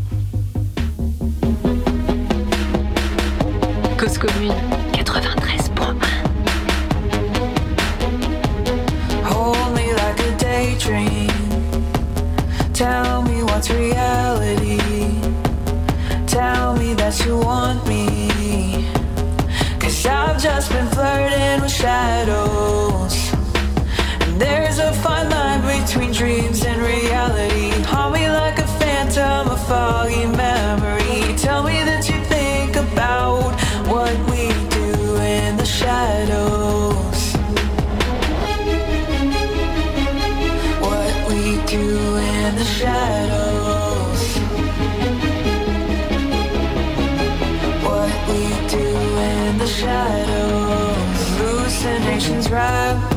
Cause 3.98 4.16
commune 4.16 4.54
93.1 4.92 5.96
Hold 9.24 9.74
me 9.74 9.92
like 9.92 10.20
a 10.20 10.36
daydream. 10.38 11.28
Tell 12.72 13.22
me 13.22 13.42
what's 13.42 13.70
reality. 13.70 14.78
Tell 16.28 16.76
me 16.76 16.94
that 16.94 17.18
you 17.26 17.38
want 17.38 17.84
me. 17.88 18.86
Cause 19.80 20.06
I've 20.06 20.40
just 20.40 20.70
been 20.70 20.86
flirting 20.86 21.60
with 21.62 21.72
shadows. 21.72 22.89
There's 24.40 24.78
a 24.78 24.90
fine 24.94 25.28
line 25.28 25.60
between 25.60 26.12
dreams 26.12 26.64
and 26.64 26.80
reality. 26.80 27.68
Hold 27.84 28.14
me 28.14 28.26
like 28.30 28.58
a 28.58 28.66
phantom, 28.80 29.48
a 29.48 29.58
foggy 29.68 30.24
memory. 30.24 31.36
Tell 31.36 31.62
me 31.62 31.84
that 31.84 32.08
you 32.08 32.18
think 32.24 32.74
about 32.76 33.52
what 33.86 34.16
we 34.30 34.48
do 34.70 35.16
in 35.16 35.58
the 35.58 35.66
shadows. 35.66 37.20
what 40.88 41.14
we 41.28 41.42
do 41.66 42.16
in 42.16 42.56
the 42.56 42.68
shadows. 42.78 44.22
What 47.84 48.12
we 48.30 48.42
do 48.78 48.88
in 49.34 49.58
the 49.58 49.66
shadows. 49.66 51.28
Hallucinations 51.36 52.50
wrap 52.50 53.09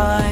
behind 0.00 0.29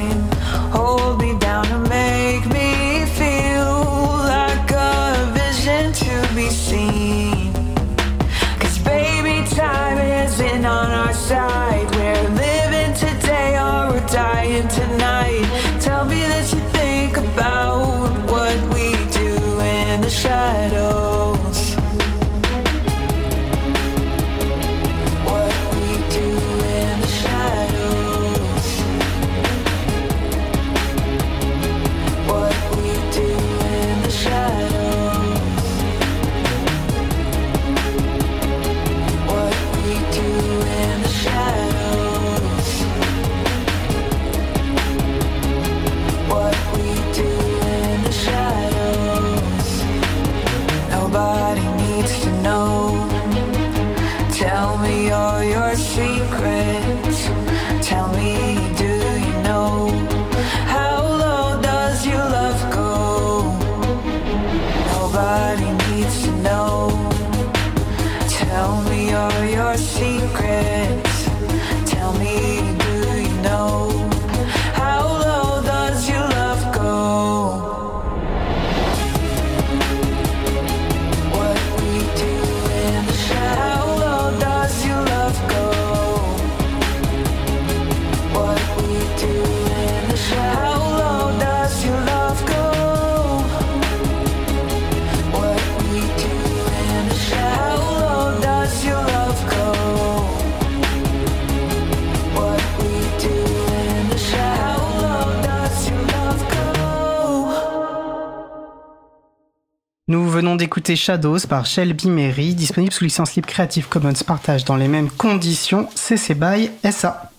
d'écouter 110.55 110.95
Shadows 110.95 111.39
par 111.47 111.65
Shelby 111.65 112.09
Mary, 112.09 112.55
disponible 112.55 112.93
sous 112.93 113.03
licence 113.03 113.35
libre 113.35 113.47
Creative 113.47 113.87
Commons 113.87 114.13
partage 114.25 114.65
dans 114.65 114.75
les 114.75 114.87
mêmes 114.87 115.09
conditions, 115.09 115.87
CC 115.95 116.35
BY 116.35 116.71
SA. 116.91 117.31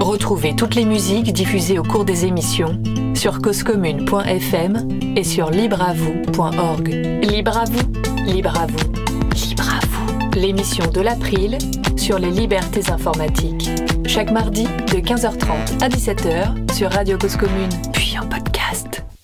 Retrouvez 0.00 0.56
toutes 0.56 0.74
les 0.74 0.84
musiques 0.84 1.32
diffusées 1.32 1.78
au 1.78 1.82
cours 1.82 2.04
des 2.04 2.24
émissions 2.24 2.82
sur 3.14 3.40
causecommune.fm 3.40 4.88
et 5.16 5.24
sur 5.24 5.50
libreavoue.org. 5.50 6.88
Libre 7.22 7.58
à 7.58 7.64
vous, 7.64 7.92
libre 8.26 8.58
à 8.58 8.66
vous, 8.66 8.92
libre 9.34 9.68
à 9.68 9.86
vous. 9.86 10.38
L'émission 10.38 10.90
de 10.90 11.00
l'April 11.00 11.58
sur 11.96 12.18
les 12.18 12.30
libertés 12.30 12.90
informatiques. 12.90 13.70
Chaque 14.06 14.30
mardi 14.30 14.64
de 14.64 14.98
15h30 15.00 15.82
à 15.82 15.88
17h 15.88 16.74
sur 16.74 16.90
Radio 16.90 17.16
Cause 17.18 17.36
Commune, 17.36 17.70
puis 17.92 18.16
en 18.18 18.26
podcast. 18.26 18.53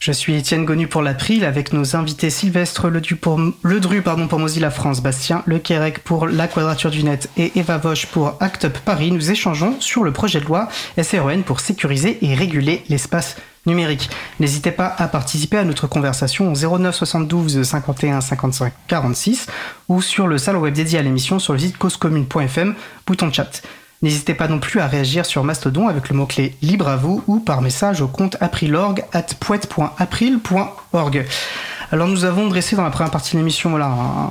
Je 0.03 0.13
suis 0.13 0.35
Étienne 0.35 0.65
Gonu 0.65 0.89
pour 0.89 1.03
l'April 1.03 1.45
avec 1.45 1.75
nos 1.75 1.95
invités 1.95 2.31
Sylvestre 2.31 2.89
Ledru 2.89 3.17
pour, 3.17 3.39
pardon, 4.03 4.29
pour 4.29 4.39
Mozilla 4.39 4.71
France, 4.71 5.03
Bastien 5.03 5.43
Le 5.45 5.59
Quérec 5.59 5.99
pour 6.03 6.27
La 6.27 6.49
Quadrature 6.49 6.91
du 6.91 7.05
Net 7.05 7.29
et 7.37 7.53
Eva 7.57 7.77
Vosch 7.77 8.07
pour 8.07 8.35
Act 8.41 8.65
Up 8.65 8.79
Paris. 8.83 9.13
Nous 9.13 9.31
échangeons 9.31 9.79
sur 9.79 10.03
le 10.03 10.11
projet 10.11 10.41
de 10.41 10.47
loi 10.47 10.71
SREN 10.97 11.43
pour 11.43 11.61
sécuriser 11.61 12.17
et 12.23 12.35
réguler 12.35 12.83
l'espace 12.89 13.37
numérique. 13.67 14.09
N'hésitez 14.41 14.71
pas 14.71 14.87
à 14.87 15.07
participer 15.07 15.59
à 15.59 15.65
notre 15.65 15.87
conversation 15.87 16.51
au 16.51 16.79
09 16.79 16.95
72 16.95 17.63
51 17.63 18.23
55 18.23 18.73
46 18.87 19.49
ou 19.91 20.01
sur 20.01 20.29
le 20.29 20.39
salon 20.39 20.61
web 20.61 20.73
dédié 20.73 20.99
à 20.99 21.03
l'émission 21.03 21.39
sur 21.39 21.53
le 21.53 21.59
site 21.59 21.77
causecommune.fm, 21.77 22.75
bouton 23.07 23.31
chat. 23.31 23.61
N'hésitez 24.03 24.33
pas 24.33 24.49
non 24.49 24.61
plus 24.61 24.81
à 24.81 24.87
réagir 24.87 25.27
sur 25.27 25.45
Mastodon 25.45 25.87
avec 25.89 26.09
le 26.09 26.17
mot-clé 26.17 26.57
libre 26.63 26.89
à 26.89 26.97
vous 26.97 27.23
ou 27.27 27.39
par 27.39 27.61
message 27.61 28.01
au 28.01 28.09
compte 28.09 28.39
aprilorg 28.41 29.05
at 29.13 29.27
poète.april.org. 29.39 31.27
Alors 31.93 32.07
nous 32.07 32.25
avons 32.25 32.47
dressé 32.47 32.77
dans 32.77 32.85
la 32.85 32.91
première 32.91 33.11
partie 33.11 33.33
de 33.33 33.39
l'émission 33.39 33.71
voilà, 33.71 33.87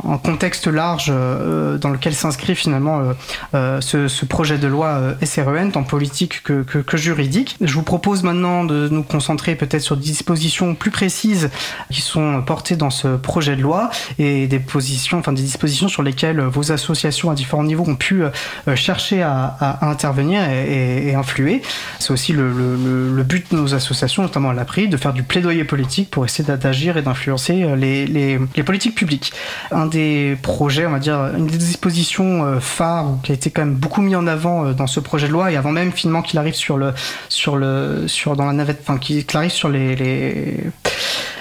un, 0.07 0.17
contexte 0.17 0.67
large 0.67 1.07
euh, 1.09 1.77
dans 1.77 1.89
lequel 1.89 2.13
s'inscrit 2.13 2.55
finalement 2.55 2.99
euh, 2.99 3.13
euh, 3.53 3.81
ce, 3.81 4.07
ce 4.07 4.23
projet 4.25 4.57
de 4.57 4.67
loi 4.67 4.87
euh, 4.87 5.13
SREN, 5.25 5.71
tant 5.71 5.83
politique 5.83 6.41
que, 6.43 6.63
que, 6.63 6.77
que 6.77 6.95
juridique. 6.95 7.57
Je 7.59 7.73
vous 7.73 7.83
propose 7.83 8.23
maintenant 8.23 8.63
de 8.63 8.87
nous 8.87 9.03
concentrer 9.03 9.55
peut-être 9.55 9.81
sur 9.81 9.97
des 9.97 10.03
dispositions 10.03 10.73
plus 10.73 10.89
précises 10.89 11.49
qui 11.91 11.99
sont 11.99 12.41
portées 12.43 12.77
dans 12.77 12.91
ce 12.91 13.17
projet 13.17 13.57
de 13.57 13.61
loi 13.61 13.89
et 14.19 14.47
des 14.47 14.59
positions, 14.59 15.19
enfin 15.19 15.33
des 15.33 15.41
dispositions 15.41 15.89
sur 15.89 16.01
lesquelles 16.01 16.39
vos 16.39 16.71
associations 16.71 17.29
à 17.29 17.33
différents 17.33 17.65
niveaux 17.65 17.85
ont 17.89 17.97
pu 17.97 18.23
euh, 18.23 18.75
chercher 18.75 19.21
à, 19.21 19.57
à, 19.59 19.85
à 19.85 19.89
intervenir 19.89 20.49
et, 20.49 20.63
et, 20.63 21.07
et 21.09 21.15
influer. 21.15 21.61
C'est 21.99 22.13
aussi 22.13 22.31
le, 22.31 22.53
le, 22.53 23.13
le, 23.13 23.23
but 23.23 23.51
de 23.51 23.57
nos 23.57 23.75
associations, 23.75 24.23
notamment 24.23 24.51
à 24.51 24.53
l'APRI, 24.53 24.87
de 24.87 24.95
faire 24.95 25.11
du 25.11 25.23
plaidoyer 25.23 25.65
politique 25.65 26.09
pour 26.09 26.23
essayer 26.23 26.55
d'agir 26.55 26.95
et 26.95 27.01
d'influencer 27.01 27.48
les, 27.53 28.05
les, 28.05 28.63
politiques 28.63 28.95
publiques. 28.95 29.33
Un 29.71 29.85
des 29.85 30.37
projets, 30.41 30.85
on 30.85 30.91
va 30.91 30.99
dire, 30.99 31.17
une 31.35 31.47
des 31.47 31.57
dispositions 31.57 32.43
euh, 32.45 32.59
phares 32.59 33.17
qui 33.23 33.31
a 33.31 33.35
été 33.35 33.51
quand 33.51 33.63
même 33.65 33.75
beaucoup 33.75 34.01
mis 34.01 34.15
en 34.15 34.27
avant 34.27 34.65
euh, 34.65 34.73
dans 34.73 34.87
ce 34.87 34.99
projet 34.99 35.27
de 35.27 35.33
loi 35.33 35.51
et 35.51 35.57
avant 35.57 35.71
même 35.71 35.91
finalement 35.91 36.21
qu'il 36.21 36.39
arrive 36.39 36.55
sur 36.55 36.77
le, 36.77 36.93
sur 37.29 37.55
le, 37.55 38.07
sur 38.07 38.35
dans 38.35 38.45
la 38.45 38.53
navette, 38.53 38.81
enfin 38.81 38.97
qu'il 38.97 39.25
arrive 39.33 39.51
sur 39.51 39.69
les, 39.69 40.71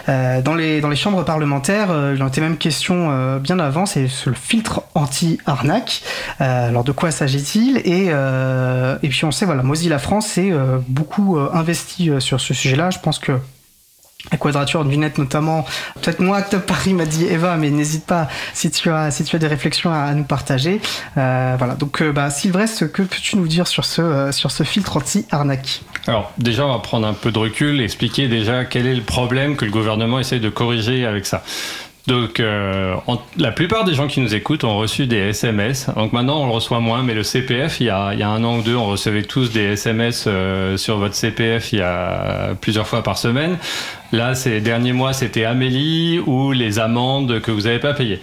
euh, 0.09 0.41
dans, 0.41 0.55
les, 0.55 0.81
dans 0.81 0.89
les 0.89 0.97
chambres 0.97 1.23
parlementaires, 1.25 1.91
euh, 1.91 2.15
il 2.17 2.23
en 2.23 2.29
était 2.29 2.41
même 2.41 2.57
question 2.57 3.11
euh, 3.11 3.39
bien 3.39 3.59
avant, 3.59 3.85
c'est 3.85 4.07
le 4.27 4.35
filtre 4.35 4.83
anti-arnaque. 4.95 6.03
alors 6.39 6.85
de 6.85 6.93
quoi 6.93 7.11
s'agit-il? 7.11 7.79
Et, 7.85 8.07
et 8.09 9.09
puis 9.09 9.25
on 9.25 9.31
sait, 9.31 9.45
voilà, 9.45 9.63
Mozilla 9.63 9.99
France 9.99 10.27
s'est 10.27 10.53
beaucoup 10.89 11.39
investi 11.39 12.11
sur 12.19 12.41
ce 12.41 12.55
sujet-là. 12.55 12.91
Je 12.91 12.99
pense 12.99 13.19
que 13.19 13.33
la 14.33 14.37
quadrature 14.37 14.85
du 14.85 14.99
net 14.99 15.17
notamment. 15.19 15.65
Peut-être 16.03 16.19
moi, 16.19 16.39
Acte 16.39 16.59
Paris 16.59 16.93
m'a 16.93 17.07
dit 17.07 17.27
Eva, 17.27 17.57
mais 17.57 17.71
n'hésite 17.71 18.05
pas 18.05 18.29
si 18.53 18.71
tu 18.71 18.91
as 18.91 19.13
si 19.13 19.23
tu 19.23 19.37
as 19.37 19.39
des 19.39 19.47
réflexions 19.47 19.93
à, 19.93 20.13
nous 20.13 20.25
partager. 20.25 20.81
Euh, 21.17 21.55
voilà. 21.57 21.75
Donc, 21.75 22.03
euh, 22.03 22.13
bah, 22.13 22.29
Sylvestre, 22.29 22.91
que 22.91 23.03
peux-tu 23.03 23.37
nous 23.37 23.47
dire 23.47 23.69
sur 23.69 23.85
ce 23.85 24.03
euh, 24.03 24.33
sur 24.33 24.51
ce 24.51 24.65
filtre 24.65 24.97
anti-arnaque? 24.97 25.83
Alors, 26.09 26.33
déjà, 26.37 26.67
on 26.67 26.73
va 26.73 26.81
prendre 26.81 27.07
un 27.07 27.15
peu 27.15 27.31
de 27.31 27.39
recul, 27.39 27.81
expliquer 27.81 28.27
déjà 28.27 28.65
quel 28.65 28.87
est 28.87 28.97
le 28.97 29.03
problème 29.03 29.57
que 29.57 29.65
le 29.65 29.71
gouvernement 29.71 30.19
essaie 30.19 30.41
de 30.41 30.49
corriger 30.49 31.07
avec 31.07 31.25
ça. 31.25 31.45
Donc, 32.09 32.41
euh, 32.41 32.95
la 33.37 33.53
plupart 33.53 33.85
des 33.85 33.93
gens 33.93 34.07
qui 34.07 34.21
nous 34.21 34.35
écoutent 34.35 34.65
ont 34.65 34.79
reçu 34.79 35.07
des 35.07 35.19
SMS. 35.19 35.91
Donc 35.95 36.15
maintenant, 36.15 36.41
on 36.41 36.47
le 36.47 36.53
reçoit 36.53 36.81
moins, 36.81 37.03
mais 37.03 37.13
le 37.13 37.23
CPF, 37.23 37.81
il 37.81 37.89
y 37.89 37.91
a, 37.91 38.15
il 38.15 38.19
y 38.19 38.23
a 38.23 38.31
un 38.31 38.43
an 38.45 38.57
ou 38.57 38.63
deux, 38.63 38.77
on 38.77 38.87
recevait 38.87 39.25
tous 39.25 39.53
des 39.53 39.73
SMS 39.73 40.27
sur 40.77 40.97
votre 40.97 41.15
CPF 41.15 41.75
il 41.75 41.81
y 41.81 41.83
a 41.83 42.55
plusieurs 42.63 42.87
fois 42.87 43.03
par 43.03 43.19
semaine. 43.19 43.59
Là, 44.13 44.35
ces 44.35 44.61
derniers 44.61 44.93
mois, 44.93 45.13
c'était 45.13 45.45
Amélie 45.45 46.19
ou 46.27 46.53
les 46.53 46.79
amendes 46.79 47.41
que 47.41 47.51
vous 47.51 47.63
n'avez 47.63 47.79
pas 47.79 47.93
payées. 47.93 48.21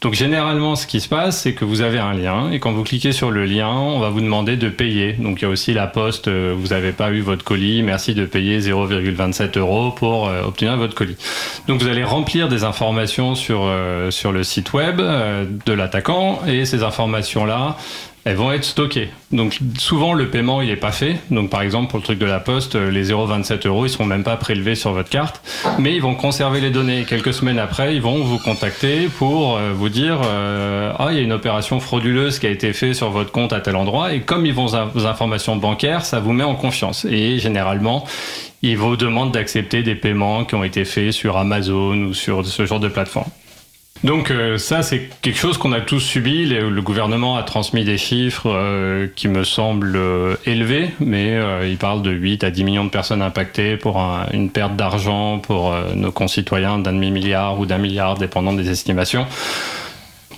Donc 0.00 0.14
généralement, 0.14 0.76
ce 0.76 0.86
qui 0.86 1.00
se 1.00 1.08
passe, 1.08 1.42
c'est 1.42 1.54
que 1.54 1.64
vous 1.64 1.80
avez 1.80 1.98
un 1.98 2.12
lien 2.12 2.50
et 2.52 2.60
quand 2.60 2.72
vous 2.72 2.84
cliquez 2.84 3.10
sur 3.12 3.30
le 3.32 3.44
lien, 3.44 3.70
on 3.70 3.98
va 3.98 4.10
vous 4.10 4.20
demander 4.20 4.56
de 4.56 4.68
payer. 4.68 5.14
Donc 5.14 5.40
il 5.40 5.42
y 5.42 5.44
a 5.46 5.48
aussi 5.48 5.72
la 5.74 5.88
poste, 5.88 6.28
euh, 6.28 6.54
vous 6.56 6.68
n'avez 6.68 6.92
pas 6.92 7.10
eu 7.10 7.20
votre 7.20 7.44
colis, 7.44 7.82
merci 7.82 8.14
de 8.14 8.24
payer 8.24 8.60
0,27 8.60 9.58
euros 9.58 9.90
pour 9.90 10.28
euh, 10.28 10.42
obtenir 10.44 10.76
votre 10.76 10.94
colis. 10.94 11.16
Donc 11.66 11.82
vous 11.82 11.88
allez 11.88 12.04
remplir 12.04 12.48
des 12.48 12.62
informations 12.62 13.34
sur, 13.34 13.62
euh, 13.64 14.12
sur 14.12 14.30
le 14.30 14.44
site 14.44 14.72
web 14.72 15.00
euh, 15.00 15.44
de 15.66 15.72
l'attaquant 15.72 16.40
et 16.46 16.64
ces 16.64 16.84
informations-là, 16.84 17.76
elles 18.28 18.36
vont 18.36 18.52
être 18.52 18.64
stockées. 18.64 19.08
Donc 19.32 19.58
souvent 19.78 20.12
le 20.12 20.28
paiement 20.28 20.60
il 20.60 20.68
est 20.68 20.76
pas 20.76 20.92
fait. 20.92 21.16
Donc 21.30 21.48
par 21.48 21.62
exemple 21.62 21.88
pour 21.88 21.98
le 21.98 22.04
truc 22.04 22.18
de 22.18 22.26
la 22.26 22.40
poste, 22.40 22.74
les 22.74 23.10
0,27 23.10 23.66
euros 23.66 23.86
ils 23.86 23.88
seront 23.88 24.04
même 24.04 24.22
pas 24.22 24.36
prélevés 24.36 24.74
sur 24.74 24.92
votre 24.92 25.08
carte, 25.08 25.40
mais 25.78 25.94
ils 25.94 26.02
vont 26.02 26.14
conserver 26.14 26.60
les 26.60 26.68
données. 26.68 27.06
Quelques 27.08 27.32
semaines 27.32 27.58
après, 27.58 27.94
ils 27.94 28.02
vont 28.02 28.22
vous 28.22 28.38
contacter 28.38 29.08
pour 29.08 29.56
euh, 29.56 29.72
vous 29.74 29.88
dire 29.88 30.20
euh, 30.22 30.92
ah 30.98 31.08
il 31.10 31.16
y 31.16 31.20
a 31.20 31.22
une 31.22 31.32
opération 31.32 31.80
frauduleuse 31.80 32.38
qui 32.38 32.46
a 32.46 32.50
été 32.50 32.74
faite 32.74 32.94
sur 32.94 33.08
votre 33.08 33.32
compte 33.32 33.54
à 33.54 33.60
tel 33.60 33.76
endroit 33.76 34.12
et 34.12 34.20
comme 34.20 34.44
ils 34.44 34.52
vont 34.52 34.66
vos 34.66 35.06
informations 35.06 35.56
bancaires, 35.56 36.04
ça 36.04 36.20
vous 36.20 36.34
met 36.34 36.44
en 36.44 36.54
confiance. 36.54 37.06
Et 37.06 37.38
généralement 37.38 38.04
ils 38.60 38.76
vous 38.76 38.96
demandent 38.96 39.32
d'accepter 39.32 39.82
des 39.82 39.94
paiements 39.94 40.44
qui 40.44 40.54
ont 40.54 40.64
été 40.64 40.84
faits 40.84 41.12
sur 41.12 41.38
Amazon 41.38 41.96
ou 41.96 42.12
sur 42.12 42.44
ce 42.44 42.66
genre 42.66 42.80
de 42.80 42.88
plateforme. 42.88 43.30
Donc 44.04 44.30
euh, 44.30 44.58
ça, 44.58 44.82
c'est 44.82 45.10
quelque 45.22 45.38
chose 45.38 45.58
qu'on 45.58 45.72
a 45.72 45.80
tous 45.80 46.00
subi. 46.00 46.46
Le, 46.46 46.80
gouvernement 46.82 47.36
a 47.36 47.42
transmis 47.42 47.84
des 47.84 47.98
chiffres 47.98 48.48
euh, 48.48 49.08
qui 49.14 49.26
me 49.26 49.42
semblent 49.42 49.96
euh, 49.96 50.36
élevés, 50.46 50.90
mais 51.00 51.38
il 51.68 51.76
parle 51.76 52.02
de 52.02 52.10
8 52.10 52.44
à 52.44 52.50
10 52.50 52.64
millions 52.64 52.84
de 52.84 52.90
personnes 52.90 53.22
impactées 53.22 53.76
pour 53.76 53.98
un, 53.98 54.26
une 54.32 54.50
perte 54.50 54.76
d'argent 54.76 55.38
pour 55.38 55.74
nos 55.94 56.12
concitoyens 56.12 56.78
d'un 56.78 56.92
demi-milliard 56.92 57.58
ou 57.58 57.66
d'un 57.66 57.78
milliard, 57.78 58.16
dépendant 58.16 58.52
des 58.52 58.70
estimations. 58.70 59.26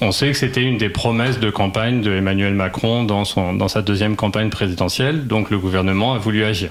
On 0.03 0.13
sait 0.13 0.29
que 0.29 0.37
c'était 0.37 0.63
une 0.63 0.79
des 0.79 0.89
promesses 0.89 1.41
de 1.41 1.51
campagne 1.51 2.01
de 2.01 2.11
Emmanuel 2.13 2.55
Macron 2.55 3.05
dans, 3.05 3.27
son, 3.27 3.53
dans 3.53 3.69
sa 3.69 3.83
deuxième 3.83 4.17
campagne 4.17 4.49
présidentielle, 4.49 5.27
donc 5.27 5.51
le 5.51 5.59
gouvernement 5.59 6.15
a 6.15 6.19
voulu 6.19 6.45
agir. 6.45 6.71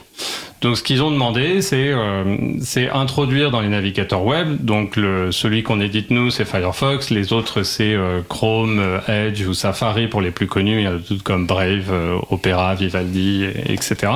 Donc 0.61 0.77
ce 0.77 0.83
qu'ils 0.83 1.01
ont 1.01 1.11
demandé, 1.11 1.61
c'est 1.61 1.89
euh, 1.89 2.57
introduire 2.93 3.49
dans 3.49 3.61
les 3.61 3.69
navigateurs 3.69 4.23
web, 4.25 4.57
donc 4.59 4.97
le, 4.97 5.31
celui 5.31 5.63
qu'on 5.63 5.79
édite 5.79 6.11
nous, 6.11 6.31
c'est 6.31 6.43
Firefox, 6.43 7.11
les 7.11 7.31
autres 7.31 7.63
c'est 7.63 7.93
euh, 7.93 8.21
Chrome, 8.27 8.81
Edge 9.07 9.45
ou 9.47 9.53
Safari 9.53 10.07
pour 10.07 10.19
les 10.19 10.31
plus 10.31 10.47
connus, 10.47 10.79
il 10.79 10.83
y 10.83 10.87
a 10.87 10.91
d'autres 10.91 11.23
comme 11.23 11.47
Brave, 11.47 11.89
euh, 11.91 12.17
Opera, 12.29 12.75
Vivaldi, 12.75 13.45
etc. 13.67 14.11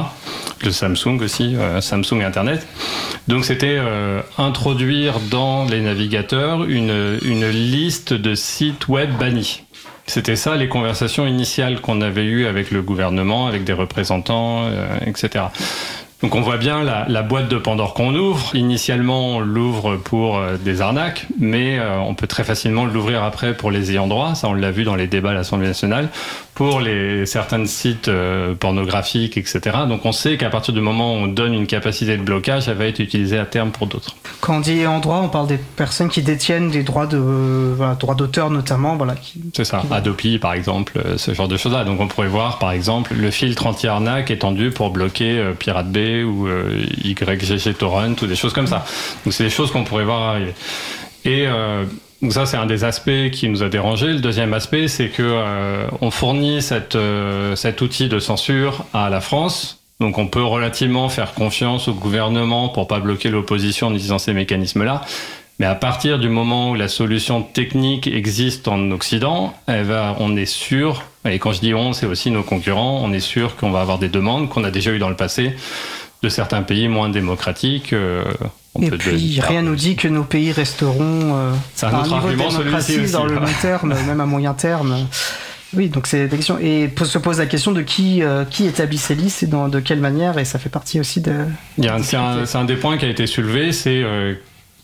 Le 0.63 0.71
Samsung 0.71 1.19
aussi, 1.21 1.55
euh, 1.55 1.81
Samsung 1.81 2.21
Internet. 2.23 2.67
Donc 3.27 3.45
c'était 3.45 3.77
euh, 3.79 4.21
introduire 4.37 5.19
dans 5.31 5.65
les 5.65 5.81
navigateurs 5.81 6.65
une, 6.65 7.19
une 7.23 7.47
liste 7.49 8.13
de 8.13 8.35
sites 8.35 8.87
web 8.87 9.11
bannis. 9.17 9.63
C'était 10.05 10.35
ça 10.35 10.57
les 10.57 10.67
conversations 10.67 11.25
initiales 11.25 11.79
qu'on 11.79 12.01
avait 12.01 12.25
eues 12.25 12.45
avec 12.45 12.71
le 12.71 12.81
gouvernement, 12.81 13.47
avec 13.47 13.63
des 13.63 13.73
représentants, 13.73 14.65
euh, 14.65 14.97
etc. 15.05 15.45
Donc 16.23 16.35
on 16.35 16.41
voit 16.41 16.55
bien 16.55 16.83
la, 16.83 17.21
boîte 17.21 17.49
de 17.49 17.57
Pandore 17.57 17.93
qu'on 17.93 18.15
ouvre. 18.15 18.55
Initialement, 18.55 19.35
on 19.35 19.39
l'ouvre 19.41 19.97
pour 19.97 20.37
euh, 20.37 20.55
des 20.55 20.79
arnaques, 20.79 21.27
mais 21.37 21.77
euh, 21.77 21.97
on 21.99 22.15
peut 22.15 22.27
très 22.27 22.45
facilement 22.45 22.85
l'ouvrir 22.85 23.23
après 23.23 23.53
pour 23.53 23.71
les 23.71 23.91
ayants 23.91 24.07
droit. 24.07 24.33
Ça, 24.33 24.47
on 24.47 24.53
l'a 24.53 24.71
vu 24.71 24.85
dans 24.85 24.95
les 24.95 25.07
débats 25.07 25.31
à 25.31 25.33
l'Assemblée 25.33 25.67
nationale, 25.67 26.07
pour 26.55 26.79
les 26.79 27.25
certains 27.25 27.65
sites 27.65 28.07
euh, 28.07 28.53
pornographiques, 28.53 29.37
etc. 29.37 29.59
Donc 29.87 30.05
on 30.05 30.11
sait 30.11 30.37
qu'à 30.37 30.49
partir 30.49 30.73
du 30.73 30.81
moment 30.81 31.13
où 31.15 31.17
on 31.17 31.27
donne 31.27 31.53
une 31.53 31.67
capacité 31.67 32.17
de 32.17 32.21
blocage, 32.21 32.67
elle 32.67 32.77
va 32.77 32.85
être 32.85 32.99
utilisée 32.99 33.39
à 33.39 33.45
terme 33.45 33.71
pour 33.71 33.87
d'autres. 33.87 34.15
Quand 34.41 34.57
on 34.57 34.59
dit 34.59 34.79
ayants 34.79 34.99
droit, 34.99 35.21
on 35.23 35.29
parle 35.29 35.47
des 35.47 35.57
personnes 35.57 36.09
qui 36.09 36.21
détiennent 36.21 36.69
des 36.69 36.83
droits 36.83 37.07
de 37.07 37.17
euh, 37.17 37.73
voilà, 37.75 37.95
droits 37.95 38.15
d'auteur 38.15 38.49
notamment, 38.49 38.95
voilà. 38.95 39.15
Qui... 39.15 39.41
C'est 39.55 39.65
ça. 39.65 39.83
Adopi, 39.91 40.37
par 40.37 40.53
exemple, 40.53 41.01
euh, 41.03 41.17
ce 41.17 41.33
genre 41.33 41.47
de 41.47 41.57
choses-là. 41.57 41.83
Donc 41.85 41.99
on 41.99 42.07
pourrait 42.07 42.27
voir, 42.27 42.59
par 42.59 42.71
exemple, 42.71 43.13
le 43.15 43.31
filtre 43.31 43.65
anti-arnaque 43.65 44.31
étendu 44.31 44.69
pour 44.69 44.91
bloquer 44.91 45.39
euh, 45.39 45.53
Pirate 45.53 45.91
Bay 45.91 46.23
ou 46.23 46.47
euh, 46.47 46.85
YGG 47.03 47.73
Torrent 47.77 48.13
ou 48.21 48.27
des 48.27 48.35
choses 48.35 48.53
comme 48.53 48.67
ça. 48.67 48.85
Donc 49.25 49.33
c'est 49.33 49.45
des 49.45 49.49
choses 49.49 49.71
qu'on 49.71 49.83
pourrait 49.83 50.05
voir 50.05 50.21
arriver. 50.21 50.53
Et 51.25 51.45
euh, 51.47 51.85
donc 52.23 52.31
ça, 52.31 52.45
c'est 52.45 52.55
un 52.55 52.65
des 52.65 52.85
aspects 52.85 53.29
qui 53.33 53.49
nous 53.49 53.63
a 53.63 53.69
dérangé. 53.69 54.07
Le 54.07 54.21
deuxième 54.21 54.53
aspect, 54.53 54.87
c'est 54.87 55.09
que 55.09 55.21
euh, 55.21 55.87
on 55.99 56.09
fournit 56.09 56.61
cette, 56.61 56.95
euh, 56.95 57.57
cet 57.57 57.81
outil 57.81 58.07
de 58.07 58.17
censure 58.17 58.85
à 58.93 59.09
la 59.09 59.19
France. 59.19 59.81
Donc 59.99 60.17
on 60.17 60.27
peut 60.27 60.41
relativement 60.41 61.09
faire 61.09 61.33
confiance 61.33 61.89
au 61.89 61.93
gouvernement 61.93 62.69
pour 62.69 62.87
pas 62.87 63.01
bloquer 63.01 63.29
l'opposition 63.29 63.87
en 63.87 63.91
utilisant 63.91 64.19
ces 64.19 64.31
mécanismes-là. 64.31 65.01
Mais 65.59 65.65
à 65.65 65.75
partir 65.75 66.17
du 66.17 66.29
moment 66.29 66.71
où 66.71 66.75
la 66.75 66.87
solution 66.87 67.41
technique 67.41 68.07
existe 68.07 68.69
en 68.69 68.91
Occident, 68.91 69.53
elle 69.67 69.83
va, 69.83 70.15
on 70.19 70.37
est 70.37 70.45
sûr, 70.45 71.03
et 71.29 71.39
quand 71.39 71.51
je 71.51 71.59
dis 71.59 71.73
on, 71.73 71.91
c'est 71.91 72.05
aussi 72.05 72.31
nos 72.31 72.41
concurrents, 72.41 73.01
on 73.03 73.11
est 73.11 73.19
sûr 73.19 73.57
qu'on 73.57 73.69
va 73.69 73.81
avoir 73.81 73.99
des 73.99 74.09
demandes 74.09 74.49
qu'on 74.49 74.63
a 74.63 74.71
déjà 74.71 74.91
eues 74.91 74.99
dans 74.99 75.09
le 75.09 75.15
passé 75.15 75.55
de 76.23 76.29
certains 76.29 76.61
pays 76.63 76.87
moins 76.87 77.09
démocratiques. 77.09 77.93
euh, 77.93 78.23
on 78.75 78.81
Et 78.81 78.89
puis, 78.91 79.39
rien 79.41 79.61
nous 79.61 79.75
dit 79.75 79.95
que 79.95 80.07
nos 80.07 80.23
pays 80.23 80.51
resteront 80.51 81.35
euh, 81.35 81.51
un 81.83 81.87
à 81.87 81.95
un 81.97 81.99
autre 81.99 82.15
niveau 82.15 82.29
de 82.29 82.35
démocratie 82.63 83.11
dans 83.11 83.25
le 83.25 83.35
long 83.35 83.41
terme, 83.61 83.93
même 84.07 84.21
à 84.21 84.25
moyen 84.25 84.53
terme. 84.53 84.95
Oui, 85.75 85.89
donc 85.89 86.07
c'est 86.07 86.23
la 86.23 86.35
question. 86.37 86.57
Et 86.59 86.89
se 87.03 87.17
pose 87.17 87.39
la 87.39 87.45
question 87.47 87.71
de 87.71 87.81
qui, 87.81 88.23
euh, 88.23 88.45
qui 88.45 88.65
établit 88.67 88.97
ces 88.99 89.15
listes 89.15 89.43
et 89.43 89.47
dans, 89.47 89.67
de 89.67 89.79
quelle 89.79 89.99
manière, 89.99 90.37
et 90.37 90.45
ça 90.45 90.59
fait 90.59 90.69
partie 90.69 90.99
aussi 90.99 91.19
de. 91.19 91.33
Un- 91.87 92.01
C'est 92.03 92.15
un, 92.17 92.43
un 92.53 92.63
des 92.65 92.75
points 92.75 92.97
qui 92.97 93.05
a 93.05 93.09
été 93.09 93.27
soulevé, 93.27 93.71
c'est 93.71 94.01
euh, 94.03 94.35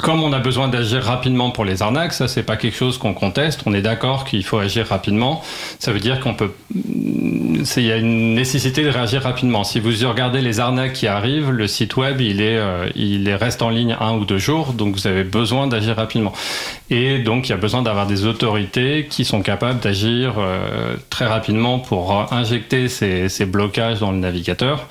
comme 0.02 0.24
on 0.24 0.32
a 0.32 0.40
besoin 0.40 0.70
d'agir 0.70 1.04
rapidement 1.04 1.52
pour 1.52 1.66
les 1.66 1.82
arnaques, 1.82 2.14
ça 2.14 2.28
c'est 2.30 2.44
pas 2.44 2.56
quelque 2.56 2.76
chose 2.78 2.98
qu'on 2.98 3.14
conteste, 3.14 3.62
on 3.66 3.74
est 3.74 3.82
d'accord 3.82 4.24
qu'il 4.24 4.44
faut 4.46 4.58
agir 4.58 4.88
rapidement, 4.88 5.44
ça 5.78 5.92
veut 5.92 6.00
dire 6.00 6.20
qu'on 6.22 6.34
peut... 6.34 6.52
Il 6.74 7.84
y 7.84 7.92
a 7.92 7.98
une 7.98 8.34
nécessité 8.36 8.84
de 8.84 8.90
réagir 8.90 9.22
rapidement. 9.24 9.66
Si 9.66 9.82
vous 9.82 9.90
regardez 10.08 10.40
les 10.42 10.62
arnaques 10.62 10.94
qui 10.94 11.08
arrivent, 11.08 11.52
le 11.52 11.68
site 11.68 11.98
web 11.98 12.22
il, 12.22 12.40
est, 12.42 12.58
euh, 12.58 12.88
il 12.96 13.28
est- 13.28 13.36
reste 13.36 13.62
en 13.62 13.70
ligne 13.70 13.98
un 14.00 14.14
ou 14.14 14.24
deux 14.24 14.38
jours, 14.38 14.72
donc 14.72 14.96
vous 14.96 15.08
avez 15.08 15.26
besoin 15.26 15.68
d'agir 15.68 15.98
rapidement. 15.98 16.32
Et 16.90 17.20
donc 17.20 17.48
il 17.48 17.50
y 17.50 17.54
a 17.54 17.58
besoin 17.58 17.82
d'avoir 17.82 18.08
des 18.08 18.26
autorités 18.26 19.08
qui 19.10 19.26
sont 19.26 19.42
capables 19.42 19.82
d'agir 19.82 20.36
euh, 20.38 20.96
très 21.10 21.26
rapidement 21.26 21.80
pour 21.80 22.18
euh, 22.18 22.24
injecter 22.32 22.88
ces 22.88 23.46
blocages 23.46 24.00
dans 24.00 24.12
le 24.12 24.18
navigateur. 24.20 24.88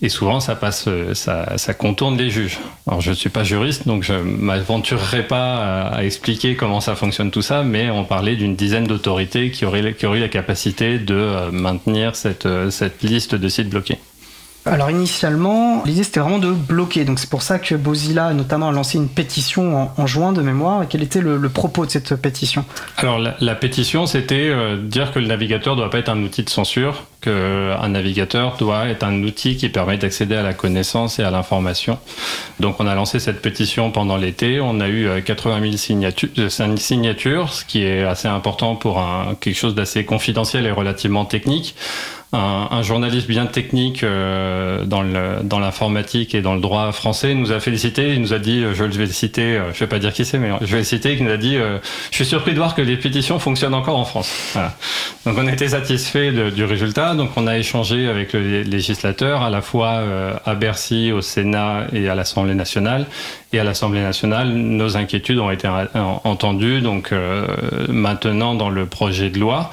Et 0.00 0.08
souvent, 0.08 0.38
ça 0.38 0.54
passe, 0.54 0.84
euh, 0.86 1.12
ça, 1.14 1.74
contourne 1.74 2.16
les 2.16 2.30
juges. 2.30 2.58
Alors, 2.86 3.00
je 3.00 3.10
ne 3.10 3.14
suis 3.16 3.30
pas 3.30 3.42
juriste, 3.42 3.86
donc 3.88 4.04
je 4.04 4.14
m'aventurerai 4.14 5.26
pas 5.26 5.56
à, 5.56 5.96
à 5.96 6.04
expliquer 6.04 6.54
comment 6.54 6.80
ça 6.80 6.94
fonctionne 6.94 7.32
tout 7.32 7.42
ça, 7.42 7.64
mais 7.64 7.90
on 7.90 8.04
parlait 8.04 8.36
d'une 8.36 8.54
dizaine 8.54 8.86
d'autorités 8.86 9.50
qui 9.50 9.64
auraient, 9.64 9.94
qui 9.94 10.06
auraient 10.06 10.20
la 10.20 10.28
capacité 10.28 10.98
de 10.98 11.14
euh, 11.14 11.50
maintenir 11.50 12.14
cette, 12.14 12.46
euh, 12.46 12.70
cette 12.70 13.02
liste 13.02 13.34
de 13.34 13.48
sites 13.48 13.68
bloqués. 13.68 13.98
Alors 14.66 14.90
initialement, 14.90 15.82
l'idée 15.86 16.02
c'était 16.04 16.20
vraiment 16.20 16.38
de 16.38 16.52
bloquer. 16.52 17.04
Donc 17.04 17.18
c'est 17.18 17.30
pour 17.30 17.42
ça 17.42 17.58
que 17.58 17.74
Bozilla 17.74 18.34
notamment 18.34 18.68
a 18.68 18.72
lancé 18.72 18.98
une 18.98 19.08
pétition 19.08 19.76
en, 19.76 19.94
en 19.96 20.06
juin 20.06 20.32
de 20.32 20.42
mémoire. 20.42 20.82
Et 20.82 20.86
quel 20.88 21.02
était 21.02 21.20
le, 21.20 21.36
le 21.36 21.48
propos 21.48 21.86
de 21.86 21.90
cette 21.90 22.14
pétition? 22.16 22.64
Alors, 22.96 23.18
la, 23.18 23.36
la 23.40 23.54
pétition, 23.54 24.06
c'était 24.06 24.48
euh, 24.50 24.76
dire 24.76 25.12
que 25.12 25.18
le 25.18 25.26
navigateur 25.26 25.74
ne 25.74 25.80
doit 25.80 25.90
pas 25.90 25.98
être 25.98 26.08
un 26.10 26.22
outil 26.22 26.42
de 26.42 26.50
censure, 26.50 27.04
qu'un 27.20 27.88
navigateur 27.88 28.56
doit 28.58 28.88
être 28.88 29.04
un 29.04 29.22
outil 29.22 29.56
qui 29.56 29.68
permet 29.68 29.96
d'accéder 29.96 30.36
à 30.36 30.42
la 30.42 30.52
connaissance 30.54 31.18
et 31.18 31.22
à 31.22 31.30
l'information. 31.30 31.98
Donc, 32.60 32.76
on 32.80 32.86
a 32.86 32.94
lancé 32.94 33.20
cette 33.20 33.40
pétition 33.40 33.90
pendant 33.90 34.16
l'été. 34.16 34.60
On 34.60 34.80
a 34.80 34.88
eu 34.88 35.06
euh, 35.06 35.20
80 35.20 35.60
000 35.62 35.76
signatures, 35.76 36.28
euh, 36.38 36.76
signatures, 36.76 37.52
ce 37.52 37.64
qui 37.64 37.82
est 37.84 38.02
assez 38.02 38.28
important 38.28 38.76
pour 38.76 39.00
un, 39.00 39.34
quelque 39.40 39.56
chose 39.56 39.74
d'assez 39.74 40.04
confidentiel 40.04 40.66
et 40.66 40.72
relativement 40.72 41.24
technique. 41.24 41.74
Un, 42.34 42.68
un 42.72 42.82
journaliste 42.82 43.26
bien 43.26 43.46
technique 43.46 44.04
euh, 44.04 44.84
dans 44.84 45.00
le- 45.00 45.38
dans 45.42 45.58
l'informatique 45.60 46.34
et 46.34 46.42
dans 46.42 46.54
le 46.54 46.60
droit 46.60 46.92
français 46.92 47.34
nous 47.34 47.52
a 47.52 47.58
félicité. 47.60 48.12
Il 48.12 48.20
nous 48.20 48.34
a 48.34 48.38
dit, 48.38 48.62
euh, 48.62 48.74
je 48.74 48.84
vais 48.84 49.06
le 49.06 49.12
citer, 49.12 49.56
euh, 49.56 49.72
je 49.72 49.78
vais 49.80 49.86
pas 49.86 49.98
dire 49.98 50.12
qui 50.12 50.26
c'est, 50.26 50.38
mais 50.38 50.50
je 50.60 50.66
vais 50.66 50.78
le 50.78 50.84
citer, 50.84 51.16
qui 51.16 51.22
nous 51.22 51.30
a 51.30 51.38
dit, 51.38 51.56
euh, 51.56 51.78
je 52.10 52.16
suis 52.16 52.26
surpris 52.26 52.50
de 52.52 52.58
voir 52.58 52.74
que 52.74 52.82
les 52.82 52.98
pétitions 52.98 53.38
fonctionnent 53.38 53.72
encore 53.72 53.96
en 53.96 54.04
France. 54.04 54.30
Voilà. 54.52 54.74
Donc 55.24 55.36
on 55.38 55.48
était 55.48 55.68
satisfait 55.68 56.30
de- 56.30 56.50
du 56.50 56.64
résultat. 56.64 57.14
Donc 57.14 57.30
on 57.36 57.46
a 57.46 57.56
échangé 57.56 58.06
avec 58.08 58.34
le 58.34 58.60
législateur 58.60 59.40
à 59.42 59.48
la 59.48 59.62
fois 59.62 59.92
euh, 59.92 60.34
à 60.44 60.54
Bercy, 60.54 61.12
au 61.12 61.22
Sénat 61.22 61.86
et 61.94 62.10
à 62.10 62.14
l'Assemblée 62.14 62.54
nationale. 62.54 63.06
Et 63.54 63.58
à 63.58 63.64
l'Assemblée 63.64 64.02
nationale, 64.02 64.48
nos 64.50 64.98
inquiétudes 64.98 65.38
ont 65.38 65.50
été 65.50 65.66
en- 65.66 66.20
entendues. 66.24 66.82
Donc 66.82 67.10
euh, 67.12 67.46
maintenant 67.88 68.54
dans 68.54 68.68
le 68.68 68.84
projet 68.84 69.30
de 69.30 69.38
loi. 69.38 69.70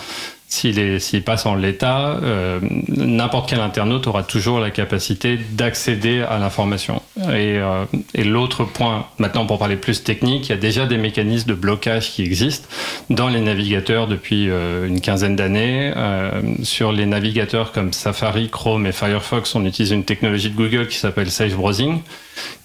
S'il 0.56 1.24
passe 1.24 1.46
en 1.46 1.56
l'état, 1.56 2.18
euh, 2.24 2.60
n'importe 2.88 3.50
quel 3.50 3.60
internaute 3.60 4.08
aura 4.08 4.24
toujours 4.24 4.60
la 4.60 4.72
capacité 4.72 5.38
d'accéder 5.52 6.22
à 6.22 6.40
l'information. 6.40 7.02
Et, 7.18 7.58
euh, 7.60 7.86
et 8.14 8.24
l'autre 8.24 8.64
point, 8.64 9.06
maintenant 9.20 9.46
pour 9.46 9.60
parler 9.60 9.76
plus 9.76 10.04
technique, 10.04 10.48
il 10.48 10.50
y 10.50 10.54
a 10.54 10.58
déjà 10.58 10.86
des 10.86 10.98
mécanismes 10.98 11.50
de 11.50 11.54
blocage 11.54 12.12
qui 12.12 12.24
existent 12.24 12.68
dans 13.10 13.28
les 13.28 13.42
navigateurs 13.42 14.08
depuis 14.08 14.50
euh, 14.50 14.88
une 14.88 15.02
quinzaine 15.02 15.36
d'années. 15.36 15.92
Euh, 15.96 16.42
sur 16.64 16.92
les 16.92 17.06
navigateurs 17.06 17.72
comme 17.72 17.94
Safari, 17.94 18.50
Chrome 18.50 18.86
et 18.86 18.92
Firefox, 18.92 19.56
on 19.56 19.66
utilise 19.66 19.92
une 19.92 20.06
technologie 20.06 20.50
de 20.50 20.56
Google 20.56 20.88
qui 20.88 20.98
s'appelle 20.98 21.32
Safe 21.32 21.56
Browsing, 21.56 22.00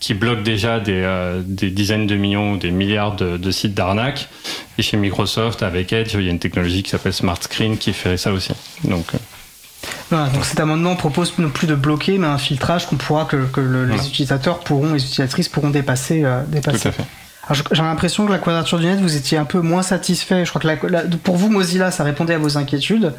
qui 0.00 0.14
bloque 0.14 0.42
déjà 0.42 0.80
des, 0.80 1.02
euh, 1.04 1.42
des 1.44 1.70
dizaines 1.70 2.06
de 2.06 2.16
millions 2.16 2.52
ou 2.52 2.56
des 2.56 2.70
milliards 2.70 3.16
de, 3.16 3.36
de 3.36 3.50
sites 3.50 3.74
d'arnaque. 3.74 4.28
Et 4.78 4.82
chez 4.82 4.96
Microsoft, 4.96 5.62
avec 5.62 5.92
Edge, 5.92 6.12
il 6.14 6.22
y 6.24 6.28
a 6.28 6.30
une 6.30 6.38
technologie 6.38 6.82
qui 6.82 6.90
s'appelle 6.90 7.12
Smart 7.12 7.38
Screen 7.42 7.76
qui 7.78 7.92
fait 7.92 8.16
ça 8.16 8.32
aussi. 8.32 8.52
Donc, 8.84 9.06
euh, 9.14 9.18
Voilà, 10.10 10.28
donc 10.28 10.44
cet 10.44 10.58
amendement 10.60 10.96
propose 10.96 11.32
non 11.38 11.50
plus 11.50 11.66
de 11.66 11.74
bloquer, 11.74 12.18
mais 12.18 12.26
un 12.26 12.38
filtrage 12.38 12.86
qu'on 12.86 12.96
pourra 12.96 13.24
que, 13.26 13.44
que 13.46 13.60
le- 13.60 13.84
les 13.86 14.06
utilisateurs 14.06 14.60
pourront, 14.60 14.92
les 14.94 15.02
utilisatrices 15.02 15.48
pourront 15.48 15.70
dépasser. 15.70 16.22
euh, 16.24 16.42
dépasser. 16.46 16.78
tout 16.80 16.88
à 16.88 16.92
fait. 16.92 17.04
J'ai 17.72 17.82
l'impression 17.82 18.26
que 18.26 18.30
la 18.32 18.38
quadrature 18.38 18.78
du 18.78 18.86
net, 18.86 19.00
vous 19.00 19.16
étiez 19.16 19.36
un 19.36 19.44
peu 19.44 19.60
moins 19.60 19.82
satisfait. 19.82 20.44
Je 20.44 20.50
crois 20.50 20.60
que 20.60 20.86
la- 20.86 21.02
la- 21.02 21.16
pour 21.22 21.36
vous, 21.36 21.50
Mozilla, 21.50 21.90
ça 21.90 22.04
répondait 22.04 22.34
à 22.34 22.38
vos 22.38 22.56
inquiétudes. 22.58 23.12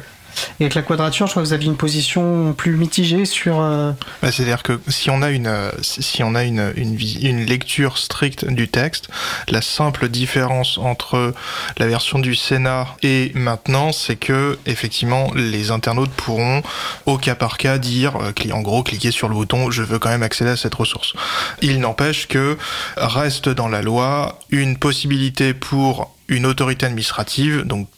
Et 0.60 0.64
avec 0.64 0.74
la 0.74 0.82
quadrature, 0.82 1.26
je 1.26 1.32
crois 1.32 1.42
que 1.42 1.48
vous 1.48 1.52
aviez 1.54 1.68
une 1.68 1.76
position 1.76 2.52
plus 2.54 2.76
mitigée 2.76 3.24
sur. 3.24 3.60
euh, 3.60 3.92
Bah, 4.22 4.30
C'est-à-dire 4.32 4.62
que 4.62 4.80
si 4.88 5.10
on 5.10 5.22
a 5.22 5.30
une 5.30 5.46
euh, 5.46 5.70
si 5.82 6.22
on 6.22 6.34
a 6.34 6.44
une, 6.44 6.72
une, 6.76 6.98
une 7.22 7.44
lecture 7.44 7.98
stricte 7.98 8.44
du 8.46 8.68
texte, 8.68 9.08
la 9.48 9.62
simple 9.62 10.08
différence 10.08 10.78
entre 10.78 11.34
la 11.78 11.86
version 11.86 12.18
du 12.18 12.34
Sénat 12.34 12.86
et 13.02 13.32
maintenant, 13.34 13.92
c'est 13.92 14.16
que 14.16 14.58
effectivement 14.66 15.30
les 15.34 15.70
internautes 15.70 16.12
pourront 16.12 16.62
au 17.06 17.18
cas 17.18 17.34
par 17.34 17.56
cas 17.58 17.78
dire, 17.78 18.16
euh, 18.16 18.52
en 18.52 18.60
gros, 18.62 18.82
cliquer 18.82 19.10
sur 19.10 19.28
le 19.28 19.34
bouton 19.34 19.70
je 19.70 19.82
veux 19.82 19.98
quand 19.98 20.10
même 20.10 20.22
accéder 20.22 20.50
à 20.50 20.56
cette 20.56 20.74
ressource. 20.74 21.12
Il 21.60 21.80
n'empêche 21.80 22.28
que 22.28 22.56
reste 22.96 23.48
dans 23.48 23.68
la 23.68 23.82
loi 23.82 24.38
une 24.50 24.76
possibilité 24.76 25.54
pour 25.54 26.14
une 26.28 26.46
autorité 26.46 26.86
administrative, 26.86 27.62
donc 27.64 27.88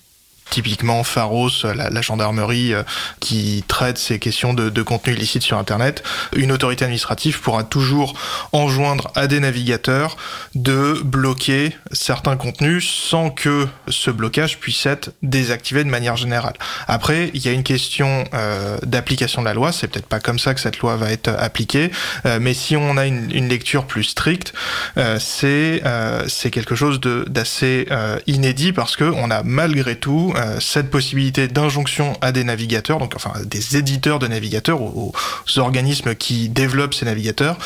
typiquement 0.51 1.05
Pharos, 1.05 1.51
la, 1.65 1.91
la 1.91 2.03
gendarmerie 2.03 2.75
euh, 2.75 2.83
qui 3.21 3.65
traite 3.67 3.99
ces 3.99 4.19
questions 4.19 4.55
de, 4.55 4.83
contenu 4.83 5.15
illicite 5.15 5.43
sur 5.43 5.59
Internet, 5.59 6.03
une 6.37 6.53
autorité 6.53 6.85
administrative 6.85 7.41
pourra 7.41 7.65
toujours 7.65 8.15
enjoindre 8.53 9.11
à 9.15 9.27
des 9.27 9.41
navigateurs 9.41 10.17
de 10.55 11.01
bloquer 11.05 11.77
certains 11.93 12.37
contenus 12.37 12.89
sans 12.89 13.31
que 13.31 13.67
ce 13.89 14.11
blocage 14.11 14.59
puisse 14.59 14.85
être 14.87 15.13
désactivé 15.23 15.85
de 15.85 15.89
manière 15.89 16.17
générale. 16.17 16.55
Après, 16.87 17.31
il 17.35 17.45
y 17.45 17.49
a 17.49 17.53
une 17.53 17.63
question 17.63 18.25
euh, 18.35 18.79
d'application 18.83 19.43
de 19.43 19.47
la 19.47 19.55
loi, 19.55 19.73
c'est 19.73 19.89
peut-être 19.89 20.07
pas 20.07 20.21
comme 20.21 20.39
ça 20.39 20.55
que 20.55 20.61
cette 20.61 20.79
loi 20.79 20.97
va 20.97 21.11
être 21.11 21.29
appliquée, 21.29 21.91
euh, 22.27 22.39
mais 22.41 22.55
si 22.55 22.77
on 22.77 22.97
a 22.97 23.07
une, 23.07 23.49
lecture 23.49 23.85
plus 23.87 24.05
stricte, 24.05 24.55
euh, 24.97 25.19
c'est 25.21 25.83
euh, 25.85 26.27
quelque 26.51 26.75
chose 26.75 27.01
d'assez 27.01 27.87
euh, 27.91 28.19
inédit 28.27 28.73
parce 28.73 28.97
que 28.97 29.05
on 29.05 29.31
a 29.31 29.43
malgré 29.43 29.97
tout 29.97 30.33
euh, 30.45 30.61
cette 30.61 30.91
possibilité 30.91 31.49
d'injonction 31.49 32.15
à 32.21 32.33
des 32.33 32.45
navigateurs, 32.45 32.99
donc 32.99 33.15
enfin 33.17 33.33
des 33.45 33.77
éditeurs 33.77 34.19
de 34.19 34.27
navigateurs, 34.27 34.81
aux, 34.81 35.13
aux 35.13 35.59
organismes 35.59 36.15
qui 36.15 36.49
développent 36.49 36.95
ces 36.95 37.05
navigateurs, 37.05 37.59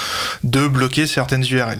de 0.45 0.67
bloquer 0.67 1.07
certaines 1.07 1.45
URL. 1.51 1.79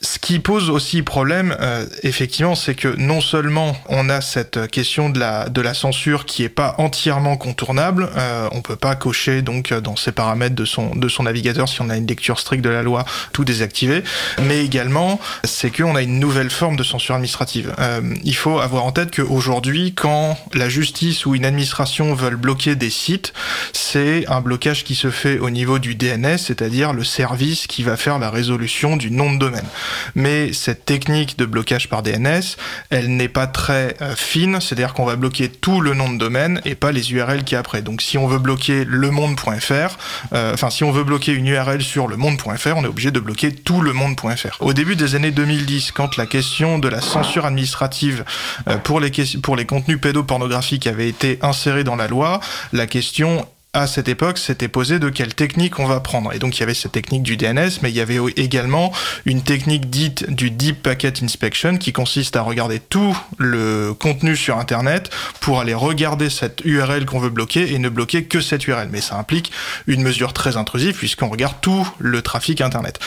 Ce 0.00 0.18
qui 0.18 0.38
pose 0.38 0.70
aussi 0.70 1.02
problème, 1.02 1.56
euh, 1.60 1.86
effectivement, 2.02 2.54
c'est 2.54 2.74
que 2.74 2.88
non 2.96 3.20
seulement 3.20 3.76
on 3.88 4.08
a 4.08 4.20
cette 4.20 4.70
question 4.70 5.10
de 5.10 5.18
la, 5.18 5.48
de 5.48 5.60
la 5.60 5.74
censure 5.74 6.26
qui 6.26 6.42
est 6.44 6.48
pas 6.48 6.74
entièrement 6.78 7.36
contournable, 7.36 8.08
euh, 8.16 8.48
on 8.52 8.62
peut 8.62 8.76
pas 8.76 8.94
cocher 8.94 9.42
donc 9.42 9.72
dans 9.72 9.96
ces 9.96 10.12
paramètres 10.12 10.54
de 10.54 10.64
son, 10.64 10.94
de 10.94 11.08
son 11.08 11.24
navigateur 11.24 11.68
si 11.68 11.80
on 11.80 11.90
a 11.90 11.96
une 11.96 12.06
lecture 12.06 12.38
stricte 12.38 12.64
de 12.64 12.70
la 12.70 12.82
loi 12.82 13.04
tout 13.32 13.44
désactiver, 13.44 14.02
mais 14.42 14.64
également 14.64 15.20
c'est 15.44 15.70
qu'on 15.70 15.96
a 15.96 16.02
une 16.02 16.18
nouvelle 16.18 16.50
forme 16.50 16.76
de 16.76 16.82
censure 16.82 17.14
administrative. 17.14 17.74
Euh, 17.78 18.00
il 18.24 18.34
faut 18.34 18.58
avoir 18.58 18.84
en 18.84 18.92
tête 18.92 19.14
qu'aujourd'hui, 19.14 19.94
quand 19.94 20.15
la 20.54 20.68
justice 20.68 21.26
ou 21.26 21.34
une 21.34 21.44
administration 21.44 22.14
veulent 22.14 22.36
bloquer 22.36 22.76
des 22.76 22.90
sites, 22.90 23.32
c'est 23.72 24.26
un 24.28 24.40
blocage 24.40 24.84
qui 24.84 24.94
se 24.94 25.10
fait 25.10 25.38
au 25.38 25.50
niveau 25.50 25.78
du 25.78 25.94
DNS, 25.94 26.38
c'est-à-dire 26.38 26.92
le 26.92 27.04
service 27.04 27.66
qui 27.66 27.82
va 27.82 27.96
faire 27.96 28.18
la 28.18 28.30
résolution 28.30 28.96
du 28.96 29.10
nom 29.10 29.32
de 29.32 29.38
domaine. 29.38 29.66
Mais 30.14 30.52
cette 30.52 30.84
technique 30.84 31.38
de 31.38 31.46
blocage 31.46 31.88
par 31.88 32.02
DNS, 32.02 32.56
elle 32.90 33.16
n'est 33.16 33.28
pas 33.28 33.46
très 33.46 33.96
euh, 34.00 34.14
fine, 34.16 34.60
c'est-à-dire 34.60 34.94
qu'on 34.94 35.04
va 35.04 35.16
bloquer 35.16 35.48
tout 35.48 35.80
le 35.80 35.94
nom 35.94 36.10
de 36.10 36.18
domaine 36.18 36.60
et 36.64 36.74
pas 36.74 36.92
les 36.92 37.12
URL 37.12 37.44
qui 37.44 37.56
après. 37.56 37.82
Donc 37.82 38.02
si 38.02 38.18
on 38.18 38.26
veut 38.26 38.38
bloquer 38.38 38.84
lemonde.fr, 38.84 39.98
euh, 40.32 40.54
enfin 40.54 40.70
si 40.70 40.84
on 40.84 40.92
veut 40.92 41.04
bloquer 41.04 41.32
une 41.32 41.46
URL 41.46 41.82
sur 41.82 42.08
lemonde.fr, 42.08 42.76
on 42.76 42.84
est 42.84 42.88
obligé 42.88 43.10
de 43.10 43.20
bloquer 43.20 43.52
tout 43.52 43.80
le 43.80 43.92
monde.fr. 43.92 44.56
Au 44.60 44.72
début 44.72 44.96
des 44.96 45.14
années 45.14 45.30
2010, 45.30 45.92
quand 45.92 46.16
la 46.16 46.26
question 46.26 46.78
de 46.78 46.88
la 46.88 47.00
censure 47.00 47.46
administrative 47.46 48.24
euh, 48.68 48.76
pour 48.78 49.00
les 49.00 49.66
contenus 49.66 49.98
pédopornographiques 50.06 50.86
avait 50.86 51.08
été 51.08 51.40
insérée 51.42 51.82
dans 51.82 51.96
la 51.96 52.06
loi, 52.06 52.38
la 52.72 52.86
question 52.86 53.44
à 53.76 53.86
cette 53.86 54.08
époque, 54.08 54.38
s'était 54.38 54.68
posé 54.68 54.98
de 54.98 55.10
quelle 55.10 55.34
technique 55.34 55.78
on 55.78 55.86
va 55.86 56.00
prendre. 56.00 56.32
Et 56.32 56.38
donc 56.38 56.56
il 56.56 56.60
y 56.60 56.62
avait 56.62 56.72
cette 56.72 56.92
technique 56.92 57.22
du 57.22 57.36
DNS, 57.36 57.80
mais 57.82 57.90
il 57.90 57.94
y 57.94 58.00
avait 58.00 58.18
également 58.36 58.90
une 59.26 59.42
technique 59.42 59.90
dite 59.90 60.30
du 60.30 60.50
Deep 60.50 60.82
Packet 60.82 61.22
Inspection 61.22 61.76
qui 61.76 61.92
consiste 61.92 62.36
à 62.36 62.42
regarder 62.42 62.80
tout 62.80 63.16
le 63.36 63.92
contenu 63.92 64.34
sur 64.34 64.56
Internet 64.56 65.10
pour 65.40 65.60
aller 65.60 65.74
regarder 65.74 66.30
cette 66.30 66.62
URL 66.64 67.04
qu'on 67.04 67.18
veut 67.18 67.28
bloquer 67.28 67.74
et 67.74 67.78
ne 67.78 67.90
bloquer 67.90 68.24
que 68.24 68.40
cette 68.40 68.66
URL. 68.66 68.88
Mais 68.90 69.02
ça 69.02 69.18
implique 69.18 69.52
une 69.86 70.02
mesure 70.02 70.32
très 70.32 70.56
intrusive 70.56 70.96
puisqu'on 70.96 71.28
regarde 71.28 71.56
tout 71.60 71.86
le 71.98 72.22
trafic 72.22 72.62
Internet. 72.62 72.98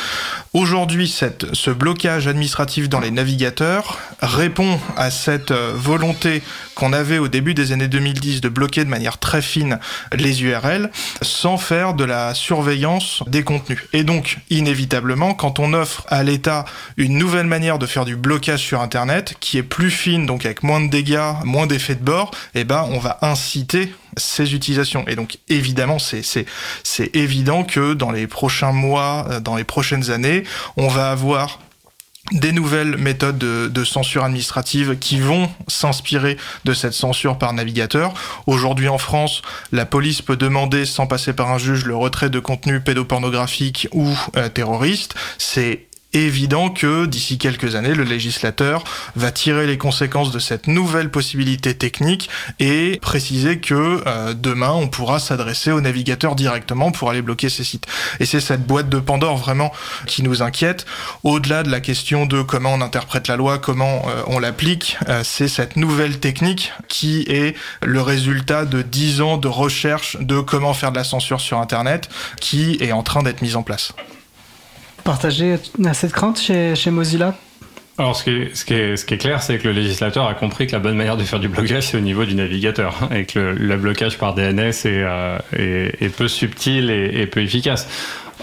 Aujourd'hui, 0.54 1.12
ce 1.54 1.72
blocage 1.72 2.28
administratif 2.28 2.90
dans 2.90 3.00
les 3.00 3.12
navigateurs 3.12 3.98
répond 4.22 4.80
à 4.98 5.10
cette 5.10 5.50
euh, 5.50 5.74
volonté 5.76 6.44
qu'on 6.76 6.94
avait 6.94 7.18
au 7.18 7.28
début 7.28 7.54
des 7.54 7.72
années 7.72 7.88
2010 7.88 8.42
de 8.42 8.50
bloquer 8.50 8.86
de 8.86 8.90
manière 8.90 9.18
très 9.18 9.42
fine 9.42 9.80
les 10.14 10.44
URL 10.44 10.59
sans 11.22 11.58
faire 11.58 11.94
de 11.94 12.04
la 12.04 12.34
surveillance 12.34 13.24
des 13.28 13.44
contenus. 13.44 13.80
Et 13.94 14.04
donc, 14.04 14.38
inévitablement, 14.50 15.34
quand 15.34 15.60
on 15.60 15.74
offre 15.74 16.06
à 16.08 16.24
l'État 16.24 16.66
une 16.98 17.18
nouvelle 17.18 17.48
manière 17.48 17.80
de 17.80 17.86
faire 17.86 18.06
du 18.06 18.16
blocage 18.16 18.62
sur 18.62 18.82
Internet, 18.82 19.36
qui 19.40 19.58
est 19.58 19.64
plus 19.64 19.92
fine, 19.92 20.26
donc 20.26 20.46
avec 20.46 20.64
moins 20.64 20.82
de 20.82 20.90
dégâts, 20.90 21.34
moins 21.44 21.68
d'effets 21.68 21.96
de 21.96 22.04
bord, 22.04 22.32
eh 22.56 22.64
ben, 22.64 22.86
on 22.92 23.00
va 23.00 23.20
inciter 23.22 23.94
ces 24.18 24.54
utilisations. 24.54 25.06
Et 25.08 25.16
donc, 25.16 25.38
évidemment, 25.48 25.98
c'est 26.00 27.16
évident 27.16 27.64
que 27.64 27.94
dans 27.94 28.12
les 28.12 28.28
prochains 28.28 28.72
mois, 28.72 29.26
euh, 29.30 29.40
dans 29.40 29.56
les 29.56 29.64
prochaines 29.64 30.12
années, 30.12 30.44
on 30.78 30.88
va 30.88 31.12
avoir 31.12 31.60
des 32.32 32.52
nouvelles 32.52 32.98
méthodes 32.98 33.38
de, 33.38 33.84
censure 33.84 34.24
administrative 34.24 34.98
qui 35.00 35.20
vont 35.20 35.50
s'inspirer 35.68 36.38
de 36.66 36.74
cette 36.74 36.94
censure 36.94 37.38
par 37.38 37.54
navigateur. 37.54 38.14
Aujourd'hui 38.46 38.88
en 38.88 38.98
France, 38.98 39.42
la 39.72 39.86
police 39.86 40.22
peut 40.22 40.36
demander 40.36 40.86
sans 40.86 41.08
passer 41.08 41.34
par 41.34 41.50
un 41.52 41.58
juge 41.58 41.86
le 41.86 41.96
retrait 41.96 42.30
de 42.30 42.40
contenu 42.40 42.82
pédopornographique 42.82 43.88
ou 43.94 44.08
euh, 44.38 44.50
terroriste. 44.50 45.16
C'est 45.38 45.89
évident 46.14 46.70
que 46.70 47.06
d'ici 47.06 47.38
quelques 47.38 47.76
années, 47.76 47.94
le 47.94 48.04
législateur 48.04 48.84
va 49.16 49.32
tirer 49.32 49.68
les 49.68 49.78
conséquences 49.78 50.32
de 50.32 50.40
cette 50.40 50.68
nouvelle 50.68 51.12
possibilité 51.12 51.76
technique 51.76 52.30
et 52.60 53.00
préciser 53.02 53.60
que 53.60 54.02
euh, 54.08 54.34
demain, 54.34 54.72
on 54.72 54.88
pourra 54.88 55.20
s'adresser 55.20 55.72
au 55.72 55.82
navigateur 55.82 56.36
directement 56.36 56.92
pour 56.92 57.10
aller 57.10 57.22
bloquer 57.22 57.50
ces 57.50 57.64
sites. 57.64 57.86
Et 58.20 58.26
c'est 58.26 58.40
cette 58.40 58.66
boîte 58.66 58.90
de 58.90 59.00
Pandore 59.00 59.38
vraiment 59.38 59.72
qui 60.08 60.24
nous 60.24 60.42
inquiète. 60.42 60.86
Au-delà 61.24 61.64
de 61.64 61.70
la 61.70 61.80
question 61.80 62.26
de 62.26 62.42
comment 62.42 62.74
on 62.74 62.82
interprète 62.82 63.28
la 63.28 63.36
loi, 63.36 63.60
comment 63.60 64.06
euh, 64.08 64.24
on 64.28 64.40
l'applique, 64.40 64.98
euh, 65.08 65.22
c'est 65.24 65.48
cette 65.48 65.76
nouvelle 65.76 66.20
technique 66.20 66.74
qui 66.88 67.22
est 67.28 67.56
le 67.84 68.02
résultat 68.02 68.66
de 68.66 68.82
dix 68.82 69.22
ans 69.22 69.38
de 69.38 69.48
recherche 69.48 70.18
de 70.20 70.40
comment 70.40 70.74
faire 70.74 70.92
de 70.92 70.98
la 70.98 71.04
censure 71.04 71.42
sur 71.42 71.60
Internet 71.60 72.10
qui 72.40 72.78
est 72.82 72.92
en 72.92 73.04
train 73.04 73.24
d'être 73.24 73.42
mise 73.42 73.56
en 73.56 73.64
place 73.64 73.94
partager 75.10 75.58
cette 75.94 76.12
crainte 76.12 76.40
chez, 76.40 76.92
Mozilla 76.92 77.34
alors, 77.98 78.16
ce 78.16 78.24
qui 78.24 78.74
est, 78.74 79.18
clair, 79.18 79.42
c'est 79.42 79.58
que 79.58 79.68
le 79.68 79.74
législateur 79.74 80.26
a 80.26 80.34
compris 80.34 80.68
que 80.68 80.72
la 80.72 80.80
bonne 80.80 80.96
manière 80.96 81.18
de 81.18 81.24
faire 81.24 81.42
du 81.42 81.50
blocage, 81.50 81.88
c'est 81.88 81.98
au 81.98 82.02
niveau 82.02 82.24
du 82.24 82.34
navigateur, 82.34 82.96
et 83.14 83.26
que 83.26 83.40
le, 83.40 83.76
blocage 83.76 84.18
par 84.18 84.36
DNS 84.36 84.70
est, 84.70 84.88
euh, 84.88 85.38
peu 86.16 86.30
subtil 86.30 86.92
et, 86.92 87.28
peu 87.28 87.42
efficace. 87.42 87.90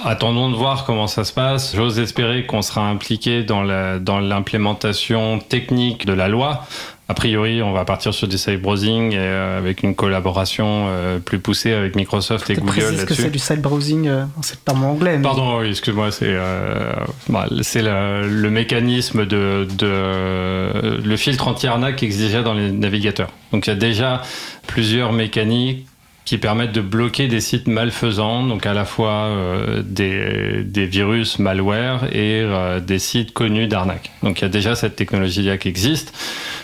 Attendons 0.05 0.51
de 0.51 0.57
voir 0.57 0.85
comment 0.85 1.07
ça 1.07 1.25
se 1.25 1.33
passe. 1.33 1.75
J'ose 1.75 1.99
espérer 1.99 2.45
qu'on 2.45 2.61
sera 2.61 2.83
impliqué 2.83 3.45
dans 3.45 3.63
l'implémentation 3.63 5.39
technique 5.39 6.05
de 6.05 6.13
la 6.13 6.29
loi. 6.29 6.67
A 7.09 7.15
priori, 7.15 7.63
on 7.63 7.73
va 7.73 7.85
partir 7.85 8.13
sur 8.13 8.27
du 8.27 8.37
side 8.37 8.61
browsing 8.61 9.13
et, 9.13 9.19
euh, 9.19 9.59
avec 9.59 9.85
une 9.85 9.95
collaboration 9.95 10.87
euh, 10.89 11.21
plus 11.21 11.39
poussée 11.39 11.73
avec 11.73 11.95
Microsoft 11.95 12.51
et 12.51 12.55
Google 12.55 12.81
là-dessus. 12.81 13.07
que 13.07 13.15
c'est 13.15 13.31
du 13.31 13.39
side 13.39 13.61
browsing 13.63 14.09
euh, 14.09 14.25
C'est 14.43 14.59
pas 14.59 14.73
mon 14.73 14.89
anglais. 14.89 15.17
Mais... 15.17 15.23
Pardon, 15.23 15.61
oui, 15.61 15.69
excuse-moi, 15.69 16.11
c'est 16.11 16.27
euh, 16.29 16.93
bah, 17.29 17.47
c'est 17.63 17.83
le, 17.83 18.27
le, 18.29 18.51
mécanisme 18.51 19.25
de, 19.25 19.69
de 19.79 21.01
le 21.01 21.17
filtre 21.17 21.47
anti-arnaque 21.47 21.97
qui 21.97 22.07
existait 22.07 22.43
dans 22.43 22.55
les 22.55 22.73
navigateurs. 22.73 23.31
Donc 23.53 23.69
il 23.69 23.71
y 23.71 23.73
a 23.73 23.77
déjà 23.77 24.23
plusieurs 24.67 25.13
mécaniques 25.13 25.87
qui 26.27 26.39
permettent 26.39 26.73
de 26.73 26.81
bloquer 26.81 27.29
des 27.29 27.41
sites 27.41 27.69
malfaisants, 27.69 28.43
donc 28.43 28.67
à 28.67 28.75
la 28.75 28.85
fois 28.85 29.13
euh, 29.13 29.83
des, 29.87 30.65
des, 30.65 30.85
virus 30.85 31.39
malware 31.39 32.07
et 32.13 32.43
euh, 32.43 32.81
des 32.81 32.99
sites 32.99 33.33
connus 33.33 33.69
d'arnaque. 33.69 34.11
Donc 34.25 34.41
il 34.41 34.43
y 34.43 34.45
a 34.45 34.49
déjà 34.49 34.75
cette 34.75 34.97
technologie-là 34.97 35.57
qui 35.57 35.69
existe. 35.69 36.13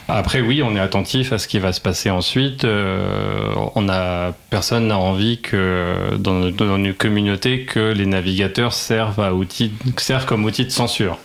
Après, 0.09 0.41
oui, 0.41 0.65
on 0.65 0.75
est 0.75 0.81
attentif 0.81 1.33
à 1.33 1.39
ce 1.39 1.47
qui 1.47 1.61
va 1.61 1.73
se 1.73 1.81
passer 1.81 2.11
ensuite. 2.11 2.65
Euh, 2.65 3.55
on 3.77 3.89
a 3.89 4.33
personne 4.51 4.89
n'a 4.89 4.99
envie 4.99 5.41
que 5.41 6.17
dans, 6.19 6.51
dans 6.51 6.77
une 6.77 6.93
communauté 6.93 7.63
que 7.65 7.93
les 7.93 8.07
navigateurs 8.07 8.73
servent 8.73 9.21
à 9.21 9.33
outil, 9.33 9.71
servent 9.97 10.27
comme 10.27 10.45
outil 10.45 10.65
de 10.65 10.71
censure. 10.71 11.19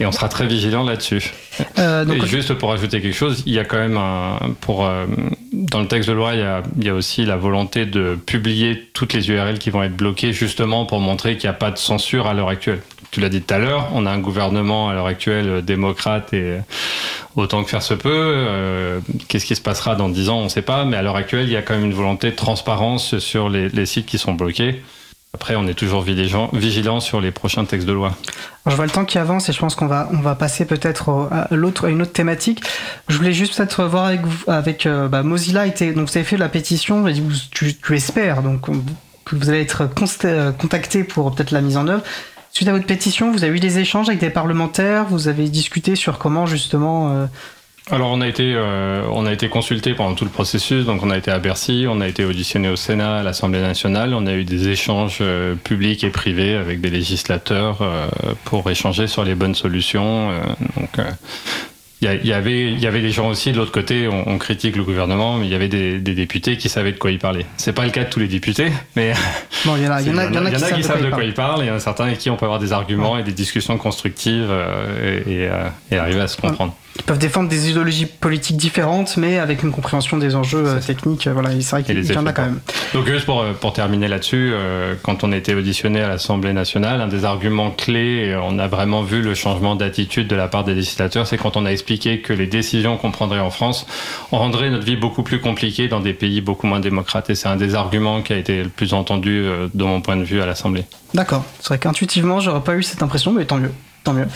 Et 0.00 0.06
on 0.06 0.12
sera 0.12 0.30
très 0.30 0.46
vigilant 0.46 0.82
là-dessus. 0.82 1.34
Euh, 1.78 2.04
donc... 2.04 2.24
Juste 2.24 2.54
pour 2.54 2.72
ajouter 2.72 3.00
quelque 3.00 3.16
chose, 3.16 3.42
il 3.46 3.52
y 3.52 3.58
a 3.58 3.64
quand 3.64 3.78
même 3.78 3.96
un, 3.96 4.54
pour 4.60 4.84
euh, 4.84 5.06
dans 5.52 5.80
le 5.80 5.88
texte 5.88 6.08
de 6.08 6.14
loi, 6.14 6.34
il 6.34 6.40
y, 6.40 6.42
a, 6.42 6.62
il 6.78 6.84
y, 6.84 6.88
a, 6.88 6.94
aussi 6.94 7.24
la 7.24 7.36
volonté 7.36 7.86
de 7.86 8.16
publier 8.26 8.88
toutes 8.92 9.12
les 9.12 9.28
URL 9.30 9.58
qui 9.58 9.70
vont 9.70 9.82
être 9.82 9.96
bloquées, 9.96 10.32
justement 10.32 10.84
pour 10.86 11.00
montrer 11.00 11.36
qu'il 11.36 11.48
n'y 11.48 11.54
a 11.54 11.58
pas 11.58 11.70
de 11.70 11.78
censure 11.78 12.26
à 12.26 12.34
l'heure 12.34 12.48
actuelle. 12.48 12.80
Tu 13.10 13.20
l'as 13.20 13.28
dit 13.28 13.40
tout 13.40 13.54
à 13.54 13.58
l'heure, 13.58 13.88
on 13.94 14.04
a 14.04 14.10
un 14.10 14.18
gouvernement 14.18 14.88
à 14.88 14.94
l'heure 14.94 15.06
actuelle 15.06 15.64
démocrate 15.64 16.34
et 16.34 16.58
autant 17.36 17.62
que 17.62 17.70
faire 17.70 17.82
se 17.82 17.94
peut. 17.94 18.10
Euh, 18.12 19.00
Qu'est-ce 19.28 19.46
qui 19.46 19.56
se 19.56 19.60
passera 19.60 19.94
dans 19.94 20.08
10 20.08 20.28
ans, 20.28 20.38
on 20.40 20.44
ne 20.44 20.48
sait 20.48 20.62
pas, 20.62 20.84
mais 20.84 20.96
à 20.96 21.02
l'heure 21.02 21.16
actuelle, 21.16 21.46
il 21.46 21.52
y 21.52 21.56
a 21.56 21.62
quand 21.62 21.74
même 21.74 21.84
une 21.84 21.94
volonté 21.94 22.30
de 22.30 22.36
transparence 22.36 23.18
sur 23.18 23.48
les 23.48 23.86
sites 23.86 24.06
qui 24.06 24.18
sont 24.18 24.34
bloqués. 24.34 24.82
Après, 25.36 25.54
on 25.54 25.66
est 25.66 25.74
toujours 25.74 26.02
vigilant 26.02 27.00
sur 27.00 27.20
les 27.20 27.30
prochains 27.30 27.66
textes 27.66 27.86
de 27.86 27.92
loi. 27.92 28.16
Alors, 28.64 28.70
je 28.70 28.76
vois 28.76 28.86
le 28.86 28.90
temps 28.90 29.04
qui 29.04 29.18
avance 29.18 29.50
et 29.50 29.52
je 29.52 29.58
pense 29.58 29.74
qu'on 29.74 29.86
va, 29.86 30.08
on 30.14 30.20
va 30.20 30.34
passer 30.34 30.64
peut-être 30.64 31.28
à, 31.30 31.48
une 31.52 31.62
autre 31.66 32.12
thématique. 32.12 32.62
Je 33.08 33.18
voulais 33.18 33.34
juste 33.34 33.54
peut-être 33.54 33.84
voir 33.84 34.06
avec, 34.06 34.24
vous, 34.24 34.44
euh, 34.48 35.08
bah, 35.08 35.22
Mozilla. 35.22 35.68
Donc 35.68 36.08
vous 36.08 36.16
avez 36.16 36.24
fait 36.24 36.38
la 36.38 36.48
pétition, 36.48 37.06
et 37.06 37.12
tu, 37.50 37.76
tu 37.76 37.94
espères 37.94 38.42
donc, 38.42 38.62
que 38.62 39.36
vous 39.36 39.50
allez 39.50 39.60
être 39.60 39.90
contacté 40.58 41.04
pour 41.04 41.34
peut-être 41.34 41.50
la 41.50 41.60
mise 41.60 41.76
en 41.76 41.86
œuvre. 41.86 42.02
Suite 42.50 42.70
à 42.70 42.72
votre 42.72 42.86
pétition, 42.86 43.30
vous 43.30 43.44
avez 43.44 43.54
eu 43.54 43.60
des 43.60 43.78
échanges 43.78 44.08
avec 44.08 44.20
des 44.20 44.30
parlementaires, 44.30 45.04
vous 45.04 45.28
avez 45.28 45.50
discuté 45.50 45.96
sur 45.96 46.16
comment 46.16 46.46
justement 46.46 47.10
euh, 47.12 47.26
alors 47.88 48.10
on 48.10 48.20
a 48.20 48.26
été 48.26 48.52
euh, 48.54 49.06
on 49.12 49.26
a 49.26 49.32
été 49.32 49.48
consulté 49.48 49.94
pendant 49.94 50.16
tout 50.16 50.24
le 50.24 50.30
processus, 50.30 50.84
donc 50.84 51.04
on 51.04 51.10
a 51.10 51.16
été 51.16 51.30
à 51.30 51.38
Bercy, 51.38 51.86
on 51.88 52.00
a 52.00 52.08
été 52.08 52.24
auditionné 52.24 52.68
au 52.68 52.74
Sénat, 52.74 53.18
à 53.18 53.22
l'Assemblée 53.22 53.60
nationale, 53.60 54.12
on 54.12 54.26
a 54.26 54.32
eu 54.32 54.42
des 54.42 54.68
échanges 54.68 55.18
euh, 55.20 55.54
publics 55.54 56.02
et 56.02 56.10
privés 56.10 56.56
avec 56.56 56.80
des 56.80 56.90
législateurs 56.90 57.82
euh, 57.82 58.08
pour 58.44 58.68
échanger 58.68 59.06
sur 59.06 59.22
les 59.22 59.36
bonnes 59.36 59.54
solutions. 59.54 60.30
Euh, 60.30 60.40
donc 60.76 61.06
il 62.02 62.26
y, 62.26 62.32
avait 62.34 62.72
il 62.72 62.78
y 62.78 62.86
avait 62.86 63.00
des 63.00 63.10
gens 63.10 63.30
aussi 63.30 63.52
de 63.52 63.56
l'autre 63.56 63.72
côté, 63.72 64.06
on, 64.06 64.28
on, 64.28 64.36
critique 64.36 64.76
le 64.76 64.82
gouvernement, 64.82 65.38
mais 65.38 65.46
il 65.46 65.52
y 65.52 65.54
avait 65.54 65.68
des, 65.68 65.98
des, 65.98 66.14
députés 66.14 66.58
qui 66.58 66.68
savaient 66.68 66.92
de 66.92 66.98
quoi 66.98 67.10
ils 67.10 67.18
parlaient. 67.18 67.46
C'est 67.56 67.72
pas 67.72 67.84
le 67.84 67.90
cas 67.90 68.04
de 68.04 68.10
tous 68.10 68.20
les 68.20 68.28
députés, 68.28 68.70
mais 68.96 69.14
bon, 69.64 69.76
il 69.76 69.84
y 69.84 69.88
en 69.88 69.92
a, 69.92 70.02
y 70.02 70.10
en 70.10 70.18
a, 70.18 70.24
y 70.24 70.28
en 70.28 70.44
a, 70.44 70.50
y 70.50 70.56
en 70.56 70.62
a 70.62 70.72
qui, 70.72 70.82
savent 70.82 71.02
de 71.02 71.10
quoi 71.10 71.24
ils 71.24 71.32
parlent, 71.32 71.62
et 71.62 71.64
il 71.64 71.68
y 71.68 71.70
en 71.70 71.76
a 71.76 71.80
certains 71.80 72.04
avec 72.04 72.18
qui 72.18 72.28
on 72.28 72.36
peut 72.36 72.44
avoir 72.44 72.60
des 72.60 72.74
arguments 72.74 73.14
ouais. 73.14 73.20
et 73.20 73.24
des 73.24 73.32
discussions 73.32 73.78
constructives 73.78 74.52
et, 75.02 75.44
et, 75.44 75.50
et, 75.90 75.96
arriver 75.96 76.20
à 76.20 76.28
se 76.28 76.36
comprendre. 76.36 76.74
Ils 76.98 77.04
peuvent 77.04 77.18
défendre 77.18 77.48
des 77.48 77.70
idéologies 77.70 78.06
politiques 78.06 78.56
différentes, 78.56 79.16
mais 79.16 79.38
avec 79.38 79.62
une 79.62 79.70
compréhension 79.70 80.16
des 80.16 80.34
enjeux 80.34 80.66
euh, 80.66 80.80
techniques. 80.80 81.28
Voilà, 81.28 81.50
c'est 81.60 81.70
vrai 81.70 81.82
qu'il 81.82 82.12
y 82.12 82.16
en 82.16 82.26
a 82.26 82.32
quand 82.32 82.44
même. 82.44 82.60
Donc 82.94 83.06
juste 83.06 83.26
pour, 83.26 83.44
pour 83.60 83.72
terminer 83.72 84.08
là-dessus, 84.08 84.52
euh, 84.52 84.94
quand 85.02 85.22
on 85.24 85.32
était 85.32 85.54
auditionné 85.54 86.00
à 86.00 86.08
l'Assemblée 86.08 86.52
nationale, 86.52 87.00
un 87.00 87.08
des 87.08 87.24
arguments 87.24 87.70
clés, 87.70 88.36
on 88.42 88.58
a 88.58 88.66
vraiment 88.66 89.02
vu 89.02 89.20
le 89.20 89.34
changement 89.34 89.76
d'attitude 89.76 90.26
de 90.28 90.36
la 90.36 90.48
part 90.48 90.64
des 90.64 90.74
législateurs, 90.74 91.26
c'est 91.26 91.36
quand 91.36 91.56
on 91.56 91.66
a 91.66 91.72
expliqué 91.86 92.20
que 92.20 92.32
les 92.32 92.48
décisions 92.48 92.96
qu'on 92.96 93.12
prendrait 93.12 93.38
en 93.38 93.50
France 93.50 93.86
rendraient 94.32 94.70
notre 94.70 94.84
vie 94.84 94.96
beaucoup 94.96 95.22
plus 95.22 95.40
compliquée 95.40 95.86
dans 95.86 96.00
des 96.00 96.14
pays 96.14 96.40
beaucoup 96.40 96.66
moins 96.66 96.80
démocrates. 96.80 97.30
Et 97.30 97.36
c'est 97.36 97.46
un 97.46 97.54
des 97.54 97.76
arguments 97.76 98.22
qui 98.22 98.32
a 98.32 98.36
été 98.36 98.64
le 98.64 98.68
plus 98.68 98.92
entendu 98.92 99.44
euh, 99.44 99.68
de 99.72 99.84
mon 99.84 100.00
point 100.00 100.16
de 100.16 100.24
vue 100.24 100.42
à 100.42 100.46
l'Assemblée. 100.46 100.84
D'accord. 101.14 101.44
C'est 101.60 101.68
vrai 101.68 101.78
qu'intuitivement, 101.78 102.40
j'aurais 102.40 102.62
pas 102.62 102.74
eu 102.74 102.82
cette 102.82 103.04
impression, 103.04 103.32
mais 103.32 103.44
tant 103.44 103.58
mieux 103.58 103.70
tant 104.06 104.12
mieux. 104.12 104.26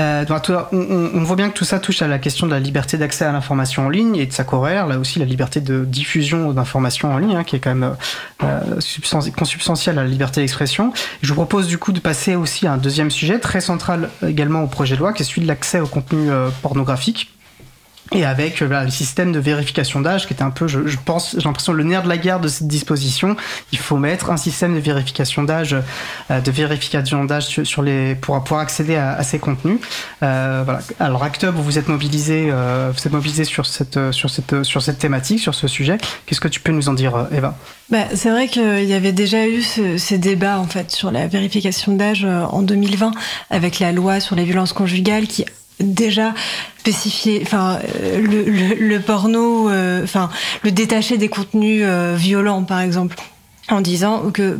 Euh, 0.00 0.24
on, 0.72 1.22
voit 1.22 1.36
bien 1.36 1.48
que 1.48 1.56
tout 1.56 1.64
ça 1.64 1.78
touche 1.78 2.02
à 2.02 2.08
la 2.08 2.18
question 2.18 2.46
de 2.46 2.52
la 2.52 2.58
liberté 2.58 2.98
d'accès 2.98 3.24
à 3.24 3.32
l'information 3.32 3.86
en 3.86 3.88
ligne 3.88 4.16
et 4.16 4.26
de 4.26 4.32
sa 4.32 4.42
corrélère, 4.42 4.86
là 4.86 4.98
aussi 4.98 5.18
la 5.18 5.24
liberté 5.24 5.60
de 5.60 5.84
diffusion 5.84 6.52
d'informations 6.52 7.12
en 7.12 7.18
ligne, 7.18 7.36
hein, 7.36 7.44
qui 7.44 7.56
est 7.56 7.60
quand 7.60 7.74
même 7.74 7.94
euh, 8.42 8.80
consubstantielle 9.36 9.98
à 9.98 10.02
la 10.02 10.08
liberté 10.08 10.40
d'expression. 10.40 10.92
Je 11.22 11.28
vous 11.28 11.34
propose 11.34 11.68
du 11.68 11.78
coup 11.78 11.92
de 11.92 12.00
passer 12.00 12.34
aussi 12.34 12.66
à 12.66 12.72
un 12.72 12.78
deuxième 12.78 13.10
sujet 13.10 13.38
très 13.38 13.60
central 13.60 14.10
également 14.26 14.62
au 14.62 14.66
projet 14.66 14.96
de 14.96 15.00
loi, 15.00 15.12
qui 15.12 15.22
est 15.22 15.26
celui 15.26 15.42
de 15.42 15.46
l'accès 15.48 15.78
au 15.78 15.86
contenu 15.86 16.30
euh, 16.30 16.48
pornographique. 16.62 17.30
Et 18.14 18.24
avec 18.24 18.60
euh, 18.62 18.66
voilà, 18.66 18.84
le 18.84 18.90
système 18.90 19.32
de 19.32 19.38
vérification 19.40 20.00
d'âge 20.00 20.26
qui 20.26 20.32
était 20.32 20.42
un 20.42 20.50
peu, 20.50 20.68
je, 20.68 20.86
je 20.86 20.96
pense, 21.04 21.34
j'ai 21.38 21.44
l'impression 21.44 21.72
le 21.72 21.84
nerf 21.84 22.02
de 22.02 22.08
la 22.08 22.16
guerre 22.18 22.40
de 22.40 22.48
cette 22.48 22.66
disposition. 22.68 23.36
Il 23.72 23.78
faut 23.78 23.96
mettre 23.96 24.30
un 24.30 24.36
système 24.36 24.74
de 24.74 24.80
vérification 24.80 25.42
d'âge, 25.42 25.76
euh, 26.30 26.40
de 26.40 26.50
vérification 26.50 27.24
d'âge 27.24 27.46
sur, 27.64 27.82
les 27.82 28.14
pour 28.14 28.42
pouvoir 28.42 28.60
accéder 28.60 28.96
à, 28.96 29.12
à 29.14 29.22
ces 29.22 29.38
contenus. 29.38 29.78
Euh, 30.22 30.62
voilà. 30.64 30.80
Alors 31.00 31.22
Actub, 31.24 31.54
vous 31.56 31.78
êtes 31.78 31.88
mobilisé, 31.88 32.48
euh, 32.50 32.90
vous 32.92 32.98
êtes 33.06 33.12
mobilisé 33.12 33.44
sur 33.44 33.66
cette 33.66 33.96
euh, 33.96 34.12
sur 34.12 34.30
cette 34.30 34.62
sur 34.62 34.82
cette 34.82 34.98
thématique, 34.98 35.40
sur 35.40 35.54
ce 35.54 35.66
sujet. 35.68 35.98
Qu'est-ce 36.26 36.40
que 36.40 36.48
tu 36.48 36.60
peux 36.60 36.72
nous 36.72 36.88
en 36.88 36.94
dire, 36.94 37.14
euh, 37.16 37.24
Eva? 37.32 37.56
Bah, 37.90 38.04
c'est 38.14 38.30
vrai 38.30 38.48
qu'il 38.48 38.84
y 38.84 38.94
avait 38.94 39.12
déjà 39.12 39.46
eu 39.46 39.62
ce- 39.62 39.98
ces 39.98 40.18
débats 40.18 40.58
en 40.58 40.66
fait 40.66 40.90
sur 40.90 41.10
la 41.10 41.26
vérification 41.26 41.94
d'âge 41.94 42.24
euh, 42.24 42.42
en 42.44 42.62
2020 42.62 43.12
avec 43.50 43.80
la 43.80 43.92
loi 43.92 44.20
sur 44.20 44.36
les 44.36 44.44
violences 44.44 44.72
conjugales 44.72 45.26
qui 45.26 45.44
déjà 45.80 46.34
spécifiait 46.78 47.40
enfin 47.42 47.78
euh, 48.00 48.20
le, 48.20 48.44
le, 48.44 48.74
le 48.74 49.00
porno 49.00 49.68
euh, 49.70 50.02
enfin 50.04 50.30
le 50.62 50.70
détacher 50.70 51.18
des 51.18 51.28
contenus 51.28 51.82
euh, 51.84 52.14
violents 52.16 52.64
par 52.64 52.80
exemple 52.80 53.16
en 53.68 53.80
disant 53.80 54.30
que 54.32 54.58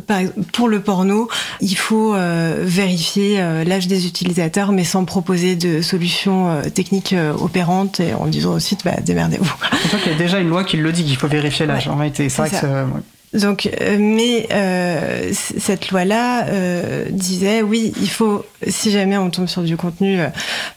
pour 0.53 0.69
le 0.69 0.81
porno, 0.81 1.29
il 1.61 1.77
faut 1.77 2.15
euh, 2.15 2.59
vérifier 2.63 3.41
euh, 3.41 3.65
l'âge 3.65 3.89
des 3.89 4.07
utilisateurs, 4.07 4.73
mais 4.73 4.85
sans 4.85 5.05
proposer 5.05 5.57
de 5.57 5.83
solutions 5.83 6.51
euh, 6.51 6.63
techniques 6.71 7.15
opérantes 7.41 8.01
et 8.01 8.15
en 8.15 8.27
disant 8.27 8.55
au 8.55 8.59
site, 8.59 8.85
bah, 8.85 8.97
démerdez-vous. 9.05 9.55
Crois 9.89 9.99
qu'il 9.99 10.13
y 10.13 10.15
a 10.15 10.19
déjà 10.19 10.39
une 10.39 10.49
loi 10.49 10.65
qui 10.65 10.77
le 10.77 10.93
dit 10.93 11.05
qu'il 11.05 11.17
faut 11.17 11.29
vérifier 11.29 11.67
l'âge. 11.67 11.89
Ouais, 11.89 11.93
en 11.93 11.97
réalité, 11.97 12.29
c'est 12.29 12.37
c'est 12.37 12.43
vrai 12.43 12.51
que 12.51 12.57
c'est-. 12.57 13.22
Donc, 13.35 13.67
euh, 13.81 13.97
mais 13.99 14.47
euh, 14.53 15.33
cette 15.33 15.91
loi-là 15.91 16.47
euh, 16.49 17.07
disait 17.11 17.63
oui, 17.63 17.93
il 18.01 18.11
faut, 18.11 18.45
si 18.67 18.91
jamais 18.91 19.17
on 19.17 19.31
tombe 19.31 19.47
sur 19.47 19.63
du 19.63 19.77
contenu 19.77 20.21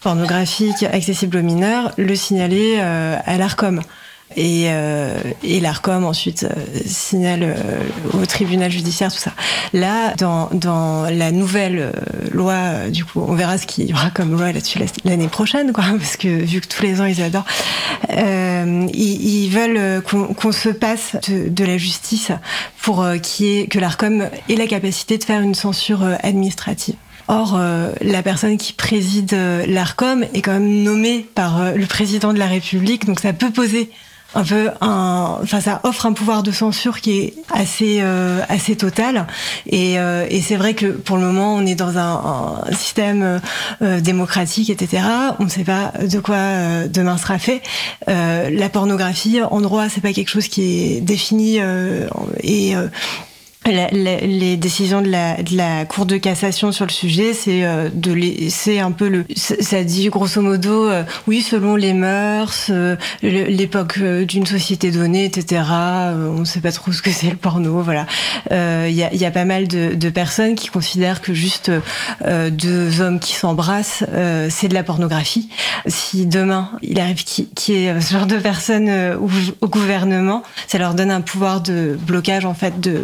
pornographique 0.01 0.83
accessible 0.83 1.37
aux 1.37 1.41
mineurs, 1.41 1.91
le 1.97 2.15
signaler 2.15 2.79
à 2.79 3.37
l'Arcom. 3.37 3.81
Et, 4.37 4.65
euh, 4.69 5.17
et 5.43 5.59
l'Arcom 5.59 6.03
ensuite 6.03 6.43
euh, 6.49 6.79
signale 6.85 7.43
euh, 7.43 8.19
au 8.19 8.25
tribunal 8.25 8.71
judiciaire 8.71 9.13
tout 9.13 9.19
ça. 9.19 9.31
Là, 9.71 10.13
dans, 10.17 10.49
dans 10.51 11.03
la 11.09 11.31
nouvelle 11.31 11.77
euh, 11.79 11.91
loi, 12.33 12.89
du 12.89 13.05
coup, 13.05 13.23
on 13.25 13.33
verra 13.35 13.57
ce 13.59 13.67
qu'il 13.67 13.85
y 13.89 13.93
aura 13.93 14.09
comme 14.09 14.31
loi 14.31 14.51
là-dessus 14.51 14.79
la- 14.79 14.87
l'année 15.05 15.27
prochaine, 15.27 15.71
quoi, 15.71 15.83
parce 15.99 16.17
que 16.17 16.27
vu 16.27 16.59
que 16.59 16.67
tous 16.67 16.81
les 16.81 16.99
ans 17.01 17.05
ils 17.05 17.21
adorent, 17.21 17.45
ils, 18.09 18.89
ils 18.93 19.49
veulent 19.49 20.01
qu'on 20.01 20.33
qu'on 20.33 20.51
se 20.51 20.69
passe 20.69 21.15
de, 21.29 21.47
de 21.49 21.63
la 21.65 21.77
justice 21.77 22.31
pour 22.81 23.05
y 23.39 23.45
ait- 23.45 23.67
que 23.67 23.79
l'Arcom 23.79 24.27
ait 24.49 24.55
la 24.55 24.67
capacité 24.67 25.17
de 25.17 25.23
faire 25.23 25.41
une 25.41 25.55
censure 25.55 26.03
administrative. 26.23 26.95
Or, 27.27 27.55
euh, 27.57 27.91
la 28.01 28.21
personne 28.21 28.57
qui 28.57 28.73
préside 28.73 29.35
l'Arcom 29.67 30.25
est 30.33 30.41
quand 30.41 30.53
même 30.53 30.83
nommée 30.83 31.25
par 31.35 31.73
le 31.75 31.85
président 31.85 32.33
de 32.33 32.39
la 32.39 32.47
République, 32.47 33.05
donc 33.05 33.19
ça 33.19 33.33
peut 33.33 33.49
poser 33.51 33.89
un 34.35 34.43
peu 34.43 34.69
un, 34.81 35.39
enfin 35.41 35.61
ça 35.61 35.79
offre 35.83 36.05
un 36.05 36.13
pouvoir 36.13 36.43
de 36.43 36.51
censure 36.51 37.01
qui 37.01 37.19
est 37.19 37.33
assez 37.51 37.99
euh, 38.01 38.41
assez 38.49 38.75
total. 38.75 39.27
Et, 39.65 39.97
euh, 39.99 40.27
et 40.29 40.41
c'est 40.41 40.57
vrai 40.57 40.73
que 40.73 40.87
pour 40.87 41.17
le 41.17 41.23
moment 41.23 41.55
on 41.55 41.65
est 41.65 41.75
dans 41.75 41.97
un, 41.97 42.61
un 42.67 42.71
système 42.73 43.41
euh, 43.81 43.99
démocratique 44.01 44.69
etc 44.69 45.03
on 45.39 45.45
ne 45.45 45.49
sait 45.49 45.63
pas 45.63 45.93
de 46.01 46.19
quoi 46.19 46.35
euh, 46.35 46.87
demain 46.87 47.17
sera 47.17 47.39
fait. 47.39 47.61
Euh, 48.09 48.49
la 48.51 48.69
pornographie 48.69 49.41
en 49.41 49.61
droit 49.61 49.89
c'est 49.89 50.01
pas 50.01 50.13
quelque 50.13 50.29
chose 50.29 50.47
qui 50.47 50.95
est 50.97 51.01
défini 51.01 51.59
euh, 51.59 52.07
et 52.43 52.75
la- 53.65 53.89
la- 53.91 54.17
les 54.19 54.57
décisions 54.57 55.01
de 55.01 55.09
la, 55.09 55.41
de 55.41 55.55
la 55.57 55.85
Cour 55.85 56.05
de 56.05 56.17
cassation 56.17 56.71
sur 56.71 56.85
le 56.85 56.91
sujet, 56.91 57.33
c'est 57.33 57.65
euh, 57.65 57.89
de 57.93 58.11
laisser 58.11 58.79
un 58.79 58.91
peu 58.91 59.07
le. 59.07 59.25
ça- 59.35 59.83
dit 59.83 60.07
grosso 60.09 60.41
modo, 60.41 60.87
euh, 60.89 61.03
oui, 61.27 61.41
selon 61.41 61.75
les 61.75 61.93
mœurs, 61.93 62.67
euh, 62.69 62.95
l'époque 63.21 63.97
euh, 64.01 64.25
d'une 64.25 64.45
société 64.45 64.91
donnée, 64.91 65.25
etc. 65.25 65.61
euh, 65.71 66.29
on 66.29 66.39
ne 66.39 66.45
sait 66.45 66.61
pas 66.61 66.71
trop 66.71 66.91
ce 66.91 67.01
que 67.01 67.11
c'est 67.11 67.29
le 67.29 67.35
porno, 67.35 67.81
voilà. 67.81 68.05
Euh, 68.51 68.87
Il 68.89 68.95
y, 68.95 69.03
a, 69.03 69.13
y 69.13 69.25
a 69.25 69.31
pas 69.31 69.45
mal 69.45 69.67
de, 69.67 69.93
de 69.95 70.09
personnes 70.09 70.55
qui 70.55 70.67
considèrent 70.69 71.21
que 71.21 71.33
juste 71.33 71.71
euh, 72.25 72.49
deux 72.49 73.01
hommes 73.01 73.19
qui 73.19 73.33
s'embrassent, 73.33 74.03
euh, 74.13 74.47
c'est 74.49 74.67
de 74.67 74.73
la 74.73 74.83
pornographie. 74.83 75.49
Si 75.87 76.25
demain 76.25 76.71
il 76.81 76.99
arrive 76.99 77.23
qu'il 77.23 77.75
y 77.75 77.85
ait 77.85 77.99
ce 78.01 78.13
genre 78.13 78.25
de 78.27 78.37
personnes 78.37 78.87
euh, 78.89 79.17
au, 79.17 79.29
au 79.61 79.67
gouvernement, 79.67 80.43
ça 80.67 80.77
leur 80.77 80.93
donne 80.93 81.11
un 81.11 81.21
pouvoir 81.21 81.61
de 81.61 81.97
blocage 82.07 82.45
en 82.45 82.53
fait 82.53 82.79
de 82.79 83.01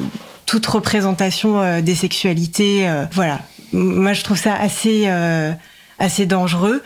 toute 0.52 0.66
représentation 0.66 1.62
euh, 1.62 1.80
des 1.80 1.96
sexualités. 1.96 2.86
euh, 2.86 3.06
voilà. 3.14 3.40
Moi, 3.72 4.12
je 4.12 4.22
trouve 4.22 4.38
ça 4.38 4.54
assez 4.54 5.04
euh, 5.06 5.54
assez 5.98 6.26
dangereux. 6.26 6.84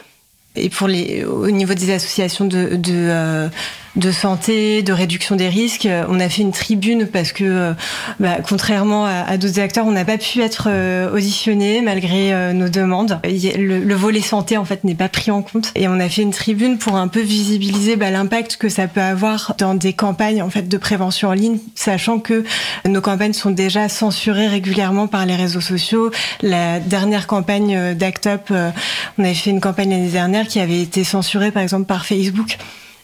Et 0.55 0.69
pour 0.69 0.87
les, 0.87 1.25
au 1.25 1.49
niveau 1.49 1.73
des 1.73 1.91
associations 1.91 2.45
de, 2.45 2.75
de, 2.75 3.49
de 3.95 4.11
santé, 4.11 4.83
de 4.83 4.93
réduction 4.93 5.35
des 5.35 5.49
risques, 5.49 5.85
euh, 5.85 6.05
on 6.09 6.19
a 6.19 6.29
fait 6.29 6.41
une 6.41 6.51
tribune 6.51 7.07
parce 7.07 7.31
que, 7.31 7.43
euh, 7.43 7.73
bah, 8.19 8.37
contrairement 8.47 9.05
à, 9.05 9.37
d'autres 9.37 9.59
acteurs, 9.59 9.85
on 9.85 9.91
n'a 9.91 10.05
pas 10.05 10.17
pu 10.17 10.41
être 10.41 10.67
euh, 10.69 11.11
auditionné 11.13 11.81
malgré 11.81 12.53
nos 12.53 12.69
demandes. 12.69 13.19
Le, 13.23 13.79
le 13.79 13.95
volet 13.95 14.21
santé, 14.21 14.57
en 14.57 14.65
fait, 14.65 14.83
n'est 14.83 14.95
pas 14.95 15.09
pris 15.09 15.31
en 15.31 15.41
compte. 15.41 15.71
Et 15.75 15.87
on 15.87 15.99
a 15.99 16.09
fait 16.09 16.21
une 16.21 16.31
tribune 16.31 16.77
pour 16.77 16.95
un 16.95 17.07
peu 17.07 17.21
visibiliser 17.21 17.95
bah, 17.95 18.11
l'impact 18.11 18.57
que 18.57 18.69
ça 18.69 18.87
peut 18.87 19.01
avoir 19.01 19.55
dans 19.57 19.75
des 19.75 19.93
campagnes 19.93 20.41
en 20.41 20.49
fait 20.49 20.67
de 20.67 20.77
prévention 20.77 21.29
en 21.29 21.33
ligne, 21.33 21.59
sachant 21.75 22.19
que 22.19 22.43
nos 22.87 23.01
campagnes 23.01 23.33
sont 23.33 23.51
déjà 23.51 23.89
censurées 23.89 24.47
régulièrement 24.47 25.07
par 25.07 25.25
les 25.25 25.35
réseaux 25.35 25.61
sociaux. 25.61 26.11
La 26.41 26.79
dernière 26.79 27.27
campagne 27.27 27.93
d'Act 27.93 28.27
Up, 28.27 28.41
euh, 28.51 28.71
on 29.17 29.23
avait 29.23 29.33
fait 29.33 29.49
une 29.49 29.61
campagne 29.61 29.89
l'année 29.89 30.09
dernière 30.09 30.47
qui 30.47 30.59
avait 30.59 30.81
été 30.81 31.03
censurée 31.03 31.51
par 31.51 31.63
exemple 31.63 31.85
par 31.85 32.05
Facebook. 32.05 32.57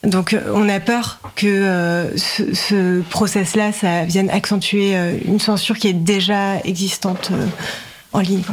Donc 0.04 0.34
euh, 0.34 0.42
on 0.54 0.68
a 0.68 0.80
peur 0.80 1.20
que 1.36 1.48
euh, 1.48 2.18
ce, 2.18 2.54
ce 2.56 3.02
process-là, 3.02 3.72
ça 3.72 4.04
vienne 4.06 4.30
accentuer 4.30 4.96
euh, 4.96 5.16
une 5.26 5.40
censure 5.40 5.78
qui 5.78 5.88
est 5.88 5.94
déjà 5.94 6.60
existante 6.64 7.32
en 8.14 8.20
ligne. 8.20 8.44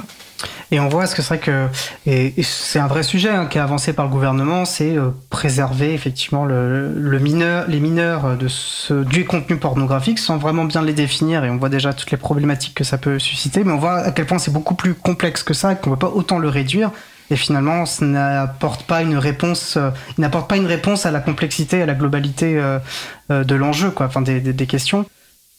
Et 0.70 0.78
on 0.78 0.88
voit 0.88 1.06
ce 1.06 1.14
que 1.14 1.22
c'est 1.22 1.28
vrai 1.28 1.38
que 1.38 1.66
et, 2.06 2.34
c'est 2.42 2.78
un 2.78 2.86
vrai 2.86 3.02
sujet 3.02 3.30
hein, 3.30 3.46
qui 3.46 3.56
est 3.56 3.60
avancé 3.62 3.94
par 3.94 4.04
le 4.04 4.10
gouvernement, 4.10 4.66
c'est 4.66 4.94
préserver 5.30 5.94
effectivement 5.94 6.44
le, 6.44 6.92
le 6.92 7.18
mineur, 7.18 7.64
les 7.66 7.80
mineurs 7.80 8.36
de 8.36 8.46
ce, 8.46 9.02
du 9.02 9.24
contenu 9.24 9.56
pornographique 9.56 10.18
sans 10.18 10.36
vraiment 10.36 10.66
bien 10.66 10.82
les 10.82 10.92
définir. 10.92 11.44
Et 11.44 11.50
on 11.50 11.56
voit 11.56 11.70
déjà 11.70 11.94
toutes 11.94 12.10
les 12.10 12.18
problématiques 12.18 12.74
que 12.74 12.84
ça 12.84 12.98
peut 12.98 13.18
susciter, 13.18 13.64
mais 13.64 13.72
on 13.72 13.78
voit 13.78 14.00
à 14.00 14.10
quel 14.12 14.26
point 14.26 14.38
c'est 14.38 14.52
beaucoup 14.52 14.74
plus 14.74 14.94
complexe 14.94 15.42
que 15.42 15.54
ça, 15.54 15.74
qu'on 15.74 15.90
ne 15.90 15.96
peut 15.96 16.06
pas 16.06 16.12
autant 16.14 16.38
le 16.38 16.50
réduire. 16.50 16.92
Et 17.30 17.36
finalement, 17.36 17.84
ça 17.86 18.04
n'apporte 18.06 18.84
pas 18.84 19.02
une 19.02 19.16
réponse, 19.18 19.76
euh, 19.76 19.90
il 20.16 20.20
n'apporte 20.22 20.48
pas 20.48 20.56
une 20.56 20.66
réponse 20.66 21.04
à 21.06 21.10
la 21.10 21.20
complexité, 21.20 21.82
à 21.82 21.86
la 21.86 21.94
globalité 21.94 22.56
euh, 22.58 22.78
euh, 23.30 23.44
de 23.44 23.54
l'enjeu, 23.54 23.90
quoi, 23.90 24.06
enfin 24.06 24.22
des, 24.22 24.40
des, 24.40 24.52
des 24.54 24.66
questions. 24.66 25.04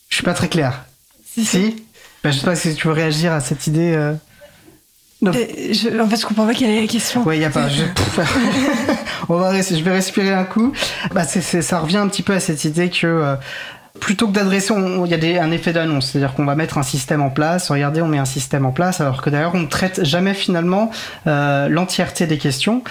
Je 0.10 0.16
suis 0.16 0.24
pas 0.24 0.34
très 0.34 0.48
clair. 0.48 0.84
Si, 1.32 1.46
Si 1.46 1.84
ben, 2.24 2.32
Je 2.32 2.40
sais 2.40 2.46
pas 2.46 2.56
si 2.56 2.74
tu 2.74 2.88
veux 2.88 2.94
réagir 2.94 3.32
à 3.34 3.40
cette 3.40 3.68
idée. 3.68 3.94
euh, 3.96 4.14
non. 5.22 5.32
Je- 5.34 6.00
en 6.02 6.08
fait, 6.08 6.16
je 6.20 6.26
comprends 6.26 6.48
pas 6.48 6.54
quelle 6.56 6.72
est 6.72 6.82
la 6.82 6.88
question. 6.88 7.24
Ouais, 7.24 7.38
y 7.38 7.46
a 7.46 7.50
pas. 7.50 7.68
Je... 7.70 7.84
On 9.30 9.38
va 9.38 9.54
je 9.62 9.84
vais 9.84 9.92
respirer 9.92 10.34
un 10.34 10.46
coup. 10.46 10.74
Bah, 11.14 11.24
ça 11.26 11.80
revient 11.80 11.98
un 11.98 12.08
petit 12.08 12.24
peu 12.24 12.34
à 12.34 12.40
cette 12.40 12.64
idée 12.64 12.90
que 12.90 13.36
plutôt 14.00 14.28
que 14.28 14.34
d'adresser, 14.34 14.74
il 14.74 15.12
y 15.12 15.38
a 15.38 15.44
un 15.44 15.52
effet 15.52 15.74
d'annonce, 15.74 16.12
c'est-à-dire 16.12 16.34
qu'on 16.34 16.46
va 16.46 16.56
mettre 16.56 16.78
un 16.78 16.84
système 16.84 17.22
en 17.22 17.30
place. 17.30 17.70
Regardez, 17.70 18.02
on 18.02 18.08
met 18.08 18.18
un 18.18 18.26
système 18.26 18.66
en 18.66 18.72
place, 18.72 19.02
alors 19.02 19.22
que 19.22 19.30
d'ailleurs 19.30 19.56
on 19.56 19.60
ne 19.60 19.68
traite 19.68 20.04
jamais 20.04 20.34
finalement 20.34 20.92
euh, 21.28 21.68
l'entièreté 21.70 22.28
des 22.28 22.38
questions. 22.38 22.84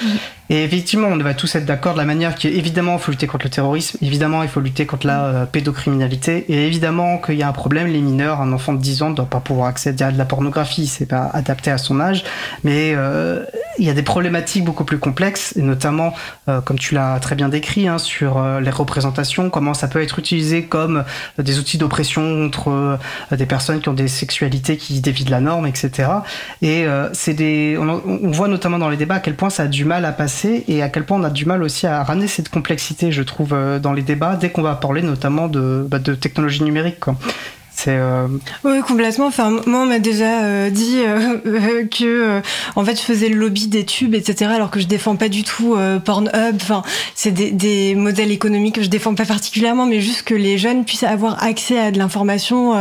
Et 0.51 0.65
effectivement, 0.65 1.09
on 1.09 1.19
va 1.19 1.35
tous 1.35 1.55
être 1.57 1.67
d'accord 1.67 1.93
de 1.93 1.99
la 1.99 2.07
manière 2.07 2.35
qui 2.35 2.49
évidemment, 2.49 2.95
il 2.95 3.01
faut 3.01 3.11
lutter 3.11 3.27
contre 3.27 3.45
le 3.45 3.51
terrorisme, 3.51 3.99
évidemment, 4.01 4.43
il 4.43 4.49
faut 4.49 4.61
lutter 4.61 4.87
contre 4.87 5.07
la 5.07 5.25
euh, 5.25 5.47
pédocriminalité, 5.47 6.47
et 6.49 6.67
évidemment 6.67 7.19
qu'il 7.19 7.35
y 7.35 7.43
a 7.43 7.49
un 7.49 7.53
problème, 7.53 7.89
les 7.89 8.01
mineurs, 8.01 8.41
un 8.41 8.53
enfant 8.53 8.73
de 8.73 8.81
10 8.81 9.03
ans 9.03 9.11
ne 9.11 9.15
doit 9.15 9.27
pas 9.27 9.41
pouvoir 9.41 9.69
accéder 9.69 10.05
à 10.05 10.11
de 10.11 10.17
la 10.17 10.25
pornographie, 10.25 10.87
c'est 10.87 11.07
pas 11.07 11.31
adapté 11.35 11.71
à 11.71 11.77
son 11.77 12.01
âge, 12.01 12.25
mais 12.65 12.95
euh, 12.95 13.45
il 13.79 13.85
y 13.85 13.91
a 13.91 13.95
des 13.95 14.03
problématiques 14.03 14.65
beaucoup 14.65 14.85
plus 14.85 14.99
complexes, 14.99 15.55
et 15.57 15.63
notamment, 15.63 16.15
euh, 16.49 16.63
comme 16.63 16.79
tu 16.79 16.95
l'as 16.95 17.19
très 17.21 17.35
bien 17.35 17.51
décrit, 17.51 17.87
hein, 17.87 17.99
sur 17.99 18.43
les 18.61 18.71
représentations, 18.71 19.51
comment 19.51 19.75
ça 19.75 19.87
peut 19.89 20.03
être 20.03 20.19
utilisé 20.19 20.65
comme 20.65 21.05
des 21.39 21.59
outils 21.59 21.79
d'oppression 21.79 22.23
contre 22.23 22.99
des 23.33 23.47
personnes 23.47 23.81
qui 23.81 23.89
ont 23.89 23.95
des 23.95 24.09
sexualités 24.09 24.77
qui 24.77 25.01
dévient 25.01 25.25
de 25.25 25.31
la 25.31 25.41
norme, 25.41 25.67
etc. 25.67 26.09
Et 26.63 26.87
c'est 27.13 27.35
des, 27.35 27.77
on 27.79 28.31
voit 28.31 28.49
notamment 28.49 28.79
dans 28.79 28.89
les 28.89 28.97
débats 28.97 29.17
à 29.17 29.21
quel 29.21 29.35
point 29.35 29.51
ça 29.51 29.65
a 29.65 29.67
du 29.67 29.85
mal 29.85 30.05
à 30.05 30.13
passer 30.13 30.38
et 30.45 30.83
à 30.83 30.89
quel 30.89 31.05
point 31.05 31.21
on 31.21 31.25
a 31.25 31.31
du 31.31 31.45
mal 31.45 31.63
aussi 31.63 31.87
à 31.87 32.03
ramener 32.03 32.27
cette 32.27 32.49
complexité, 32.49 33.13
je 33.13 33.23
trouve, 33.23 33.53
euh, 33.53 33.79
dans 33.79 33.93
les 33.93 34.03
débats 34.03 34.37
dès 34.37 34.51
qu'on 34.51 34.63
va 34.63 34.75
parler 34.75 35.03
notamment 35.03 35.49
de, 35.49 35.87
bah, 35.89 35.99
technologie 35.99 36.63
numérique. 36.63 37.05
Euh, 37.87 38.27
Oui, 38.65 38.81
complètement. 38.81 39.27
Enfin, 39.27 39.51
moi, 39.67 39.81
on 39.83 39.87
m'a 39.87 39.99
déjà 39.99 40.43
euh, 40.43 40.71
dit 40.71 40.99
euh, 40.99 41.85
que, 41.91 42.43
en 42.75 42.85
fait, 42.85 42.97
je 42.97 43.03
faisais 43.03 43.29
le 43.29 43.37
lobby 43.37 43.69
des 43.69 43.85
tubes, 43.85 44.15
etc., 44.15 44.51
alors 44.53 44.71
que 44.71 44.81
je 44.81 44.87
défends 44.87 45.17
pas 45.17 45.29
du 45.29 45.45
tout 45.45 45.77
Pornhub. 46.05 46.57
Enfin, 46.57 46.83
c'est 47.15 47.31
des, 47.31 47.95
modèles 47.95 48.33
économiques 48.33 48.77
que 48.77 48.83
je 48.83 48.89
défends 48.89 49.15
pas 49.15 49.25
particulièrement, 49.25 49.87
mais 49.87 50.01
juste 50.01 50.23
que 50.23 50.35
les 50.35 50.59
jeunes 50.59 50.85
puissent 50.85 51.03
avoir 51.03 51.43
accès 51.43 51.79
à 51.79 51.91
de 51.91 51.99
l'information 51.99 52.75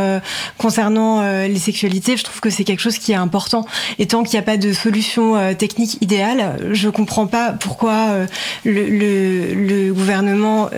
concernant 0.56 1.22
les 1.46 1.58
sexualités. 1.58 2.16
Je 2.16 2.24
trouve 2.24 2.40
que 2.40 2.50
c'est 2.50 2.64
quelque 2.64 2.80
chose 2.80 2.98
qui 2.98 3.12
est 3.12 3.16
important. 3.16 3.66
Et 3.98 4.06
tant 4.06 4.22
qu'il 4.22 4.34
n'y 4.34 4.40
a 4.40 4.42
pas 4.42 4.56
de 4.56 4.72
solution 4.72 5.54
technique 5.54 6.00
idéale, 6.00 6.68
je 6.72 6.88
comprends 6.88 7.26
pas 7.26 7.52
pourquoi 7.52 8.26
le, 8.64 9.92
gouvernement 9.92 10.70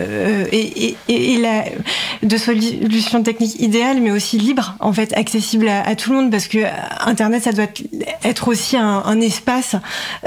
et, 0.52 0.96
et, 1.08 1.42
de 2.22 2.36
solution 2.36 3.22
technique 3.22 3.60
idéale, 3.60 4.00
mais 4.00 4.09
aussi 4.10 4.38
libre, 4.38 4.74
en 4.80 4.92
fait, 4.92 5.12
accessible 5.16 5.68
à, 5.68 5.94
tout 5.96 6.10
le 6.10 6.16
monde, 6.16 6.30
parce 6.30 6.48
que 6.48 6.58
Internet, 7.00 7.44
ça 7.44 7.52
doit 7.52 7.66
être 8.24 8.48
aussi 8.48 8.76
un, 8.76 9.20
espace 9.20 9.76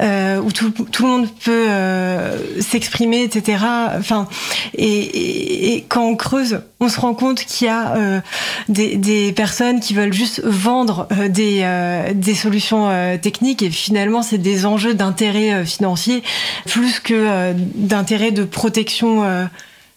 euh, 0.02 0.40
où 0.40 0.52
tout, 0.52 0.72
le 1.00 1.08
monde 1.08 1.28
peut 1.44 1.66
euh, 1.70 2.62
s'exprimer, 2.62 3.24
etc. 3.24 3.64
Enfin, 3.98 4.28
et, 4.78 5.86
quand 5.90 6.06
on 6.06 6.16
creuse, 6.16 6.62
on 6.80 6.90
se 6.90 7.00
rend 7.00 7.14
compte 7.14 7.44
qu'il 7.46 7.68
y 7.68 7.70
a 7.70 7.96
euh, 7.96 8.20
des, 8.70 8.98
des, 8.98 9.32
personnes 9.32 9.80
qui 9.80 9.94
veulent 9.94 10.14
juste 10.14 10.42
vendre 10.44 11.08
euh, 11.12 11.30
des, 11.30 11.62
euh, 11.64 12.14
des 12.14 12.36
solutions 12.36 12.90
techniques, 13.22 13.62
et 13.62 13.70
finalement, 13.70 14.22
c'est 14.22 14.38
des 14.38 14.66
enjeux 14.66 14.94
d'intérêt 14.94 15.66
financier 15.66 16.24
plus 16.66 17.00
que 17.00 17.54
d'intérêt 17.76 18.32
de 18.32 18.44
protection 18.44 19.24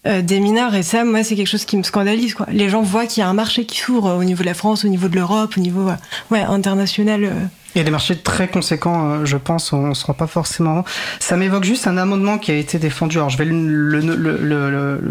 euh, 0.07 0.21
des 0.21 0.39
mineurs 0.39 0.73
et 0.73 0.83
ça 0.83 1.03
moi 1.03 1.23
c'est 1.23 1.35
quelque 1.35 1.47
chose 1.47 1.65
qui 1.65 1.77
me 1.77 1.83
scandalise 1.83 2.33
quoi. 2.33 2.47
Les 2.51 2.69
gens 2.69 2.81
voient 2.81 3.05
qu'il 3.05 3.21
y 3.21 3.23
a 3.23 3.29
un 3.29 3.33
marché 3.33 3.65
qui 3.65 3.77
s'ouvre 3.77 4.15
au 4.15 4.23
niveau 4.23 4.41
de 4.41 4.47
la 4.47 4.53
France, 4.53 4.85
au 4.85 4.87
niveau 4.87 5.09
de 5.09 5.15
l'Europe, 5.15 5.55
au 5.57 5.59
niveau 5.59 5.89
ouais, 6.31 6.41
international 6.41 7.25
euh. 7.25 7.31
Il 7.75 7.79
y 7.79 7.81
a 7.81 7.83
des 7.83 7.91
marchés 7.91 8.15
très 8.15 8.47
conséquents, 8.47 9.11
euh, 9.11 9.25
je 9.25 9.37
pense, 9.37 9.73
on 9.73 9.87
ne 9.87 9.93
se 9.93 10.05
rend 10.05 10.13
pas 10.13 10.25
forcément. 10.25 10.83
Ça 11.19 11.37
m'évoque 11.37 11.63
juste 11.63 11.85
un 11.85 11.97
amendement 11.97 12.37
qui 12.37 12.51
a 12.51 12.55
été 12.55 12.79
défendu. 12.79 13.17
Alors 13.17 13.29
je 13.29 13.37
vais 13.37 13.45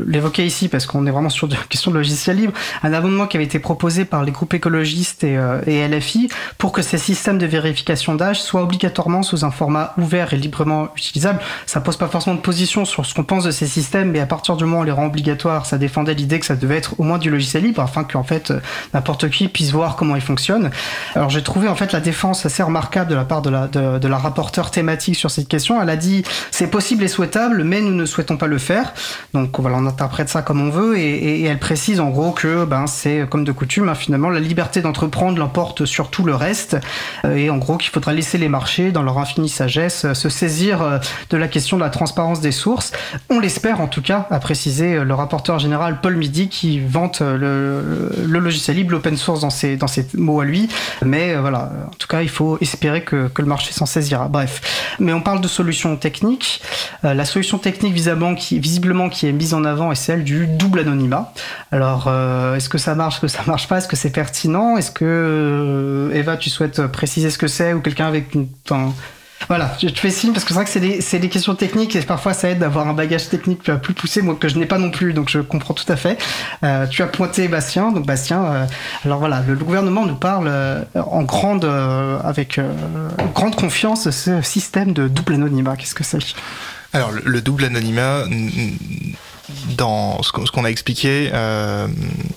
l'évoquer 0.07 0.45
ici 0.45 0.69
parce 0.69 0.87
qu'on 0.87 1.07
est 1.07 1.11
vraiment 1.11 1.29
sur 1.29 1.47
une 1.47 1.57
question 1.69 1.91
de 1.91 1.97
logiciel 1.97 2.37
libre. 2.37 2.55
Un 2.83 2.93
amendement 2.93 3.27
qui 3.27 3.37
avait 3.37 3.45
été 3.45 3.59
proposé 3.59 4.05
par 4.05 4.25
les 4.25 4.33
groupes 4.33 4.55
écologistes 4.55 5.23
et, 5.23 5.37
euh, 5.37 5.61
et 5.67 5.87
LFI 5.87 6.29
pour 6.59 6.73
que 6.73 6.83
ces 6.83 6.99
systèmes 6.99 7.39
de 7.39 7.47
vérification 7.47 8.15
d'âge 8.15 8.41
soient 8.43 8.63
obligatoirement 8.63 9.23
sous 9.23 9.45
un 9.45 9.51
format 9.51 9.93
ouvert 9.99 10.33
et 10.33 10.37
librement 10.37 10.89
utilisable. 10.97 11.41
Ça 11.67 11.81
pose 11.81 11.97
pas 11.97 12.09
forcément 12.09 12.37
de 12.37 12.41
position 12.41 12.85
sur 12.85 13.07
ce 13.07 13.15
qu'on 13.15 13.25
pense 13.25 13.45
de 13.45 13.51
ces 13.51 13.67
systèmes, 13.67 14.11
mais 14.11 14.21
à 14.21 14.27
partir 14.27 14.57
du 14.57 14.65
moment 14.65 14.79
où 14.79 14.81
on 14.81 14.85
les 14.85 14.93
rend 14.93 15.07
obligatoires, 15.07 15.67
ça 15.67 15.79
défendait 15.79 16.15
l'idée 16.15 16.41
que 16.41 16.47
ça 16.47 16.57
devait 16.57 16.77
être 16.77 16.99
au 16.99 17.05
moins 17.05 17.19
du 17.19 17.31
logiciel 17.31 17.63
libre 17.63 17.83
afin 17.83 18.03
qu'en 18.03 18.25
fait 18.25 18.53
n'importe 18.95 19.31
qui 19.31 19.49
puisse 19.49 19.71
voir 19.71 19.97
comment 19.97 20.17
il 20.17 20.23
fonctionne. 20.23 20.71
Alors 21.15 21.31
j'ai 21.31 21.43
trouvé 21.43 21.69
en 21.69 21.75
fait 21.75 21.93
la 21.93 22.01
défense 22.01 22.46
assez 22.47 22.63
remarquable 22.63 23.11
de 23.11 23.15
la 23.15 23.25
part 23.25 23.43
de 23.43 23.51
la, 23.51 24.17
rapporteure 24.19 24.71
thématique 24.71 25.17
sur 25.17 25.31
cette 25.31 25.49
question. 25.49 25.81
Elle 25.83 25.91
a 25.91 25.97
dit 25.97 26.23
c'est 26.51 26.69
possible 26.69 27.05
et 27.05 27.09
souhaitable, 27.09 27.65
mais 27.65 27.81
nous 27.81 27.95
ne 27.95 28.07
souhaitons 28.07 28.37
pas 28.37 28.47
le 28.47 28.59
faire. 28.59 28.95
Donc 29.35 29.61
voilà, 29.61 29.77
on 29.77 29.87
interprète 29.87 30.29
ça 30.29 30.43
comme 30.43 30.61
on 30.61 30.71
veut 30.71 30.97
et, 30.97 31.43
elle 31.43 31.59
précise 31.59 32.01
en 32.01 32.09
gros 32.09 32.33
que 32.33 32.65
ben 32.65 32.87
c'est 32.87 33.27
comme 33.29 33.45
de 33.45 33.53
coutume, 33.53 33.89
hein, 33.89 33.95
finalement 33.95 34.31
la 34.31 34.41
liberté 34.41 34.81
d'entreprendre 34.81 35.39
l'emporte 35.39 35.85
sur 35.85 36.09
tout 36.09 36.25
le 36.25 36.35
reste 36.35 36.77
euh, 37.25 37.37
et 37.37 37.51
en 37.51 37.59
gros 37.59 37.77
qu'il 37.77 37.91
faudra 37.91 38.13
laisser 38.13 38.39
les 38.39 38.49
marchés 38.49 38.93
dans 38.93 39.03
leur 39.03 39.19
infinie 39.19 39.49
sagesse 39.49 40.05
euh, 40.05 40.15
se 40.15 40.29
saisir 40.29 40.83
euh, 40.83 40.99
de 41.31 41.37
la 41.37 41.49
question 41.49 41.77
de 41.77 41.83
la 41.83 41.91
transparence 41.91 42.41
des 42.41 42.53
sources. 42.53 42.93
On 43.29 43.39
l'espère 43.39 43.81
en 43.81 43.89
tout 43.89 44.03
cas, 44.03 44.27
a 44.31 44.39
précisé 44.39 45.05
le 45.05 45.15
rapporteur 45.15 45.59
général 45.59 46.01
Paul 46.01 46.17
Midi 46.17 46.49
qui 46.49 46.81
vante 46.81 47.21
le, 47.21 48.11
le 48.25 48.39
logiciel 48.39 48.77
libre, 48.77 48.93
l'open 48.93 49.17
source 49.17 49.41
dans 49.41 49.51
ses, 49.51 49.77
dans 49.77 49.87
ses 49.87 50.07
mots 50.15 50.41
à 50.41 50.45
lui. 50.45 50.69
Mais 51.05 51.35
voilà, 51.37 51.71
en 51.87 51.95
tout 51.99 52.09
cas 52.09 52.23
il 52.23 52.29
faut 52.29 52.36
espérer 52.61 53.03
que, 53.03 53.29
que 53.29 53.43
le 53.43 53.49
marché 53.49 53.73
s'en 53.73 53.87
saisira. 53.87 54.29
Bref, 54.29 54.97
mais 54.99 55.13
on 55.13 55.21
parle 55.21 55.41
de 55.41 55.49
solutions 55.49 55.97
techniques. 55.97 56.63
Euh, 57.05 57.15
la 57.15 57.25
solution 57.25 57.59
technique 57.59 57.93
visiblement 57.93 58.35
qui, 59.09 59.27
est 59.27 59.33
mise 59.33 59.55
en 59.55 59.65
avant 59.65 59.93
est 59.93 59.97
celle 59.97 60.25
du 60.25 60.47
double 60.47 60.81
anonymat. 60.81 61.33
Alors, 61.73 62.07
euh, 62.09 62.57
est-ce 62.57 62.69
que 62.69 62.79
ça 62.79 62.95
marche, 62.95 63.17
est-ce 63.17 63.21
que 63.23 63.29
ça 63.29 63.43
marche 63.47 63.69
pas, 63.69 63.79
est-ce 63.79 63.89
que 63.89 63.97
c'est 63.97 64.11
pertinent, 64.11 64.77
est-ce 64.77 64.91
que 64.91 65.05
euh, 65.05 66.15
Eva, 66.15 66.37
tu 66.37 66.51
souhaites 66.51 66.87
préciser 66.87 67.31
ce 67.31 67.39
que 67.39 67.49
c'est 67.49 67.73
ou 67.73 67.81
quelqu'un 67.81 68.07
avec 68.07 68.35
une, 68.35 68.49
enfin, 68.65 68.93
voilà, 69.49 69.77
je 69.81 69.89
te 69.89 70.01
fais 70.01 70.11
signe 70.11 70.33
parce 70.33 70.45
que 70.45 70.49
c'est 70.49 70.55
vrai 70.55 70.65
que 70.65 71.01
c'est 71.01 71.19
des, 71.19 71.29
questions 71.29 71.55
techniques 71.55 71.95
et 71.95 72.01
parfois 72.01 72.33
ça 72.33 72.51
aide 72.51 72.59
d'avoir 72.59 72.89
un 72.89 72.95
bagage 72.95 73.29
technique 73.29 73.63
plus 73.63 73.95
poussé, 73.95 74.23
moi 74.23 74.35
que 74.35 74.49
je 74.49 74.59
n'ai 74.59 74.67
pas 74.67 74.79
non 74.79 74.91
plus, 74.91 75.13
donc 75.13 75.29
je 75.29 75.39
comprends 75.39 75.75
tout 75.75 75.91
à 75.91 75.97
fait. 75.97 76.19
Euh, 76.65 76.87
tu 76.87 77.03
as 77.03 77.07
pointé 77.07 77.47
Bastien, 77.47 77.93
donc 77.93 78.07
Bastien, 78.07 78.45
euh, 78.45 78.67
alors 79.05 79.19
voilà, 79.19 79.45
le, 79.47 79.55
gouvernement 79.55 80.05
nous 80.05 80.17
parle 80.17 80.47
euh, 80.49 80.83
en 80.95 81.23
grande, 81.23 81.65
avec 82.25 82.61
grande 83.35 83.55
confiance 83.55 84.11
ce 84.11 84.43
système 84.43 84.93
de 84.93 85.07
double 85.07 85.35
anonymat. 85.35 85.77
Qu'est-ce 85.77 85.95
que 85.95 86.05
c'est? 86.05 86.19
Alors 86.93 87.13
le 87.13 87.41
double 87.41 87.65
anonymat 87.65 88.25
dans 89.77 90.23
ce 90.23 90.33
qu'on 90.33 90.65
a 90.65 90.71
expliqué, 90.71 91.31
euh, 91.33 91.89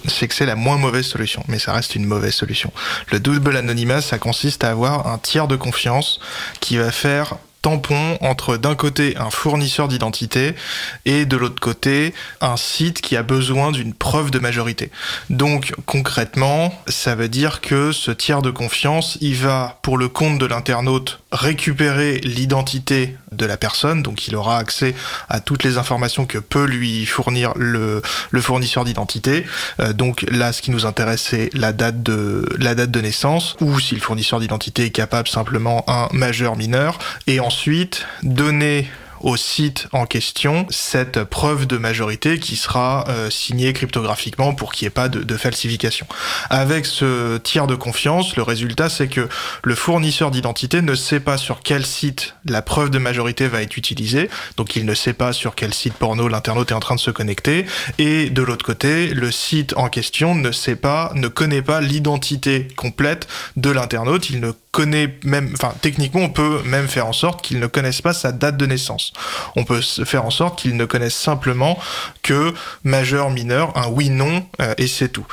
c'est 0.07 0.27
que 0.27 0.35
c'est 0.35 0.45
la 0.45 0.55
moins 0.55 0.77
mauvaise 0.77 1.05
solution, 1.05 1.43
mais 1.47 1.59
ça 1.59 1.73
reste 1.73 1.95
une 1.95 2.05
mauvaise 2.05 2.33
solution. 2.33 2.71
Le 3.11 3.19
double 3.19 3.55
anonymat, 3.57 4.01
ça 4.01 4.17
consiste 4.17 4.63
à 4.63 4.69
avoir 4.69 5.07
un 5.07 5.17
tiers 5.17 5.47
de 5.47 5.55
confiance 5.55 6.19
qui 6.59 6.77
va 6.77 6.91
faire 6.91 7.35
tampon 7.61 8.17
entre 8.21 8.57
d'un 8.57 8.75
côté 8.75 9.17
un 9.17 9.29
fournisseur 9.29 9.87
d'identité 9.87 10.55
et 11.05 11.25
de 11.25 11.37
l'autre 11.37 11.59
côté 11.59 12.13
un 12.41 12.57
site 12.57 13.01
qui 13.01 13.15
a 13.17 13.23
besoin 13.23 13.71
d'une 13.71 13.93
preuve 13.93 14.31
de 14.31 14.39
majorité. 14.39 14.91
Donc 15.29 15.73
concrètement, 15.85 16.73
ça 16.87 17.15
veut 17.15 17.29
dire 17.29 17.61
que 17.61 17.91
ce 17.91 18.11
tiers 18.11 18.41
de 18.41 18.51
confiance, 18.51 19.17
il 19.21 19.35
va 19.35 19.79
pour 19.81 19.97
le 19.97 20.07
compte 20.07 20.39
de 20.39 20.45
l'internaute 20.45 21.19
récupérer 21.31 22.19
l'identité 22.19 23.15
de 23.31 23.45
la 23.45 23.57
personne, 23.57 24.01
donc 24.01 24.27
il 24.27 24.35
aura 24.35 24.57
accès 24.57 24.95
à 25.29 25.39
toutes 25.39 25.63
les 25.63 25.77
informations 25.77 26.25
que 26.25 26.37
peut 26.37 26.65
lui 26.65 27.05
fournir 27.05 27.53
le, 27.55 28.01
fournisseur 28.39 28.85
d'identité. 28.85 29.45
Euh, 29.79 29.93
donc 29.93 30.25
là, 30.31 30.51
ce 30.51 30.61
qui 30.61 30.71
nous 30.71 30.85
intéresse, 30.85 31.27
c'est 31.29 31.49
la 31.53 31.73
date 31.73 32.01
de 32.01 32.47
la 32.57 32.75
date 32.75 32.91
de 32.91 33.01
naissance, 33.01 33.55
ou 33.61 33.79
si 33.79 33.95
le 33.95 34.01
fournisseur 34.01 34.39
d'identité 34.39 34.85
est 34.85 34.91
capable 34.91 35.27
simplement 35.27 35.83
un 35.87 36.07
majeur 36.11 36.55
mineur, 36.55 36.99
et 37.27 37.39
ensuite 37.39 38.05
donner 38.23 38.89
au 39.21 39.37
site 39.37 39.87
en 39.91 40.05
question 40.05 40.65
cette 40.69 41.23
preuve 41.23 41.67
de 41.67 41.77
majorité 41.77 42.39
qui 42.39 42.55
sera 42.55 43.05
euh, 43.07 43.29
signée 43.29 43.73
cryptographiquement 43.73 44.53
pour 44.53 44.71
qu'il 44.71 44.85
n'y 44.85 44.87
ait 44.87 44.91
pas 44.91 45.09
de, 45.09 45.23
de, 45.23 45.37
falsification. 45.37 46.07
Avec 46.49 46.85
ce 46.85 47.37
tiers 47.37 47.67
de 47.67 47.75
confiance, 47.75 48.35
le 48.35 48.43
résultat 48.43 48.89
c'est 48.89 49.07
que 49.07 49.27
le 49.63 49.75
fournisseur 49.75 50.31
d'identité 50.31 50.81
ne 50.81 50.95
sait 50.95 51.19
pas 51.19 51.37
sur 51.37 51.61
quel 51.61 51.85
site 51.85 52.35
la 52.45 52.61
preuve 52.61 52.89
de 52.89 52.99
majorité 52.99 53.47
va 53.47 53.61
être 53.61 53.77
utilisée, 53.77 54.29
donc 54.57 54.75
il 54.75 54.85
ne 54.85 54.93
sait 54.93 55.13
pas 55.13 55.33
sur 55.33 55.55
quel 55.55 55.73
site 55.73 55.93
porno 55.93 56.27
l'internaute 56.27 56.71
est 56.71 56.75
en 56.75 56.79
train 56.79 56.95
de 56.95 56.99
se 56.99 57.11
connecter, 57.11 57.65
et 57.97 58.29
de 58.29 58.41
l'autre 58.41 58.65
côté, 58.65 59.07
le 59.13 59.31
site 59.31 59.73
en 59.77 59.89
question 59.89 60.35
ne 60.35 60.51
sait 60.51 60.75
pas, 60.75 61.11
ne 61.15 61.27
connaît 61.27 61.61
pas 61.61 61.81
l'identité 61.81 62.67
complète 62.75 63.27
de 63.55 63.69
l'internaute, 63.69 64.29
il 64.29 64.39
ne 64.39 64.51
connaît 64.71 65.17
même, 65.23 65.51
enfin 65.53 65.73
techniquement 65.81 66.21
on 66.21 66.29
peut 66.29 66.61
même 66.65 66.87
faire 66.87 67.07
en 67.07 67.13
sorte 67.13 67.43
qu'il 67.43 67.59
ne 67.59 67.67
connaisse 67.67 68.01
pas 68.01 68.13
sa 68.13 68.31
date 68.31 68.57
de 68.57 68.65
naissance. 68.65 69.08
On 69.55 69.63
peut 69.63 69.81
faire 69.81 70.25
en 70.25 70.31
sorte 70.31 70.59
qu'il 70.59 70.75
ne 70.77 70.85
connaisse 70.85 71.15
simplement 71.15 71.79
que 72.21 72.53
majeur, 72.83 73.29
mineur, 73.29 73.75
un 73.77 73.87
oui/non 73.89 74.45
euh, 74.61 74.73
et 74.77 74.87
c'est 74.87 75.09
tout. 75.09 75.25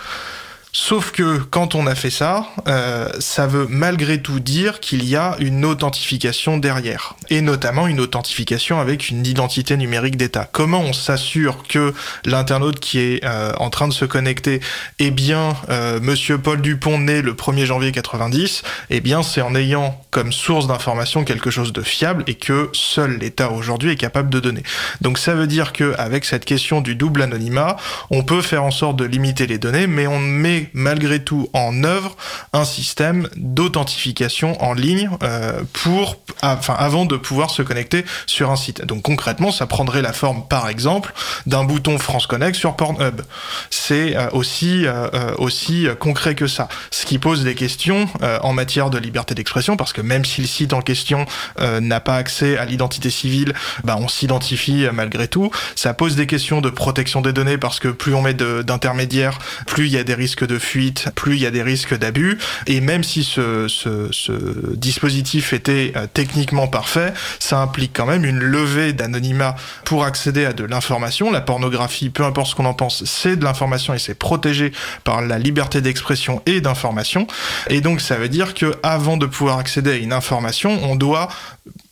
Sauf 0.78 1.10
que 1.10 1.38
quand 1.38 1.74
on 1.74 1.86
a 1.86 1.94
fait 1.94 2.10
ça, 2.10 2.48
euh, 2.68 3.08
ça 3.18 3.46
veut 3.46 3.66
malgré 3.66 4.20
tout 4.20 4.40
dire 4.40 4.78
qu'il 4.78 5.08
y 5.08 5.16
a 5.16 5.34
une 5.38 5.64
authentification 5.64 6.58
derrière, 6.58 7.16
et 7.30 7.40
notamment 7.40 7.86
une 7.86 7.98
authentification 7.98 8.78
avec 8.78 9.08
une 9.08 9.26
identité 9.26 9.78
numérique 9.78 10.18
d'État. 10.18 10.46
Comment 10.52 10.80
on 10.80 10.92
s'assure 10.92 11.62
que 11.66 11.94
l'internaute 12.26 12.78
qui 12.78 12.98
est 12.98 13.24
euh, 13.24 13.54
en 13.56 13.70
train 13.70 13.88
de 13.88 13.94
se 13.94 14.04
connecter 14.04 14.60
est 14.98 15.10
bien 15.10 15.56
euh, 15.70 15.98
Monsieur 16.02 16.36
Paul 16.36 16.60
Dupont 16.60 16.98
né 16.98 17.22
le 17.22 17.32
1er 17.32 17.64
janvier 17.64 17.90
90 17.90 18.62
Eh 18.90 19.00
bien, 19.00 19.22
c'est 19.22 19.40
en 19.40 19.54
ayant 19.54 19.98
comme 20.10 20.30
source 20.30 20.66
d'information 20.66 21.24
quelque 21.24 21.50
chose 21.50 21.72
de 21.72 21.80
fiable 21.80 22.22
et 22.26 22.34
que 22.34 22.68
seul 22.74 23.16
l'État 23.16 23.50
aujourd'hui 23.50 23.92
est 23.92 23.96
capable 23.96 24.28
de 24.28 24.40
donner. 24.40 24.62
Donc 25.00 25.16
ça 25.16 25.34
veut 25.34 25.46
dire 25.46 25.72
que 25.72 25.94
avec 25.96 26.26
cette 26.26 26.44
question 26.44 26.82
du 26.82 26.96
double 26.96 27.22
anonymat, 27.22 27.76
on 28.10 28.22
peut 28.22 28.42
faire 28.42 28.62
en 28.62 28.70
sorte 28.70 28.96
de 28.96 29.06
limiter 29.06 29.46
les 29.46 29.56
données, 29.56 29.86
mais 29.86 30.06
on 30.06 30.18
met 30.18 30.65
malgré 30.72 31.22
tout 31.22 31.48
en 31.52 31.84
œuvre 31.84 32.16
un 32.52 32.64
système 32.64 33.28
d'authentification 33.36 34.62
en 34.62 34.72
ligne 34.72 35.10
euh, 35.22 35.62
pour, 35.72 36.16
enfin, 36.42 36.74
avant 36.78 37.06
de 37.06 37.16
pouvoir 37.16 37.50
se 37.50 37.62
connecter 37.62 38.04
sur 38.26 38.50
un 38.50 38.56
site. 38.56 38.84
Donc 38.84 39.02
concrètement, 39.02 39.50
ça 39.50 39.66
prendrait 39.66 40.02
la 40.02 40.12
forme, 40.12 40.46
par 40.48 40.68
exemple, 40.68 41.12
d'un 41.46 41.64
bouton 41.64 41.98
France 41.98 42.26
Connect 42.26 42.56
sur 42.56 42.76
Pornhub. 42.76 43.22
C'est 43.70 44.16
euh, 44.16 44.28
aussi 44.32 44.86
euh, 44.86 45.34
aussi 45.38 45.86
concret 45.98 46.34
que 46.34 46.46
ça. 46.46 46.68
Ce 46.90 47.06
qui 47.06 47.18
pose 47.18 47.44
des 47.44 47.54
questions 47.54 48.08
en 48.42 48.52
matière 48.52 48.90
de 48.90 48.98
liberté 48.98 49.34
d'expression, 49.34 49.76
parce 49.76 49.92
que 49.92 50.00
même 50.00 50.24
si 50.24 50.40
le 50.40 50.46
site 50.46 50.72
en 50.72 50.80
question 50.80 51.26
n'a 51.60 52.00
pas 52.00 52.16
accès 52.16 52.56
à 52.56 52.64
l'identité 52.64 53.10
civile, 53.10 53.54
bah, 53.84 53.96
on 53.98 54.08
s'identifie 54.08 54.86
malgré 54.92 55.28
tout. 55.28 55.50
Ça 55.74 55.94
pose 55.94 56.16
des 56.16 56.26
questions 56.26 56.60
de 56.60 56.70
protection 56.70 57.20
des 57.20 57.32
données, 57.32 57.58
parce 57.58 57.78
que 57.78 57.88
plus 57.88 58.14
on 58.14 58.22
met 58.22 58.34
d'intermédiaires, 58.34 59.38
plus 59.66 59.86
il 59.86 59.92
y 59.92 59.98
a 59.98 60.04
des 60.04 60.14
risques 60.14 60.45
de 60.46 60.58
fuite, 60.58 61.08
plus 61.14 61.36
il 61.36 61.42
y 61.42 61.46
a 61.46 61.50
des 61.50 61.62
risques 61.62 61.96
d'abus. 61.96 62.38
Et 62.66 62.80
même 62.80 63.04
si 63.04 63.24
ce, 63.24 63.68
ce, 63.68 64.74
dispositif 64.74 65.52
était 65.52 65.92
euh, 65.96 66.06
techniquement 66.12 66.68
parfait, 66.68 67.12
ça 67.38 67.58
implique 67.58 67.92
quand 67.94 68.06
même 68.06 68.24
une 68.24 68.38
levée 68.38 68.92
d'anonymat 68.92 69.56
pour 69.84 70.04
accéder 70.04 70.44
à 70.44 70.52
de 70.52 70.64
l'information. 70.64 71.30
La 71.30 71.40
pornographie, 71.40 72.10
peu 72.10 72.24
importe 72.24 72.50
ce 72.50 72.54
qu'on 72.54 72.64
en 72.64 72.74
pense, 72.74 73.04
c'est 73.04 73.36
de 73.36 73.44
l'information 73.44 73.94
et 73.94 73.98
c'est 73.98 74.14
protégé 74.14 74.72
par 75.04 75.22
la 75.22 75.38
liberté 75.38 75.80
d'expression 75.80 76.42
et 76.46 76.60
d'information. 76.60 77.26
Et 77.68 77.80
donc 77.80 78.00
ça 78.00 78.16
veut 78.16 78.28
dire 78.28 78.54
que 78.54 78.74
avant 78.82 79.16
de 79.16 79.26
pouvoir 79.26 79.58
accéder 79.58 79.92
à 79.92 79.96
une 79.96 80.12
information, 80.12 80.78
on 80.82 80.96
doit 80.96 81.28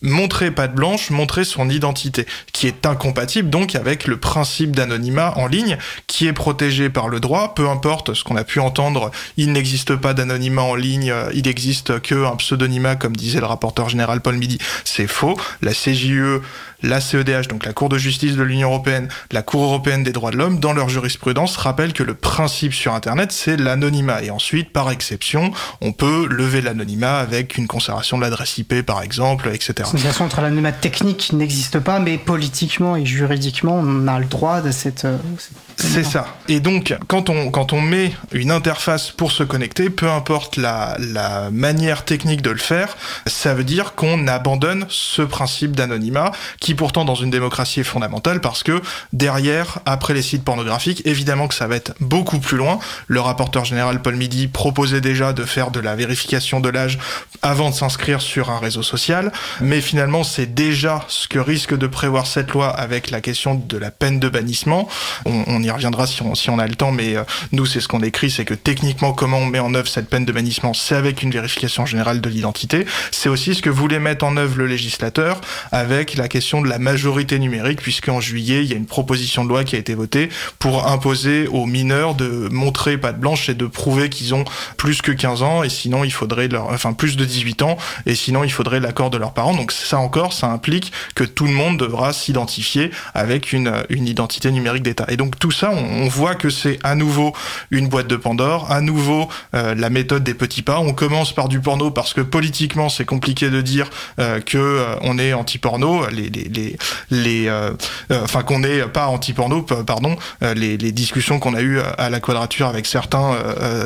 montrer 0.04 0.50
patte 0.50 0.74
blanche, 0.74 1.10
montrer 1.10 1.44
son 1.44 1.68
identité, 1.68 2.26
qui 2.52 2.66
est 2.66 2.86
incompatible 2.86 3.50
donc 3.50 3.74
avec 3.74 4.06
le 4.06 4.18
principe 4.18 4.76
d'anonymat 4.76 5.36
en 5.36 5.46
ligne, 5.46 5.78
qui 6.06 6.26
est 6.26 6.32
protégé 6.32 6.90
par 6.90 7.08
le 7.08 7.18
droit, 7.18 7.54
peu 7.54 7.68
importe 7.68 8.14
ce 8.14 8.22
qu'on 8.22 8.36
a 8.36 8.44
pu 8.44 8.60
entendre, 8.60 9.10
il 9.36 9.52
n'existe 9.52 9.96
pas 9.96 10.14
d'anonymat 10.14 10.62
en 10.62 10.74
ligne, 10.74 11.10
euh, 11.10 11.30
il 11.34 11.48
existe 11.48 12.00
que 12.00 12.26
un 12.26 12.36
pseudonymat, 12.36 12.96
comme 12.96 13.16
disait 13.16 13.40
le 13.40 13.46
rapporteur 13.46 13.88
général 13.88 14.20
Paul 14.20 14.36
Midi, 14.36 14.58
c'est 14.84 15.06
faux. 15.06 15.38
La 15.62 15.72
CJUE 15.72 16.40
la 16.84 17.00
CEDH, 17.00 17.48
donc 17.48 17.64
la 17.64 17.72
Cour 17.72 17.88
de 17.88 17.98
justice 17.98 18.36
de 18.36 18.42
l'Union 18.42 18.68
européenne, 18.68 19.08
la 19.32 19.42
Cour 19.42 19.64
européenne 19.64 20.02
des 20.04 20.12
droits 20.12 20.30
de 20.30 20.36
l'homme, 20.36 20.60
dans 20.60 20.72
leur 20.72 20.88
jurisprudence, 20.88 21.56
rappellent 21.56 21.92
que 21.92 22.02
le 22.02 22.14
principe 22.14 22.74
sur 22.74 22.94
Internet, 22.94 23.32
c'est 23.32 23.56
l'anonymat. 23.56 24.22
Et 24.22 24.30
ensuite, 24.30 24.72
par 24.72 24.90
exception, 24.90 25.52
on 25.80 25.92
peut 25.92 26.26
lever 26.30 26.60
l'anonymat 26.60 27.18
avec 27.18 27.56
une 27.58 27.66
conservation 27.66 28.16
de 28.18 28.22
l'adresse 28.22 28.58
IP, 28.58 28.82
par 28.82 29.02
exemple, 29.02 29.48
etc. 29.52 29.74
C'est 29.84 29.92
une 29.96 29.98
relation 30.02 30.24
entre 30.26 30.40
l'anonymat 30.40 30.72
technique 30.72 31.32
n'existe 31.32 31.78
pas, 31.80 31.98
mais 31.98 32.18
politiquement 32.18 32.96
et 32.96 33.04
juridiquement, 33.06 33.74
on 33.82 34.06
a 34.06 34.18
le 34.18 34.26
droit 34.26 34.60
de 34.60 34.70
cette... 34.70 35.04
euh, 35.04 35.16
cette- 35.38 35.56
C'est 35.76 36.04
ça. 36.04 36.26
Et 36.48 36.60
donc, 36.60 36.94
quand 37.08 37.30
on, 37.30 37.50
quand 37.50 37.72
on 37.72 37.80
met 37.80 38.12
une 38.32 38.52
interface 38.52 39.10
pour 39.10 39.32
se 39.32 39.42
connecter, 39.42 39.90
peu 39.90 40.08
importe 40.10 40.56
la, 40.56 40.96
la 41.00 41.50
manière 41.50 42.04
technique 42.04 42.42
de 42.42 42.50
le 42.50 42.58
faire, 42.58 42.96
ça 43.26 43.54
veut 43.54 43.64
dire 43.64 43.94
qu'on 43.96 44.28
abandonne 44.28 44.86
ce 44.88 45.22
principe 45.22 45.72
d'anonymat, 45.74 46.30
qui 46.60 46.73
pourtant 46.74 47.04
dans 47.04 47.14
une 47.14 47.30
démocratie 47.30 47.80
est 47.80 47.84
fondamental, 47.84 48.40
parce 48.40 48.62
que 48.62 48.80
derrière, 49.12 49.78
après 49.86 50.14
les 50.14 50.22
sites 50.22 50.44
pornographiques, 50.44 51.02
évidemment 51.04 51.48
que 51.48 51.54
ça 51.54 51.66
va 51.66 51.76
être 51.76 51.94
beaucoup 52.00 52.38
plus 52.38 52.56
loin. 52.56 52.78
Le 53.06 53.20
rapporteur 53.20 53.64
général 53.64 54.02
Paul 54.02 54.16
Midi 54.16 54.48
proposait 54.48 55.00
déjà 55.00 55.32
de 55.32 55.44
faire 55.44 55.70
de 55.70 55.80
la 55.80 55.96
vérification 55.96 56.60
de 56.60 56.68
l'âge 56.68 56.98
avant 57.42 57.70
de 57.70 57.74
s'inscrire 57.74 58.20
sur 58.20 58.50
un 58.50 58.58
réseau 58.58 58.82
social, 58.82 59.32
mais 59.60 59.80
finalement 59.80 60.24
c'est 60.24 60.54
déjà 60.54 61.04
ce 61.08 61.28
que 61.28 61.38
risque 61.38 61.76
de 61.76 61.86
prévoir 61.86 62.26
cette 62.26 62.50
loi 62.52 62.68
avec 62.68 63.10
la 63.10 63.20
question 63.20 63.54
de 63.54 63.76
la 63.76 63.90
peine 63.90 64.20
de 64.20 64.28
bannissement. 64.28 64.88
On, 65.24 65.62
y 65.62 65.70
reviendra 65.70 66.06
si 66.06 66.22
on, 66.22 66.58
a 66.58 66.66
le 66.66 66.74
temps, 66.74 66.92
mais 66.92 67.16
euh, 67.16 67.22
nous 67.52 67.66
c'est 67.66 67.80
ce 67.80 67.88
qu'on 67.88 68.02
écrit, 68.02 68.30
c'est 68.30 68.44
que 68.44 68.54
techniquement 68.54 69.12
comment 69.12 69.38
on 69.38 69.46
met 69.46 69.58
en 69.58 69.74
œuvre 69.74 69.88
cette 69.88 70.08
peine 70.08 70.24
de 70.24 70.32
bannissement, 70.32 70.74
c'est 70.74 70.94
avec 70.94 71.22
une 71.22 71.30
vérification 71.30 71.86
générale 71.86 72.20
de 72.20 72.28
l'identité. 72.28 72.86
C'est 73.10 73.28
aussi 73.28 73.54
ce 73.54 73.62
que 73.62 73.70
voulait 73.70 73.98
mettre 73.98 74.24
en 74.24 74.36
œuvre 74.36 74.58
le 74.58 74.66
législateur 74.66 75.40
avec 75.72 76.16
la 76.16 76.28
question 76.28 76.62
la 76.66 76.78
majorité 76.78 77.38
numérique, 77.38 77.80
puisqu'en 77.80 78.20
juillet 78.20 78.62
il 78.64 78.70
y 78.70 78.74
a 78.74 78.76
une 78.76 78.86
proposition 78.86 79.44
de 79.44 79.48
loi 79.48 79.64
qui 79.64 79.76
a 79.76 79.78
été 79.78 79.94
votée 79.94 80.28
pour 80.58 80.86
imposer 80.86 81.46
aux 81.48 81.66
mineurs 81.66 82.14
de 82.14 82.48
montrer 82.50 82.98
patte 82.98 83.18
blanche 83.20 83.48
et 83.48 83.54
de 83.54 83.66
prouver 83.66 84.08
qu'ils 84.08 84.34
ont 84.34 84.44
plus 84.76 85.02
que 85.02 85.12
15 85.12 85.42
ans, 85.42 85.62
et 85.62 85.68
sinon 85.68 86.04
il 86.04 86.12
faudrait 86.12 86.48
leur, 86.48 86.68
enfin 86.70 86.92
plus 86.92 87.16
de 87.16 87.24
18 87.24 87.62
ans, 87.62 87.76
et 88.06 88.14
sinon 88.14 88.44
il 88.44 88.52
faudrait 88.52 88.80
l'accord 88.80 89.10
de 89.10 89.18
leurs 89.18 89.32
parents. 89.32 89.54
Donc 89.54 89.72
ça 89.72 89.98
encore, 89.98 90.32
ça 90.32 90.48
implique 90.48 90.92
que 91.14 91.24
tout 91.24 91.46
le 91.46 91.52
monde 91.52 91.78
devra 91.78 92.12
s'identifier 92.12 92.90
avec 93.14 93.52
une, 93.52 93.72
une 93.88 94.06
identité 94.06 94.50
numérique 94.50 94.82
d'État. 94.82 95.06
Et 95.08 95.16
donc 95.16 95.38
tout 95.38 95.50
ça, 95.50 95.70
on, 95.70 96.08
voit 96.08 96.34
que 96.34 96.50
c'est 96.50 96.78
à 96.82 96.94
nouveau 96.94 97.32
une 97.70 97.88
boîte 97.88 98.06
de 98.06 98.16
Pandore, 98.16 98.70
à 98.70 98.80
nouveau 98.80 99.28
euh, 99.54 99.74
la 99.74 99.90
méthode 99.90 100.22
des 100.22 100.34
petits 100.34 100.62
pas. 100.62 100.78
On 100.78 100.92
commence 100.92 101.34
par 101.34 101.48
du 101.48 101.60
porno 101.60 101.90
parce 101.90 102.12
que 102.14 102.20
politiquement 102.20 102.88
c'est 102.88 103.04
compliqué 103.04 103.50
de 103.50 103.60
dire 103.60 103.90
euh, 104.18 104.40
que 104.40 104.58
euh, 104.58 104.94
on 105.02 105.18
est 105.18 105.32
anti-porno, 105.32 106.04
les, 106.48 106.76
les 107.10 107.48
euh, 107.48 107.70
euh, 108.10 108.22
enfin 108.22 108.42
qu'on 108.42 108.60
n'est 108.60 108.82
pas 108.82 109.06
anti-porno, 109.06 109.62
pardon, 109.62 110.16
euh, 110.42 110.54
les, 110.54 110.76
les 110.76 110.92
discussions 110.92 111.38
qu'on 111.38 111.54
a 111.54 111.62
eues 111.62 111.80
à 111.80 112.10
la 112.10 112.20
quadrature 112.20 112.66
avec 112.68 112.86
certains 112.86 113.36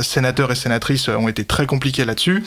sénateurs 0.02 0.50
et 0.52 0.54
sénatrices 0.54 1.09
ont 1.09 1.28
été 1.28 1.44
très 1.44 1.66
compliquées 1.66 2.04
là-dessus. 2.04 2.44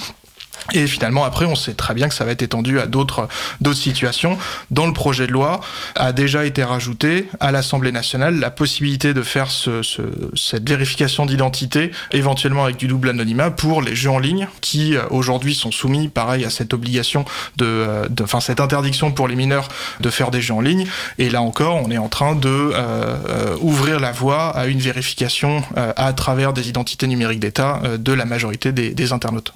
Et 0.73 0.87
finalement, 0.87 1.23
après, 1.25 1.45
on 1.45 1.55
sait 1.55 1.73
très 1.73 1.93
bien 1.93 2.07
que 2.07 2.13
ça 2.15 2.23
va 2.23 2.31
être 2.31 2.41
étendu 2.43 2.79
à 2.79 2.85
d'autres 2.85 3.27
situations. 3.73 4.37
Dans 4.69 4.85
le 4.85 4.93
projet 4.93 5.27
de 5.27 5.31
loi, 5.31 5.59
a 5.95 6.13
déjà 6.13 6.45
été 6.45 6.63
rajouté 6.63 7.27
à 7.39 7.51
l'Assemblée 7.51 7.91
nationale 7.91 8.39
la 8.39 8.51
possibilité 8.51 9.13
de 9.13 9.21
faire 9.23 9.49
ce, 9.51 9.81
ce- 9.81 10.01
cette 10.35 10.67
vérification 10.69 11.25
d'identité, 11.25 11.91
éventuellement 12.11 12.63
avec 12.63 12.77
du 12.77 12.87
double 12.87 13.09
anonymat, 13.09 13.51
pour 13.51 13.81
les 13.81 13.95
jeux 13.95 14.11
en 14.11 14.19
ligne 14.19 14.47
qui 14.61 14.95
euh, 14.95 15.01
aujourd'hui 15.09 15.55
sont 15.55 15.71
soumis, 15.71 16.07
pareil, 16.09 16.45
à 16.45 16.49
cette 16.49 16.73
obligation 16.73 17.25
de, 17.57 17.65
euh, 17.65 18.07
de, 18.09 18.23
enfin 18.23 18.39
cette 18.39 18.59
interdiction 18.59 19.11
pour 19.11 19.27
les 19.27 19.35
mineurs 19.35 19.67
de 19.99 20.09
faire 20.09 20.31
des 20.31 20.41
jeux 20.41 20.53
en 20.53 20.61
ligne. 20.61 20.85
Et 21.17 21.29
là 21.29 21.41
encore, 21.41 21.75
on 21.83 21.89
est 21.91 21.97
en 21.97 22.09
train 22.09 22.35
de 22.35 22.49
euh, 22.73 23.55
ouvrir 23.61 23.99
la 23.99 24.11
voie 24.11 24.49
à 24.55 24.67
une 24.67 24.79
vérification 24.79 25.63
à 25.75 26.13
travers 26.13 26.53
des 26.53 26.69
identités 26.69 27.07
numériques 27.07 27.39
d'État 27.39 27.81
de 27.97 28.13
la 28.13 28.25
majorité 28.25 28.71
des 28.71 29.13
internautes. 29.13 29.53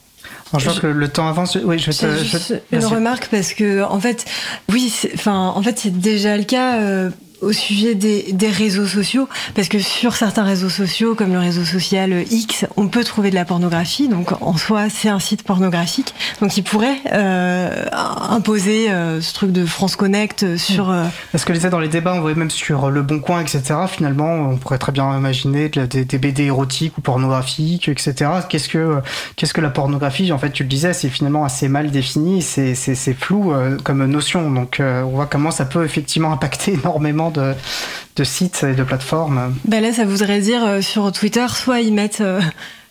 Alors, 0.51 0.59
je 0.59 0.69
vois 0.69 0.79
que 0.79 0.87
le, 0.87 1.07
temps 1.09 1.27
avance. 1.27 1.57
Oui, 1.63 1.79
je 1.79 1.87
vais 1.87 1.93
te. 1.93 2.05
Je 2.17 2.23
juste 2.23 2.47
te- 2.49 2.53
une 2.53 2.79
Merci. 2.79 2.93
remarque 2.93 3.27
parce 3.29 3.53
que 3.53 3.83
en 3.83 3.99
fait, 3.99 4.25
oui, 4.71 4.89
c'est- 4.95 5.11
enfin, 5.15 5.53
en 5.55 5.61
fait, 5.61 5.77
c'est 5.79 5.97
déjà 5.99 6.37
le 6.37 6.43
cas 6.43 6.75
euh, 6.79 7.09
au 7.41 7.51
sujet 7.51 7.95
des, 7.95 8.31
des 8.33 8.49
réseaux 8.49 8.85
sociaux, 8.87 9.27
parce 9.55 9.67
que 9.69 9.79
sur 9.79 10.15
certains 10.15 10.43
réseaux 10.43 10.69
sociaux, 10.69 11.15
comme 11.15 11.33
le 11.33 11.39
réseau 11.39 11.63
social 11.65 12.23
X, 12.31 12.65
on 12.77 12.87
peut 12.87 13.03
trouver 13.03 13.29
de 13.29 13.35
la 13.35 13.45
pornographie. 13.45 14.07
Donc 14.07 14.31
en 14.41 14.57
soi, 14.57 14.89
c'est 14.89 15.09
un 15.09 15.19
site 15.19 15.43
pornographique. 15.43 16.13
Donc 16.41 16.55
il 16.57 16.63
pourrait 16.63 16.97
euh, 17.13 17.85
imposer 18.29 18.89
euh, 18.91 19.21
ce 19.21 19.33
truc 19.33 19.51
de 19.51 19.65
France 19.65 19.95
Connect 19.95 20.57
sur. 20.57 20.89
euh, 20.89 21.05
Parce 21.31 21.45
que 21.45 21.53
les 21.53 21.65
dans 21.69 21.79
les 21.79 21.87
débats, 21.87 22.13
on 22.13 22.21
voyait 22.21 22.35
même 22.35 22.51
sur 22.51 22.89
Le 22.91 23.01
Bon 23.01 23.19
Coin, 23.19 23.41
etc. 23.41 23.63
Finalement, 23.89 24.49
on 24.51 24.57
pourrait 24.57 24.77
très 24.77 24.91
bien 24.91 25.17
imaginer 25.17 25.69
des, 25.69 26.05
des 26.05 26.17
BD 26.19 26.43
érotiques 26.43 26.97
ou 26.97 27.01
pornographiques, 27.01 27.89
etc. 27.89 28.29
Qu'est-ce 28.49 28.69
que 28.69 28.97
qu'est-ce 29.35 29.53
que 29.53 29.61
la 29.61 29.69
pornographie? 29.69 30.31
En 30.31 30.37
fait, 30.37 30.51
tu 30.51 30.63
le 30.63 30.69
disais, 30.69 30.93
c'est 30.93 31.09
finalement 31.09 31.43
assez 31.43 31.67
mal 31.67 31.89
défini, 31.91 32.41
c'est 32.41 32.75
c'est- 32.75 32.95
c'est 32.95 33.13
flou 33.13 33.51
euh, 33.51 33.77
comme 33.83 34.05
notion. 34.05 34.51
Donc, 34.51 34.79
euh, 34.79 35.01
on 35.03 35.09
voit 35.11 35.25
comment 35.25 35.51
ça 35.51 35.65
peut 35.65 35.83
effectivement 35.83 36.31
impacter 36.33 36.73
énormément 36.73 37.31
de, 38.15 38.23
sites 38.23 38.63
et 38.63 38.73
de 38.73 38.83
plateformes. 38.83 39.55
Ben 39.65 39.81
là, 39.81 39.93
ça 39.93 40.05
voudrait 40.05 40.39
dire 40.39 40.63
euh, 40.65 40.81
sur 40.81 41.11
Twitter, 41.11 41.45
soit 41.49 41.81
ils 41.81 41.93
mettent 41.93 42.21
euh, 42.21 42.39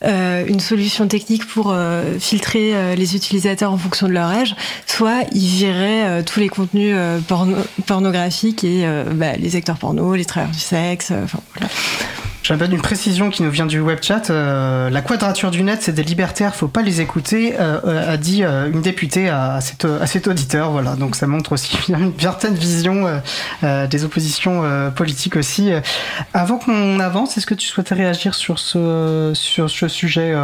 euh, 0.05 0.45
une 0.47 0.61
solution 0.61 1.09
technique 1.09 1.47
pour 1.47 1.75
filtrer 2.21 2.95
les 2.95 3.17
utilisateurs 3.17 3.73
en 3.73 3.79
fonction 3.79 4.07
de 4.07 4.13
leur 4.13 4.29
âge, 4.29 4.55
soit 4.87 5.25
ils 5.33 5.47
vireraient 5.47 6.05
euh, 6.05 6.23
tous 6.23 6.41
les 6.41 6.49
contenus 6.49 6.95
porno- 7.27 7.57
pornographiques 7.87 8.65
et 8.65 8.87
bah, 9.13 9.37
les 9.39 9.57
acteurs 9.57 9.79
porno, 9.79 10.15
les 10.15 10.25
travailleurs 10.25 10.55
du 10.55 10.61
sexe. 10.61 11.13
J'avais 12.45 12.67
une 12.67 12.83
précision 12.83 13.31
qui 13.31 13.43
nous 13.43 13.51
vient 13.51 13.65
du 13.65 13.81
web 13.81 14.01
chat. 14.03 14.29
euh, 14.29 14.91
la 14.91 15.01
quadrature 15.01 15.51
du 15.51 15.63
net, 15.63 15.79
c'est 15.81 15.95
des 15.95 16.03
libertaires, 16.03 16.55
faut 16.55 16.69
pas 16.69 16.83
les 16.83 17.01
écouter, 17.01 17.55
euh, 17.59 17.81
euh, 17.87 18.13
a 18.13 18.19
dit 18.19 18.45
euh, 18.45 18.71
une 18.71 18.83
députée 18.83 19.31
à, 19.31 19.63
cet, 19.63 19.87
à 19.87 20.05
cet 20.07 20.29
auditeur. 20.29 20.71
Voilà, 20.71 20.95
donc 20.95 21.17
ça 21.17 21.27
montre 21.27 21.53
aussi 21.53 21.75
une 21.89 22.13
certaine 22.21 22.55
vision 22.55 23.07
euh, 23.07 23.19
euh, 23.63 23.87
des 23.87 24.05
oppositions 24.05 24.63
euh, 24.63 24.91
politiques 24.91 25.37
aussi. 25.37 25.73
Euh, 25.73 25.81
Avant 26.35 26.59
qu'on 26.59 27.01
avance, 27.01 27.39
est-ce 27.39 27.47
que 27.47 27.55
tu 27.55 27.67
souhaitais 27.67 27.95
réagir 27.95 28.35
sur 28.35 28.59
ce, 28.59 29.33
sur 29.35 29.71
ce 29.71 29.89
sujet 29.89 30.35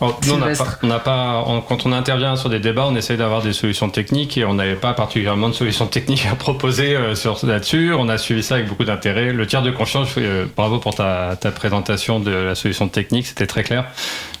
nous, 0.00 0.34
on 0.34 0.38
n'a 0.38 0.54
pas, 0.56 0.64
on 0.82 0.88
pas- 0.98 1.44
on- 1.46 1.60
quand 1.60 1.86
on 1.86 1.92
intervient 1.92 2.34
sur 2.36 2.48
des 2.50 2.58
débats, 2.58 2.86
on 2.86 2.96
essaye 2.96 3.16
d'avoir 3.16 3.42
des 3.42 3.52
solutions 3.52 3.88
techniques 3.88 4.36
et 4.36 4.44
on 4.44 4.54
n'avait 4.54 4.74
pas 4.74 4.92
particulièrement 4.92 5.48
de 5.48 5.54
solutions 5.54 5.86
techniques 5.86 6.26
à 6.30 6.34
proposer 6.34 6.96
euh, 6.96 7.14
sur 7.14 7.38
là-dessus. 7.46 7.92
On 7.96 8.08
a 8.08 8.18
suivi 8.18 8.42
ça 8.42 8.56
avec 8.56 8.68
beaucoup 8.68 8.84
d'intérêt. 8.84 9.32
Le 9.32 9.46
tiers 9.46 9.62
de 9.62 9.70
confiance, 9.70 10.08
euh, 10.18 10.46
bravo 10.56 10.78
pour 10.78 10.94
ta, 10.96 11.36
ta 11.40 11.52
présentation 11.52 12.18
de 12.18 12.30
la 12.32 12.54
solution 12.56 12.88
technique, 12.88 13.26
c'était 13.26 13.46
très 13.46 13.62
clair. 13.62 13.84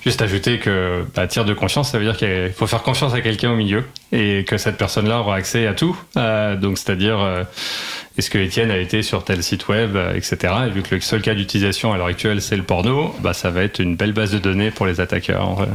Juste 0.02 0.20
ajouter 0.22 0.58
que 0.58 1.04
bah, 1.14 1.26
tiers 1.28 1.44
de 1.44 1.54
confiance, 1.54 1.92
ça 1.92 1.98
veut 1.98 2.04
dire 2.04 2.16
qu'il 2.16 2.52
faut 2.54 2.66
faire 2.66 2.82
confiance 2.82 3.14
à 3.14 3.20
quelqu'un 3.20 3.52
au 3.52 3.56
milieu 3.56 3.84
et 4.12 4.44
que 4.46 4.58
cette 4.58 4.76
personne-là 4.76 5.20
aura 5.20 5.36
accès 5.36 5.66
à 5.66 5.72
tout. 5.72 5.96
Euh, 6.16 6.56
donc, 6.56 6.78
c'est-à-dire, 6.78 7.18
euh, 7.20 7.44
est-ce 8.16 8.30
que 8.30 8.38
Étienne 8.38 8.70
a 8.70 8.78
été 8.78 9.02
sur 9.02 9.24
tel 9.24 9.42
site 9.42 9.68
web, 9.68 9.96
euh, 9.96 10.14
etc. 10.14 10.54
Et 10.66 10.70
vu 10.70 10.82
que 10.82 10.94
le 10.94 11.00
seul 11.00 11.20
cas 11.20 11.34
d'utilisation 11.34 11.92
à 11.92 11.96
l'heure 11.96 12.06
actuelle, 12.06 12.40
c'est 12.40 12.56
le 12.56 12.62
porno, 12.62 13.14
bah, 13.20 13.32
ça 13.32 13.50
va 13.50 13.62
être 13.62 13.80
une 13.80 13.96
belle 13.96 14.12
base 14.12 14.32
de 14.32 14.38
données 14.38 14.70
pour 14.70 14.86
les 14.86 15.00
attaqueurs. 15.00 15.48
en 15.48 15.54
vrai. 15.54 15.68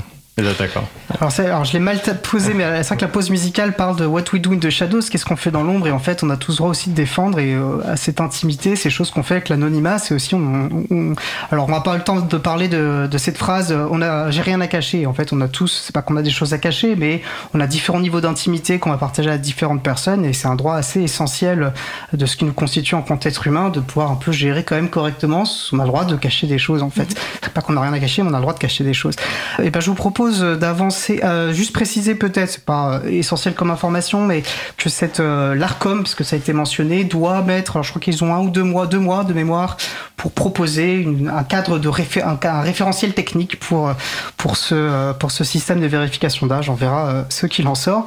D'accord. 1.10 1.32
Alors, 1.40 1.66
je 1.66 1.74
l'ai 1.74 1.80
mal 1.80 2.00
posé, 2.24 2.54
mais 2.54 2.64
c'est 2.84 2.88
vrai 2.90 2.98
que 2.98 3.02
la 3.02 3.08
pause 3.08 3.30
musicale 3.30 3.74
parle 3.74 3.96
de 3.98 4.06
What 4.06 4.24
We 4.34 4.42
Do 4.42 4.54
in 4.54 4.58
the 4.60 4.70
Shadows, 4.70 5.02
qu'est-ce 5.12 5.26
qu'on 5.26 5.36
fait 5.36 5.52
dans 5.52 5.64
l'ombre, 5.64 5.88
et 5.88 5.92
en 5.92 6.00
fait, 6.00 6.24
on 6.24 6.30
a 6.30 6.38
tous 6.38 6.58
droit 6.58 6.70
aussi 6.70 6.90
de 6.90 6.96
défendre 6.96 7.40
et 7.40 7.54
euh, 7.54 7.82
à 7.88 7.96
cette 7.96 8.22
intimité, 8.22 8.76
ces 8.76 8.90
choses 8.90 9.12
qu'on 9.12 9.24
fait 9.24 9.36
avec 9.36 9.50
l'anonymat, 9.50 9.98
c'est 10.00 10.14
aussi. 10.14 10.36
On, 10.36 10.70
on- 10.92 11.16
alors, 11.52 11.68
on 11.68 11.72
n'a 11.72 11.82
pas 11.82 11.94
eu 11.96 11.98
le 11.98 12.04
temps 12.04 12.20
de 12.22 12.38
parler 12.38 12.68
de, 12.68 13.08
de 13.10 13.18
cette 13.18 13.38
phrase. 13.38 13.72
euh, 13.72 13.88
On 13.92 14.02
a, 14.02 14.30
j'ai 14.32 14.42
rien 14.42 14.62
à 14.62 14.68
cacher. 14.68 15.06
En 15.06 15.14
fait, 15.14 15.34
on 15.34 15.42
a 15.42 15.48
tous, 15.48 15.84
c'est 15.86 15.94
pas 15.94 16.02
qu'on 16.02 16.16
a 16.18 16.22
des 16.22 16.30
choses 16.30 16.54
à 16.54 16.58
cacher, 16.58 16.96
mais 16.96 17.22
on 17.54 17.60
a 17.60 17.68
différents 17.68 18.00
niveaux 18.00 18.22
d'intimité 18.22 18.80
qu'on 18.80 18.92
va 18.92 18.98
partager 18.98 19.30
à 19.30 19.38
différentes 19.38 19.84
personnes, 19.84 20.26
et 20.26 20.34
c'est 20.34 20.48
un 20.48 20.56
droit 20.56 20.76
assez 20.76 21.02
essentiel 21.02 21.74
de 22.14 22.26
ce 22.26 22.38
qui 22.38 22.46
nous 22.46 22.54
constitue 22.54 22.96
en 22.96 23.02
tant 23.02 23.18
qu'être 23.18 23.48
humain, 23.48 23.70
de 23.70 23.80
pouvoir 23.80 24.12
un 24.12 24.16
peu 24.16 24.32
gérer 24.32 24.64
quand 24.64 24.76
même 24.76 24.90
correctement. 24.90 25.44
On 25.74 25.80
a 25.80 25.84
le 25.84 25.88
droit 25.90 26.06
de 26.06 26.16
cacher 26.16 26.48
des 26.48 26.58
choses, 26.60 26.84
en 26.84 26.90
fait. 26.90 27.08
C'est 27.42 27.54
pas 27.54 27.62
qu'on 27.62 27.76
a 27.78 27.82
rien 27.82 27.94
à 27.94 28.00
cacher, 28.00 28.22
mais 28.24 28.30
on 28.30 28.34
a 28.34 28.38
le 28.38 28.42
droit 28.44 28.54
de 28.54 28.60
cacher 28.60 28.84
des 28.84 28.94
choses. 28.94 29.16
Et 29.64 29.70
ben, 29.72 29.80
je 29.80 29.88
vous 29.90 29.96
propose 29.96 30.29
d'avancer, 30.30 31.22
euh, 31.24 31.54
juste 31.54 31.74
préciser 31.74 32.16
peut-être, 32.16 32.50
c'est 32.50 32.66
pas 32.66 33.00
euh, 33.04 33.10
essentiel 33.10 33.54
comme 33.54 33.72
information, 33.72 34.26
mais 34.26 34.44
que 34.78 34.90
cette 34.90 35.20
euh, 35.20 35.56
l'Arcom, 35.56 36.04
parce 36.04 36.16
que 36.16 36.24
ça 36.24 36.36
a 36.36 36.40
été 36.40 36.54
mentionné, 36.54 37.04
doit 37.04 37.42
mettre, 37.42 37.82
je 37.84 37.90
crois 37.90 38.02
qu'ils 38.02 38.24
ont 38.24 38.34
un 38.34 38.40
ou 38.40 38.50
deux 38.50 38.64
mois, 38.64 38.88
deux 38.88 39.00
mois 39.00 39.24
de 39.24 39.34
mémoire 39.34 39.78
pour 40.16 40.32
proposer 40.32 41.08
un 41.34 41.44
cadre 41.44 41.80
de 41.80 41.90
un, 41.90 42.62
référentiel 42.62 43.14
technique 43.14 43.60
pour 43.60 43.88
euh, 43.88 43.94
pour 44.36 44.58
ce 44.58 45.14
pour 45.14 45.32
ce 45.32 45.44
système 45.44 45.80
de 45.80 45.88
vérification 45.88 46.46
d'âge. 46.46 46.70
On 46.70 46.74
verra 46.74 47.26
ce 47.30 47.46
qu'il 47.46 47.68
en 47.68 47.76
sort. 47.76 48.06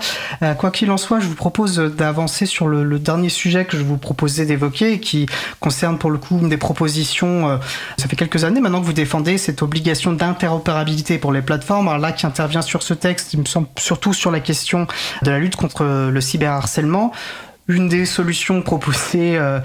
Quoi 0.59 0.71
qu'il 0.71 0.91
en 0.91 0.97
soit, 0.97 1.21
je 1.21 1.27
vous 1.27 1.35
propose 1.35 1.77
d'avancer 1.77 2.47
sur 2.47 2.69
le, 2.69 2.99
dernier 2.99 3.29
sujet 3.29 3.65
que 3.65 3.77
je 3.77 3.83
vous 3.83 3.97
proposais 3.97 4.47
d'évoquer, 4.47 5.01
qui 5.01 5.27
concerne 5.61 5.99
pour 5.99 6.11
le 6.11 6.19
coup 6.19 6.39
une 6.41 6.49
des 6.49 6.57
propositions. 6.57 7.59
ça 7.97 8.09
fait 8.09 8.17
quelques 8.17 8.45
années 8.45 8.61
maintenant 8.61 8.81
que 8.81 8.87
vous 8.87 8.93
défendez 8.93 9.39
cette 9.39 9.63
obligation 9.63 10.13
d'interopérabilité 10.13 11.19
pour 11.19 11.33
les 11.33 11.43
plateformes. 11.43 11.89
Alors 11.89 12.01
là, 12.01 12.12
qui 12.13 12.27
intervient 12.27 12.63
sur 12.63 12.83
ce 12.83 12.95
texte, 12.95 13.35
il 13.35 13.41
me 13.41 13.45
semble 13.45 13.69
surtout 13.79 14.13
sur 14.13 14.31
la 14.31 14.41
question 14.41 14.87
de 15.23 15.31
la 15.31 15.39
lutte 15.39 15.57
contre 15.57 15.85
le 15.85 16.21
cyberharcèlement. 16.21 17.13
Une 17.69 17.89
des 17.89 18.07
solutions 18.07 18.61
proposées, 18.61 19.39
euh, 19.39 19.61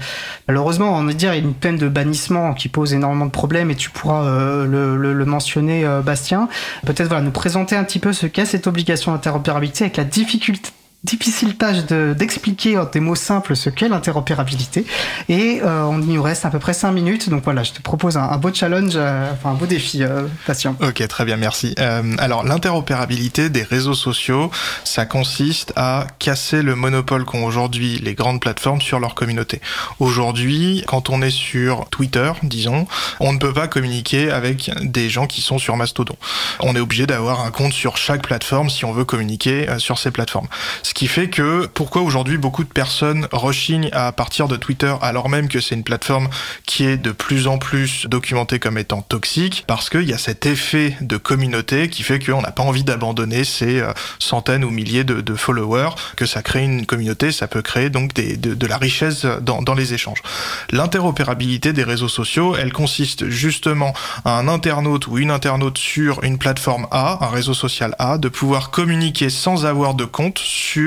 malheureusement, 0.46 0.96
on 0.96 1.04
va 1.04 1.12
dire, 1.12 1.32
une 1.32 1.52
peine 1.52 1.76
de 1.76 1.88
bannissement 1.88 2.54
qui 2.54 2.68
pose 2.68 2.94
énormément 2.94 3.26
de 3.26 3.30
problèmes 3.32 3.72
et 3.72 3.74
tu 3.74 3.90
pourras 3.90 4.24
euh, 4.24 4.66
le 4.96 5.24
mentionner, 5.24 5.84
euh, 5.84 6.00
Bastien. 6.00 6.48
Peut-être 6.86 7.08
voilà, 7.08 7.22
nous 7.22 7.32
présenter 7.32 7.74
un 7.74 7.82
petit 7.82 7.98
peu 7.98 8.12
ce 8.12 8.26
qu'est 8.26 8.44
cette 8.44 8.68
obligation 8.68 9.12
d'interopérabilité 9.12 9.84
avec 9.84 9.96
la 9.96 10.04
difficulté 10.04 10.70
difficile 11.04 11.56
tâche 11.56 11.86
de- 11.86 12.12
d'expliquer 12.18 12.76
en 12.76 12.84
des 12.84 12.98
mots 13.00 13.14
simples 13.14 13.54
ce 13.54 13.70
qu'est 13.70 13.88
l'interopérabilité 13.88 14.84
et 15.28 15.60
euh, 15.62 15.84
on 15.84 16.02
y 16.02 16.18
reste 16.18 16.44
à 16.44 16.50
peu 16.50 16.58
près 16.58 16.72
5 16.74 16.90
minutes 16.90 17.30
donc 17.30 17.44
voilà 17.44 17.62
je 17.62 17.70
te 17.72 17.80
propose 17.80 18.16
un, 18.16 18.24
un 18.24 18.36
beau 18.36 18.52
challenge 18.52 18.92
euh, 18.96 19.30
enfin 19.32 19.50
un 19.50 19.54
beau 19.54 19.66
défi 19.66 20.02
euh, 20.02 20.26
patient 20.46 20.74
Ok, 20.80 21.06
très 21.06 21.24
bien, 21.24 21.36
merci. 21.36 21.74
Euh, 21.78 22.02
alors, 22.18 22.44
l'interopérabilité 22.44 23.48
des 23.50 23.62
réseaux 23.62 23.94
sociaux, 23.94 24.50
ça 24.84 25.06
consiste 25.06 25.72
à 25.76 26.06
casser 26.18 26.62
le 26.62 26.74
monopole 26.74 27.24
qu'ont 27.24 27.44
aujourd'hui 27.44 27.98
les 27.98 28.14
grandes 28.14 28.40
plateformes 28.40 28.80
sur 28.80 28.98
leur 29.00 29.14
communauté. 29.14 29.60
Aujourd'hui, 30.00 30.84
quand 30.86 31.10
on 31.10 31.20
est 31.22 31.30
sur 31.30 31.88
Twitter, 31.90 32.32
disons, 32.42 32.86
on 33.20 33.32
ne 33.32 33.38
peut 33.38 33.52
pas 33.52 33.68
communiquer 33.68 34.30
avec 34.30 34.70
des 34.82 35.10
gens 35.10 35.26
qui 35.26 35.40
sont 35.42 35.58
sur 35.58 35.76
Mastodon. 35.76 36.16
On 36.60 36.74
est 36.76 36.80
obligé 36.80 37.06
d'avoir 37.06 37.40
un 37.44 37.50
compte 37.50 37.72
sur 37.72 37.96
chaque 37.96 38.22
plateforme 38.26 38.70
si 38.70 38.84
on 38.84 38.92
veut 38.92 39.04
communiquer 39.04 39.68
euh, 39.68 39.78
sur 39.78 39.98
ces 39.98 40.10
plateformes. 40.10 40.48
Ce 40.88 40.94
qui 40.94 41.06
fait 41.06 41.28
que 41.28 41.66
pourquoi 41.66 42.00
aujourd'hui 42.00 42.38
beaucoup 42.38 42.64
de 42.64 42.68
personnes 42.70 43.28
rechignent 43.30 43.90
à 43.92 44.10
partir 44.10 44.48
de 44.48 44.56
Twitter 44.56 44.94
alors 45.02 45.28
même 45.28 45.48
que 45.48 45.60
c'est 45.60 45.74
une 45.74 45.84
plateforme 45.84 46.30
qui 46.64 46.86
est 46.86 46.96
de 46.96 47.12
plus 47.12 47.46
en 47.46 47.58
plus 47.58 48.06
documentée 48.06 48.58
comme 48.58 48.78
étant 48.78 49.02
toxique 49.02 49.64
parce 49.66 49.90
qu'il 49.90 50.08
y 50.08 50.14
a 50.14 50.18
cet 50.18 50.46
effet 50.46 50.96
de 51.02 51.18
communauté 51.18 51.90
qui 51.90 52.02
fait 52.02 52.18
qu'on 52.18 52.40
n'a 52.40 52.52
pas 52.52 52.62
envie 52.62 52.84
d'abandonner 52.84 53.44
ces 53.44 53.80
euh, 53.80 53.92
centaines 54.18 54.64
ou 54.64 54.70
milliers 54.70 55.04
de, 55.04 55.34
followers, 55.34 55.90
que 56.16 56.24
ça 56.24 56.40
crée 56.40 56.64
une 56.64 56.86
communauté, 56.86 57.32
ça 57.32 57.48
peut 57.48 57.60
créer 57.60 57.90
donc 57.90 58.14
des, 58.14 58.38
de, 58.38 58.54
de 58.54 58.66
la 58.66 58.78
richesse 58.78 59.26
dans, 59.42 59.60
dans 59.60 59.74
les 59.74 59.92
échanges. 59.92 60.22
L'interopérabilité 60.70 61.74
des 61.74 61.84
réseaux 61.84 62.08
sociaux, 62.08 62.56
elle 62.58 62.72
consiste 62.72 63.28
justement 63.28 63.92
à 64.24 64.38
un 64.38 64.48
internaute 64.48 65.06
ou 65.06 65.18
une 65.18 65.30
internaute 65.30 65.76
sur 65.76 66.24
une 66.24 66.38
plateforme 66.38 66.86
A, 66.90 67.26
un 67.26 67.28
réseau 67.28 67.52
social 67.52 67.94
A, 67.98 68.16
de 68.16 68.30
pouvoir 68.30 68.70
communiquer 68.70 69.28
sans 69.28 69.66
avoir 69.66 69.92
de 69.92 70.06
compte 70.06 70.38
sur, 70.38 70.77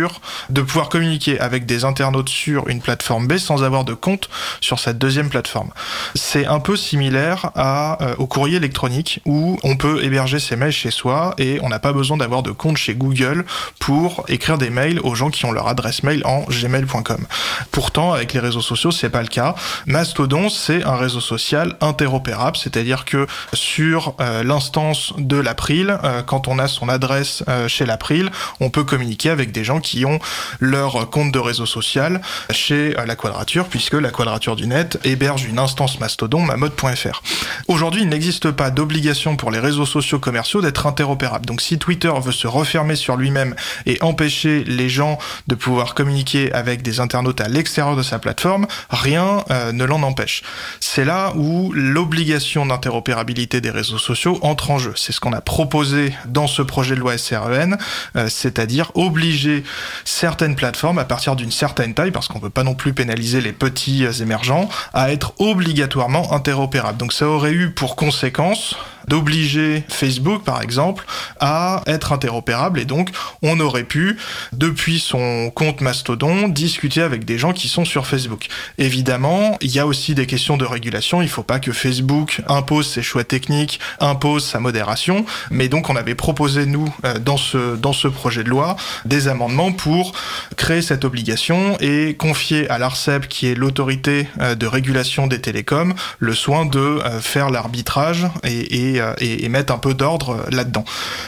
de 0.50 0.62
pouvoir 0.62 0.90
communiquer 0.90 1.40
avec 1.40 1.66
des 1.66 1.84
internautes 1.86 2.30
sur 2.30 2.68
une 2.68 2.82
plateforme 2.82 3.28
B 3.28 3.38
sans 3.38 3.64
avoir 3.64 3.84
de 3.84 3.94
compte 3.94 4.30
sur 4.62 4.80
cette 4.80 4.98
deuxième 4.98 5.30
plateforme. 5.30 5.72
C'est 6.16 6.46
un 6.46 6.60
peu 6.60 6.76
similaire 6.76 7.52
euh, 7.58 8.16
au 8.18 8.28
courrier 8.28 8.58
électronique 8.58 9.22
où 9.26 9.60
on 9.64 9.76
peut 9.76 10.04
héberger 10.04 10.40
ses 10.40 10.56
mails 10.56 10.72
chez 10.72 10.92
soi 10.92 11.34
et 11.38 11.60
on 11.62 11.70
n'a 11.70 11.80
pas 11.80 11.94
besoin 11.94 12.18
d'avoir 12.18 12.44
de 12.44 12.52
compte 12.52 12.78
chez 12.78 12.94
Google 12.94 13.46
pour 13.80 14.24
écrire 14.28 14.58
des 14.58 14.70
mails 14.70 15.00
aux 15.00 15.16
gens 15.16 15.30
qui 15.30 15.46
ont 15.46 15.52
leur 15.52 15.68
adresse 15.68 16.04
mail 16.04 16.22
en 16.26 16.44
gmail.com. 16.44 17.26
Pourtant, 17.72 18.14
avec 18.14 18.34
les 18.34 18.40
réseaux 18.40 18.62
sociaux, 18.62 18.92
c'est 18.92 19.10
pas 19.10 19.22
le 19.22 19.28
cas. 19.28 19.56
Mastodon, 19.86 20.50
c'est 20.50 20.84
un 20.84 20.96
réseau 20.96 21.20
social 21.20 21.76
interopérable, 21.82 22.58
c'est-à-dire 22.58 23.06
que 23.06 23.28
sur 23.54 24.16
euh, 24.22 24.44
l'instance 24.44 25.14
de 25.18 25.38
l'April, 25.38 25.98
euh, 26.04 26.22
quand 26.24 26.48
on 26.48 26.60
a 26.60 26.68
son 26.68 26.90
adresse 26.90 27.44
chez 27.68 27.86
l'April, 27.86 28.32
on 28.60 28.70
peut 28.70 28.84
communiquer 28.84 29.30
avec 29.30 29.52
des 29.52 29.64
gens 29.64 29.80
qui 29.82 30.06
ont 30.06 30.20
leur 30.60 31.10
compte 31.10 31.32
de 31.32 31.40
réseau 31.40 31.66
social 31.66 32.22
chez 32.52 32.94
la 33.06 33.16
Quadrature, 33.16 33.68
puisque 33.68 33.94
la 33.94 34.10
Quadrature 34.10 34.56
du 34.56 34.68
Net 34.68 35.00
héberge 35.04 35.46
une 35.46 35.60
instance 35.60 36.00
Mastodon, 36.00 36.42
mamode.fr. 36.42 37.22
Aujourd'hui, 37.68 38.04
il 38.04 38.10
n'existe 38.10 38.52
pas 38.52 38.70
d'obligation 38.70 39.36
pour 39.36 39.52
les 39.52 39.60
réseaux 39.60 39.86
sociaux 39.86 40.20
commerciaux 40.20 40.62
d'être 40.62 40.88
interopérables. 40.88 41.46
Donc 41.46 41.62
si 41.62 41.78
Twitter 41.78 42.12
veut 42.22 42.32
se 42.32 42.48
refermer 42.48 42.96
sur 42.96 43.18
lui-même 43.18 43.56
et 43.86 43.98
empêcher 44.02 44.64
les 44.66 44.90
gens 44.90 45.18
de 45.48 45.56
pouvoir 45.56 45.94
communiquer 45.96 46.52
avec 46.54 46.82
des 46.82 47.00
internautes 47.00 47.42
à 47.42 47.48
l'extérieur 47.48 47.96
de 47.96 48.04
sa 48.04 48.20
plateforme, 48.20 48.68
rien 48.90 49.44
euh, 49.50 49.72
ne 49.72 49.84
l'en 49.86 50.04
empêche. 50.04 50.44
C'est 50.80 51.06
là 51.06 51.34
où 51.36 51.72
l'obligation 51.74 52.66
d'interopérabilité 52.66 53.62
des 53.62 53.70
réseaux 53.70 53.98
sociaux 53.98 54.40
entre 54.42 54.72
en 54.72 54.78
jeu. 54.78 54.94
C'est 54.96 55.12
ce 55.12 55.20
qu'on 55.20 55.34
a 55.34 55.42
proposé 55.42 56.14
dans 56.26 56.48
ce 56.48 56.62
projet 56.62 56.96
de 56.96 57.00
loi 57.00 57.18
SREN, 57.18 57.78
euh, 58.16 58.28
c'est-à-dire 58.30 58.92
obliger 58.96 59.64
certaines 60.06 60.56
plateformes 60.56 61.00
à 61.00 61.06
partir 61.06 61.36
d'une 61.36 61.52
certaine 61.52 61.94
taille, 61.94 62.12
parce 62.12 62.28
qu'on 62.28 62.40
ne 62.40 62.44
peut 62.44 62.50
pas 62.50 62.64
non 62.64 62.76
plus 62.76 62.94
pénaliser 62.94 63.42
les 63.42 63.54
petits 63.54 64.06
euh, 64.06 64.12
émergents, 64.12 64.70
à 64.94 65.12
être 65.12 65.34
obligatoirement 65.40 66.34
interopérables. 66.34 66.98
Donc 66.98 67.14
ça 67.14 67.28
aurait 67.28 67.54
eu 67.54 67.72
pour 67.72 67.96
conséquence 67.96 68.76
d'obliger 69.08 69.84
Facebook, 69.90 70.44
par 70.44 70.62
exemple, 70.62 71.06
à 71.40 71.82
être 71.88 72.12
interopérable. 72.12 72.80
Et 72.80 72.86
donc 72.86 73.10
on 73.42 73.60
aurait 73.60 73.84
pu, 73.84 74.18
depuis 74.54 75.00
son 75.00 75.52
compte 75.54 75.82
Mastodon, 75.82 76.48
discuter 76.48 77.02
avec 77.02 77.26
des 77.26 77.38
gens 77.38 77.54
qui 77.54 77.68
sont 77.68 77.86
sur 77.86 78.08
Facebook. 78.08 78.48
Évidemment, 78.78 79.58
il 79.62 79.72
y 79.72 79.80
a 79.80 79.88
aussi 79.88 80.16
des 80.16 80.26
questions 80.26 80.58
de 80.58 80.66
régulation, 80.66 81.22
il 81.22 81.30
faut 81.30 81.44
pas 81.44 81.60
que 81.60 81.72
Facebook 81.72 82.42
impose 82.48 82.88
ses 82.88 83.02
choix 83.02 83.24
techniques, 83.24 83.80
impose 84.00 84.46
sa 84.46 84.60
modération, 84.60 85.26
mais 85.50 85.68
donc 85.68 85.90
on 85.90 85.96
avait 85.96 86.16
proposé, 86.16 86.66
nous, 86.66 86.94
euh, 87.06 87.20
dans 87.20 87.38
ce, 87.38 87.76
dans 87.76 87.94
ce 87.94 88.08
projet 88.08 88.44
de 88.44 88.50
loi, 88.50 88.76
des 89.06 89.28
amendements 89.28 89.72
pour 89.72 90.14
créer 90.58 90.82
cette 90.82 91.06
obligation 91.06 91.78
et 91.80 92.16
confier 92.16 92.70
à 92.70 92.78
l'ARCEP, 92.78 93.28
qui 93.28 93.48
est 93.48 93.56
l'autorité 93.56 94.28
euh, 94.40 94.56
de 94.56 94.68
régulation 94.68 95.28
des 95.28 95.42
télécoms, 95.42 95.94
le 96.20 96.34
soin 96.34 96.66
de 96.66 96.80
euh, 96.80 97.20
faire 97.20 97.50
l'arbitrage 97.50 98.28
et, 98.44 98.91
et, 98.91 98.91
euh, 99.00 99.14
et, 99.20 99.46
et 99.46 99.50
mettre 99.50 99.74
un 99.74 99.78
peu 99.78 99.94
d'ordre 99.94 100.32
euh, 100.32 100.50
là-dedans. 100.52 100.86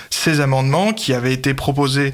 Ces 0.10 0.40
amendements 0.40 0.94
qui 0.94 1.14
avaient 1.14 1.34
été 1.34 1.53
proposés 1.53 2.14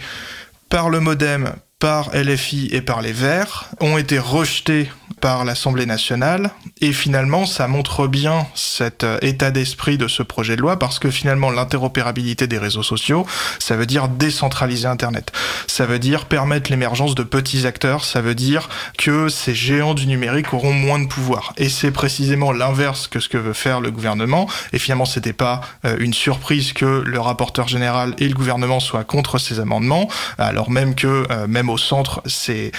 par 0.69 0.89
le 0.89 0.99
modem, 0.99 1.53
par 1.79 2.09
LFI 2.13 2.69
et 2.73 2.81
par 2.81 3.01
les 3.01 3.13
Verts 3.13 3.69
ont 3.79 3.97
été 3.97 4.19
rejetés 4.19 4.89
par 5.21 5.45
l'Assemblée 5.45 5.85
nationale. 5.85 6.51
Et 6.81 6.93
finalement 6.93 7.45
ça 7.45 7.67
montre 7.67 8.07
bien 8.07 8.47
cet 8.53 9.03
euh, 9.03 9.17
état 9.21 9.51
d'esprit 9.51 9.97
de 9.97 10.07
ce 10.07 10.23
projet 10.23 10.55
de 10.55 10.61
loi 10.61 10.77
parce 10.77 10.99
que 10.99 11.09
finalement 11.09 11.51
l'interopérabilité 11.51 12.47
des 12.47 12.57
réseaux 12.57 12.83
sociaux 12.83 13.25
ça 13.59 13.75
veut 13.75 13.85
dire 13.85 14.07
décentraliser 14.07 14.87
internet. 14.87 15.31
Ça 15.67 15.85
veut 15.85 15.99
dire 15.99 16.25
permettre 16.25 16.69
l'émergence 16.69 17.15
de 17.15 17.23
petits 17.23 17.65
acteurs. 17.65 18.03
Ça 18.03 18.21
veut 18.21 18.35
dire 18.35 18.69
que 18.97 19.29
ces 19.29 19.55
géants 19.55 19.93
du 19.93 20.07
numérique 20.07 20.53
auront 20.53 20.73
moins 20.73 20.99
de 20.99 21.07
pouvoir. 21.07 21.53
Et 21.57 21.69
c'est 21.69 21.91
précisément 21.91 22.51
l'inverse 22.51 23.07
que 23.07 23.19
ce 23.19 23.29
que 23.29 23.37
veut 23.37 23.53
faire 23.53 23.81
le 23.81 23.91
gouvernement. 23.91 24.47
Et 24.73 24.79
finalement 24.79 25.05
c'était 25.05 25.33
pas 25.33 25.61
euh, 25.85 25.95
une 25.99 26.13
surprise 26.13 26.73
que 26.73 27.03
le 27.05 27.19
rapporteur 27.19 27.67
général 27.67 28.15
et 28.19 28.27
le 28.27 28.35
gouvernement 28.35 28.79
soient 28.79 29.03
contre 29.05 29.37
ces 29.37 29.59
amendements 29.59 30.09
alors 30.37 30.69
même 30.69 30.95
que 30.95 31.25
euh, 31.31 31.47
au 31.69 31.77
centre 31.77 32.21
ces, 32.25 32.71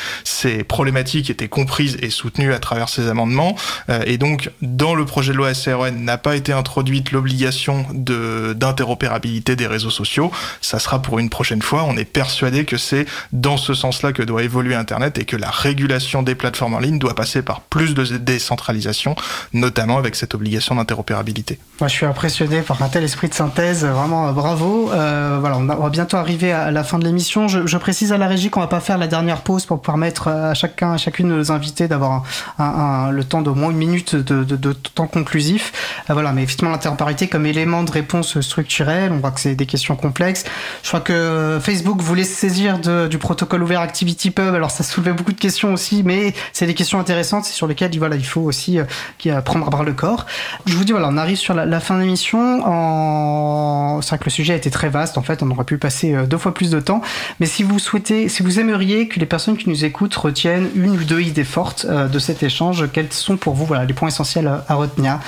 problématiques 0.65 1.31
étaient 1.31 1.49
comprises 1.49 1.97
et 2.01 2.11
soutenues 2.11 2.21
soutenu 2.31 2.53
à 2.53 2.59
travers 2.59 2.89
ces 2.91 3.09
amendements. 3.09 3.57
Euh, 3.89 4.03
et 4.05 4.19
donc, 4.19 4.51
dans 4.61 4.95
le 4.95 5.07
projet 5.07 5.33
de 5.33 5.39
loi 5.39 5.55
SRN 5.55 6.05
n'a 6.05 6.19
pas 6.19 6.37
été 6.37 6.53
introduite 6.53 7.13
l'obligation 7.13 7.87
de 7.93 8.53
d'interopérabilité 8.53 9.57
des 9.57 9.67
réseaux 9.67 9.91
sociaux. 9.91 10.31
Ça 10.61 10.79
sera 10.79 11.01
pour 11.01 11.19
une 11.19 11.31
prochaine 11.31 11.63
fois. 11.63 11.85
On 11.85 11.97
est 11.97 12.05
persuadé 12.05 12.65
que 12.65 12.77
c'est 12.77 13.07
dans 13.33 13.57
ce 13.57 13.75
sens-là 13.75 14.13
que 14.13 14.23
doit 14.23 14.43
évoluer 14.43 14.75
Internet 14.75 15.19
et 15.19 15.25
que 15.25 15.37
la 15.37 15.51
régulation 15.51 16.23
des 16.23 16.35
plateformes 16.35 16.75
en 16.75 16.79
ligne 16.79 16.99
doit 16.99 17.15
passer 17.15 17.43
par 17.43 17.63
plus 17.63 17.95
de 17.95 18.05
décentralisation, 18.19 19.17
notamment 19.53 19.99
avec 19.99 20.15
cette 20.15 20.35
obligation 20.35 20.75
d'interopérabilité. 20.75 21.59
Moi, 21.81 21.89
je 21.89 21.95
suis 21.95 22.07
impressionné 22.07 22.61
par 22.63 22.83
un 22.83 22.89
tel 22.89 23.05
esprit 23.05 23.29
de 23.29 23.35
synthèse. 23.35 23.85
Vraiment, 23.85 24.29
euh, 24.29 24.33
bravo. 24.33 24.91
Euh, 24.93 25.39
voilà, 25.41 25.57
on 25.59 25.65
va 25.65 25.89
bientôt 25.91 26.17
arriver 26.17 26.53
à 26.53 26.71
la 26.71 26.85
fin 26.85 26.99
de 26.99 27.05
l'émission. 27.05 27.49
Je, 27.49 27.67
je, 27.67 27.77
précise 27.79 28.13
à 28.13 28.19
la 28.19 28.29
régie 28.29 28.51
qu'on 28.51 28.61
va 28.61 28.67
pas 28.67 28.80
faire 28.81 28.99
la 28.99 29.07
dernière 29.07 29.43
pause 29.43 29.67
pour 29.67 29.83
permettre 29.83 30.29
à 30.29 30.55
chacun, 30.55 30.93
à 30.93 30.97
chacune 30.97 31.29
de 31.29 31.35
nos 31.35 31.53
invités 31.53 31.89
d'avoir 31.89 32.25
le 32.59 33.23
temps 33.23 33.43
d'au 33.43 33.55
moins 33.55 33.71
une 33.71 33.77
minute 33.77 34.17
de, 34.17 34.73
temps 34.73 35.07
conclusif. 35.07 35.73
Euh, 36.09 36.15
voilà, 36.15 36.33
mais 36.33 36.43
effectivement, 36.43 36.71
l'interopérabilité 36.71 37.29
comme 37.29 37.47
élément 37.47 37.83
de 37.83 37.91
réponse 37.91 38.41
structurelle, 38.41 39.13
on 39.13 39.19
voit 39.19 39.31
que 39.31 39.41
c'est 39.41 39.55
des 39.55 39.67
questions 39.67 39.97
complexes. 39.97 40.45
Je 40.83 40.89
crois 40.89 41.01
que 41.01 41.59
Facebook 41.61 42.01
voulait 42.01 42.25
se 42.25 42.35
saisir 42.35 42.79
du 42.79 43.19
protocole 43.19 43.63
ouvert 43.63 43.81
ActivityPub. 43.81 44.55
Alors, 44.55 44.71
ça 44.71 44.85
soulevait 44.85 45.13
beaucoup 45.13 45.33
de 45.33 45.41
questions 45.41 45.73
aussi, 45.73 46.03
mais 46.05 46.35
c'est 46.53 46.67
des 46.67 46.75
questions 46.75 46.99
intéressantes 46.99 47.45
sur 47.45 47.67
lesquelles 47.67 47.91
voilà, 47.99 48.17
il 48.17 48.27
faut 48.27 48.41
aussi 48.41 48.79
euh, 48.79 49.41
prendre 49.43 49.67
à 49.67 49.71
bras 49.71 49.85
le 49.85 49.93
corps. 49.93 50.27
Je 50.67 50.75
vous 50.75 50.85
dis, 50.85 50.93
voilà, 50.93 51.09
on 51.09 51.17
arrive 51.17 51.37
sur 51.37 51.55
la, 51.55 51.81
fin 51.81 51.97
de 51.97 52.01
l'émission. 52.01 52.63
En... 52.65 54.01
C'est 54.03 54.11
vrai 54.11 54.19
que 54.19 54.25
le 54.25 54.31
sujet 54.31 54.53
a 54.55 54.57
été 54.57 54.71
très 54.71 54.89
vaste. 54.89 55.19
En 55.19 55.23
fait, 55.23 55.43
on 55.43 55.51
aurait 55.51 55.65
pu 55.65 55.79
passer 55.79 56.15
euh, 56.15 56.27
deux 56.27 56.39
fois 56.39 56.55
plus 56.55 56.71
de 56.71 56.81
temps. 56.81 57.01
Mais 57.41 57.47
si 57.47 57.63
vous 57.63 57.79
souhaitez, 57.79 58.29
si 58.29 58.43
vous 58.43 58.59
que 58.73 59.21
les 59.21 59.27
personnes 59.27 59.57
qui 59.57 59.69
nous 59.69 59.85
écoutent 59.85 60.15
retiennent 60.15 60.71
une 60.75 60.93
ou 60.93 61.05
deux 61.05 61.21
idées 61.21 61.45
fortes 61.45 61.87
euh, 61.89 62.09
de 62.09 62.19
cet 62.19 62.43
échange, 62.43 62.91
quels 62.93 63.13
sont 63.13 63.37
pour 63.37 63.55
vous 63.55 63.65
voilà, 63.65 63.85
les 63.85 63.95
points 63.95 64.09
essentiels 64.09 64.47
à, 64.47 64.65
à 64.69 64.75
retenir? 64.75 65.19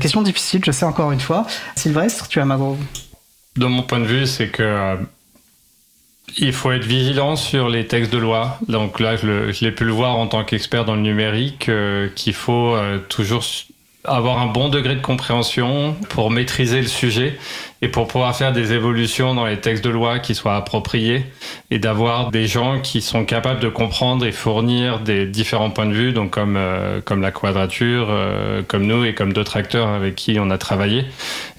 Question 0.00 0.22
difficile, 0.22 0.62
je 0.64 0.70
sais 0.70 0.84
encore 0.84 1.12
une 1.12 1.20
fois. 1.20 1.46
Sylvestre, 1.76 2.28
tu 2.28 2.40
as 2.40 2.44
ma 2.44 2.58
De 3.56 3.66
mon 3.66 3.82
point 3.82 4.00
de 4.00 4.06
vue, 4.06 4.26
c'est 4.26 4.48
que 4.48 4.96
il 6.38 6.52
faut 6.52 6.72
être 6.72 6.84
vigilant 6.84 7.36
sur 7.36 7.68
les 7.68 7.86
textes 7.86 8.12
de 8.12 8.18
loi. 8.18 8.58
Donc 8.68 9.00
là, 9.00 9.16
je 9.16 9.64
l'ai 9.64 9.72
pu 9.72 9.84
le 9.84 9.92
voir 9.92 10.16
en 10.16 10.26
tant 10.26 10.44
qu'expert 10.44 10.84
dans 10.84 10.94
le 10.94 11.02
numérique, 11.02 11.68
euh, 11.68 12.08
qu'il 12.14 12.34
faut 12.34 12.74
euh, 12.74 12.98
toujours 13.08 13.44
avoir 14.04 14.40
un 14.40 14.46
bon 14.46 14.68
degré 14.68 14.96
de 14.96 15.00
compréhension 15.00 15.94
pour 16.08 16.30
maîtriser 16.30 16.80
le 16.80 16.88
sujet 16.88 17.38
et 17.82 17.88
pour 17.88 18.06
pouvoir 18.06 18.34
faire 18.36 18.52
des 18.52 18.72
évolutions 18.72 19.34
dans 19.34 19.44
les 19.44 19.58
textes 19.58 19.84
de 19.84 19.90
loi 19.90 20.20
qui 20.20 20.36
soient 20.36 20.54
appropriés 20.54 21.24
et 21.72 21.80
d'avoir 21.80 22.30
des 22.30 22.46
gens 22.46 22.80
qui 22.80 23.02
sont 23.02 23.24
capables 23.24 23.60
de 23.60 23.68
comprendre 23.68 24.24
et 24.24 24.30
fournir 24.32 25.00
des 25.00 25.26
différents 25.26 25.70
points 25.70 25.86
de 25.86 25.92
vue, 25.92 26.12
donc 26.12 26.30
comme, 26.30 26.56
euh, 26.56 27.00
comme 27.04 27.20
la 27.20 27.32
quadrature, 27.32 28.06
euh, 28.08 28.62
comme 28.66 28.86
nous 28.86 29.04
et 29.04 29.14
comme 29.14 29.32
d'autres 29.32 29.56
acteurs 29.56 29.88
avec 29.88 30.14
qui 30.14 30.38
on 30.38 30.50
a 30.50 30.58
travaillé. 30.58 31.04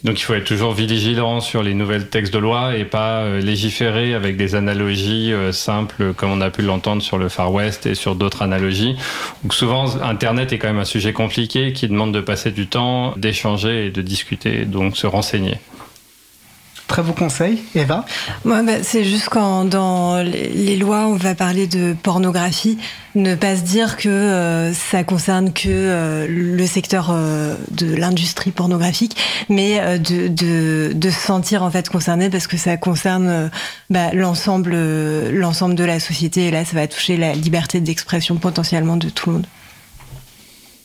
Donc 0.04 0.20
il 0.20 0.24
faut 0.24 0.34
être 0.34 0.45
toujours 0.45 0.74
vigilant 0.74 1.40
sur 1.40 1.64
les 1.64 1.74
nouvelles 1.74 2.10
textes 2.10 2.34
de 2.34 2.40
loi 2.40 2.76
et 2.76 2.84
pas 2.84 3.20
euh, 3.20 3.40
légiférer 3.40 4.14
avec 4.14 4.36
des 4.36 4.56
analogies 4.56 5.32
euh, 5.32 5.54
simples 5.54 6.14
comme 6.14 6.32
on 6.32 6.41
a 6.41 6.50
pu 6.50 6.62
l'entendre 6.62 7.02
sur 7.02 7.18
le 7.18 7.30
Far 7.30 7.54
West 7.54 7.86
et 7.86 7.95
sur 7.95 8.16
d'autres 8.16 8.41
analogies. 8.41 8.95
Donc 9.44 9.54
souvent 9.54 9.86
Internet 10.02 10.52
est 10.52 10.58
quand 10.58 10.68
même 10.68 10.80
un 10.80 10.86
sujet 10.86 11.14
compliqué 11.14 11.72
qui 11.72 11.88
demande 11.88 12.14
de 12.14 12.20
passer 12.20 12.52
du 12.52 12.68
temps, 12.68 13.14
d'échanger 13.16 13.88
et 13.88 13.90
de 13.91 14.02
discuter, 14.02 14.66
donc 14.66 14.98
se 14.98 15.08
renseigner. 15.08 15.56
Très 16.88 17.02
beau 17.02 17.14
conseil, 17.14 17.64
Eva. 17.76 18.06
Ouais, 18.44 18.62
bah, 18.62 18.84
c'est 18.84 19.04
juste 19.06 19.30
quand 19.30 19.64
dans 19.66 20.22
les 20.22 20.76
lois 20.76 21.08
on 21.08 21.16
va 21.16 21.34
parler 21.34 21.66
de 21.66 21.96
pornographie, 22.04 22.78
ne 23.16 23.36
pas 23.36 23.56
se 23.56 23.62
dire 23.62 23.96
que 23.96 24.10
euh, 24.10 24.74
ça 24.74 25.04
concerne 25.04 25.54
que 25.54 25.70
euh, 25.70 26.28
le 26.28 26.68
secteur 26.68 27.10
euh, 27.10 27.56
de 27.72 27.96
l'industrie 27.96 28.52
pornographique, 28.52 29.16
mais 29.50 29.98
de, 29.98 30.28
de, 30.28 30.92
de, 30.94 31.10
se 31.10 31.20
sentir 31.20 31.64
en 31.64 31.72
fait 31.72 31.88
concerné 31.88 32.30
parce 32.30 32.48
que 32.48 32.58
ça 32.58 32.76
concerne 32.76 33.50
bah, 33.90 34.14
l'ensemble 34.14 34.76
l'ensemble 35.30 35.76
de 35.76 35.84
la 35.86 36.00
société 36.00 36.48
et 36.48 36.52
là 36.52 36.66
ça 36.66 36.76
va 36.76 36.88
toucher 36.88 37.18
la 37.18 37.34
liberté 37.34 37.80
d'expression 37.80 38.36
potentiellement 38.36 38.98
de 38.98 39.10
tout 39.10 39.30
le 39.30 39.36
monde. 39.38 39.48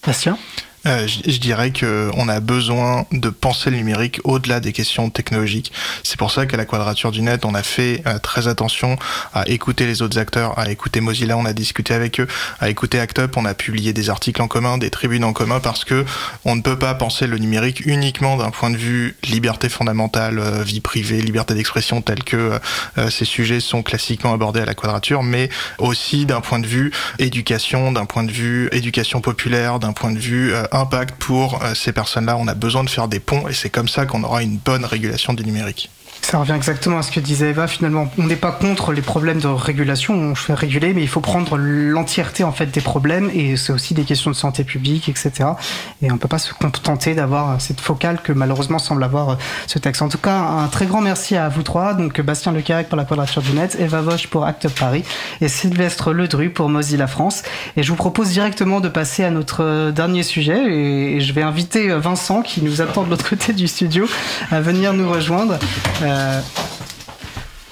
Bastien? 0.06 0.38
Euh, 0.86 1.06
je, 1.06 1.30
je, 1.30 1.38
dirais 1.38 1.72
qu'on 1.72 2.28
a 2.28 2.40
besoin 2.40 3.06
de 3.12 3.30
penser 3.30 3.70
le 3.70 3.76
numérique 3.76 4.20
au-delà 4.24 4.60
des 4.60 4.72
questions 4.72 5.10
technologiques. 5.10 5.72
C'est 6.02 6.16
pour 6.16 6.30
ça 6.30 6.46
qu'à 6.46 6.56
la 6.56 6.64
Quadrature 6.64 7.10
du 7.10 7.22
Net, 7.22 7.44
on 7.44 7.54
a 7.54 7.62
fait 7.62 8.02
euh, 8.06 8.18
très 8.18 8.48
attention 8.48 8.96
à 9.34 9.48
écouter 9.48 9.86
les 9.86 10.02
autres 10.02 10.18
acteurs, 10.18 10.58
à 10.58 10.70
écouter 10.70 11.00
Mozilla, 11.00 11.36
on 11.36 11.44
a 11.44 11.52
discuté 11.52 11.94
avec 11.94 12.20
eux, 12.20 12.28
à 12.60 12.68
écouter 12.68 13.00
ActUp, 13.00 13.36
on 13.36 13.44
a 13.44 13.54
publié 13.54 13.92
des 13.92 14.10
articles 14.10 14.40
en 14.40 14.48
commun, 14.48 14.78
des 14.78 14.90
tribunes 14.90 15.24
en 15.24 15.32
commun, 15.32 15.60
parce 15.60 15.84
que 15.84 16.04
on 16.44 16.56
ne 16.56 16.62
peut 16.62 16.78
pas 16.78 16.94
penser 16.94 17.26
le 17.26 17.38
numérique 17.38 17.84
uniquement 17.86 18.36
d'un 18.36 18.50
point 18.50 18.70
de 18.70 18.76
vue 18.76 19.16
liberté 19.24 19.68
fondamentale, 19.68 20.38
euh, 20.38 20.62
vie 20.62 20.80
privée, 20.80 21.20
liberté 21.20 21.54
d'expression, 21.54 22.02
tel 22.02 22.22
que 22.22 22.58
euh, 22.98 23.10
ces 23.10 23.24
sujets 23.24 23.60
sont 23.60 23.82
classiquement 23.82 24.32
abordés 24.32 24.60
à 24.60 24.64
la 24.64 24.74
Quadrature, 24.74 25.22
mais 25.22 25.48
aussi 25.78 26.26
d'un 26.26 26.40
point 26.40 26.58
de 26.58 26.66
vue 26.66 26.92
éducation, 27.18 27.92
d'un 27.92 28.06
point 28.06 28.24
de 28.24 28.32
vue 28.32 28.68
éducation 28.72 29.20
populaire, 29.20 29.78
d'un 29.78 29.92
point 29.92 30.12
de 30.12 30.18
vue 30.18 30.52
impact 30.72 31.16
pour 31.18 31.62
euh, 31.62 31.74
ces 31.74 31.92
personnes-là. 31.92 32.36
On 32.36 32.48
a 32.48 32.54
besoin 32.54 32.84
de 32.84 32.90
faire 32.90 33.08
des 33.08 33.20
ponts 33.20 33.48
et 33.48 33.54
c'est 33.54 33.70
comme 33.70 33.88
ça 33.88 34.06
qu'on 34.06 34.22
aura 34.24 34.42
une 34.42 34.58
bonne 34.58 34.84
régulation 34.84 35.32
du 35.32 35.44
numérique. 35.44 35.90
Ça 36.22 36.38
revient 36.38 36.52
exactement 36.52 36.98
à 36.98 37.02
ce 37.02 37.10
que 37.10 37.20
disait 37.20 37.50
Eva. 37.50 37.66
Finalement, 37.66 38.10
on 38.18 38.24
n'est 38.24 38.36
pas 38.36 38.52
contre 38.52 38.92
les 38.92 39.00
problèmes 39.00 39.40
de 39.40 39.46
régulation. 39.46 40.14
On 40.14 40.34
fait 40.34 40.52
réguler, 40.52 40.92
mais 40.92 41.00
il 41.02 41.08
faut 41.08 41.20
prendre 41.20 41.56
l'entièreté 41.56 42.44
en 42.44 42.52
fait 42.52 42.66
des 42.66 42.82
problèmes. 42.82 43.30
Et 43.32 43.56
c'est 43.56 43.72
aussi 43.72 43.94
des 43.94 44.04
questions 44.04 44.30
de 44.30 44.36
santé 44.36 44.62
publique, 44.62 45.08
etc. 45.08 45.50
Et 46.02 46.12
on 46.12 46.18
peut 46.18 46.28
pas 46.28 46.38
se 46.38 46.52
contenter 46.52 47.14
d'avoir 47.14 47.58
cette 47.60 47.80
focale 47.80 48.20
que 48.22 48.32
malheureusement 48.32 48.78
semble 48.78 49.04
avoir 49.04 49.38
ce 49.66 49.78
texte. 49.78 50.02
En 50.02 50.10
tout 50.10 50.18
cas, 50.18 50.38
un 50.38 50.68
très 50.68 50.84
grand 50.84 51.00
merci 51.00 51.34
à 51.34 51.48
vous 51.48 51.62
trois. 51.62 51.94
Donc 51.94 52.20
Bastien 52.20 52.52
Lecarec 52.52 52.88
pour 52.88 52.98
la 52.98 53.04
Quadrature 53.04 53.40
du 53.40 53.52
Net, 53.52 53.78
Eva 53.80 54.02
Vosch 54.02 54.26
pour 54.26 54.44
Act 54.44 54.68
Paris 54.68 55.04
et 55.40 55.48
Sylvestre 55.48 56.12
Ledru 56.12 56.50
pour 56.50 56.68
Mozilla 56.68 57.06
France. 57.06 57.42
Et 57.78 57.82
je 57.82 57.88
vous 57.88 57.96
propose 57.96 58.28
directement 58.28 58.80
de 58.80 58.88
passer 58.90 59.24
à 59.24 59.30
notre 59.30 59.92
dernier 59.92 60.22
sujet. 60.22 60.58
Et 60.70 61.20
je 61.20 61.32
vais 61.32 61.42
inviter 61.42 61.88
Vincent, 61.88 62.42
qui 62.42 62.62
nous 62.62 62.82
attend 62.82 63.04
de 63.04 63.10
l'autre 63.10 63.28
côté 63.28 63.54
du 63.54 63.66
studio, 63.66 64.06
à 64.50 64.60
venir 64.60 64.92
nous 64.92 65.10
rejoindre. 65.10 65.58
Euh, 66.02 66.07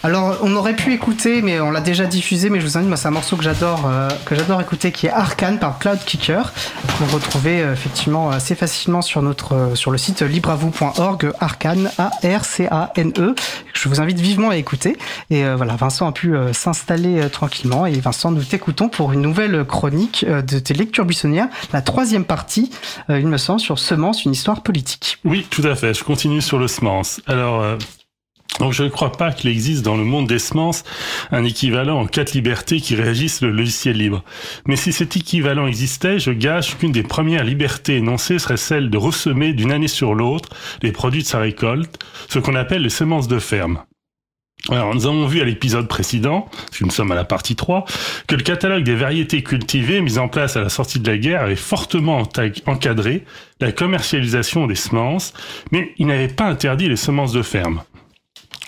alors, 0.07 0.39
on 0.43 0.55
aurait 0.55 0.77
pu 0.77 0.93
écouter, 0.93 1.43
mais 1.43 1.59
on 1.59 1.73
l'a 1.73 1.81
déjà 1.81 2.07
diffusé, 2.07 2.49
mais 2.49 2.61
je 2.61 2.65
vous 2.65 2.79
invite, 2.79 2.97
c'est 2.97 3.09
un 3.09 3.11
morceau 3.11 3.35
que 3.35 3.43
j'adore, 3.43 3.87
euh, 3.87 4.09
écouter, 4.61 4.93
qui 4.93 5.07
est 5.07 5.11
Arcane 5.11 5.59
par 5.59 5.81
Cloud 5.81 5.99
Kicker, 6.07 6.53
qu'on 6.97 7.07
retrouvez 7.07 7.61
euh, 7.61 7.73
effectivement 7.73 8.31
assez 8.31 8.55
facilement 8.55 9.03
sur 9.03 9.21
notre, 9.21 9.55
euh, 9.55 9.75
sur 9.75 9.91
le 9.91 9.99
site 9.99 10.23
libravou.org, 10.23 11.33
Arcane, 11.41 11.91
A-R-C-A-N-E. 11.99 13.35
Je 13.75 13.89
vous 13.89 14.01
invite 14.01 14.21
vivement 14.21 14.51
à 14.51 14.57
écouter. 14.57 14.97
Et 15.31 15.45
euh, 15.45 15.57
voilà, 15.57 15.75
Vincent 15.75 16.07
a 16.07 16.13
pu 16.13 16.37
euh, 16.37 16.53
s'installer 16.53 17.23
euh, 17.23 17.29
tranquillement. 17.29 17.85
Et 17.85 17.99
Vincent, 17.99 18.31
nous 18.31 18.45
t'écoutons 18.45 18.89
pour 18.89 19.13
une 19.13 19.23
nouvelle 19.23 19.65
chronique 19.65 20.25
de 20.25 20.59
tes 20.61 20.75
lectures 20.75 21.05
buissonnières, 21.05 21.49
la 21.73 21.83
troisième 21.83 22.25
partie, 22.25 22.71
il 23.09 23.27
me 23.27 23.39
semble, 23.39 23.59
sur 23.59 23.81
Semence, 23.81 24.25
une 24.25 24.33
histoire 24.33 24.63
politique. 24.63 25.19
Oui, 25.25 25.49
tout 25.51 25.63
à 25.65 25.75
fait. 25.75 25.95
Je 25.95 26.05
continue 26.05 26.41
sur 26.41 26.59
le 26.59 26.69
Semence. 26.69 27.21
Alors, 27.27 27.77
donc 28.59 28.73
je 28.73 28.83
ne 28.83 28.89
crois 28.89 29.13
pas 29.13 29.33
qu'il 29.33 29.51
existe 29.51 29.83
dans 29.83 29.97
le 29.97 30.05
monde 30.05 30.27
des 30.27 30.39
semences 30.39 30.85
un 31.31 31.45
équivalent 31.45 32.01
en 32.01 32.07
quatre 32.07 32.33
libertés 32.33 32.81
qui 32.81 32.95
réagissent 32.95 33.41
le 33.43 33.51
logiciel 33.51 33.97
libre. 33.97 34.25
Mais 34.67 34.77
si 34.77 34.93
cet 34.93 35.17
équivalent 35.17 35.67
existait, 35.67 36.19
je 36.19 36.31
gâche 36.31 36.77
qu'une 36.77 36.93
des 36.93 37.03
premières 37.03 37.45
libertés 37.45 37.97
énoncées 37.97 38.39
serait 38.39 38.57
celle 38.57 38.91
de 38.91 38.99
ressemer 38.99 39.53
d'une 39.53 39.73
année 39.73 39.89
sur 39.89 40.15
l'autre 40.15 40.49
les 40.83 40.93
produits 40.93 41.23
de 41.23 41.29
sa 41.29 41.39
récolte, 41.39 41.99
ce 42.29 42.39
qu'on 42.39 42.55
appelle 42.55 42.83
les 42.83 42.91
semences 42.91 43.29
de 43.29 43.39
ferme. 43.39 43.81
Alors, 44.69 44.95
nous 44.95 45.07
avons 45.07 45.27
vu 45.27 45.41
à 45.41 45.45
l'épisode 45.45 45.87
précédent, 45.87 46.49
que 46.77 46.85
nous 46.85 46.91
sommes 46.91 47.13
à 47.13 47.15
la 47.15 47.25
partie 47.25 47.55
3, 47.55 47.85
que 48.27 48.35
le 48.35 48.43
catalogue 48.43 48.83
des 48.83 48.97
variétés 48.97 49.43
cultivées 49.43 50.01
mis 50.01 50.19
en 50.19 50.29
place 50.29 50.57
à 50.57 50.61
la 50.61 50.71
sortie 50.71 50.99
de 50.99 51.09
la 51.09 51.19
guerre 51.19 51.43
avait 51.43 51.55
fortement 51.55 52.23
encadré 52.67 53.25
la 53.61 53.71
commercialisation 53.71 54.67
des 54.67 54.75
semences, 54.75 55.35
mais 55.71 55.93
il 55.99 56.07
n'avait 56.09 56.27
pas 56.27 56.47
interdit 56.47 56.89
les 56.89 56.97
semences 56.97 57.33
de 57.33 57.43
ferme. 57.43 57.83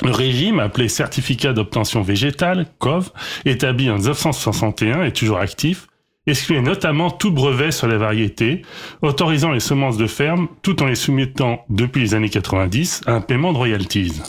Le 0.03 0.13
régime, 0.13 0.61
appelé 0.61 0.89
certificat 0.89 1.53
d'obtention 1.53 2.03
végétale, 2.03 2.67
COV, 2.79 3.11
établi 3.45 3.91
en 3.91 3.97
1961 3.97 5.05
et 5.05 5.13
toujours 5.13 5.39
actif, 5.39 5.89
excluait 6.27 6.63
notamment 6.63 7.11
tout 7.11 7.33
brevet 7.33 7.73
sur 7.73 7.89
les 7.89 7.97
variétés, 7.97 8.63
autorisant 9.03 9.51
les 9.51 9.61
semences 9.61 9.97
de 9.97 10.07
ferme 10.07 10.49
tout 10.63 10.83
en 10.83 10.87
les 10.87 10.95
soumettant, 10.95 11.65
depuis 11.69 12.03
les 12.03 12.15
années 12.15 12.29
90, 12.29 13.03
à 13.07 13.15
un 13.15 13.21
paiement 13.21 13.53
de 13.53 13.59
royalties. 13.59 14.21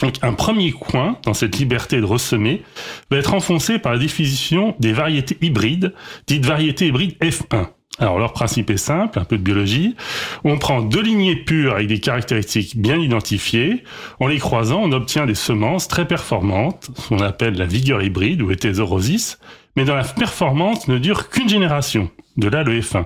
Donc 0.00 0.14
un 0.22 0.32
premier 0.32 0.72
coin 0.72 1.18
dans 1.24 1.34
cette 1.34 1.58
liberté 1.58 2.00
de 2.00 2.04
ressemer 2.04 2.62
va 3.10 3.18
être 3.18 3.34
enfoncé 3.34 3.78
par 3.78 3.92
la 3.92 3.98
définition 3.98 4.74
des 4.80 4.92
variétés 4.92 5.38
hybrides, 5.42 5.94
dites 6.26 6.46
variétés 6.46 6.86
hybrides 6.86 7.16
F1. 7.20 7.68
Alors 7.98 8.18
leur 8.18 8.32
principe 8.32 8.70
est 8.70 8.78
simple, 8.78 9.18
un 9.18 9.24
peu 9.24 9.36
de 9.36 9.42
biologie. 9.42 9.96
On 10.44 10.58
prend 10.58 10.80
deux 10.80 11.02
lignées 11.02 11.36
pures 11.36 11.74
avec 11.74 11.88
des 11.88 12.00
caractéristiques 12.00 12.76
bien 12.76 12.96
identifiées. 12.96 13.84
En 14.18 14.28
les 14.28 14.38
croisant, 14.38 14.80
on 14.82 14.92
obtient 14.92 15.26
des 15.26 15.34
semences 15.34 15.88
très 15.88 16.08
performantes, 16.08 16.90
ce 16.96 17.08
qu'on 17.08 17.20
appelle 17.20 17.54
la 17.54 17.66
vigueur 17.66 18.02
hybride 18.02 18.40
ou 18.40 18.50
hétérorosis, 18.50 19.38
mais 19.76 19.84
dont 19.84 19.94
la 19.94 20.04
performance 20.04 20.88
ne 20.88 20.98
dure 20.98 21.28
qu'une 21.28 21.48
génération. 21.48 22.10
De 22.38 22.48
là 22.48 22.62
le 22.62 22.80
F1. 22.80 23.04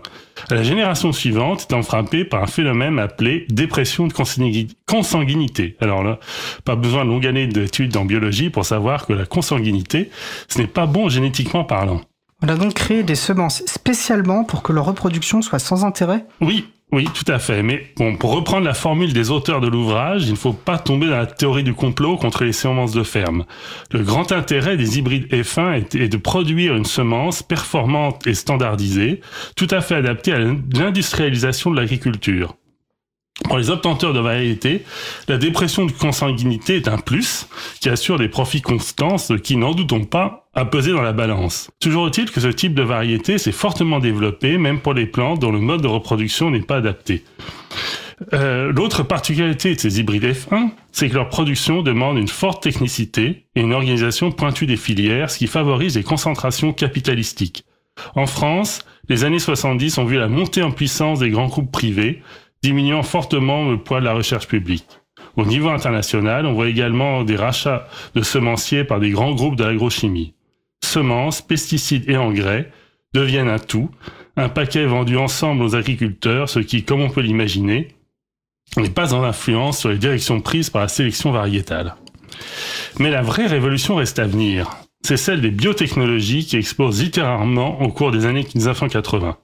La 0.51 0.63
génération 0.63 1.11
suivante 1.11 1.65
étant 1.65 1.83
frappée 1.83 2.25
par 2.25 2.45
un 2.45 2.47
phénomène 2.47 3.01
appelé 3.01 3.45
dépression 3.49 4.07
de 4.07 4.13
consanguinité. 4.87 5.77
Alors 5.81 6.05
là, 6.05 6.21
pas 6.65 6.77
besoin 6.77 7.05
de 7.05 7.11
longue 7.11 7.27
année 7.27 7.49
d'études 7.49 7.97
en 7.97 8.05
biologie 8.05 8.51
pour 8.51 8.65
savoir 8.65 9.05
que 9.05 9.15
la 9.15 9.27
consanguinité, 9.27 10.11
ce 10.47 10.59
n'est 10.59 10.69
pas 10.69 10.87
bon 10.87 11.09
génétiquement 11.09 11.65
parlant. 11.65 12.03
On 12.43 12.49
a 12.49 12.55
donc 12.55 12.75
créé 12.75 13.03
des 13.03 13.15
semences 13.15 13.63
spécialement 13.67 14.45
pour 14.45 14.63
que 14.63 14.73
leur 14.73 14.85
reproduction 14.85 15.41
soit 15.41 15.59
sans 15.59 15.87
intérêt 15.87 16.27
Oui, 16.43 16.67
oui, 16.93 17.09
tout 17.15 17.31
à 17.33 17.39
fait. 17.39 17.63
Mais 17.63 17.93
bon, 17.97 18.17
pour 18.17 18.31
reprendre 18.33 18.67
la 18.67 18.75
formule 18.75 19.15
des 19.15 19.31
auteurs 19.31 19.63
de 19.63 19.69
l'ouvrage, 19.69 20.25
il 20.27 20.33
ne 20.33 20.37
faut 20.37 20.53
pas 20.53 20.79
tomber 20.79 21.07
dans 21.07 21.17
la 21.17 21.27
théorie 21.27 21.65
du 21.65 21.73
complot 21.73 22.17
contre 22.17 22.45
les 22.45 22.53
semences 22.53 22.93
de 22.93 23.03
ferme. 23.03 23.45
Le 23.91 24.03
grand 24.03 24.33
intérêt 24.33 24.77
des 24.77 24.99
hybrides 24.99 25.33
F1 25.33 25.97
est 25.97 26.09
de 26.09 26.17
produire 26.19 26.77
une 26.77 26.85
semence 26.85 27.43
performante 27.43 28.27
et 28.27 28.35
standardisée, 28.35 29.23
tout 29.57 29.69
à 29.71 29.81
fait 29.81 29.95
adaptée 29.95 30.33
à 30.33 30.39
l'industrialisation 30.39 31.71
de 31.71 31.77
l'agriculture. 31.81 32.55
Pour 33.45 33.59
les 33.59 33.71
obtenteurs 33.71 34.15
de 34.15 34.19
variétés, 34.19 34.83
la 35.29 35.37
dépression 35.37 35.85
de 35.85 35.93
consanguinité 35.93 36.77
est 36.77 36.89
un 36.89 36.97
plus 36.97 37.47
qui 37.81 37.91
assure 37.91 38.19
des 38.19 38.29
profits 38.29 38.63
constants, 38.63 39.19
ce 39.19 39.35
qui, 39.35 39.57
n'en 39.57 39.73
doutons 39.73 40.05
pas, 40.05 40.49
a 40.55 40.65
pesé 40.65 40.91
dans 40.93 41.03
la 41.03 41.13
balance. 41.13 41.71
Toujours 41.81 42.07
est-il 42.07 42.31
que 42.31 42.41
ce 42.41 42.49
type 42.49 42.75
de 42.75 42.83
variété 42.83 43.37
s'est 43.37 43.53
fortement 43.53 43.99
développé, 43.99 44.57
même 44.57 44.81
pour 44.81 44.95
les 44.95 45.07
plantes 45.07 45.39
dont 45.39 45.53
le 45.53 45.61
mode 45.61 45.83
de 45.83 45.87
reproduction 45.87 46.51
n'est 46.51 46.61
pas 46.61 46.77
adapté. 46.77 47.25
Euh, 48.33 48.73
L'autre 48.73 49.03
particularité 49.03 49.75
de 49.75 49.81
ces 49.81 50.01
hybrides 50.01 50.25
F1, 50.25 50.71
c'est 50.91 51.11
que 51.11 51.15
leur 51.15 51.29
production 51.29 51.83
demande 51.83 52.17
une 52.17 52.29
forte 52.29 52.63
technicité 52.63 53.45
et 53.55 53.61
une 53.61 53.75
organisation 53.75 54.33
pointue 54.33 54.67
des 54.67 54.79
filières, 54.79 55.31
ce 55.31 55.39
qui 55.39 55.47
favorise 55.47 55.97
les 55.97 56.03
concentrations 56.03 56.73
capitalistiques. 56.73 57.65
En 58.15 58.27
France, 58.27 58.81
les 59.09 59.25
années 59.25 59.39
70 59.39 59.99
ont 59.99 60.05
vu 60.05 60.17
la 60.17 60.29
montée 60.29 60.63
en 60.63 60.71
puissance 60.71 61.21
des 61.21 61.31
grands 61.31 61.49
groupes 61.49 61.71
privés, 61.71 62.23
diminuant 62.63 63.03
fortement 63.03 63.71
le 63.71 63.79
poids 63.79 64.01
de 64.01 64.05
la 64.05 64.13
recherche 64.13 64.49
publique. 64.49 64.87
Au 65.37 65.45
niveau 65.45 65.69
international, 65.69 66.47
on 66.47 66.55
voit 66.55 66.69
également 66.69 67.23
des 67.23 67.37
rachats 67.37 67.87
de 68.15 68.23
semenciers 68.23 68.85
par 68.85 69.01
des 69.01 69.11
grands 69.11 69.35
groupes 69.35 69.57
de 69.57 69.65
l'agrochimie. 69.65 70.35
Semences, 70.83 71.43
pesticides 71.43 72.09
et 72.09 72.17
engrais 72.17 72.71
deviennent 73.15 73.49
un 73.49 73.59
tout, 73.59 73.91
un 74.37 74.49
paquet 74.49 74.87
vendu 74.87 75.17
ensemble 75.17 75.63
aux 75.63 75.75
agriculteurs, 75.75 76.49
ce 76.49 76.59
qui, 76.59 76.85
comme 76.85 77.03
on 77.03 77.11
peut 77.11 77.21
l'imaginer, 77.21 77.89
n'est 78.77 78.91
pas 78.91 79.15
en 79.15 79.23
influence 79.23 79.79
sur 79.79 79.91
les 79.91 79.99
directions 79.99 80.41
prises 80.41 80.71
par 80.71 80.83
la 80.83 80.89
sélection 80.89 81.33
variétale. 81.33 81.97
Mais 82.99 83.11
la 83.11 83.23
vraie 83.23 83.47
révolution 83.47 83.97
reste 83.97 84.19
à 84.19 84.27
venir. 84.27 84.71
C'est 85.03 85.17
celle 85.17 85.41
des 85.41 85.51
biotechnologies 85.51 86.47
qui 86.47 86.57
explosent 86.57 87.03
littéralement 87.03 87.81
au 87.81 87.89
cours 87.89 88.11
des 88.11 88.27
années 88.27 88.47
1980. 88.55 89.37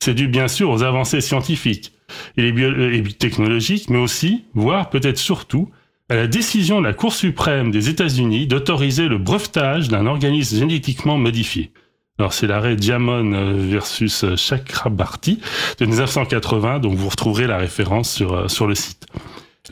C'est 0.00 0.14
dû 0.14 0.28
bien 0.28 0.48
sûr 0.48 0.70
aux 0.70 0.82
avancées 0.82 1.20
scientifiques, 1.20 1.92
et, 2.36 2.50
les 2.50 3.02
technologiques, 3.04 3.90
mais 3.90 3.98
aussi, 3.98 4.44
voire 4.54 4.90
peut-être 4.90 5.18
surtout, 5.18 5.70
à 6.08 6.14
la 6.14 6.26
décision 6.26 6.80
de 6.80 6.86
la 6.86 6.94
Cour 6.94 7.12
suprême 7.12 7.70
des 7.70 7.88
États-Unis 7.88 8.46
d'autoriser 8.46 9.08
le 9.08 9.18
brevetage 9.18 9.88
d'un 9.88 10.06
organisme 10.06 10.58
génétiquement 10.58 11.18
modifié. 11.18 11.70
Alors 12.18 12.32
c'est 12.32 12.46
l'arrêt 12.46 12.76
Diamond 12.76 13.54
versus 13.56 14.24
Chakrabarty 14.34 15.38
de 15.78 15.86
1980, 15.86 16.80
donc 16.80 16.94
vous 16.94 17.08
retrouverez 17.08 17.46
la 17.46 17.58
référence 17.58 18.10
sur, 18.10 18.50
sur 18.50 18.66
le 18.66 18.74
site. 18.74 19.06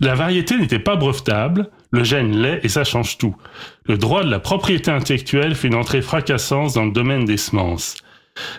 La 0.01 0.15
variété 0.15 0.59
n'était 0.59 0.79
pas 0.79 0.97
brevetable, 0.97 1.71
le 1.91 2.05
gène 2.05 2.37
l'est 2.37 2.61
et 2.63 2.69
ça 2.69 2.85
change 2.85 3.17
tout. 3.17 3.35
Le 3.87 3.97
droit 3.97 4.23
de 4.23 4.31
la 4.31 4.41
propriété 4.41 4.91
intellectuelle 4.91 5.55
fait 5.55 5.69
une 5.69 5.75
entrée 5.75 6.03
fracassante 6.03 6.75
dans 6.75 6.85
le 6.85 6.93
domaine 6.93 7.25
des 7.25 7.39
semences. 7.39 7.97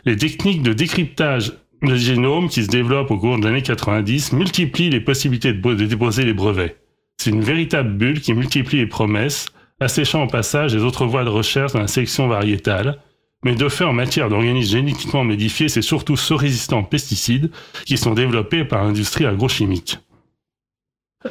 Les 0.06 0.18
techniques 0.18 0.64
de 0.64 0.74
décryptage 0.74 1.54
le 1.82 1.96
génome 1.96 2.50
qui 2.50 2.64
se 2.64 2.70
développe 2.70 3.12
au 3.12 3.18
cours 3.18 3.38
des 3.38 3.48
années 3.48 3.62
90 3.62 4.34
multiplie 4.34 4.90
les 4.90 5.02
possibilités 5.02 5.54
de, 5.54 5.86
déposer 5.86 6.26
les 6.26 6.34
brevets. 6.34 6.78
C'est 7.18 7.30
une 7.30 7.42
véritable 7.42 7.92
bulle 7.92 8.22
qui 8.22 8.34
multiplie 8.34 8.80
les 8.80 8.88
promesses, 8.88 9.48
asséchant 9.80 10.24
au 10.24 10.28
passage 10.28 10.76
les 10.76 10.84
autres 10.84 11.06
voies 11.06 11.24
de 11.24 11.30
recherche 11.30 11.74
dans 11.74 11.82
la 11.82 11.88
sélection 11.88 12.28
variétale. 12.28 13.00
Mais 13.44 13.56
de 13.56 13.70
fait, 13.70 13.84
en 13.84 13.94
matière 13.94 14.30
d'organismes 14.30 14.78
génétiquement 14.78 15.24
modifiés, 15.24 15.70
c'est 15.70 15.84
surtout 15.84 16.18
ceux 16.18 16.36
résistants 16.36 16.80
aux 16.80 16.84
pesticides 16.84 17.52
qui 17.86 17.98
sont 17.98 18.14
développés 18.14 18.66
par 18.66 18.84
l'industrie 18.84 19.26
agrochimique. 19.26 20.00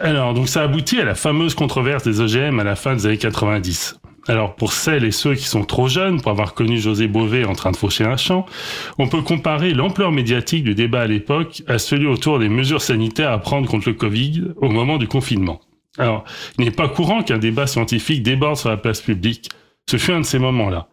Alors, 0.01 0.35
donc 0.35 0.49
ça 0.49 0.63
aboutit 0.63 1.01
à 1.01 1.05
la 1.05 1.15
fameuse 1.15 1.55
controverse 1.55 2.05
des 2.05 2.21
OGM 2.21 2.61
à 2.61 2.65
la 2.65 2.77
fin 2.77 2.95
des 2.95 3.07
années 3.07 3.19
90. 3.19 3.99
Alors 4.29 4.57
pour 4.57 4.73
celles 4.73 5.05
et 5.05 5.13
ceux 5.13 5.35
qui 5.35 5.45
sont 5.45 5.65
trop 5.65 5.89
jeunes 5.89 6.21
pour 6.21 6.33
avoir 6.33 6.55
connu 6.55 6.79
José 6.79 7.07
Bové 7.07 7.45
en 7.45 7.55
train 7.55 7.71
de 7.71 7.77
faucher 7.77 8.05
un 8.05 8.17
champ, 8.17 8.45
on 8.99 9.09
peut 9.09 9.23
comparer 9.23 9.73
l'ampleur 9.73 10.11
médiatique 10.11 10.65
du 10.65 10.75
débat 10.75 11.03
à 11.03 11.07
l'époque 11.07 11.63
à 11.69 11.79
celui 11.79 12.07
autour 12.07 12.39
des 12.39 12.49
mesures 12.49 12.83
sanitaires 12.83 13.31
à 13.31 13.39
prendre 13.39 13.69
contre 13.69 13.89
le 13.89 13.95
Covid 13.95 14.45
au 14.57 14.69
moment 14.69 14.99
du 14.99 15.07
confinement. 15.07 15.61
Alors, 15.99 16.25
il 16.59 16.65
n'est 16.65 16.71
pas 16.71 16.89
courant 16.89 17.23
qu'un 17.23 17.39
débat 17.39 17.67
scientifique 17.67 18.23
déborde 18.23 18.57
sur 18.57 18.69
la 18.69 18.77
place 18.77 19.01
publique. 19.01 19.51
Ce 19.89 19.97
fut 19.97 20.13
un 20.13 20.21
de 20.21 20.27
ces 20.27 20.39
moments-là. 20.39 20.89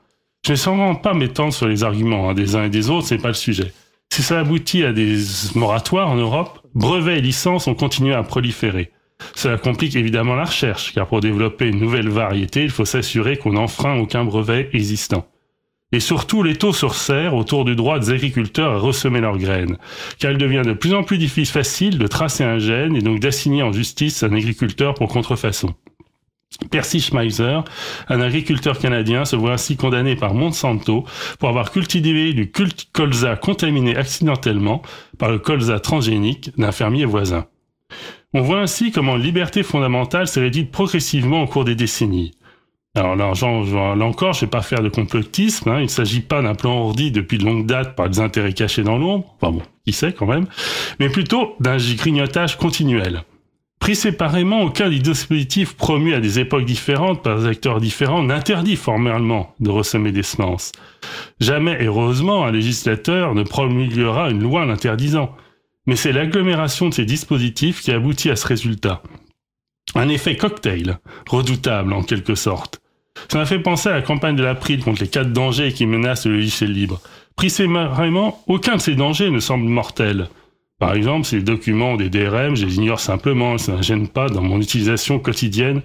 Je 0.45 0.51
ne 0.51 0.55
vais 0.55 0.61
sûrement 0.61 0.95
pas 0.95 1.13
m'étendre 1.13 1.53
sur 1.53 1.67
les 1.67 1.83
arguments 1.83 2.29
hein, 2.29 2.33
des 2.33 2.55
uns 2.55 2.65
et 2.65 2.69
des 2.69 2.89
autres, 2.89 3.07
c'est 3.07 3.17
pas 3.17 3.29
le 3.29 3.33
sujet. 3.33 3.73
Si 4.13 4.21
ça 4.21 4.39
aboutit 4.39 4.83
à 4.83 4.93
des 4.93 5.17
moratoires 5.55 6.09
en 6.09 6.15
Europe, 6.15 6.59
brevets 6.75 7.17
et 7.17 7.21
licences 7.21 7.67
ont 7.67 7.73
continué 7.73 8.13
à 8.13 8.21
proliférer. 8.23 8.92
Cela 9.35 9.57
complique 9.57 9.95
évidemment 9.95 10.35
la 10.35 10.45
recherche, 10.45 10.93
car 10.93 11.07
pour 11.07 11.21
développer 11.21 11.67
une 11.67 11.79
nouvelle 11.79 12.09
variété, 12.09 12.63
il 12.63 12.69
faut 12.69 12.85
s'assurer 12.85 13.37
qu'on 13.37 13.53
n'enfreint 13.53 13.97
aucun 13.97 14.23
brevet 14.23 14.69
existant. 14.73 15.27
Et 15.93 15.99
surtout, 15.99 16.41
les 16.41 16.55
taux 16.55 16.73
se 16.73 16.87
resserrent 16.87 17.35
autour 17.35 17.65
du 17.65 17.75
droit 17.75 17.99
des 17.99 18.09
agriculteurs 18.09 18.71
à 18.71 18.77
ressemer 18.79 19.21
leurs 19.21 19.37
graines, 19.37 19.77
car 20.17 20.31
il 20.31 20.39
devient 20.39 20.63
de 20.65 20.73
plus 20.73 20.95
en 20.95 21.03
plus 21.03 21.19
difficile 21.19 21.53
facile 21.53 21.97
de 21.99 22.07
tracer 22.07 22.43
un 22.43 22.57
gène 22.57 22.95
et 22.95 23.01
donc 23.01 23.19
d'assigner 23.19 23.61
en 23.61 23.71
justice 23.71 24.23
un 24.23 24.33
agriculteur 24.33 24.95
pour 24.95 25.07
contrefaçon. 25.07 25.75
Percy 26.71 26.99
Schmeiser, 26.99 27.59
un 28.09 28.21
agriculteur 28.21 28.79
canadien, 28.79 29.25
se 29.25 29.35
voit 29.35 29.53
ainsi 29.53 29.75
condamné 29.75 30.15
par 30.15 30.33
Monsanto 30.33 31.05
pour 31.39 31.49
avoir 31.49 31.71
cultivé 31.71 32.33
du 32.33 32.51
colza 32.91 33.35
contaminé 33.35 33.95
accidentellement 33.95 34.81
par 35.19 35.29
le 35.29 35.39
colza 35.39 35.79
transgénique 35.79 36.51
d'un 36.57 36.71
fermier 36.71 37.05
voisin. 37.05 37.45
On 38.33 38.41
voit 38.41 38.61
ainsi 38.61 38.91
comment 38.91 39.15
liberté 39.15 39.61
fondamentale 39.61 40.27
s'est 40.27 40.41
réduite 40.41 40.71
progressivement 40.71 41.43
au 41.43 41.47
cours 41.47 41.65
des 41.65 41.75
décennies. 41.75 42.31
Alors 42.95 43.15
là, 43.15 43.31
là 43.33 44.05
encore, 44.05 44.33
je 44.33 44.39
ne 44.39 44.41
vais 44.41 44.49
pas 44.49 44.61
faire 44.61 44.81
de 44.81 44.89
complotisme, 44.89 45.69
hein. 45.69 45.79
il 45.79 45.83
ne 45.83 45.87
s'agit 45.87 46.21
pas 46.21 46.41
d'un 46.41 46.53
plan 46.53 46.77
ordi 46.77 47.11
depuis 47.11 47.39
de 47.39 47.45
longue 47.45 47.65
date 47.65 47.95
par 47.95 48.09
des 48.09 48.19
intérêts 48.19 48.53
cachés 48.53 48.83
dans 48.83 48.97
l'ombre, 48.97 49.35
enfin 49.39 49.51
bon, 49.51 49.63
qui 49.85 49.93
sait 49.93 50.13
quand 50.13 50.27
même, 50.27 50.45
mais 50.99 51.09
plutôt 51.09 51.55
d'un 51.59 51.77
grignotage 51.77 52.57
continuel. 52.57 53.23
Pris 53.79 53.95
séparément, 53.95 54.61
aucun 54.61 54.89
des 54.89 54.99
dispositifs 54.99 55.75
promus 55.75 56.13
à 56.13 56.21
des 56.21 56.39
époques 56.39 56.65
différentes 56.65 57.21
par 57.21 57.37
des 57.37 57.47
acteurs 57.47 57.81
différents 57.81 58.23
n'interdit 58.23 58.77
formellement 58.77 59.53
de 59.59 59.71
ressemer 59.71 60.11
des 60.11 60.23
semences. 60.23 60.71
Jamais, 61.39 61.83
heureusement, 61.83 62.45
un 62.45 62.51
législateur 62.51 63.35
ne 63.35 63.43
promulguera 63.43 64.29
une 64.29 64.41
loi 64.41 64.65
l'interdisant. 64.65 65.35
Mais 65.85 65.95
c'est 65.95 66.11
l'agglomération 66.11 66.89
de 66.89 66.93
ces 66.93 67.05
dispositifs 67.05 67.81
qui 67.81 67.91
aboutit 67.91 68.29
à 68.29 68.35
ce 68.35 68.47
résultat. 68.47 69.03
Un 69.95 70.09
effet 70.09 70.37
cocktail, 70.37 70.99
redoutable 71.29 71.93
en 71.93 72.03
quelque 72.03 72.35
sorte. 72.35 72.81
Ça 73.29 73.37
m'a 73.37 73.45
fait 73.45 73.59
penser 73.59 73.89
à 73.89 73.93
la 73.93 74.01
campagne 74.01 74.35
de 74.35 74.43
l'April 74.43 74.83
contre 74.83 75.01
les 75.01 75.09
quatre 75.09 75.31
dangers 75.31 75.73
qui 75.73 75.85
menacent 75.85 76.25
le 76.25 76.35
logiciel 76.35 76.71
libre. 76.71 77.01
Pris 77.35 77.49
séparément, 77.49 78.43
aucun 78.47 78.77
de 78.77 78.81
ces 78.81 78.95
dangers 78.95 79.29
ne 79.29 79.39
semble 79.39 79.65
mortel. 79.65 80.29
Par 80.79 80.93
exemple, 80.95 81.25
ces 81.25 81.41
documents 81.41 81.95
des 81.95 82.09
DRM, 82.09 82.55
je 82.55 82.65
les 82.65 82.75
ignore 82.75 82.99
simplement, 82.99 83.57
ça 83.57 83.77
ne 83.77 83.81
gêne 83.81 84.07
pas 84.07 84.29
dans 84.29 84.41
mon 84.41 84.59
utilisation 84.59 85.19
quotidienne 85.19 85.81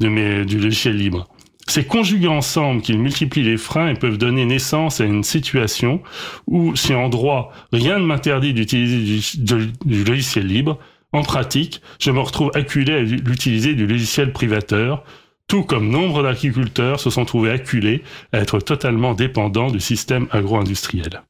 du 0.00 0.58
logiciel 0.58 0.96
libre. 0.96 1.28
C'est 1.66 1.86
conjugués 1.86 2.28
ensemble 2.28 2.82
qu'ils 2.82 2.98
multiplient 2.98 3.42
les 3.42 3.56
freins 3.56 3.88
et 3.88 3.94
peuvent 3.94 4.18
donner 4.18 4.44
naissance 4.44 5.00
à 5.00 5.04
une 5.04 5.24
situation 5.24 6.02
où, 6.46 6.76
si 6.76 6.94
en 6.94 7.08
droit, 7.08 7.52
rien 7.72 7.98
ne 7.98 8.04
m'interdit 8.04 8.52
d'utiliser 8.52 9.22
du, 9.38 10.04
logiciel 10.04 10.46
libre, 10.46 10.78
en 11.12 11.22
pratique, 11.22 11.80
je 12.00 12.10
me 12.10 12.20
retrouve 12.20 12.50
acculé 12.54 12.92
à 12.92 13.00
l'utiliser 13.00 13.74
du 13.74 13.86
logiciel 13.86 14.32
privateur, 14.32 15.04
tout 15.46 15.62
comme 15.62 15.88
nombre 15.88 16.22
d'agriculteurs 16.22 17.00
se 17.00 17.10
sont 17.10 17.24
trouvés 17.24 17.50
acculés 17.50 18.02
à 18.32 18.38
être 18.38 18.58
totalement 18.58 19.14
dépendants 19.14 19.70
du 19.70 19.80
système 19.80 20.26
agro-industriel. 20.32 21.22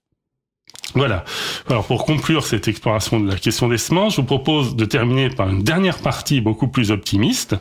Voilà. 0.94 1.24
Alors 1.68 1.86
pour 1.86 2.04
conclure 2.04 2.46
cette 2.46 2.68
exploration 2.68 3.18
de 3.20 3.28
la 3.28 3.36
question 3.36 3.68
des 3.68 3.78
semences, 3.78 4.16
je 4.16 4.20
vous 4.20 4.26
propose 4.26 4.76
de 4.76 4.84
terminer 4.84 5.28
par 5.28 5.48
une 5.48 5.62
dernière 5.62 5.98
partie 5.98 6.40
beaucoup 6.40 6.68
plus 6.68 6.90
optimiste, 6.90 7.56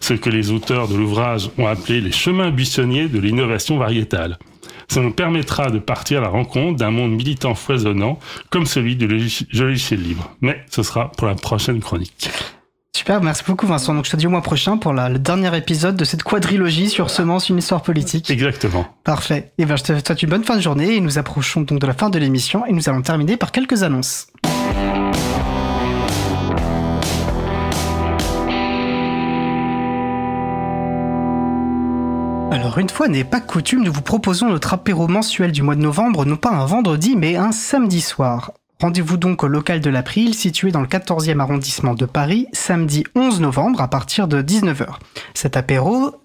ce 0.00 0.14
que 0.14 0.30
les 0.30 0.50
auteurs 0.50 0.88
de 0.88 0.94
l'ouvrage 0.94 1.50
ont 1.58 1.66
appelé 1.66 2.00
les 2.00 2.12
chemins 2.12 2.50
buissonniers 2.50 3.08
de 3.08 3.18
l'innovation 3.18 3.76
variétale. 3.76 4.38
Ça 4.88 5.02
nous 5.02 5.12
permettra 5.12 5.70
de 5.70 5.78
partir 5.78 6.18
à 6.18 6.22
la 6.22 6.28
rencontre 6.28 6.78
d'un 6.78 6.90
monde 6.90 7.12
militant 7.12 7.54
foisonnant 7.54 8.18
comme 8.48 8.64
celui 8.64 8.96
du 8.96 9.06
logiciel 9.06 10.02
libre. 10.02 10.30
Mais 10.40 10.64
ce 10.70 10.82
sera 10.82 11.12
pour 11.12 11.26
la 11.26 11.34
prochaine 11.34 11.80
chronique. 11.80 12.30
Super, 13.08 13.22
merci 13.22 13.42
beaucoup 13.46 13.66
Vincent. 13.66 13.94
Donc 13.94 14.04
je 14.04 14.10
te 14.10 14.16
dis 14.16 14.26
au 14.26 14.30
mois 14.30 14.42
prochain 14.42 14.76
pour 14.76 14.92
la, 14.92 15.08
le 15.08 15.18
dernier 15.18 15.56
épisode 15.56 15.96
de 15.96 16.04
cette 16.04 16.22
quadrilogie 16.22 16.90
sur 16.90 17.08
Semence, 17.08 17.48
une 17.48 17.56
histoire 17.56 17.80
politique. 17.80 18.30
Exactement. 18.30 18.84
Parfait. 19.02 19.50
Et 19.56 19.64
ben 19.64 19.76
je 19.76 19.84
te 19.84 19.92
souhaite 19.94 20.22
une 20.22 20.28
bonne 20.28 20.44
fin 20.44 20.56
de 20.56 20.60
journée 20.60 20.94
et 20.94 21.00
nous 21.00 21.16
approchons 21.16 21.62
donc 21.62 21.78
de 21.78 21.86
la 21.86 21.94
fin 21.94 22.10
de 22.10 22.18
l'émission 22.18 22.66
et 22.66 22.72
nous 22.74 22.86
allons 22.90 23.00
terminer 23.00 23.38
par 23.38 23.50
quelques 23.50 23.82
annonces. 23.82 24.26
Alors 32.52 32.76
une 32.76 32.90
fois 32.90 33.08
n'est 33.08 33.24
pas 33.24 33.40
coutume, 33.40 33.84
nous 33.84 33.92
vous 33.94 34.02
proposons 34.02 34.50
notre 34.50 34.74
apéro 34.74 35.08
mensuel 35.08 35.52
du 35.52 35.62
mois 35.62 35.76
de 35.76 35.80
novembre, 35.80 36.26
non 36.26 36.36
pas 36.36 36.50
un 36.50 36.66
vendredi, 36.66 37.16
mais 37.16 37.36
un 37.36 37.52
samedi 37.52 38.02
soir. 38.02 38.52
Rendez-vous 38.80 39.16
donc 39.16 39.42
au 39.42 39.48
local 39.48 39.80
de 39.80 39.90
l'April, 39.90 40.34
situé 40.34 40.70
dans 40.70 40.80
le 40.80 40.86
14e 40.86 41.40
arrondissement 41.40 41.94
de 41.94 42.06
Paris, 42.06 42.46
samedi 42.52 43.02
11 43.16 43.40
novembre 43.40 43.80
à 43.80 43.88
partir 43.88 44.28
de 44.28 44.40
19h. 44.40 44.86
Cet 45.34 45.58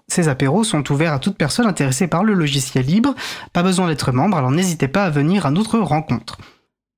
ces 0.08 0.28
apéros 0.28 0.64
sont 0.64 0.92
ouverts 0.92 1.14
à 1.14 1.20
toute 1.20 1.36
personne 1.36 1.66
intéressée 1.66 2.08
par 2.08 2.24
le 2.24 2.36
logiciel 2.36 2.86
libre. 2.86 3.16
Pas 3.54 3.64
besoin 3.64 3.88
d'être 3.88 4.12
membre, 4.12 4.38
alors 4.38 4.52
n'hésitez 4.52 4.88
pas 4.88 5.06
à 5.06 5.10
venir 5.10 5.48
à 5.48 5.52
notre 5.52 5.80
rencontre. 5.80 6.38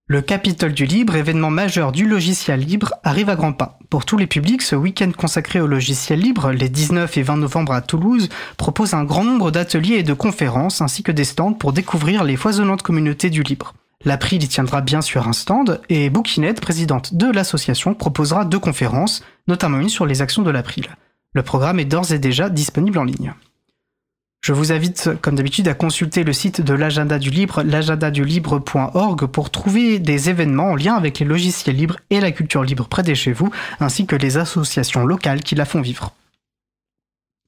Le 0.08 0.22
Capitole 0.22 0.74
du 0.74 0.86
Libre, 0.86 1.16
événement 1.16 1.50
majeur 1.50 1.94
du 1.94 2.06
logiciel 2.06 2.60
libre, 2.60 2.94
arrive 3.04 3.30
à 3.30 3.36
grands 3.36 3.54
pas. 3.54 3.80
Pour 3.90 4.04
tous 4.04 4.18
les 4.18 4.28
publics, 4.28 4.62
ce 4.62 4.76
week-end 4.76 5.12
consacré 5.18 5.62
au 5.62 5.68
logiciel 5.68 6.20
libre, 6.20 6.52
les 6.52 6.68
19 6.68 7.18
et 7.18 7.24
20 7.24 7.38
novembre 7.38 7.72
à 7.72 7.82
Toulouse, 7.82 8.28
propose 8.58 8.94
un 8.94 9.06
grand 9.06 9.24
nombre 9.24 9.52
d'ateliers 9.52 9.96
et 9.96 10.04
de 10.04 10.14
conférences 10.14 10.82
ainsi 10.82 11.02
que 11.02 11.14
des 11.14 11.24
stands 11.24 11.54
pour 11.54 11.72
découvrir 11.72 12.26
les 12.26 12.36
foisonnantes 12.36 12.82
communautés 12.82 13.30
du 13.30 13.42
libre. 13.42 13.74
L'April 14.06 14.44
y 14.44 14.48
tiendra 14.48 14.82
bien 14.82 15.02
sûr 15.02 15.28
un 15.28 15.34
stand 15.34 15.82
et 15.90 16.12
Bouquinette, 16.12 16.62
présidente 16.62 17.16
de 17.16 17.30
l'association, 17.32 17.96
proposera 17.96 18.46
deux 18.46 18.60
conférences, 18.60 19.24
notamment 19.48 19.80
une 19.80 19.90
sur 19.90 20.06
les 20.06 20.22
actions 20.22 20.44
de 20.44 20.52
l'April. 20.52 20.96
Le 21.34 21.42
programme 21.42 21.80
est 21.80 21.86
d'ores 21.86 22.12
et 22.12 22.20
déjà 22.20 22.50
disponible 22.50 23.00
en 23.00 23.04
ligne. 23.04 23.34
Je 24.42 24.54
vous 24.54 24.72
invite, 24.72 25.10
comme 25.24 25.34
d'habitude, 25.34 25.68
à 25.68 25.74
consulter 25.74 26.24
le 26.24 26.34
site 26.34 26.62
de 26.62 26.76
l'agenda 26.76 27.18
du 27.18 27.32
libre, 27.32 27.64
l'agendadulibre.org, 27.64 29.26
pour 29.26 29.50
trouver 29.50 29.98
des 29.98 30.30
événements 30.30 30.74
en 30.74 30.76
lien 30.76 30.94
avec 30.94 31.18
les 31.18 31.26
logiciels 31.26 31.76
libres 31.76 31.98
et 32.12 32.20
la 32.20 32.32
culture 32.32 32.64
libre 32.64 32.88
près 32.88 33.02
de 33.02 33.16
chez 33.16 33.34
vous, 33.34 33.50
ainsi 33.80 34.06
que 34.06 34.16
les 34.16 34.38
associations 34.38 35.04
locales 35.04 35.42
qui 35.42 35.56
la 35.56 35.66
font 35.66 35.82
vivre. 35.82 36.14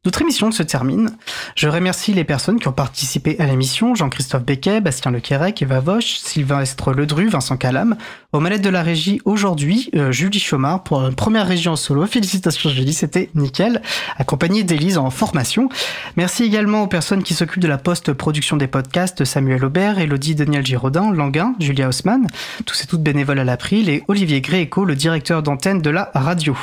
Notre 0.08 0.22
émission 0.22 0.52
se 0.52 0.64
termine. 0.64 1.10
Je 1.56 1.68
remercie 1.68 2.14
les 2.14 2.24
personnes 2.24 2.62
qui 2.62 2.70
ont 2.70 2.72
participé 2.72 3.36
à 3.40 3.46
l'émission, 3.46 3.94
Jean-Christophe 3.94 4.46
Becquet, 4.46 4.80
Bastien 4.80 5.12
Lequerec, 5.12 5.62
Eva 5.62 5.82
Vosch, 5.82 6.20
Sylvestre 6.20 6.94
Ledru, 6.94 7.28
Vincent 7.28 7.58
Calam. 7.58 7.98
Aux 8.34 8.42
manettes 8.42 8.62
de 8.62 8.70
la 8.70 8.84
régie 8.84 9.22
aujourd'hui, 9.24 9.90
euh, 9.96 10.12
Julie 10.12 10.42
Chomard 10.42 10.84
pour 10.84 11.00
une 11.02 11.16
première 11.16 11.48
régie 11.48 11.70
en 11.70 11.78
solo. 11.78 12.06
Félicitations 12.06 12.70
Julie, 12.70 12.92
c'était 12.92 13.30
nickel, 13.36 13.82
accompagnée 14.18 14.64
d'Élise 14.64 14.98
en 14.98 15.10
formation. 15.10 15.70
Merci 16.18 16.44
également 16.44 16.84
aux 16.84 16.88
personnes 16.88 17.24
qui 17.24 17.34
s'occupent 17.34 17.62
de 17.62 17.70
la 17.70 17.78
post-production 17.78 18.58
des 18.58 18.68
podcasts, 18.68 19.24
Samuel 19.24 19.64
Aubert, 19.64 19.98
Elodie 20.00 20.36
Daniel 20.36 20.66
Giraudin, 20.66 21.14
Languin, 21.14 21.56
Julia 21.62 21.88
Haussmann, 21.88 22.28
tous 22.66 22.84
et 22.84 22.86
toutes 22.86 23.02
bénévoles 23.02 23.40
à 23.40 23.46
l'April, 23.46 23.88
et 23.88 24.04
Olivier 24.10 24.42
Gréco, 24.42 24.84
le 24.84 24.96
directeur 24.96 25.42
d'antenne 25.42 25.82
de 25.82 25.90
la 25.90 26.12
radio. 26.14 26.58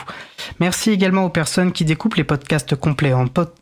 Merci 0.61 0.91
également 0.91 1.25
aux 1.25 1.31
personnes 1.31 1.73
qui 1.73 1.87
découpent 1.87 2.17
les 2.17 2.25
podcasts 2.25 2.77
complets 2.77 3.15
en 3.15 3.27
pod- 3.27 3.53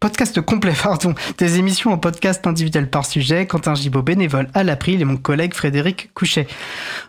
podcast 0.00 0.40
complet 0.40 0.74
pardon, 0.82 1.14
des 1.38 1.58
émissions 1.58 1.92
en 1.92 1.98
podcast 1.98 2.46
individuel 2.46 2.88
par 2.88 3.06
sujet, 3.06 3.46
Quentin 3.46 3.74
Gibaud 3.74 4.02
bénévole 4.02 4.48
à 4.54 4.64
l'April 4.64 5.00
et 5.00 5.04
mon 5.04 5.16
collègue 5.16 5.54
Frédéric 5.54 6.10
Couchet. 6.14 6.46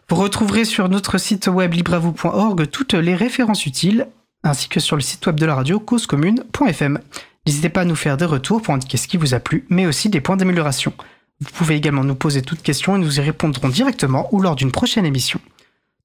Vous 0.10 0.16
retrouverez 0.16 0.66
sur 0.66 0.90
notre 0.90 1.18
site 1.18 1.48
web 1.48 1.74
libravou.org 1.74 2.70
toutes 2.70 2.94
les 2.94 3.16
références 3.16 3.66
utiles, 3.66 4.08
ainsi 4.44 4.70
que 4.70 4.80
sur 4.80 4.96
le 4.96 5.02
site 5.02 5.26
web 5.28 5.40
de 5.40 5.46
la 5.46 5.56
radio 5.56 5.80
causecommune.fm. 5.80 7.00
N'hésitez 7.46 7.70
pas 7.70 7.82
à 7.82 7.86
nous 7.86 7.96
faire 7.96 8.18
des 8.18 8.26
retours 8.26 8.62
pour 8.62 8.74
indiquer 8.74 8.98
ce 8.98 9.08
qui 9.08 9.18
vous 9.18 9.34
a 9.34 9.40
plu, 9.40 9.66
mais 9.70 9.86
aussi 9.86 10.10
des 10.10 10.22
points 10.22 10.38
d'amélioration. 10.38 10.94
Vous 11.42 11.52
pouvez 11.52 11.76
également 11.76 12.04
nous 12.04 12.16
poser 12.16 12.42
toutes 12.42 12.62
questions 12.62 12.96
et 12.96 13.00
nous 13.00 13.18
y 13.18 13.22
répondrons 13.22 13.70
directement 13.70 14.28
ou 14.34 14.42
lors 14.42 14.56
d'une 14.56 14.72
prochaine 14.72 15.06
émission. 15.06 15.40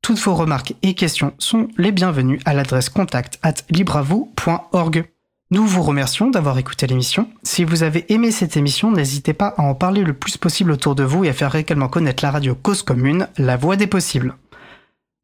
Toutes 0.00 0.18
vos 0.18 0.34
remarques 0.34 0.74
et 0.82 0.94
questions 0.94 1.32
sont 1.38 1.68
les 1.78 1.90
bienvenues 1.90 2.40
à 2.44 2.54
l'adresse 2.54 2.90
contact 2.90 3.38
at 3.42 3.54
libravou.org. 3.70 5.13
Nous 5.50 5.66
vous 5.66 5.82
remercions 5.82 6.30
d'avoir 6.30 6.58
écouté 6.58 6.86
l'émission. 6.86 7.28
Si 7.42 7.64
vous 7.64 7.82
avez 7.82 8.10
aimé 8.12 8.30
cette 8.30 8.56
émission, 8.56 8.90
n'hésitez 8.90 9.34
pas 9.34 9.54
à 9.58 9.62
en 9.62 9.74
parler 9.74 10.02
le 10.02 10.14
plus 10.14 10.38
possible 10.38 10.72
autour 10.72 10.94
de 10.94 11.04
vous 11.04 11.24
et 11.24 11.28
à 11.28 11.34
faire 11.34 11.54
également 11.54 11.88
connaître 11.88 12.24
la 12.24 12.30
radio 12.30 12.54
Cause 12.54 12.82
Commune, 12.82 13.28
la 13.36 13.56
voix 13.56 13.76
des 13.76 13.86
possibles. 13.86 14.36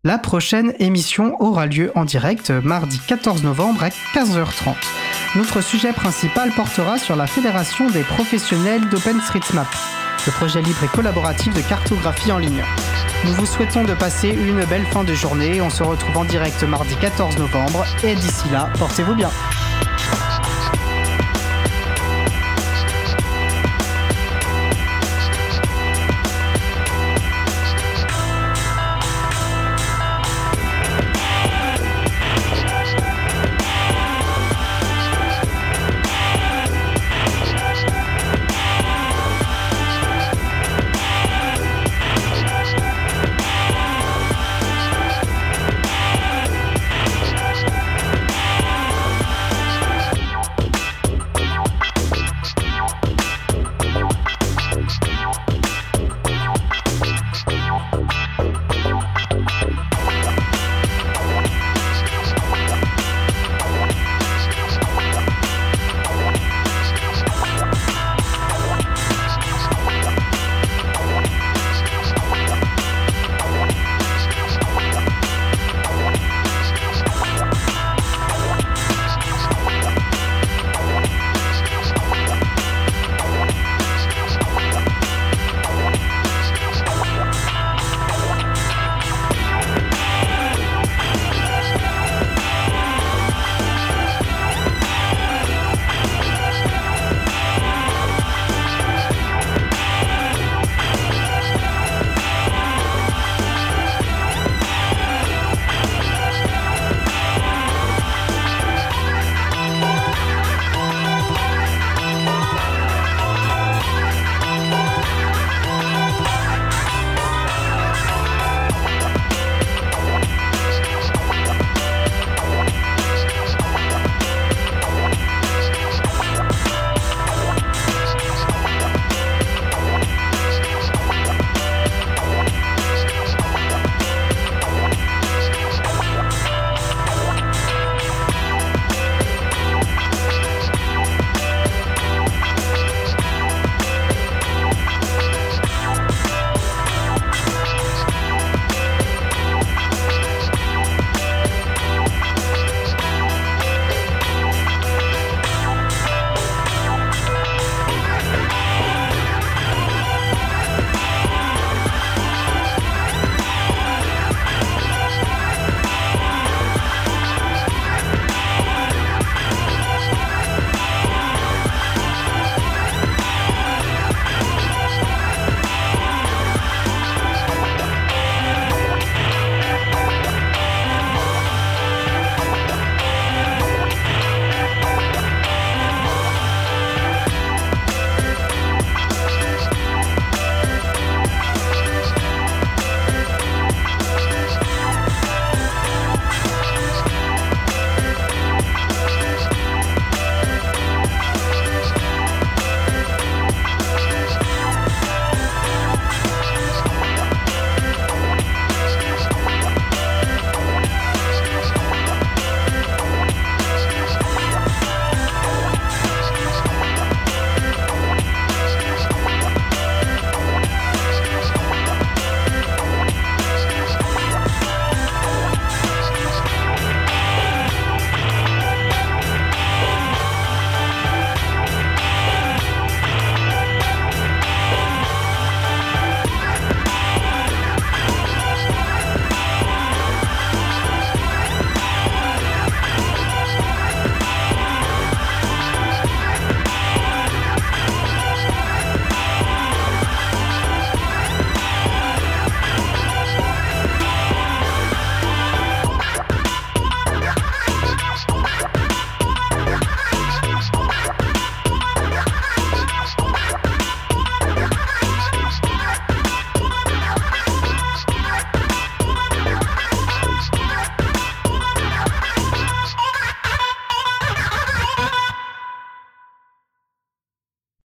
La 0.04 0.18
prochaine 0.18 0.74
émission 0.78 1.40
aura 1.42 1.66
lieu 1.66 1.90
en 1.94 2.04
direct 2.04 2.50
mardi 2.50 3.00
14 3.06 3.42
novembre 3.42 3.82
à 3.82 3.88
15h30. 3.88 4.74
Notre 5.36 5.62
sujet 5.62 5.92
principal 5.92 6.50
portera 6.52 6.98
sur 6.98 7.16
la 7.16 7.26
Fédération 7.26 7.88
des 7.88 8.02
professionnels 8.02 8.88
d'OpenStreetMap, 8.90 9.68
le 10.26 10.32
projet 10.32 10.60
libre 10.60 10.84
et 10.84 10.88
collaboratif 10.88 11.54
de 11.54 11.62
cartographie 11.62 12.32
en 12.32 12.38
ligne. 12.38 12.64
Nous 13.24 13.32
vous 13.32 13.46
souhaitons 13.46 13.84
de 13.84 13.94
passer 13.94 14.28
une 14.28 14.64
belle 14.66 14.86
fin 14.86 15.04
de 15.04 15.14
journée. 15.14 15.60
On 15.60 15.70
se 15.70 15.82
retrouve 15.82 16.16
en 16.16 16.24
direct 16.24 16.62
mardi 16.62 16.94
14 16.96 17.38
novembre 17.38 17.84
et 18.02 18.14
d'ici 18.14 18.48
là, 18.50 18.70
portez-vous 18.78 19.14
bien. 19.14 19.30